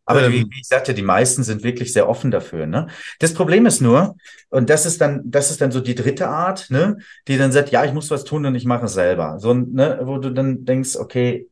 Aber 0.08 0.24
ähm, 0.24 0.32
wie, 0.32 0.44
wie 0.44 0.60
ich 0.60 0.66
sagte, 0.66 0.94
die 0.94 1.02
meisten 1.02 1.44
sind 1.44 1.62
wirklich 1.62 1.92
sehr 1.92 2.08
offen 2.08 2.30
dafür. 2.30 2.66
Ne? 2.66 2.86
Das 3.18 3.34
Problem 3.34 3.66
ist 3.66 3.82
nur, 3.82 4.16
und 4.48 4.70
das 4.70 4.86
ist 4.86 5.02
dann, 5.02 5.20
das 5.24 5.50
ist 5.50 5.60
dann 5.60 5.70
so 5.70 5.80
die 5.80 5.94
dritte 5.94 6.28
Art, 6.28 6.70
ne, 6.70 6.96
die 7.28 7.36
dann 7.36 7.52
sagt, 7.52 7.70
ja, 7.70 7.84
ich 7.84 7.92
muss 7.92 8.10
was 8.10 8.24
tun 8.24 8.46
und 8.46 8.54
ich 8.54 8.64
mache 8.64 8.86
es 8.86 8.94
selber. 8.94 9.38
So, 9.38 9.52
ne, 9.52 10.00
wo 10.04 10.16
du 10.16 10.30
dann 10.30 10.64
denkst, 10.64 10.96
okay, 10.96 11.48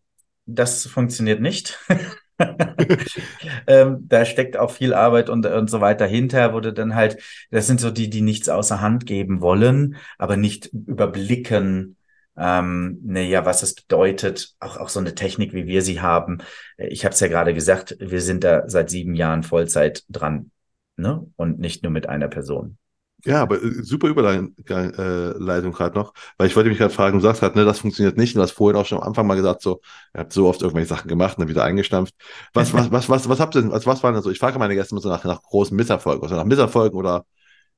das 0.47 0.87
funktioniert 0.87 1.43
nicht. 1.43 1.79
ähm, 3.67 4.07
da 4.09 4.25
steckt 4.25 4.57
auch 4.57 4.71
viel 4.71 4.95
Arbeit 4.95 5.29
und, 5.29 5.45
und 5.45 5.69
so 5.69 5.83
weiter 5.83 6.07
hinter, 6.07 6.55
wurde 6.55 6.73
dann 6.73 6.95
halt, 6.95 7.19
das 7.51 7.67
sind 7.67 7.79
so 7.79 7.91
die, 7.91 8.09
die 8.09 8.23
nichts 8.23 8.49
außer 8.49 8.81
Hand 8.81 9.05
geben 9.05 9.43
wollen, 9.43 9.97
aber 10.17 10.39
nicht 10.39 10.67
überblicken, 10.73 11.96
ähm, 12.37 13.01
naja, 13.05 13.45
was 13.47 13.63
es 13.63 13.75
bedeutet, 13.75 14.55
auch, 14.61 14.77
auch 14.77 14.89
so 14.89 15.01
eine 15.01 15.15
Technik, 15.15 15.53
wie 15.53 15.67
wir 15.67 15.83
sie 15.83 16.01
haben. 16.01 16.39
Ich 16.77 17.05
habe 17.05 17.15
es 17.15 17.21
ja 17.21 17.29
gerade 17.29 17.55
gesagt, 17.55 17.97
wir 17.99 18.21
sind 18.21 18.45
da 18.45 18.69
seit 18.69 18.91
sieben 18.91 19.15
Jahren 19.15 19.43
Vollzeit 19.43 20.05
dran, 20.09 20.51
ne? 20.97 21.27
Und 21.37 21.59
nicht 21.59 21.83
nur 21.83 21.93
mit 21.93 22.09
einer 22.09 22.29
Person. 22.29 22.79
Ja, 23.25 23.43
aber 23.43 23.61
äh, 23.63 23.83
super 23.83 24.09
Überleitung 24.09 24.55
äh, 24.59 25.71
gerade 25.73 25.95
noch, 25.99 26.13
weil 26.37 26.47
ich 26.47 26.55
wollte 26.55 26.69
mich 26.69 26.79
gerade 26.79 26.93
fragen, 26.95 27.19
du 27.19 27.23
sagst 27.23 27.43
halt, 27.43 27.57
ne, 27.57 27.65
das 27.65 27.81
funktioniert 27.81 28.17
nicht. 28.17 28.35
Und 28.35 28.39
du 28.39 28.43
hast 28.43 28.53
vorhin 28.53 28.81
auch 28.81 28.87
schon 28.87 28.99
am 28.99 29.05
Anfang 29.05 29.27
mal 29.27 29.35
gesagt, 29.35 29.63
so, 29.63 29.81
ihr 30.15 30.21
habt 30.21 30.33
so 30.33 30.47
oft 30.47 30.63
irgendwelche 30.63 30.89
Sachen 30.89 31.09
gemacht 31.09 31.37
und 31.37 31.43
dann 31.43 31.49
wieder 31.49 31.65
eingestampft. 31.65 32.15
Was, 32.55 32.73
was, 32.73 32.93
was, 32.93 33.09
was, 33.09 33.29
was 33.29 33.41
habt 33.41 33.57
ihr 33.57 33.63
denn, 33.63 33.73
was, 33.73 33.87
was 33.87 34.03
waren 34.03 34.15
denn 34.15 34.23
so? 34.23 34.31
Ich 34.31 34.39
frage 34.39 34.59
meine 34.59 34.75
Gäste 34.75 34.95
immer 34.95 35.01
so 35.01 35.09
nach, 35.09 35.25
nach 35.25 35.43
großen 35.43 35.77
Misserfolgen, 35.77 36.23
also 36.23 36.37
nach 36.37 36.45
Misserfolgen 36.45 36.99
oder 36.99 37.25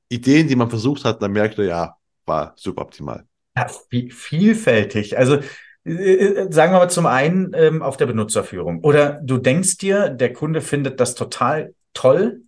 Ideen, 0.09 0.47
die 0.47 0.55
man 0.55 0.69
versucht 0.69 1.05
hat, 1.05 1.15
und 1.15 1.23
dann 1.23 1.31
merkte, 1.31 1.63
ja, 1.63 1.95
war 2.25 2.53
super 2.55 2.81
optimal. 2.83 3.25
Ja, 3.59 3.67
vielfältig. 4.09 5.17
Also 5.17 5.39
äh, 5.85 5.91
äh, 5.91 6.51
sagen 6.51 6.73
wir 6.73 6.79
mal 6.79 6.89
zum 6.89 7.05
einen 7.05 7.51
ähm, 7.53 7.81
auf 7.81 7.97
der 7.97 8.05
Benutzerführung. 8.05 8.83
Oder 8.83 9.19
du 9.23 9.37
denkst 9.37 9.77
dir, 9.77 10.09
der 10.09 10.33
Kunde 10.33 10.61
findet 10.61 10.99
das 10.99 11.15
total 11.15 11.73
toll, 11.93 12.41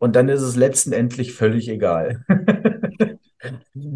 und 0.00 0.16
dann 0.16 0.28
ist 0.30 0.40
es 0.40 0.56
letztendlich 0.56 1.34
völlig 1.34 1.68
egal. 1.68 2.24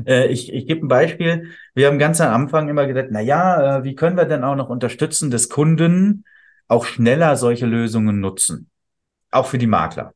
Äh, 0.07 0.29
ich 0.29 0.51
ich 0.51 0.67
gebe 0.67 0.87
ein 0.87 0.89
Beispiel. 0.89 1.51
Wir 1.75 1.89
haben 1.89 1.99
ganz 1.99 2.19
am 2.19 2.33
Anfang 2.33 2.71
immer 2.71 2.87
gesagt, 2.87 3.11
na 3.12 3.21
ja, 3.21 3.85
wie 3.85 3.95
können 3.95 4.17
wir 4.17 4.25
denn 4.25 4.43
auch 4.43 4.57
noch 4.57 4.71
unterstützen, 4.71 5.31
dass 5.31 5.51
Kunden 5.51 6.25
auch 6.67 6.87
schneller 6.87 7.37
solche 7.37 7.67
Lösungen 7.67 8.21
nutzen? 8.21 8.71
Auch 9.31 9.47
für 9.47 9.59
die 9.59 9.67
Makler. 9.67 10.15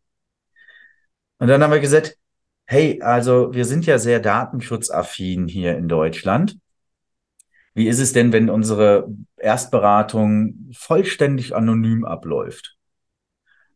Und 1.38 1.49
dann 1.49 1.62
haben 1.62 1.72
wir 1.72 1.80
gesagt, 1.80 2.16
hey, 2.68 3.00
also 3.00 3.54
wir 3.54 3.64
sind 3.64 3.86
ja 3.86 3.98
sehr 3.98 4.20
datenschutzaffin 4.20 5.48
hier 5.48 5.76
in 5.76 5.88
Deutschland. 5.88 6.58
Wie 7.74 7.88
ist 7.88 7.98
es 7.98 8.12
denn, 8.12 8.32
wenn 8.32 8.50
unsere 8.50 9.08
Erstberatung 9.38 10.70
vollständig 10.76 11.56
anonym 11.56 12.04
abläuft? 12.04 12.76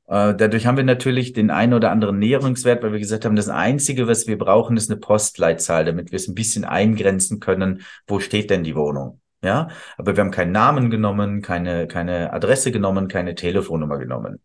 Äh, 0.08 0.34
dadurch 0.34 0.66
haben 0.66 0.76
wir 0.76 0.84
natürlich 0.84 1.32
den 1.32 1.50
einen 1.50 1.72
oder 1.72 1.90
anderen 1.90 2.18
Näherungswert, 2.18 2.82
weil 2.82 2.92
wir 2.92 2.98
gesagt 2.98 3.24
haben, 3.24 3.36
das 3.36 3.48
Einzige, 3.48 4.08
was 4.08 4.26
wir 4.26 4.36
brauchen, 4.36 4.76
ist 4.76 4.90
eine 4.90 5.00
Postleitzahl, 5.00 5.86
damit 5.86 6.12
wir 6.12 6.16
es 6.16 6.28
ein 6.28 6.34
bisschen 6.34 6.66
eingrenzen 6.66 7.40
können, 7.40 7.82
wo 8.06 8.20
steht 8.20 8.50
denn 8.50 8.62
die 8.62 8.76
Wohnung. 8.76 9.20
Ja, 9.42 9.68
aber 9.96 10.16
wir 10.16 10.22
haben 10.22 10.30
keinen 10.30 10.52
Namen 10.52 10.90
genommen, 10.90 11.40
keine, 11.40 11.88
keine 11.88 12.32
Adresse 12.32 12.72
genommen, 12.72 13.08
keine 13.08 13.34
Telefonnummer 13.34 13.98
genommen. 13.98 14.40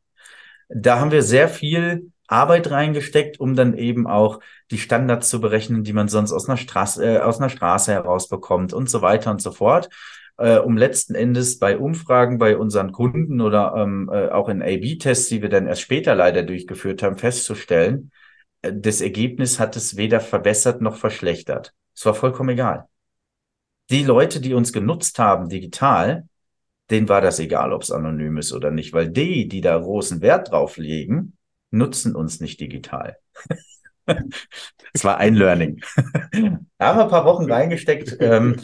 Da 0.70 1.00
haben 1.00 1.12
wir 1.12 1.22
sehr 1.22 1.50
viel 1.50 2.12
Arbeit 2.28 2.70
reingesteckt, 2.72 3.40
um 3.40 3.56
dann 3.56 3.78
eben 3.78 4.06
auch 4.06 4.40
die 4.70 4.78
Standards 4.78 5.30
zu 5.30 5.40
berechnen, 5.40 5.84
die 5.84 5.94
man 5.94 6.10
sonst 6.10 6.34
aus 6.34 6.50
einer 6.50 6.58
Straße, 6.58 7.06
äh, 7.06 7.20
aus 7.20 7.40
einer 7.40 7.50
Straße 7.50 7.92
herausbekommt 7.94 8.74
und 8.74 8.90
so 8.90 9.02
weiter 9.02 9.32
und 9.32 9.42
so 9.42 9.52
fort 9.52 9.90
äh, 10.38 10.58
um 10.58 10.78
letzten 10.78 11.16
Endes 11.16 11.60
bei 11.60 11.78
Umfragen 11.78 12.38
bei 12.38 12.58
unseren 12.58 12.92
Kunden 12.92 13.42
oder 13.42 13.74
ähm, 13.76 14.10
äh, 14.12 14.30
auch 14.30 14.50
in 14.50 14.62
A-B-Tests, 14.62 15.30
die 15.30 15.42
wir 15.42 15.50
dann 15.50 15.68
erst 15.68 15.82
später 15.82 16.16
leider 16.16 16.44
durchgeführt 16.44 17.04
haben, 17.04 17.18
festzustellen, 17.18 18.12
äh, 18.62 18.72
das 18.74 19.02
Ergebnis 19.02 19.60
hat 19.60 19.76
es 19.76 19.98
weder 19.98 20.20
verbessert 20.20 20.82
noch 20.82 20.96
verschlechtert. 20.96 21.74
Es 21.96 22.06
war 22.06 22.14
vollkommen 22.14 22.50
egal. 22.50 22.88
Die 23.90 24.04
Leute, 24.04 24.42
die 24.42 24.54
uns 24.54 24.74
genutzt 24.74 25.18
haben 25.18 25.50
digital, 25.50 26.27
denen 26.90 27.10
war 27.10 27.22
das 27.22 27.40
egal, 27.40 27.74
ob 27.74 27.84
es 27.84 27.92
anonym 27.92 28.38
ist 28.38 28.54
oder 28.54 28.72
nicht, 28.72 28.94
weil 28.94 29.10
die, 29.10 29.48
die 29.48 29.62
da 29.62 29.78
großen 29.78 30.22
Wert 30.22 30.52
drauf 30.52 30.78
legen, 30.78 31.38
nutzen 31.72 32.16
uns 32.16 32.40
nicht 32.40 32.60
digital. 32.60 33.18
Es 34.94 35.04
war 35.04 35.18
ein 35.18 35.36
Learning. 35.36 35.82
da 36.78 36.88
haben 36.88 36.98
wir 36.98 37.04
ein 37.04 37.10
paar 37.10 37.26
Wochen 37.26 37.52
reingesteckt. 37.52 38.16
Ähm, 38.22 38.56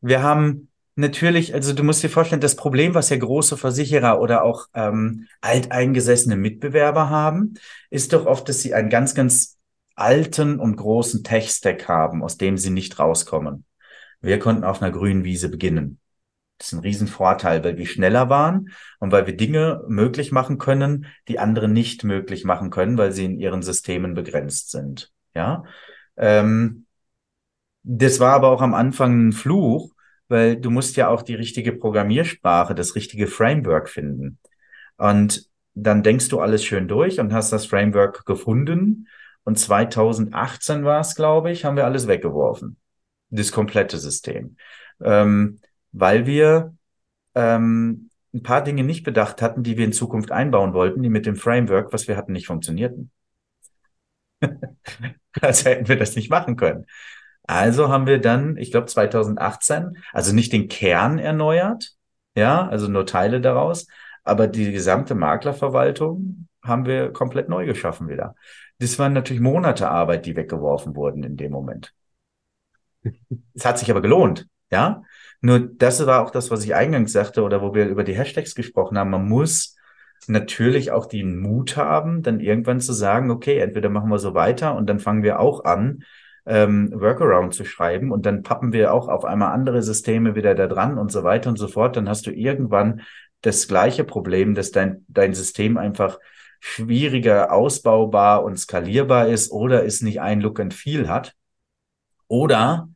wir 0.00 0.22
haben 0.22 0.68
natürlich, 0.94 1.54
also 1.54 1.72
du 1.72 1.82
musst 1.82 2.02
dir 2.02 2.08
vorstellen, 2.08 2.40
das 2.40 2.56
Problem, 2.56 2.94
was 2.94 3.10
ja 3.10 3.16
große 3.16 3.56
Versicherer 3.56 4.20
oder 4.20 4.44
auch 4.44 4.68
ähm, 4.74 5.26
alteingesessene 5.40 6.36
Mitbewerber 6.36 7.10
haben, 7.10 7.54
ist 7.90 8.12
doch 8.12 8.26
oft, 8.26 8.48
dass 8.48 8.60
sie 8.60 8.74
einen 8.74 8.90
ganz, 8.90 9.14
ganz 9.14 9.58
alten 9.94 10.58
und 10.58 10.76
großen 10.76 11.24
Tech-Stack 11.24 11.88
haben, 11.88 12.22
aus 12.22 12.38
dem 12.38 12.56
sie 12.56 12.70
nicht 12.70 12.98
rauskommen. 12.98 13.64
Wir 14.20 14.38
konnten 14.38 14.64
auf 14.64 14.80
einer 14.80 14.92
grünen 14.92 15.24
Wiese 15.24 15.48
beginnen. 15.48 15.98
Das 16.62 16.68
ist 16.68 16.78
ein 16.78 16.82
Riesenvorteil, 16.82 17.64
weil 17.64 17.76
wir 17.76 17.86
schneller 17.86 18.28
waren 18.28 18.70
und 19.00 19.10
weil 19.10 19.26
wir 19.26 19.36
Dinge 19.36 19.82
möglich 19.88 20.30
machen 20.30 20.58
können, 20.58 21.06
die 21.26 21.40
andere 21.40 21.66
nicht 21.66 22.04
möglich 22.04 22.44
machen 22.44 22.70
können, 22.70 22.96
weil 22.96 23.10
sie 23.10 23.24
in 23.24 23.36
ihren 23.36 23.62
Systemen 23.62 24.14
begrenzt 24.14 24.70
sind. 24.70 25.10
Ja, 25.34 25.64
ähm, 26.16 26.86
das 27.82 28.20
war 28.20 28.34
aber 28.34 28.50
auch 28.50 28.62
am 28.62 28.74
Anfang 28.74 29.26
ein 29.26 29.32
Fluch, 29.32 29.92
weil 30.28 30.56
du 30.56 30.70
musst 30.70 30.96
ja 30.96 31.08
auch 31.08 31.22
die 31.22 31.34
richtige 31.34 31.72
Programmiersprache, 31.72 32.76
das 32.76 32.94
richtige 32.94 33.26
Framework 33.26 33.88
finden. 33.88 34.38
Und 34.98 35.50
dann 35.74 36.04
denkst 36.04 36.28
du 36.28 36.38
alles 36.38 36.64
schön 36.64 36.86
durch 36.86 37.18
und 37.18 37.32
hast 37.32 37.52
das 37.52 37.66
Framework 37.66 38.24
gefunden 38.24 39.08
Und 39.42 39.58
2018 39.58 40.84
war 40.84 41.00
es, 41.00 41.16
glaube 41.16 41.50
ich, 41.50 41.64
haben 41.64 41.74
wir 41.76 41.86
alles 41.86 42.06
weggeworfen. 42.06 42.76
Das 43.30 43.50
komplette 43.50 43.98
System. 43.98 44.56
Ähm, 45.02 45.58
weil 45.92 46.26
wir 46.26 46.74
ähm, 47.34 48.10
ein 48.34 48.42
paar 48.42 48.62
Dinge 48.62 48.82
nicht 48.82 49.04
bedacht 49.04 49.42
hatten, 49.42 49.62
die 49.62 49.76
wir 49.76 49.84
in 49.84 49.92
Zukunft 49.92 50.32
einbauen 50.32 50.72
wollten, 50.72 51.02
die 51.02 51.10
mit 51.10 51.26
dem 51.26 51.36
Framework, 51.36 51.92
was 51.92 52.08
wir 52.08 52.16
hatten, 52.16 52.32
nicht 52.32 52.46
funktionierten. 52.46 53.10
also 55.40 55.70
hätten 55.70 55.88
wir 55.88 55.96
das 55.96 56.16
nicht 56.16 56.30
machen 56.30 56.56
können. 56.56 56.86
Also 57.44 57.88
haben 57.88 58.06
wir 58.06 58.20
dann, 58.20 58.56
ich 58.56 58.70
glaube 58.70 58.86
2018, 58.86 59.98
also 60.12 60.34
nicht 60.34 60.52
den 60.52 60.68
Kern 60.68 61.18
erneuert, 61.18 61.92
ja, 62.34 62.66
also 62.68 62.88
nur 62.88 63.04
Teile 63.04 63.40
daraus, 63.40 63.86
aber 64.24 64.46
die 64.46 64.72
gesamte 64.72 65.14
Maklerverwaltung 65.14 66.48
haben 66.62 66.86
wir 66.86 67.12
komplett 67.12 67.48
neu 67.48 67.66
geschaffen 67.66 68.08
wieder. 68.08 68.36
Das 68.78 68.98
waren 68.98 69.12
natürlich 69.12 69.42
Monate 69.42 69.90
Arbeit, 69.90 70.26
die 70.26 70.36
weggeworfen 70.36 70.94
wurden 70.96 71.24
in 71.24 71.36
dem 71.36 71.52
Moment. 71.52 71.92
Es 73.54 73.64
hat 73.64 73.78
sich 73.78 73.90
aber 73.90 74.00
gelohnt, 74.00 74.46
ja. 74.70 75.02
Nur 75.42 75.58
das 75.58 76.06
war 76.06 76.22
auch 76.22 76.30
das, 76.30 76.50
was 76.50 76.64
ich 76.64 76.74
eingangs 76.74 77.12
sagte 77.12 77.42
oder 77.42 77.60
wo 77.60 77.74
wir 77.74 77.86
über 77.86 78.04
die 78.04 78.16
Hashtags 78.16 78.54
gesprochen 78.54 78.96
haben. 78.96 79.10
Man 79.10 79.28
muss 79.28 79.76
natürlich 80.28 80.92
auch 80.92 81.06
den 81.06 81.40
Mut 81.40 81.76
haben, 81.76 82.22
dann 82.22 82.40
irgendwann 82.40 82.80
zu 82.80 82.92
sagen, 82.92 83.30
okay, 83.30 83.58
entweder 83.58 83.88
machen 83.88 84.08
wir 84.08 84.18
so 84.18 84.34
weiter 84.34 84.76
und 84.76 84.88
dann 84.88 85.00
fangen 85.00 85.24
wir 85.24 85.40
auch 85.40 85.64
an, 85.64 86.04
ähm, 86.46 86.92
Workaround 86.94 87.54
zu 87.54 87.64
schreiben 87.64 88.12
und 88.12 88.24
dann 88.24 88.42
pappen 88.42 88.72
wir 88.72 88.94
auch 88.94 89.08
auf 89.08 89.24
einmal 89.24 89.52
andere 89.52 89.82
Systeme 89.82 90.34
wieder 90.36 90.54
da 90.54 90.68
dran 90.68 90.96
und 90.96 91.10
so 91.10 91.24
weiter 91.24 91.50
und 91.50 91.58
so 91.58 91.68
fort, 91.68 91.96
dann 91.96 92.08
hast 92.08 92.26
du 92.26 92.30
irgendwann 92.30 93.02
das 93.40 93.66
gleiche 93.66 94.04
Problem, 94.04 94.54
dass 94.54 94.70
dein, 94.70 95.04
dein 95.08 95.34
System 95.34 95.76
einfach 95.76 96.18
schwieriger 96.60 97.52
ausbaubar 97.52 98.44
und 98.44 98.58
skalierbar 98.58 99.26
ist 99.26 99.50
oder 99.50 99.84
es 99.84 100.00
nicht 100.00 100.20
ein 100.20 100.40
Look 100.40 100.60
and 100.60 100.72
Feel 100.72 101.08
hat. 101.08 101.34
Oder 102.28 102.88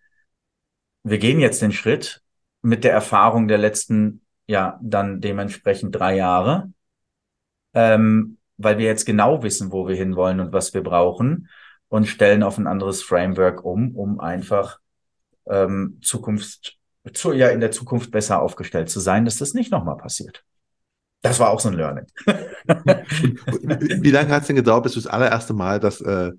wir 1.03 1.19
gehen 1.19 1.41
jetzt 1.41 1.63
den 1.63 1.73
Schritt 1.73 2.23
mit 2.67 2.83
der 2.83 2.93
Erfahrung 2.93 3.47
der 3.47 3.59
letzten, 3.59 4.23
ja, 4.49 4.81
dann 4.83 5.21
dementsprechend 5.21 5.95
drei 5.95 6.17
Jahre, 6.17 6.73
ähm, 7.75 8.39
weil 8.57 8.79
wir 8.79 8.87
jetzt 8.87 9.07
genau 9.07 9.45
wissen, 9.45 9.71
wo 9.71 9.87
wir 9.87 9.95
hinwollen 9.95 10.41
und 10.41 10.53
was 10.53 10.75
wir 10.75 10.83
brauchen 10.83 11.49
und 11.87 12.09
stellen 12.09 12.43
auf 12.43 12.59
ein 12.59 12.67
anderes 12.67 13.05
Framework 13.05 13.65
um, 13.65 13.95
um 13.95 14.19
einfach 14.19 14.81
ähm, 15.49 16.01
Zukunft, 16.03 16.77
zu, 17.13 17.33
ja, 17.33 17.51
in 17.51 17.61
der 17.61 17.71
Zukunft 17.71 18.11
besser 18.11 18.43
aufgestellt 18.43 18.91
zu 18.91 18.99
sein, 18.99 19.25
dass 19.25 19.37
das 19.37 19.55
nicht 19.55 19.71
nochmal 19.71 19.97
passiert. 19.97 20.43
Das 21.23 21.39
war 21.39 21.51
auch 21.51 21.61
so 21.61 21.69
ein 21.69 21.77
Learning. 21.77 22.07
wie 22.27 24.11
lange 24.11 24.31
hat 24.31 24.41
es 24.41 24.49
denn 24.49 24.57
gedauert, 24.57 24.83
bis 24.83 24.95
du 24.95 25.01
das 25.01 25.07
allererste 25.07 25.55
Mal, 25.55 25.79
dass, 25.79 26.01
äh, 26.01 26.33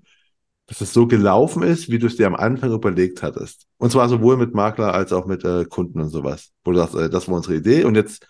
dass 0.68 0.82
es 0.82 0.92
so 0.92 1.06
gelaufen 1.06 1.62
ist, 1.62 1.90
wie 1.90 1.98
du 1.98 2.06
es 2.06 2.16
dir 2.16 2.26
am 2.26 2.36
Anfang 2.36 2.72
überlegt 2.72 3.22
hattest? 3.22 3.66
Und 3.78 3.90
zwar 3.90 4.08
sowohl 4.08 4.36
mit 4.36 4.54
Makler 4.54 4.92
als 4.92 5.12
auch 5.12 5.26
mit 5.26 5.42
äh, 5.42 5.64
Kunden 5.64 6.00
und 6.00 6.10
sowas. 6.10 6.52
Wo 6.62 6.72
du 6.72 6.78
sagst, 6.78 6.94
äh, 6.94 7.08
das 7.08 7.26
war 7.26 7.36
unsere 7.36 7.56
Idee 7.56 7.84
und 7.84 7.94
jetzt, 7.94 8.28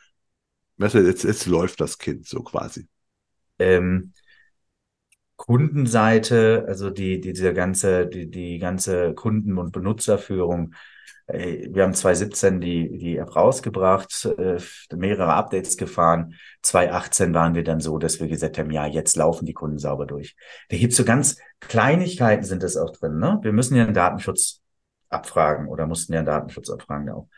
jetzt, 0.78 1.24
jetzt 1.24 1.46
läuft 1.46 1.80
das 1.80 1.98
Kind 1.98 2.26
so 2.26 2.42
quasi. 2.42 2.86
Ähm, 3.58 4.12
Kundenseite, 5.34 6.64
also 6.68 6.90
die, 6.90 7.20
die 7.20 7.32
dieser 7.32 7.52
ganze, 7.54 8.06
die, 8.06 8.30
die 8.30 8.58
ganze 8.58 9.14
Kunden- 9.14 9.58
und 9.58 9.72
Benutzerführung. 9.72 10.74
Wir 11.30 11.82
haben 11.82 11.92
2017 11.92 12.58
die, 12.58 12.96
die 12.96 13.18
App 13.18 13.36
rausgebracht, 13.36 14.24
äh, 14.38 14.58
mehrere 14.96 15.34
Updates 15.34 15.76
gefahren. 15.76 16.34
2018 16.62 17.34
waren 17.34 17.54
wir 17.54 17.64
dann 17.64 17.80
so, 17.80 17.98
dass 17.98 18.18
wir 18.18 18.28
gesagt 18.28 18.56
haben, 18.56 18.70
ja, 18.70 18.86
jetzt 18.86 19.14
laufen 19.14 19.44
die 19.44 19.52
Kunden 19.52 19.78
sauber 19.78 20.06
durch. 20.06 20.36
Da 20.70 20.78
gibt's 20.78 20.96
so 20.96 21.04
ganz 21.04 21.36
Kleinigkeiten 21.60 22.44
sind 22.44 22.62
das 22.62 22.78
auch 22.78 22.92
drin. 22.92 23.18
Ne? 23.18 23.38
Wir 23.42 23.52
müssen 23.52 23.76
ja 23.76 23.84
einen 23.84 23.94
Datenschutz 23.94 24.62
abfragen 25.10 25.68
oder 25.68 25.86
mussten 25.86 26.12
ja 26.12 26.20
einen 26.20 26.26
Datenschutz 26.26 26.70
abfragen 26.70 27.10
auch. 27.10 27.28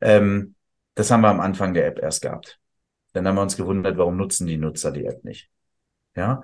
Ähm, 0.00 0.54
das 0.94 1.10
haben 1.10 1.20
wir 1.20 1.28
am 1.28 1.40
Anfang 1.40 1.74
der 1.74 1.86
App 1.86 2.00
erst 2.00 2.22
gehabt. 2.22 2.58
Dann 3.12 3.26
haben 3.26 3.36
wir 3.36 3.42
uns 3.42 3.56
gewundert, 3.56 3.98
warum 3.98 4.16
nutzen 4.16 4.46
die 4.46 4.56
Nutzer 4.56 4.90
die 4.90 5.06
App 5.06 5.22
nicht. 5.24 5.50
Ja, 6.16 6.42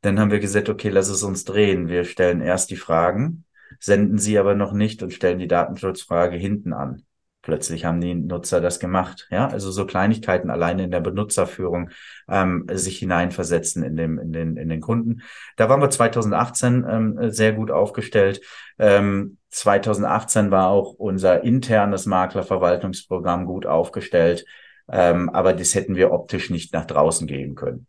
dann 0.00 0.18
haben 0.18 0.30
wir 0.30 0.40
gesagt, 0.40 0.68
okay, 0.68 0.88
lass 0.88 1.08
es 1.08 1.22
uns 1.22 1.44
drehen. 1.44 1.88
Wir 1.88 2.04
stellen 2.04 2.40
erst 2.40 2.70
die 2.70 2.76
Fragen, 2.76 3.44
senden 3.78 4.18
sie 4.18 4.38
aber 4.38 4.54
noch 4.54 4.72
nicht 4.72 5.02
und 5.02 5.12
stellen 5.12 5.38
die 5.38 5.48
Datenschutzfrage 5.48 6.36
hinten 6.36 6.72
an. 6.72 7.04
Plötzlich 7.42 7.86
haben 7.86 8.02
die 8.02 8.14
Nutzer 8.14 8.60
das 8.60 8.80
gemacht. 8.80 9.26
Ja, 9.30 9.48
also 9.48 9.70
so 9.70 9.86
Kleinigkeiten 9.86 10.50
alleine 10.50 10.84
in 10.84 10.90
der 10.90 11.00
Benutzerführung 11.00 11.90
ähm, 12.28 12.66
sich 12.70 12.98
hineinversetzen 12.98 13.82
in, 13.82 13.96
dem, 13.96 14.18
in, 14.18 14.32
den, 14.32 14.56
in 14.58 14.68
den 14.68 14.82
Kunden. 14.82 15.22
Da 15.56 15.70
waren 15.70 15.80
wir 15.80 15.88
2018 15.88 16.86
ähm, 16.88 17.30
sehr 17.30 17.52
gut 17.54 17.70
aufgestellt. 17.70 18.42
Ähm, 18.78 19.38
2018 19.48 20.50
war 20.50 20.68
auch 20.68 20.92
unser 20.92 21.42
internes 21.42 22.04
Maklerverwaltungsprogramm 22.04 23.46
gut 23.46 23.64
aufgestellt. 23.64 24.44
Ähm, 24.90 25.30
aber 25.30 25.54
das 25.54 25.74
hätten 25.74 25.96
wir 25.96 26.12
optisch 26.12 26.50
nicht 26.50 26.74
nach 26.74 26.84
draußen 26.84 27.26
gehen 27.26 27.54
können. 27.54 27.86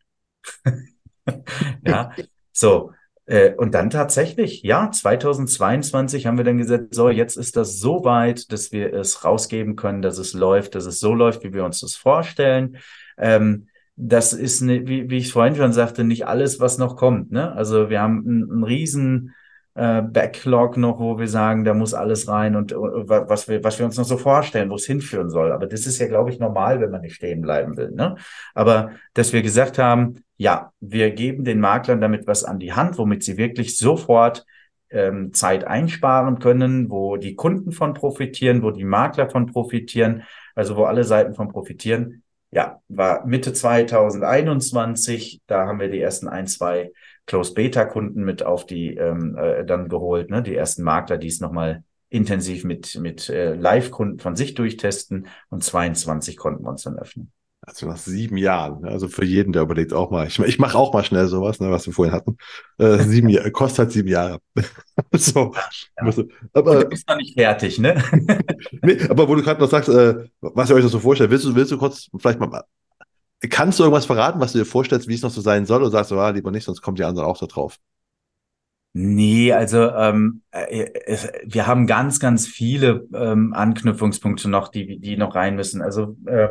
ja, 1.86 2.12
so. 2.54 2.94
Äh, 3.32 3.54
und 3.56 3.74
dann 3.74 3.90
tatsächlich, 3.90 4.62
ja, 4.64 4.92
2022 4.92 6.28
haben 6.28 6.36
wir 6.36 6.44
dann 6.44 6.58
gesagt, 6.58 6.94
so, 6.94 7.10
jetzt 7.10 7.38
ist 7.38 7.56
das 7.56 7.80
so 7.80 8.04
weit, 8.04 8.52
dass 8.52 8.74
wir 8.74 8.94
es 8.94 9.24
rausgeben 9.24 9.78
können, 9.78 10.02
dass 10.02 10.18
es 10.18 10.34
läuft, 10.34 10.76
dass 10.76 10.86
es 10.86 11.00
so 11.00 11.14
läuft, 11.14 11.46
wie 11.46 11.54
wir 11.54 11.64
uns 11.64 11.80
das 11.80 11.96
vorstellen. 11.96 12.76
Ähm, 13.18 13.68
das 13.96 14.34
ist, 14.34 14.62
ne, 14.62 14.86
wie, 14.86 15.10
wie 15.10 15.20
ich 15.20 15.32
vorhin 15.32 15.56
schon 15.56 15.72
sagte, 15.72 16.04
nicht 16.04 16.28
alles, 16.28 16.60
was 16.60 16.78
noch 16.78 16.98
kommt. 16.98 17.32
Ne? 17.32 17.54
Also 17.54 17.90
wir 17.90 18.02
haben 18.02 18.26
einen, 18.28 18.64
riesen 18.66 19.34
äh, 19.76 20.02
Backlog 20.02 20.76
noch, 20.76 21.00
wo 21.00 21.18
wir 21.18 21.30
sagen, 21.30 21.64
da 21.64 21.74
muss 21.74 21.94
alles 21.94 22.28
rein 22.28 22.58
und 22.58 22.74
uh, 22.76 23.08
was 23.08 23.48
wir, 23.48 23.64
was 23.64 23.80
wir 23.80 23.86
uns 23.86 23.98
noch 23.98 24.04
so 24.04 24.18
vorstellen, 24.18 24.70
wo 24.70 24.76
es 24.76 24.86
hinführen 24.86 25.30
soll. 25.30 25.54
Aber 25.54 25.68
das 25.68 25.86
ist 25.86 26.00
ja, 26.00 26.08
glaube 26.08 26.32
ich, 26.32 26.40
normal, 26.40 26.82
wenn 26.82 26.92
man 26.92 27.00
nicht 27.00 27.16
stehen 27.16 27.42
bleiben 27.42 27.78
will. 27.78 27.92
Ne? 27.92 28.18
Aber 28.54 28.92
dass 29.14 29.32
wir 29.32 29.42
gesagt 29.42 29.78
haben, 29.78 30.18
ja, 30.42 30.74
wir 30.80 31.12
geben 31.12 31.44
den 31.44 31.60
Maklern 31.60 32.02
damit 32.02 32.26
was 32.26 32.44
an 32.44 32.58
die 32.58 32.74
Hand, 32.74 32.98
womit 32.98 33.24
sie 33.24 33.38
wirklich 33.38 33.78
sofort 33.78 34.44
ähm, 34.90 35.34
Zeit 35.34 35.66
einsparen 35.66 36.40
können, 36.40 36.90
wo 36.90 37.16
die 37.16 37.36
Kunden 37.36 37.72
von 37.72 37.94
profitieren, 37.94 38.64
wo 38.64 38.72
die 38.72 38.84
Makler 38.84 39.30
von 39.30 39.46
profitieren, 39.46 40.24
also 40.56 40.76
wo 40.78 40.86
alle 40.86 41.04
Seiten 41.04 41.36
von 41.36 41.50
profitieren. 41.50 42.24
Ja, 42.50 42.82
war 42.88 43.24
Mitte 43.28 43.54
2021, 43.54 45.42
da 45.46 45.68
haben 45.68 45.80
wir 45.80 45.90
die 45.90 46.02
ersten 46.02 46.28
ein, 46.28 46.48
zwei 46.48 46.92
Closed-Beta-Kunden 47.28 48.24
mit 48.24 48.42
auf 48.42 48.66
die 48.66 48.96
ähm, 48.96 49.38
äh, 49.38 49.64
dann 49.64 49.90
geholt, 49.90 50.32
ne? 50.32 50.42
die 50.42 50.56
ersten 50.56 50.82
Makler, 50.82 51.20
die 51.20 51.28
es 51.28 51.40
nochmal 51.40 51.84
intensiv 52.10 52.64
mit, 52.64 53.00
mit 53.00 53.30
äh, 53.30 53.54
Live-Kunden 53.54 54.18
von 54.18 54.36
sich 54.36 54.56
durchtesten 54.56 55.28
und 55.52 55.64
22 55.64 56.36
konnten 56.36 56.64
wir 56.64 56.72
uns 56.72 56.82
dann 56.82 56.98
öffnen. 56.98 57.32
Also 57.64 57.88
nach 57.88 57.98
sieben 57.98 58.38
Jahren. 58.38 58.82
Ne? 58.82 58.90
Also 58.90 59.08
für 59.08 59.24
jeden, 59.24 59.54
der 59.54 59.62
überlegt 59.62 59.94
auch 59.94 60.10
mal. 60.10 60.26
Ich, 60.26 60.40
ich 60.40 60.58
mache 60.58 60.78
auch 60.78 60.94
mal 60.94 61.04
schnell 61.04 61.28
sowas, 61.28 61.60
ne, 61.60 61.70
was 61.70 61.86
wir 61.86 61.94
vorhin 61.94 62.14
hatten. 62.14 62.38
Äh, 62.80 62.98
sieben 63.04 63.30
Jahre, 63.30 63.52
kostet 63.52 63.80
halt 63.80 63.92
sieben 63.92 64.08
Jahre. 64.08 64.40
so. 65.14 65.54
Ja. 66.02 66.12
Aber, 66.54 66.80
du 66.80 66.90
bist 66.90 67.08
noch 67.08 67.18
nicht 67.18 67.38
fertig, 67.38 67.78
ne? 67.78 68.04
nee, 68.82 68.98
aber 69.08 69.28
wo 69.28 69.36
du 69.36 69.44
gerade 69.44 69.62
noch 69.62 69.70
sagst, 69.70 69.90
äh, 69.90 70.28
was 70.42 70.70
ihr 70.70 70.76
euch 70.76 70.84
das 70.84 70.92
so 70.92 71.00
vorstellt, 71.00 71.30
willst 71.30 71.46
du, 71.46 71.54
willst 71.54 71.72
du 71.72 71.78
kurz 71.78 72.10
vielleicht 72.18 72.40
mal 72.40 72.64
Kannst 73.50 73.80
du 73.80 73.84
irgendwas 73.84 74.06
verraten, 74.06 74.40
was 74.40 74.52
du 74.52 74.60
dir 74.60 74.66
vorstellst, 74.66 75.08
wie 75.08 75.16
es 75.16 75.24
noch 75.24 75.32
so 75.32 75.42
sein 75.42 75.66
soll, 75.66 75.82
oder 75.82 75.90
sagst 75.90 76.12
du, 76.12 76.20
ah, 76.20 76.30
lieber 76.30 76.52
nicht, 76.52 76.64
sonst 76.64 76.82
kommt 76.82 77.00
die 77.00 77.04
anderen 77.04 77.28
auch 77.28 77.40
da 77.40 77.48
drauf? 77.48 77.78
Nee, 78.94 79.54
also 79.54 79.90
ähm, 79.90 80.42
äh, 80.52 80.88
wir 81.46 81.66
haben 81.66 81.88
ganz, 81.88 82.20
ganz 82.20 82.46
viele 82.46 83.08
ähm, 83.14 83.54
Anknüpfungspunkte 83.54 84.50
noch, 84.50 84.68
die, 84.68 85.00
die 85.00 85.18
noch 85.18 85.34
rein 85.34 85.56
müssen. 85.56 85.82
Also 85.82 86.18
äh, 86.26 86.50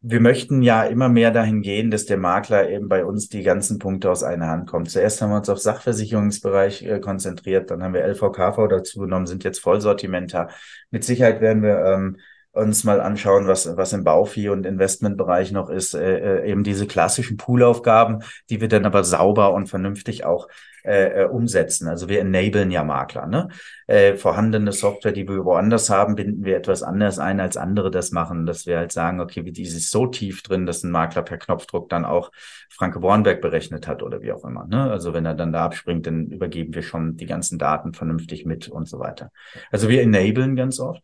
wir 0.00 0.20
möchten 0.20 0.62
ja 0.62 0.84
immer 0.84 1.08
mehr 1.08 1.32
dahin 1.32 1.60
gehen, 1.60 1.90
dass 1.90 2.06
der 2.06 2.18
Makler 2.18 2.70
eben 2.70 2.88
bei 2.88 3.04
uns 3.04 3.28
die 3.28 3.42
ganzen 3.42 3.78
Punkte 3.78 4.10
aus 4.10 4.22
einer 4.22 4.46
Hand 4.46 4.68
kommt. 4.68 4.90
Zuerst 4.90 5.20
haben 5.20 5.30
wir 5.30 5.38
uns 5.38 5.48
auf 5.48 5.58
Sachversicherungsbereich 5.58 6.84
äh, 6.84 7.00
konzentriert, 7.00 7.70
dann 7.70 7.82
haben 7.82 7.94
wir 7.94 8.04
LVKV 8.04 8.68
dazu 8.68 9.00
genommen, 9.00 9.26
sind 9.26 9.42
jetzt 9.42 9.58
Vollsortimenter. 9.58 10.48
Mit 10.90 11.02
Sicherheit 11.02 11.40
werden 11.40 11.62
wir 11.62 11.84
ähm, 11.84 12.18
uns 12.52 12.84
mal 12.84 13.00
anschauen, 13.00 13.48
was, 13.48 13.76
was 13.76 13.92
im 13.92 14.04
Bauvieh- 14.04 14.50
und 14.50 14.66
Investmentbereich 14.66 15.50
noch 15.50 15.68
ist, 15.68 15.94
äh, 15.94 16.42
äh, 16.42 16.50
eben 16.50 16.62
diese 16.62 16.86
klassischen 16.86 17.36
Poolaufgaben, 17.36 18.22
die 18.50 18.60
wir 18.60 18.68
dann 18.68 18.86
aber 18.86 19.02
sauber 19.02 19.52
und 19.52 19.68
vernünftig 19.68 20.24
auch 20.24 20.48
äh, 20.84 21.22
äh, 21.22 21.24
umsetzen. 21.24 21.88
Also 21.88 22.08
wir 22.08 22.20
enablen 22.20 22.70
ja 22.70 22.84
Makler. 22.84 23.26
Ne? 23.26 23.48
Äh, 23.86 24.14
vorhandene 24.16 24.72
Software, 24.72 25.12
die 25.12 25.28
wir 25.28 25.44
woanders 25.44 25.90
haben, 25.90 26.14
binden 26.14 26.44
wir 26.44 26.56
etwas 26.56 26.82
anders 26.82 27.18
ein, 27.18 27.40
als 27.40 27.56
andere 27.56 27.90
das 27.90 28.12
machen. 28.12 28.46
Dass 28.46 28.66
wir 28.66 28.78
halt 28.78 28.92
sagen, 28.92 29.20
okay, 29.20 29.44
wie 29.44 29.52
die 29.52 29.62
ist 29.62 29.90
so 29.90 30.06
tief 30.06 30.42
drin, 30.42 30.66
dass 30.66 30.82
ein 30.82 30.90
Makler 30.90 31.22
per 31.22 31.38
Knopfdruck 31.38 31.88
dann 31.88 32.04
auch 32.04 32.30
Franke 32.70 33.00
Bornberg 33.00 33.40
berechnet 33.40 33.88
hat 33.88 34.02
oder 34.02 34.22
wie 34.22 34.32
auch 34.32 34.44
immer. 34.44 34.66
Ne? 34.66 34.90
Also 34.90 35.14
wenn 35.14 35.26
er 35.26 35.34
dann 35.34 35.52
da 35.52 35.64
abspringt, 35.64 36.06
dann 36.06 36.26
übergeben 36.26 36.74
wir 36.74 36.82
schon 36.82 37.16
die 37.16 37.26
ganzen 37.26 37.58
Daten 37.58 37.92
vernünftig 37.92 38.46
mit 38.46 38.68
und 38.68 38.88
so 38.88 38.98
weiter. 38.98 39.30
Also 39.70 39.88
wir 39.88 40.02
enablen 40.02 40.56
ganz 40.56 40.78
oft. 40.78 41.02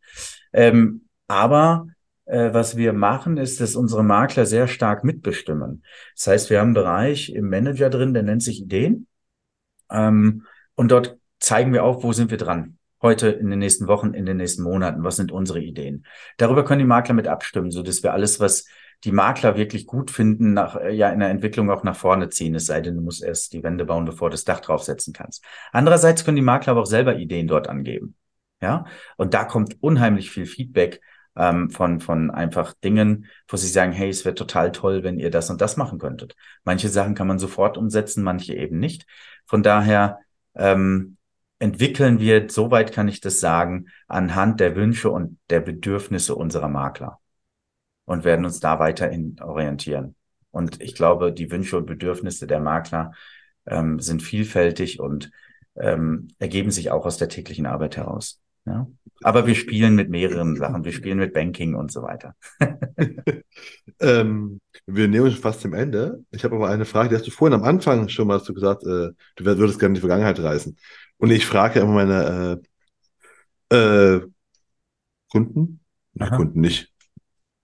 Ähm, 0.52 1.08
aber 1.26 1.86
äh, 2.26 2.52
was 2.52 2.76
wir 2.76 2.92
machen, 2.92 3.36
ist, 3.36 3.60
dass 3.60 3.76
unsere 3.76 4.02
Makler 4.02 4.46
sehr 4.46 4.68
stark 4.68 5.04
mitbestimmen. 5.04 5.82
Das 6.16 6.26
heißt, 6.26 6.50
wir 6.50 6.60
haben 6.60 6.68
einen 6.68 6.74
Bereich 6.74 7.30
im 7.32 7.48
Manager 7.48 7.90
drin, 7.90 8.14
der 8.14 8.22
nennt 8.22 8.42
sich 8.42 8.62
Ideen. 8.62 9.06
Ähm, 9.90 10.46
und 10.74 10.90
dort 10.90 11.18
zeigen 11.40 11.72
wir 11.72 11.84
auf, 11.84 12.02
wo 12.02 12.12
sind 12.12 12.30
wir 12.30 12.38
dran. 12.38 12.78
Heute, 13.02 13.28
in 13.28 13.50
den 13.50 13.58
nächsten 13.58 13.86
Wochen, 13.86 14.14
in 14.14 14.24
den 14.24 14.38
nächsten 14.38 14.62
Monaten, 14.62 15.04
was 15.04 15.16
sind 15.16 15.30
unsere 15.30 15.60
Ideen? 15.60 16.06
Darüber 16.38 16.64
können 16.64 16.78
die 16.78 16.86
Makler 16.86 17.14
mit 17.14 17.28
abstimmen, 17.28 17.70
so 17.70 17.82
dass 17.82 18.02
wir 18.02 18.14
alles, 18.14 18.40
was 18.40 18.64
die 19.04 19.12
Makler 19.12 19.56
wirklich 19.56 19.86
gut 19.86 20.10
finden, 20.10 20.54
nach, 20.54 20.76
äh, 20.76 20.92
ja, 20.92 21.10
in 21.10 21.20
der 21.20 21.28
Entwicklung 21.28 21.70
auch 21.70 21.84
nach 21.84 21.96
vorne 21.96 22.30
ziehen, 22.30 22.54
es 22.54 22.66
sei 22.66 22.80
denn, 22.80 22.96
du 22.96 23.02
musst 23.02 23.22
erst 23.22 23.52
die 23.52 23.62
Wände 23.62 23.84
bauen, 23.84 24.06
bevor 24.06 24.30
du 24.30 24.34
das 24.34 24.44
Dach 24.44 24.60
draufsetzen 24.60 25.12
kannst. 25.12 25.44
Andererseits 25.72 26.24
können 26.24 26.36
die 26.36 26.42
Makler 26.42 26.72
aber 26.72 26.82
auch 26.82 26.86
selber 26.86 27.16
Ideen 27.16 27.46
dort 27.46 27.68
angeben. 27.68 28.16
Ja, 28.62 28.86
und 29.18 29.34
da 29.34 29.44
kommt 29.44 29.76
unheimlich 29.82 30.30
viel 30.30 30.46
Feedback 30.46 31.02
ähm, 31.36 31.70
von, 31.70 32.00
von 32.00 32.30
einfach 32.30 32.74
Dingen, 32.74 33.26
wo 33.48 33.56
sie 33.56 33.68
sagen, 33.68 33.92
hey, 33.92 34.08
es 34.08 34.24
wäre 34.24 34.34
total 34.34 34.72
toll, 34.72 35.02
wenn 35.02 35.18
ihr 35.18 35.30
das 35.30 35.50
und 35.50 35.60
das 35.60 35.76
machen 35.76 35.98
könntet. 35.98 36.36
Manche 36.64 36.88
Sachen 36.88 37.14
kann 37.14 37.26
man 37.26 37.38
sofort 37.38 37.76
umsetzen, 37.76 38.22
manche 38.22 38.54
eben 38.54 38.78
nicht. 38.78 39.06
Von 39.46 39.62
daher 39.62 40.20
ähm, 40.54 41.16
entwickeln 41.58 42.20
wir, 42.20 42.48
soweit 42.50 42.92
kann 42.92 43.08
ich 43.08 43.20
das 43.20 43.40
sagen, 43.40 43.86
anhand 44.08 44.60
der 44.60 44.76
Wünsche 44.76 45.10
und 45.10 45.38
der 45.50 45.60
Bedürfnisse 45.60 46.34
unserer 46.34 46.68
Makler 46.68 47.20
und 48.04 48.24
werden 48.24 48.44
uns 48.44 48.60
da 48.60 48.78
weiterhin 48.78 49.36
orientieren. 49.40 50.14
Und 50.50 50.80
ich 50.80 50.94
glaube, 50.94 51.32
die 51.32 51.50
Wünsche 51.50 51.76
und 51.76 51.86
Bedürfnisse 51.86 52.46
der 52.46 52.60
Makler 52.60 53.12
ähm, 53.66 53.98
sind 53.98 54.22
vielfältig 54.22 55.00
und 55.00 55.30
ähm, 55.76 56.28
ergeben 56.38 56.70
sich 56.70 56.90
auch 56.90 57.06
aus 57.06 57.16
der 57.16 57.28
täglichen 57.28 57.66
Arbeit 57.66 57.96
heraus. 57.96 58.40
Ja? 58.66 58.86
Aber 59.22 59.46
wir 59.46 59.54
spielen 59.54 59.94
mit 59.94 60.10
mehreren 60.10 60.56
Sachen. 60.56 60.84
Wir 60.84 60.92
spielen 60.92 61.18
mit 61.18 61.32
Banking 61.32 61.74
und 61.74 61.92
so 61.92 62.02
weiter. 62.02 62.34
ähm, 64.00 64.60
wir 64.86 65.08
nähern 65.08 65.26
uns 65.26 65.38
fast 65.38 65.60
zum 65.60 65.72
Ende. 65.72 66.24
Ich 66.30 66.44
habe 66.44 66.56
aber 66.56 66.68
eine 66.68 66.84
Frage, 66.84 67.10
die 67.10 67.14
hast 67.14 67.26
du 67.26 67.30
vorhin 67.30 67.54
am 67.54 67.64
Anfang 67.64 68.08
schon 68.08 68.26
mal 68.26 68.40
du 68.40 68.52
gesagt, 68.52 68.82
äh, 68.82 69.10
du 69.36 69.44
würdest 69.44 69.78
gerne 69.78 69.92
in 69.92 69.94
die 69.94 70.00
Vergangenheit 70.00 70.40
reisen. 70.40 70.76
Und 71.16 71.30
ich 71.30 71.46
frage 71.46 71.80
immer 71.80 71.92
meine 71.92 72.60
äh, 73.70 73.76
äh, 73.76 74.20
Kunden, 75.30 75.80
nee, 76.14 76.28
Kunden 76.28 76.60
nicht, 76.60 76.92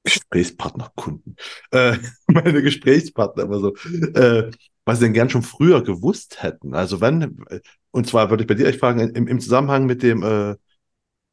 Gesprächspartner, 0.05 0.91
Kunden, 0.97 1.37
äh, 1.73 1.97
meine 2.27 2.63
Gesprächspartner 2.63 3.45
immer 3.45 3.61
so, 3.61 3.77
äh, 4.15 4.51
was 4.85 4.99
sie 4.99 5.05
denn 5.05 5.13
gern 5.13 5.31
schon 5.31 5.43
früher 5.43 5.83
gewusst 5.83 6.43
hätten. 6.43 6.75
Also 6.75 7.01
wenn, 7.01 7.45
und 7.91 8.07
zwar 8.07 8.31
würde 8.31 8.45
ich 8.45 8.49
bei 8.49 8.55
dir 8.55 8.67
echt 8.67 8.81
fragen, 8.81 9.01
im, 9.01 9.27
im 9.27 9.41
Zusammenhang 9.41 9.87
mit 9.87 10.03
dem, 10.03 10.23
äh, 10.23 10.57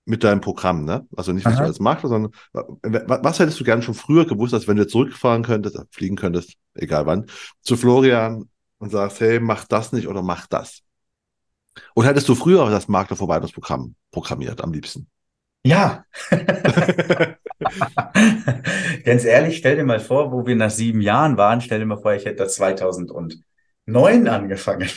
mit 0.08 0.24
deinem 0.24 0.42
Programm, 0.42 0.86
ne? 0.86 1.06
Also 1.16 1.34
nicht 1.34 1.46
was 1.46 1.58
du 1.58 1.64
als 1.64 1.80
Makler, 1.80 2.10
sondern 2.10 2.32
was 2.54 3.40
hättest 3.40 3.60
du 3.60 3.64
gern 3.66 3.82
schon 3.82 3.94
früher 3.94 4.26
gewusst, 4.26 4.54
als 4.54 4.68
wenn 4.68 4.78
du 4.78 4.88
zurückfahren 4.88 5.44
könntest, 5.44 5.78
fliegen 5.92 6.16
könntest, 6.16 6.54
egal 6.76 7.06
wann, 7.06 7.26
zu 7.62 7.76
Florian 7.76 8.50
und 8.78 8.90
sagst, 8.92 9.20
hey, 9.20 9.40
mach 9.40 9.66
das 9.66 9.92
nicht 9.92 10.08
oder 10.08 10.22
mach 10.22 10.48
das. 10.48 10.82
Und 11.94 12.06
hättest 12.06 12.30
du 12.30 12.36
früher 12.36 12.70
das 12.70 12.88
Maklerverwaltungsprogramm 12.88 13.96
programmiert 14.12 14.64
am 14.64 14.72
liebsten? 14.72 15.08
Ja. 15.64 16.06
Ganz 19.04 19.26
ehrlich, 19.26 19.58
stell 19.58 19.76
dir 19.76 19.84
mal 19.84 20.00
vor, 20.00 20.32
wo 20.32 20.46
wir 20.46 20.56
nach 20.56 20.72
sieben 20.72 21.02
Jahren 21.02 21.36
waren, 21.36 21.60
stell 21.60 21.80
dir 21.80 21.86
mal 21.86 21.98
vor, 21.98 22.14
ich 22.14 22.24
hätte 22.24 22.44
das 22.44 22.56
2009 22.56 23.44
angefangen. 24.28 24.90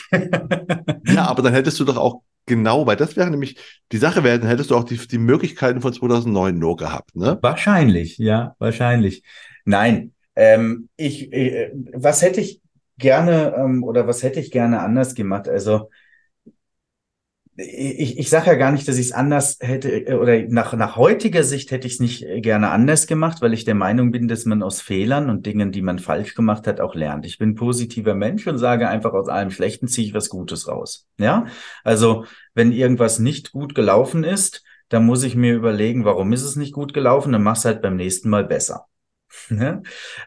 ja, 1.07 1.27
aber 1.27 1.43
dann 1.43 1.53
hättest 1.53 1.81
du 1.81 1.85
doch 1.85 1.97
auch 1.97 2.23
genau, 2.51 2.85
weil 2.87 2.97
das 2.97 3.17
wäre 3.17 3.31
nämlich 3.31 3.57
die 3.93 3.97
Sache 3.97 4.25
werden, 4.25 4.49
hättest 4.49 4.71
du 4.71 4.77
auch 4.77 4.85
die, 4.85 4.97
die 4.97 5.19
Möglichkeiten 5.19 5.81
von 5.81 5.93
2009 5.93 6.59
nur 6.59 6.77
gehabt, 6.77 7.15
ne? 7.15 7.39
Wahrscheinlich, 7.41 8.19
ja, 8.19 8.57
wahrscheinlich. 8.59 9.23
Nein, 9.65 10.13
ähm, 10.35 10.89
ich, 10.97 11.33
äh, 11.33 11.71
was 11.95 12.23
hätte 12.23 12.41
ich 12.41 12.61
gerne 12.99 13.55
ähm, 13.57 13.85
oder 13.85 14.07
was 14.09 14.25
hätte 14.25 14.41
ich 14.41 14.51
gerne 14.51 14.81
anders 14.81 15.15
gemacht? 15.15 15.49
Also 15.49 15.91
ich, 17.63 18.19
ich 18.19 18.31
sage 18.31 18.47
ja 18.47 18.55
gar 18.55 18.73
nicht, 18.73 18.89
dass 18.89 18.97
ich 18.97 19.07
es 19.07 19.13
anders 19.13 19.59
hätte 19.61 19.91
äh, 19.91 20.15
oder 20.15 20.41
nach, 20.49 20.73
nach 20.75 20.97
heutiger 20.97 21.43
Sicht 21.45 21.71
hätte 21.71 21.87
ich 21.87 21.95
es 21.95 22.01
nicht 22.01 22.23
äh, 22.23 22.41
gerne 22.41 22.71
anders 22.71 23.07
gemacht, 23.07 23.43
weil 23.43 23.53
ich 23.53 23.65
der 23.65 23.75
Meinung 23.75 24.11
bin, 24.11 24.29
dass 24.29 24.45
man 24.45 24.63
aus 24.63 24.81
Fehlern 24.81 25.29
und 25.29 25.47
Dingen, 25.47 25.73
die 25.73 25.83
man 25.83 25.99
falsch 25.99 26.35
gemacht 26.35 26.67
hat, 26.67 26.81
auch 26.81 26.95
lernt. 26.95 27.27
Ich 27.27 27.39
bin 27.39 27.55
positiver 27.55 28.15
Mensch 28.15 28.47
und 28.47 28.59
sage 28.59 28.89
einfach, 28.89 29.13
aus 29.13 29.29
allem 29.29 29.51
Schlechten 29.51 29.89
ziehe 29.89 30.07
ich 30.07 30.15
was 30.15 30.29
Gutes 30.29 30.69
raus. 30.69 31.07
Ja, 31.19 31.47
also 31.85 32.25
wenn 32.55 32.73
irgendwas 32.73 33.19
nicht 33.19 33.53
gut 33.53 33.75
gelaufen 33.75 34.25
ist, 34.25 34.63
dann 34.89 35.07
muss 35.07 35.23
ich 35.23 35.37
mir 35.37 35.55
überlegen, 35.55 36.05
warum 36.05 36.33
ist 36.33 36.43
es 36.43 36.57
nicht 36.57 36.73
gut 36.73 36.95
gelaufen, 36.95 37.33
dann 37.33 37.43
mach's 37.43 37.65
halt 37.65 37.83
beim 37.83 37.97
nächsten 37.97 38.29
Mal 38.29 38.45
besser. 38.45 38.87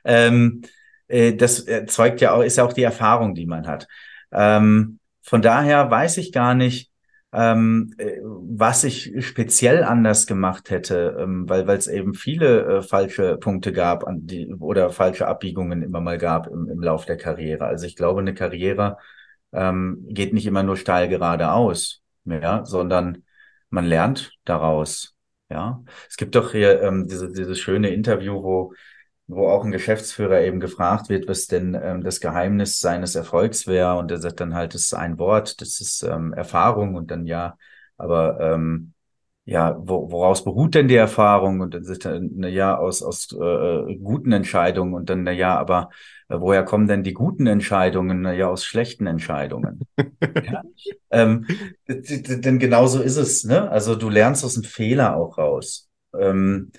ähm, 0.05 0.61
äh, 1.07 1.33
das 1.33 1.65
zeugt 1.87 2.21
ja 2.21 2.33
auch, 2.33 2.41
ist 2.41 2.57
ja 2.57 2.63
auch 2.63 2.73
die 2.73 2.83
Erfahrung, 2.83 3.35
die 3.35 3.45
man 3.45 3.67
hat. 3.67 3.87
Ähm, 4.31 4.99
von 5.21 5.41
daher 5.41 5.89
weiß 5.89 6.17
ich 6.17 6.31
gar 6.31 6.53
nicht, 6.53 6.92
ähm, 7.33 7.93
äh, 7.97 8.19
was 8.23 8.83
ich 8.83 9.25
speziell 9.25 9.83
anders 9.83 10.27
gemacht 10.27 10.69
hätte, 10.69 11.17
ähm, 11.19 11.49
weil 11.49 11.67
es 11.71 11.87
eben 11.87 12.13
viele 12.13 12.77
äh, 12.77 12.81
falsche 12.83 13.37
Punkte 13.37 13.73
gab 13.73 14.05
an 14.05 14.27
die, 14.27 14.53
oder 14.53 14.91
falsche 14.91 15.27
Abbiegungen 15.27 15.81
immer 15.81 15.99
mal 15.99 16.17
gab 16.19 16.47
im, 16.47 16.69
im 16.69 16.81
Lauf 16.81 17.05
der 17.05 17.17
Karriere. 17.17 17.65
Also 17.65 17.87
ich 17.87 17.95
glaube, 17.95 18.21
eine 18.21 18.35
Karriere 18.35 18.97
ähm, 19.51 20.05
geht 20.09 20.33
nicht 20.33 20.45
immer 20.45 20.63
nur 20.63 20.77
steil 20.77 21.09
geradeaus, 21.09 22.03
ja, 22.25 22.65
sondern 22.65 23.23
man 23.69 23.85
lernt 23.85 24.33
daraus. 24.45 25.15
Ja, 25.49 25.83
es 26.09 26.17
gibt 26.17 26.35
doch 26.35 26.51
hier 26.51 26.81
ähm, 26.81 27.07
diese, 27.07 27.31
dieses 27.31 27.59
schöne 27.59 27.89
Interview, 27.89 28.41
wo 28.41 28.73
wo 29.27 29.47
auch 29.47 29.63
ein 29.63 29.71
Geschäftsführer 29.71 30.41
eben 30.41 30.59
gefragt 30.59 31.09
wird, 31.09 31.27
was 31.27 31.47
denn 31.47 31.77
ähm, 31.81 32.03
das 32.03 32.19
Geheimnis 32.19 32.79
seines 32.79 33.15
Erfolgs 33.15 33.67
wäre. 33.67 33.97
Und 33.97 34.11
er 34.11 34.19
sagt 34.19 34.39
dann 34.39 34.53
halt, 34.53 34.73
das 34.73 34.81
ist 34.81 34.93
ein 34.93 35.17
Wort, 35.17 35.61
das 35.61 35.79
ist 35.81 36.03
ähm, 36.03 36.33
Erfahrung 36.33 36.95
und 36.95 37.11
dann 37.11 37.25
ja, 37.25 37.57
aber 37.97 38.39
ähm, 38.39 38.93
ja, 39.45 39.75
wo, 39.77 40.09
woraus 40.09 40.43
beruht 40.43 40.73
denn 40.73 40.87
die 40.87 40.95
Erfahrung? 40.95 41.59
Und 41.59 41.73
dann 41.73 41.83
sagt 41.83 42.05
er, 42.05 42.19
na 42.21 42.47
ja, 42.47 42.77
aus, 42.77 43.03
aus 43.03 43.27
äh, 43.33 43.95
guten 43.97 44.31
Entscheidungen 44.31 44.93
und 44.93 45.09
dann, 45.09 45.23
na 45.23 45.31
ja, 45.31 45.57
aber 45.57 45.89
äh, 46.29 46.39
woher 46.39 46.63
kommen 46.63 46.87
denn 46.87 47.03
die 47.03 47.13
guten 47.13 47.47
Entscheidungen? 47.47 48.21
Na 48.21 48.33
ja, 48.33 48.47
aus 48.47 48.63
schlechten 48.63 49.05
Entscheidungen. 49.05 49.81
ja? 49.97 50.61
ähm, 51.11 51.45
denn 51.87 52.59
genauso 52.59 53.01
ist 53.01 53.17
es, 53.17 53.43
ne? 53.43 53.69
Also 53.69 53.95
du 53.95 54.09
lernst 54.09 54.45
aus 54.45 54.53
dem 54.53 54.63
Fehler 54.63 55.17
auch 55.17 55.37
raus. 55.37 55.89
Ähm, 56.17 56.71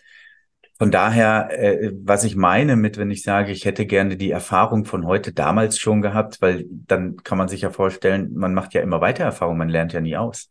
von 0.76 0.90
daher, 0.90 1.50
äh, 1.52 1.92
was 2.02 2.24
ich 2.24 2.34
meine 2.34 2.74
mit, 2.74 2.98
wenn 2.98 3.10
ich 3.10 3.22
sage, 3.22 3.52
ich 3.52 3.64
hätte 3.64 3.86
gerne 3.86 4.16
die 4.16 4.30
Erfahrung 4.30 4.84
von 4.84 5.06
heute 5.06 5.32
damals 5.32 5.78
schon 5.78 6.02
gehabt, 6.02 6.42
weil 6.42 6.66
dann 6.68 7.16
kann 7.22 7.38
man 7.38 7.48
sich 7.48 7.60
ja 7.60 7.70
vorstellen, 7.70 8.34
man 8.34 8.54
macht 8.54 8.74
ja 8.74 8.80
immer 8.80 9.00
weiter 9.00 9.24
Erfahrung, 9.24 9.56
man 9.56 9.68
lernt 9.68 9.92
ja 9.92 10.00
nie 10.00 10.16
aus. 10.16 10.50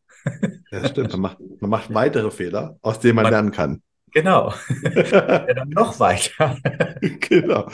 Ja, 0.72 0.88
stimmt. 0.88 1.12
Man 1.12 1.22
macht, 1.22 1.38
man 1.60 1.70
macht 1.70 1.94
weitere 1.94 2.32
Fehler, 2.32 2.78
aus 2.82 3.00
denen 3.00 3.16
man, 3.16 3.24
man 3.24 3.34
lernen 3.34 3.52
kann. 3.52 3.82
Genau. 4.14 4.54
ja, 4.84 5.40
dann 5.54 5.70
noch 5.70 6.00
weiter. 6.00 6.58
genau. 7.02 7.68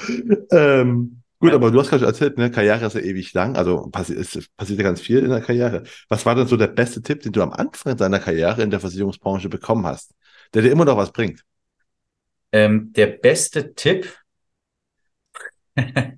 Ähm, 0.52 1.22
gut, 1.40 1.54
aber 1.54 1.70
du 1.70 1.80
hast 1.80 1.90
gerade 1.90 2.06
erzählt, 2.08 2.40
ne, 2.40 2.50
Karriere 2.50 2.86
ist 2.86 2.96
ja 2.96 3.02
ewig 3.02 3.32
lang, 3.34 3.56
also 3.58 3.90
passi 3.92 4.16
es 4.16 4.50
passiert 4.58 4.80
ja 4.80 4.84
ganz 4.84 5.02
viel 5.02 5.20
in 5.20 5.30
der 5.30 5.42
Karriere. 5.42 5.84
Was 6.08 6.26
war 6.26 6.34
denn 6.34 6.48
so 6.48 6.58
der 6.58 6.68
beste 6.68 7.04
Tipp, 7.04 7.22
den 7.22 7.32
du 7.32 7.44
am 7.44 7.54
Anfang 7.54 7.96
deiner 7.96 8.20
Karriere 8.20 8.64
in 8.64 8.72
der 8.72 8.80
Versicherungsbranche 8.80 9.50
bekommen 9.50 9.86
hast, 9.86 10.16
der 10.56 10.64
dir 10.64 10.72
immer 10.72 10.86
noch 10.86 10.98
was 10.98 11.12
bringt? 11.12 11.44
Ähm, 12.52 12.94
der 12.94 13.08
beste 13.08 13.74
Tipp, 13.76 14.18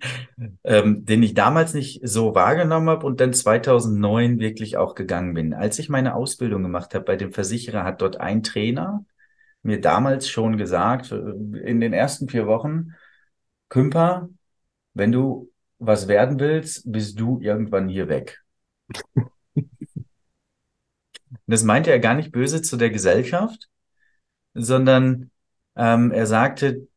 ähm, 0.63 1.05
den 1.05 1.23
ich 1.23 1.33
damals 1.33 1.73
nicht 1.73 2.01
so 2.03 2.35
wahrgenommen 2.35 2.89
habe 2.89 3.05
und 3.05 3.19
dann 3.19 3.33
2009 3.33 4.39
wirklich 4.39 4.77
auch 4.77 4.95
gegangen 4.95 5.33
bin. 5.33 5.53
Als 5.53 5.77
ich 5.79 5.89
meine 5.89 6.15
Ausbildung 6.15 6.63
gemacht 6.63 6.93
habe 6.93 7.05
bei 7.05 7.15
dem 7.15 7.33
Versicherer, 7.33 7.83
hat 7.83 8.01
dort 8.01 8.17
ein 8.17 8.43
Trainer 8.43 9.05
mir 9.63 9.79
damals 9.79 10.29
schon 10.29 10.57
gesagt, 10.57 11.11
äh, 11.11 11.15
in 11.15 11.79
den 11.79 11.93
ersten 11.93 12.29
vier 12.29 12.47
Wochen, 12.47 12.93
Kümper, 13.69 14.29
wenn 14.93 15.11
du 15.11 15.51
was 15.79 16.07
werden 16.07 16.39
willst, 16.39 16.91
bist 16.91 17.19
du 17.19 17.39
irgendwann 17.41 17.89
hier 17.89 18.07
weg. 18.07 18.43
das 21.47 21.63
meinte 21.63 21.91
er 21.91 21.99
gar 21.99 22.13
nicht 22.13 22.31
böse 22.31 22.61
zu 22.61 22.77
der 22.77 22.89
Gesellschaft, 22.89 23.69
sondern 24.53 25.31
ähm, 25.75 26.11
er 26.11 26.25
sagte, 26.25 26.87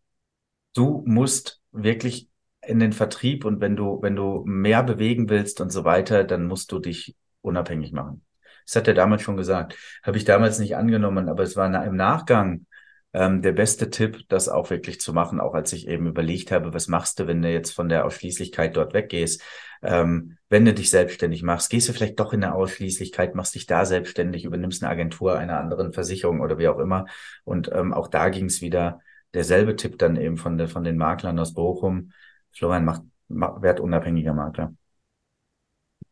du 0.74 1.02
musst 1.06 1.60
wirklich 1.72 2.28
in 2.66 2.80
den 2.80 2.92
Vertrieb 2.92 3.44
und 3.44 3.60
wenn 3.60 3.76
du, 3.76 4.00
wenn 4.02 4.16
du 4.16 4.42
mehr 4.46 4.82
bewegen 4.82 5.28
willst 5.28 5.60
und 5.60 5.70
so 5.70 5.84
weiter, 5.84 6.24
dann 6.24 6.46
musst 6.46 6.72
du 6.72 6.78
dich 6.78 7.16
unabhängig 7.42 7.92
machen. 7.92 8.24
Das 8.66 8.76
hat 8.76 8.88
er 8.88 8.94
damals 8.94 9.22
schon 9.22 9.36
gesagt. 9.36 9.76
Habe 10.02 10.16
ich 10.16 10.24
damals 10.24 10.58
nicht 10.58 10.76
angenommen, 10.76 11.28
aber 11.28 11.42
es 11.42 11.56
war 11.56 11.66
im 11.84 11.96
Nachgang 11.96 12.66
ähm, 13.12 13.42
der 13.42 13.52
beste 13.52 13.90
Tipp, 13.90 14.24
das 14.28 14.48
auch 14.48 14.70
wirklich 14.70 15.00
zu 15.00 15.12
machen, 15.12 15.40
auch 15.40 15.54
als 15.54 15.72
ich 15.72 15.86
eben 15.86 16.06
überlegt 16.06 16.50
habe, 16.50 16.74
was 16.74 16.88
machst 16.88 17.18
du, 17.20 17.26
wenn 17.26 17.42
du 17.42 17.50
jetzt 17.50 17.72
von 17.72 17.88
der 17.88 18.04
Ausschließlichkeit 18.04 18.76
dort 18.76 18.94
weggehst. 18.94 19.42
Ähm, 19.84 20.38
wenn 20.48 20.64
du 20.64 20.72
dich 20.72 20.90
selbstständig 20.90 21.42
machst, 21.42 21.70
gehst 21.70 21.88
du 21.88 21.92
vielleicht 21.92 22.18
doch 22.18 22.32
in 22.32 22.42
eine 22.42 22.54
Ausschließlichkeit, 22.54 23.34
machst 23.34 23.54
dich 23.54 23.66
da 23.66 23.84
selbstständig, 23.84 24.44
übernimmst 24.44 24.82
eine 24.82 24.90
Agentur 24.90 25.36
einer 25.38 25.60
anderen 25.60 25.92
Versicherung 25.92 26.40
oder 26.40 26.58
wie 26.58 26.68
auch 26.68 26.78
immer. 26.78 27.06
Und 27.44 27.70
ähm, 27.72 27.92
auch 27.92 28.08
da 28.08 28.28
ging 28.30 28.46
es 28.46 28.62
wieder 28.62 29.00
derselbe 29.34 29.76
Tipp 29.76 29.98
dann 29.98 30.16
eben 30.16 30.36
von, 30.36 30.56
der, 30.56 30.68
von 30.68 30.84
den 30.84 30.96
Maklern 30.96 31.38
aus 31.38 31.54
Bochum. 31.54 32.12
Florian 32.52 32.84
macht, 32.84 33.02
macht 33.28 33.62
wertunabhängiger 33.62 34.32
Makler. 34.32 34.74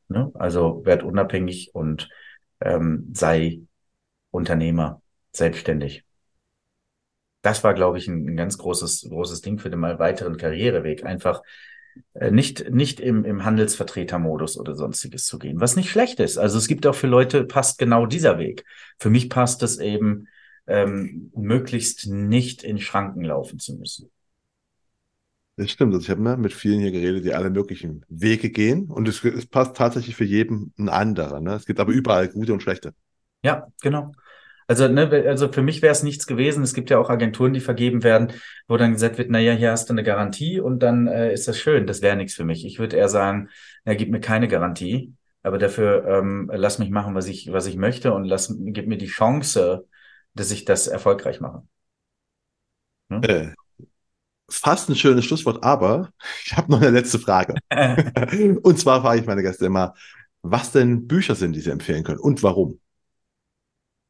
Ne? 0.08 0.30
Also 0.34 0.84
werd 0.84 1.02
unabhängig 1.02 1.74
und 1.74 2.08
ähm, 2.60 3.10
sei 3.14 3.62
Unternehmer, 4.30 5.02
selbstständig. 5.32 6.04
Das 7.42 7.64
war, 7.64 7.74
glaube 7.74 7.98
ich, 7.98 8.06
ein, 8.08 8.28
ein 8.28 8.36
ganz 8.36 8.58
großes, 8.58 9.08
großes 9.08 9.40
Ding 9.40 9.58
für 9.58 9.70
den 9.70 9.80
mal 9.80 9.98
weiteren 9.98 10.36
Karriereweg. 10.36 11.04
Einfach 11.04 11.42
nicht, 12.30 12.70
nicht 12.70 13.00
im, 13.00 13.24
im 13.24 13.44
Handelsvertretermodus 13.44 14.58
oder 14.58 14.74
sonstiges 14.74 15.24
zu 15.26 15.38
gehen, 15.38 15.60
was 15.60 15.76
nicht 15.76 15.90
schlecht 15.90 16.20
ist. 16.20 16.38
Also 16.38 16.58
es 16.58 16.68
gibt 16.68 16.86
auch 16.86 16.94
für 16.94 17.06
Leute, 17.06 17.44
passt 17.44 17.78
genau 17.78 18.06
dieser 18.06 18.38
Weg. 18.38 18.64
Für 18.98 19.10
mich 19.10 19.28
passt 19.28 19.62
es 19.62 19.78
eben, 19.78 20.28
ähm, 20.66 21.32
möglichst 21.34 22.06
nicht 22.06 22.62
in 22.62 22.78
Schranken 22.78 23.24
laufen 23.24 23.58
zu 23.58 23.74
müssen. 23.74 24.10
Das 25.56 25.70
stimmt. 25.70 25.92
Also 25.92 26.04
ich 26.04 26.10
habe 26.10 26.22
ne, 26.22 26.36
mit 26.36 26.52
vielen 26.52 26.80
hier 26.80 26.92
geredet, 26.92 27.24
die 27.24 27.34
alle 27.34 27.50
möglichen 27.50 28.04
Wege 28.08 28.50
gehen. 28.50 28.90
Und 28.90 29.06
es, 29.08 29.22
es 29.24 29.46
passt 29.46 29.76
tatsächlich 29.76 30.16
für 30.16 30.24
jeden 30.24 30.72
ein 30.78 30.88
anderer. 30.88 31.40
Ne? 31.40 31.54
Es 31.54 31.66
gibt 31.66 31.78
aber 31.78 31.92
überall 31.92 32.28
gute 32.28 32.52
und 32.52 32.62
schlechte. 32.62 32.94
Ja, 33.44 33.66
genau. 33.82 34.12
Also, 34.66 34.88
ne, 34.88 35.24
also 35.26 35.50
für 35.50 35.62
mich 35.62 35.82
wäre 35.82 35.92
es 35.92 36.02
nichts 36.02 36.26
gewesen. 36.26 36.62
Es 36.62 36.74
gibt 36.74 36.90
ja 36.90 36.98
auch 36.98 37.10
Agenturen, 37.10 37.52
die 37.52 37.60
vergeben 37.60 38.02
werden, 38.02 38.32
wo 38.68 38.76
dann 38.76 38.92
gesagt 38.92 39.18
wird, 39.18 39.30
naja, 39.30 39.52
hier 39.52 39.70
hast 39.70 39.88
du 39.88 39.94
eine 39.94 40.02
Garantie 40.02 40.60
und 40.60 40.80
dann 40.80 41.06
äh, 41.06 41.32
ist 41.32 41.48
das 41.48 41.58
schön. 41.58 41.86
Das 41.86 42.02
wäre 42.02 42.16
nichts 42.16 42.34
für 42.34 42.44
mich. 42.44 42.64
Ich 42.64 42.78
würde 42.78 42.96
eher 42.96 43.08
sagen, 43.08 43.48
er 43.84 43.96
gibt 43.96 44.10
mir 44.10 44.20
keine 44.20 44.48
Garantie, 44.48 45.14
aber 45.42 45.58
dafür 45.58 46.06
ähm, 46.06 46.50
lass 46.54 46.78
mich 46.78 46.90
machen, 46.90 47.14
was 47.14 47.26
ich, 47.26 47.52
was 47.52 47.66
ich 47.66 47.76
möchte 47.76 48.12
und 48.12 48.24
lass, 48.24 48.54
gib 48.58 48.86
mir 48.86 48.98
die 48.98 49.06
Chance, 49.06 49.86
dass 50.34 50.50
ich 50.50 50.64
das 50.64 50.86
erfolgreich 50.86 51.40
mache. 51.40 51.62
Hm? 53.10 53.22
Äh, 53.24 53.54
fast 54.48 54.88
ein 54.88 54.96
schönes 54.96 55.24
Schlusswort, 55.24 55.64
aber 55.64 56.10
ich 56.44 56.56
habe 56.56 56.70
noch 56.70 56.80
eine 56.80 56.90
letzte 56.90 57.18
Frage. 57.18 57.54
und 58.62 58.78
zwar 58.78 59.02
frage 59.02 59.20
ich 59.20 59.26
meine 59.26 59.42
Gäste 59.42 59.66
immer, 59.66 59.94
was 60.42 60.72
denn 60.72 61.06
Bücher 61.06 61.34
sind, 61.34 61.54
die 61.54 61.60
sie 61.60 61.70
empfehlen 61.70 62.04
können 62.04 62.18
und 62.18 62.42
warum? 62.42 62.80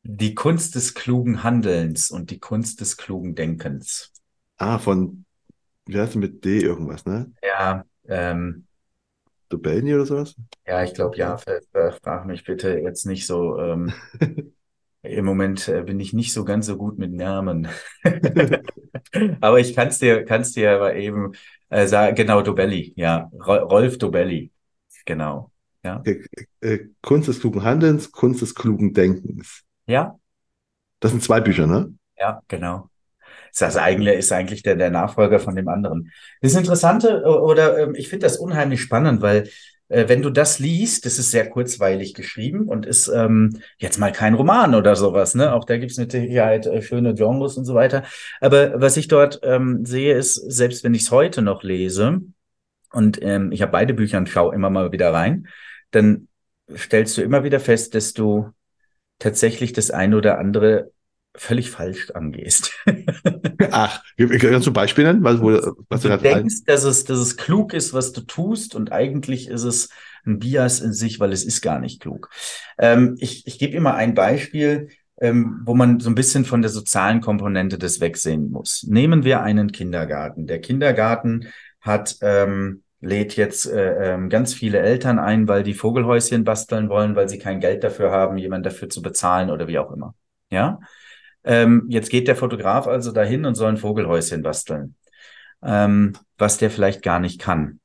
Die 0.05 0.35
Kunst 0.35 0.75
des 0.75 0.95
klugen 0.95 1.43
Handelns 1.43 2.11
und 2.11 2.31
die 2.31 2.41
Kunst 2.41 2.81
des 2.81 2.97
klugen 2.97 3.35
Denkens. 3.35 4.13
Ah, 4.57 4.79
von, 4.79 5.25
wie 5.87 5.99
heißt 5.99 6.17
mit 6.17 6.45
D 6.45 6.61
irgendwas, 6.61 7.07
ne? 7.07 7.33
Ja, 7.43 7.85
ähm, 8.09 8.67
Dobelny 9.49 9.95
oder 9.95 10.07
sowas? 10.07 10.35
Ja, 10.67 10.83
ich 10.83 10.95
glaube, 10.95 11.17
ja, 11.17 11.37
frag 11.37 12.27
mich 12.27 12.45
bitte 12.45 12.79
jetzt 12.79 13.07
nicht 13.07 13.27
so. 13.27 13.59
Ähm, 13.59 13.93
Im 15.05 15.25
Moment 15.25 15.67
äh, 15.69 15.83
bin 15.83 15.99
ich 15.99 16.13
nicht 16.13 16.33
so 16.33 16.45
ganz 16.45 16.67
so 16.67 16.77
gut 16.77 16.97
mit 16.97 17.13
Namen. 17.13 17.67
aber 19.41 19.59
ich 19.59 19.75
kann 19.75 19.89
es 19.89 19.99
dir, 19.99 20.25
kann's 20.25 20.53
dir 20.53 20.71
aber 20.71 20.95
eben 20.95 21.33
äh, 21.71 21.89
sagen, 21.89 22.15
genau, 22.15 22.41
Dobelli, 22.43 22.93
ja, 22.97 23.29
Rolf 23.35 23.99
Dobelli, 23.99 24.53
genau. 25.05 25.51
Ja. 25.85 26.05
Äh, 26.61 26.79
Kunst 27.03 27.27
des 27.27 27.41
klugen 27.41 27.65
Handelns, 27.65 28.13
Kunst 28.13 28.43
des 28.43 28.55
klugen 28.55 28.95
Denkens. 28.95 29.65
Ja. 29.87 30.19
Das 31.01 31.11
sind 31.11 31.23
zwei 31.23 31.41
Bücher, 31.41 31.67
ne? 31.67 31.93
Ja, 32.19 32.41
genau. 32.49 32.89
Das 33.59 33.77
eigentlich 33.77 34.19
ist 34.19 34.33
eigentlich 34.33 34.63
der, 34.63 34.77
der 34.77 34.91
Nachfolger 34.91 35.39
von 35.39 35.57
dem 35.57 35.69
anderen. 35.69 36.11
Das 36.41 36.55
Interessante 36.55 37.23
oder 37.25 37.79
ähm, 37.79 37.95
ich 37.95 38.09
finde 38.09 38.27
das 38.27 38.39
unheimlich 38.39 38.81
spannend, 38.81 39.21
weil 39.21 39.49
äh, 39.89 40.09
wenn 40.09 40.23
du 40.23 40.31
das 40.31 40.59
liest, 40.59 41.05
das 41.05 41.19
ist 41.19 41.31
sehr 41.31 41.51
kurzweilig 41.51 42.15
geschrieben 42.15 42.69
und 42.69 42.87
ist 42.87 43.09
ähm, 43.09 43.61
jetzt 43.79 43.99
mal 43.99 44.13
kein 44.13 44.35
Roman 44.35 44.75
oder 44.75 44.97
sowas. 44.97 45.35
Ne? 45.35 45.53
Auch 45.53 45.65
da 45.65 45.77
gibt 45.77 45.93
es 45.93 45.99
mit 45.99 46.13
Sicherheit 46.13 46.67
äh, 46.67 46.81
schöne 46.81 47.15
Genres 47.15 47.59
und 47.59 47.67
so 47.67 47.75
weiter. 47.75 48.05
Aber 48.41 48.81
was 48.81 48.97
ich 48.97 49.09
dort 49.09 49.41
ähm, 49.43 49.85
sehe, 49.85 50.17
ist, 50.17 50.37
selbst 50.37 50.83
wenn 50.83 50.95
ich 50.95 51.03
es 51.03 51.11
heute 51.11 51.43
noch 51.43 51.63
lese, 51.63 52.23
und 52.93 53.23
ähm, 53.23 53.53
ich 53.53 53.63
habe 53.63 53.73
beide 53.73 53.95
Bücher 53.95 54.19
und 54.19 54.29
schaue 54.29 54.55
immer 54.55 54.71
mal 54.71 54.93
wieder 54.93 55.13
rein, 55.13 55.49
dann 55.91 56.29
stellst 56.77 57.17
du 57.17 57.23
immer 57.23 57.43
wieder 57.43 57.59
fest, 57.59 57.95
dass 57.95 58.13
du 58.13 58.51
tatsächlich 59.19 59.73
das 59.73 59.91
eine 59.91 60.17
oder 60.17 60.39
andere 60.39 60.93
völlig 61.35 61.71
falsch 61.71 62.11
angehst. 62.11 62.73
Ach, 63.71 64.03
kannst 64.19 64.67
du 64.67 64.73
Beispiele 64.73 65.09
nennen? 65.09 65.25
Was, 65.25 65.41
wo, 65.41 65.75
was 65.89 66.03
du, 66.03 66.09
du 66.09 66.19
denkst, 66.19 66.65
dass 66.67 66.85
es, 66.85 67.05
dass 67.05 67.19
es 67.19 67.37
klug 67.37 67.73
ist, 67.73 67.95
was 67.95 68.13
du 68.13 68.21
tust 68.21 68.75
und 68.75 68.93
eigentlich 68.93 69.49
ist 69.49 69.63
es 69.63 69.89
ein 70.27 70.39
Bias 70.39 70.81
in 70.81 70.93
sich, 70.93 71.21
weil 71.21 71.33
es 71.33 71.45
ist 71.45 71.63
gar 71.63 71.81
nicht 71.81 72.01
klug. 72.01 72.29
Ähm, 72.79 73.17
ich 73.19 73.47
ich 73.47 73.59
gebe 73.59 73.77
immer 73.77 73.95
ein 73.95 74.15
Beispiel, 74.15 74.89
ähm, 75.21 75.63
wo 75.65 75.75
man 75.75 76.01
so 76.01 76.11
ein 76.11 76.15
bisschen 76.15 76.45
von 76.45 76.63
der 76.63 76.71
sozialen 76.71 77.21
Komponente 77.21 77.79
des 77.79 78.01
wegsehen 78.01 78.51
muss. 78.51 78.85
Nehmen 78.89 79.25
wir 79.25 79.43
einen 79.43 79.73
Kindergarten. 79.73 80.47
Der 80.47 80.61
Kindergarten 80.61 81.49
hat 81.81 82.17
ähm, 82.21 82.83
lädt 83.03 83.37
jetzt 83.37 83.67
äh, 83.67 84.15
ähm, 84.15 84.31
ganz 84.31 84.55
viele 84.55 84.79
Eltern 84.79 85.19
ein, 85.19 85.49
weil 85.49 85.65
die 85.65 85.75
Vogelhäuschen 85.75 86.45
basteln 86.45 86.89
wollen, 86.89 87.17
weil 87.17 87.29
sie 87.29 87.39
kein 87.39 87.61
Geld 87.61 87.83
dafür 87.85 88.13
haben, 88.13 88.39
jemand 88.39 88.65
dafür 88.65 88.89
zu 88.89 89.03
bezahlen 89.03 89.51
oder 89.51 89.67
wie 89.67 89.79
auch 89.79 89.91
immer. 89.91 90.15
Ja, 90.51 90.79
ähm, 91.45 91.87
jetzt 91.89 92.11
geht 92.11 92.29
der 92.29 92.37
Fotograf 92.37 92.87
also 92.87 93.11
dahin 93.11 93.45
und 93.45 93.57
soll 93.57 93.71
ein 93.71 93.77
Vogelhäuschen 93.77 94.43
basteln, 94.43 94.95
ähm, 95.63 96.13
was 96.39 96.59
der 96.59 96.71
vielleicht 96.71 97.03
gar 97.03 97.19
nicht 97.19 97.41
kann. 97.41 97.81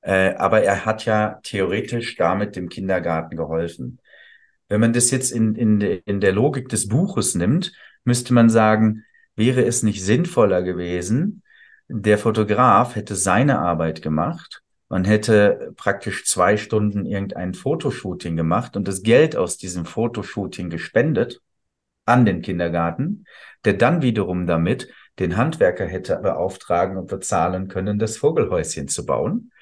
Äh, 0.00 0.34
aber 0.36 0.62
er 0.62 0.86
hat 0.86 1.04
ja 1.04 1.40
theoretisch 1.42 2.16
damit 2.16 2.56
dem 2.56 2.70
Kindergarten 2.70 3.36
geholfen. 3.36 4.00
Wenn 4.70 4.80
man 4.80 4.94
das 4.94 5.10
jetzt 5.10 5.30
in, 5.30 5.56
in, 5.56 5.80
in 5.80 6.20
der 6.20 6.32
Logik 6.32 6.70
des 6.70 6.88
Buches 6.88 7.34
nimmt, 7.34 7.72
müsste 8.04 8.32
man 8.32 8.48
sagen, 8.48 9.04
wäre 9.36 9.62
es 9.64 9.82
nicht 9.82 10.02
sinnvoller 10.02 10.62
gewesen, 10.62 11.42
der 11.88 12.18
Fotograf 12.18 12.96
hätte 12.96 13.16
seine 13.16 13.58
Arbeit 13.58 14.02
gemacht, 14.02 14.62
man 14.88 15.04
hätte 15.04 15.72
praktisch 15.76 16.24
zwei 16.24 16.56
Stunden 16.56 17.04
irgendein 17.04 17.52
Fotoshooting 17.52 18.36
gemacht 18.36 18.76
und 18.76 18.88
das 18.88 19.02
Geld 19.02 19.36
aus 19.36 19.58
diesem 19.58 19.84
Fotoshooting 19.84 20.70
gespendet 20.70 21.42
an 22.06 22.24
den 22.24 22.40
Kindergarten, 22.40 23.26
der 23.64 23.74
dann 23.74 24.00
wiederum 24.00 24.46
damit 24.46 24.88
den 25.18 25.36
Handwerker 25.36 25.84
hätte 25.84 26.16
beauftragen 26.16 26.96
und 26.96 27.08
bezahlen 27.08 27.68
können, 27.68 27.98
das 27.98 28.16
Vogelhäuschen 28.16 28.88
zu 28.88 29.04
bauen. 29.04 29.52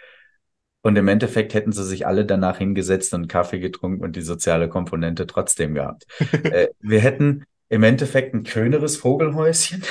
Und 0.82 0.96
im 0.96 1.08
Endeffekt 1.08 1.54
hätten 1.54 1.72
sie 1.72 1.82
sich 1.82 2.06
alle 2.06 2.24
danach 2.24 2.58
hingesetzt 2.58 3.12
und 3.14 3.26
Kaffee 3.26 3.58
getrunken 3.58 4.04
und 4.04 4.14
die 4.14 4.22
soziale 4.22 4.68
Komponente 4.68 5.26
trotzdem 5.26 5.74
gehabt. 5.74 6.06
äh, 6.44 6.68
wir 6.78 7.00
hätten 7.00 7.44
im 7.68 7.82
Endeffekt 7.82 8.34
ein 8.34 8.46
schöneres 8.46 8.96
Vogelhäuschen. 8.96 9.82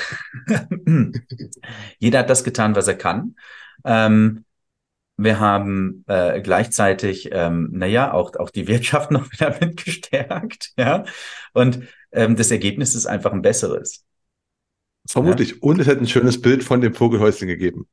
Jeder 1.99 2.19
hat 2.19 2.29
das 2.29 2.43
getan, 2.43 2.75
was 2.75 2.87
er 2.87 2.95
kann. 2.95 3.35
Ähm, 3.83 4.45
wir 5.17 5.39
haben 5.39 6.03
äh, 6.07 6.41
gleichzeitig, 6.41 7.29
ähm, 7.31 7.69
naja, 7.71 8.13
auch, 8.13 8.35
auch 8.35 8.49
die 8.49 8.67
Wirtschaft 8.67 9.11
noch 9.11 9.31
wieder 9.31 9.55
mitgestärkt, 9.59 10.73
ja. 10.77 11.05
Und 11.53 11.79
ähm, 12.11 12.35
das 12.35 12.51
Ergebnis 12.51 12.95
ist 12.95 13.05
einfach 13.05 13.31
ein 13.31 13.41
besseres. 13.41 14.05
Vermutlich. 15.07 15.51
Ja? 15.51 15.57
Und 15.61 15.79
es 15.79 15.87
hätte 15.87 16.01
ein 16.01 16.07
schönes 16.07 16.41
Bild 16.41 16.63
von 16.63 16.81
dem 16.81 16.93
Vogelhäuschen 16.93 17.47
gegeben. 17.47 17.87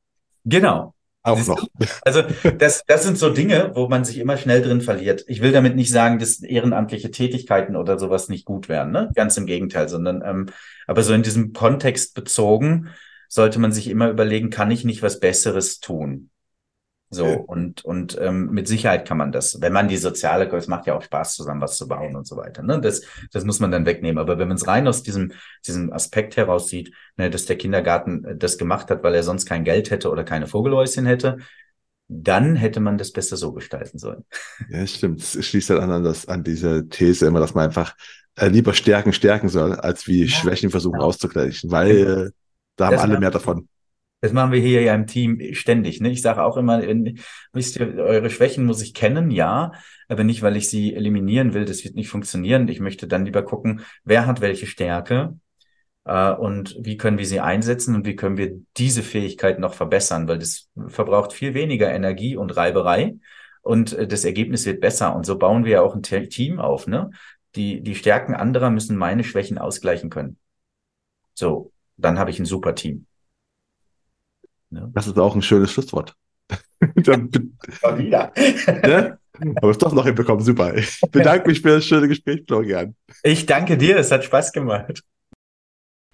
Genau. 0.45 0.95
Auch 1.23 1.47
noch. 1.47 1.67
Also 2.03 2.23
das, 2.59 2.83
das 2.87 3.05
sind 3.05 3.17
so 3.17 3.31
Dinge, 3.31 3.73
wo 3.75 3.89
man 3.89 4.05
sich 4.05 4.19
immer 4.19 4.37
schnell 4.37 4.63
drin 4.63 4.81
verliert. 4.81 5.25
Ich 5.29 5.41
will 5.41 5.53
damit 5.53 5.77
nicht 5.77 5.91
sagen, 5.91 6.19
dass 6.19 6.43
ehrenamtliche 6.43 7.11
Tätigkeiten 7.11 7.77
oder 7.77 7.99
sowas 7.99 8.29
nicht 8.29 8.45
gut 8.45 8.69
wären, 8.69 8.91
ne? 8.91 9.11
Ganz 9.15 9.37
im 9.37 9.47
Gegenteil, 9.47 9.89
sondern 9.89 10.23
ähm, 10.25 10.47
aber 10.87 11.03
so 11.03 11.13
in 11.15 11.23
diesem 11.23 11.53
Kontext 11.53 12.15
bezogen 12.15 12.89
sollte 13.29 13.59
man 13.61 13.73
sich 13.73 13.89
immer 13.89 14.11
überlegen, 14.11 14.51
kann 14.51 14.71
ich 14.71 14.85
nicht 14.85 15.03
was 15.03 15.21
Besseres 15.21 15.81
tun? 15.81 16.31
So, 17.15 17.27
und, 17.27 17.85
und 17.85 18.17
ähm, 18.23 18.51
mit 18.53 18.67
Sicherheit 18.67 19.07
kann 19.07 19.19
man 19.19 19.33
das, 19.33 19.61
wenn 19.61 19.75
man 19.75 19.87
die 19.87 19.99
soziale, 19.99 20.47
es 20.57 20.67
macht 20.67 20.87
ja 20.87 20.95
auch 20.95 21.03
Spaß, 21.03 21.35
zusammen 21.35 21.61
was 21.61 21.77
zu 21.77 21.87
bauen 21.87 22.17
und 22.17 22.27
so 22.27 22.39
weiter. 22.39 22.63
Ne? 22.63 22.81
Das, 22.81 23.03
das 23.31 23.45
muss 23.45 23.61
man 23.61 23.71
dann 23.71 23.85
wegnehmen. 23.85 24.19
Aber 24.19 24.39
wenn 24.39 24.49
man 24.49 24.57
es 24.57 24.67
rein 24.67 24.89
aus 24.89 25.03
diesem, 25.03 25.33
diesem 25.67 25.93
Aspekt 25.93 26.39
heraus 26.39 26.69
sieht, 26.69 26.95
ne, 27.19 27.29
dass 27.29 27.45
der 27.45 27.57
Kindergarten 27.57 28.25
äh, 28.25 28.35
das 28.35 28.57
gemacht 28.57 28.91
hat, 28.91 29.03
weil 29.03 29.15
er 29.15 29.23
sonst 29.23 29.45
kein 29.45 29.63
Geld 29.63 29.91
hätte 29.91 30.11
oder 30.11 30.25
keine 30.25 30.47
Vogelhäuschen 30.47 31.05
hätte, 31.05 31.37
dann 32.09 32.57
hätte 32.57 32.81
man 32.81 32.97
das 32.97 33.13
besser 33.13 33.37
so 33.37 33.53
gestalten 33.53 33.99
sollen. 33.99 34.25
Ja, 34.71 34.87
stimmt. 34.87 35.21
Es 35.21 35.45
schließt 35.45 35.69
halt 35.69 35.81
an, 35.81 36.03
das, 36.03 36.27
an 36.27 36.43
diese 36.43 36.89
These 36.89 37.27
immer, 37.27 37.41
dass 37.41 37.55
man 37.55 37.67
einfach 37.67 37.95
äh, 38.37 38.49
lieber 38.49 38.73
Stärken 38.73 39.13
stärken 39.13 39.51
soll, 39.51 39.75
als 39.75 40.07
wie 40.07 40.25
ja, 40.25 40.29
Schwächen 40.29 40.71
versuchen 40.71 40.95
genau. 40.95 41.07
auszugleichen, 41.07 41.71
weil 41.71 41.91
äh, 41.91 42.31
da 42.77 42.87
haben 42.87 42.93
das 42.95 43.03
alle 43.03 43.21
mehr 43.21 43.31
davon. 43.31 43.69
Das 44.23 44.33
machen 44.33 44.53
wir 44.53 44.61
hier 44.61 44.83
ja 44.83 44.95
im 44.95 45.09
Team 45.09 45.41
ständig. 45.53 46.01
Ne? 46.01 46.11
Ich 46.11 46.23
sage 46.23 46.45
auch 46.45 46.57
immer, 46.57 46.81
wisst 47.53 47.77
ihr, 47.77 47.97
eure 47.97 48.31
Schwächen 48.31 48.65
muss 48.65 48.81
ich 48.81 48.95
kennen, 48.95 49.33
ja, 49.33 49.73
aber 50.09 50.23
nicht, 50.23 50.43
weil 50.43 50.57
ich 50.57 50.69
sie 50.69 50.95
eliminieren 50.95 51.55
will. 51.55 51.65
Das 51.65 51.83
wird 51.83 51.97
nicht 51.97 52.09
funktionieren. 52.09 52.69
Ich 52.69 52.79
möchte 52.79 53.09
dann 53.09 53.25
lieber 53.25 53.43
gucken, 53.43 53.81
wer 54.05 54.27
hat 54.27 54.41
welche 54.41 54.67
Stärke 54.67 55.37
äh, 56.05 56.31
und 56.31 56.77
wie 56.79 56.97
können 56.97 57.19
wir 57.19 57.27
sie 57.27 57.41
einsetzen 57.41 57.97
und 57.97 58.07
wie 58.07 58.15
können 58.15 58.37
wir 58.37 58.61
diese 58.77 59.03
Fähigkeit 59.03 59.59
noch 59.59 59.75
verbessern, 59.75 60.29
weil 60.29 60.39
das 60.39 60.71
verbraucht 60.87 61.33
viel 61.33 61.55
weniger 61.55 61.93
Energie 61.93 62.37
und 62.37 62.57
Reiberei 62.57 63.17
und 63.63 63.93
äh, 63.93 64.07
das 64.07 64.25
Ergebnis 64.25 64.67
wird 64.67 64.81
besser. 64.81 65.17
Und 65.17 65.27
so 65.27 65.37
bauen 65.37 65.65
wir 65.65 65.73
ja 65.73 65.83
auch 65.83 65.97
ein 65.97 66.03
Team 66.03 66.61
auf. 66.61 66.87
Ne? 66.87 67.11
Die, 67.57 67.81
die 67.81 67.97
Stärken 67.97 68.35
anderer 68.35 68.71
müssen 68.71 68.97
meine 68.97 69.25
Schwächen 69.25 69.59
ausgleichen 69.59 70.11
können. 70.11 70.37
So, 71.35 71.73
dann 71.97 72.21
habe 72.21 72.31
ich 72.31 72.39
ein 72.39 72.47
super 72.47 72.77
Team. 72.77 73.07
Ja. 74.73 74.89
Das 74.93 75.07
ist 75.07 75.19
auch 75.19 75.35
ein 75.35 75.43
schönes 75.43 75.71
Schlusswort. 75.71 76.15
Dann, 76.97 77.31
wieder. 77.97 78.33
ne? 78.67 79.19
Aber 79.57 79.71
es 79.71 79.79
doch 79.79 79.93
noch 79.93 80.05
hinbekommen. 80.05 80.45
Super. 80.45 80.77
Ich 80.77 81.01
bedanke 81.11 81.49
mich 81.49 81.61
für 81.61 81.77
das 81.77 81.85
schöne 81.85 82.09
Gespräch, 82.09 82.43
Florian. 82.47 82.95
Ich 83.23 83.47
danke 83.47 83.77
dir. 83.77 83.97
Es 83.97 84.11
hat 84.11 84.25
Spaß 84.25 84.53
gemacht. 84.53 85.03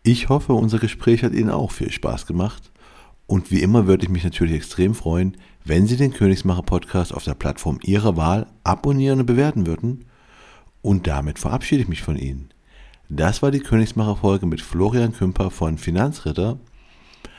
Ich 0.03 0.29
hoffe, 0.29 0.53
unser 0.53 0.79
Gespräch 0.79 1.25
hat 1.25 1.33
Ihnen 1.33 1.51
auch 1.51 1.73
viel 1.73 1.91
Spaß 1.91 2.27
gemacht. 2.27 2.73
Und 3.27 3.51
wie 3.51 3.61
immer 3.61 3.87
würde 3.87 4.05
ich 4.05 4.11
mich 4.11 4.25
natürlich 4.25 4.55
extrem 4.55 4.95
freuen, 4.95 5.37
wenn 5.65 5.87
Sie 5.87 5.97
den 5.97 6.15
Königsmacher 6.15 6.63
Podcast 6.63 7.13
auf 7.13 7.25
der 7.25 7.35
Plattform 7.35 7.79
Ihrer 7.83 8.17
Wahl 8.17 8.47
abonnieren 8.65 9.21
und 9.21 9.27
bewerten 9.27 9.67
würden. 9.67 10.07
Und 10.81 11.07
damit 11.07 11.39
verabschiede 11.39 11.83
ich 11.83 11.89
mich 11.89 12.03
von 12.03 12.17
Ihnen. 12.17 12.49
Das 13.11 13.43
war 13.43 13.51
die 13.51 13.61
Königsmacher 13.61 14.17
Folge 14.17 14.47
mit 14.47 14.61
Florian 14.61 15.13
Kümper 15.13 15.51
von 15.51 15.77
Finanzritter. 15.77 16.59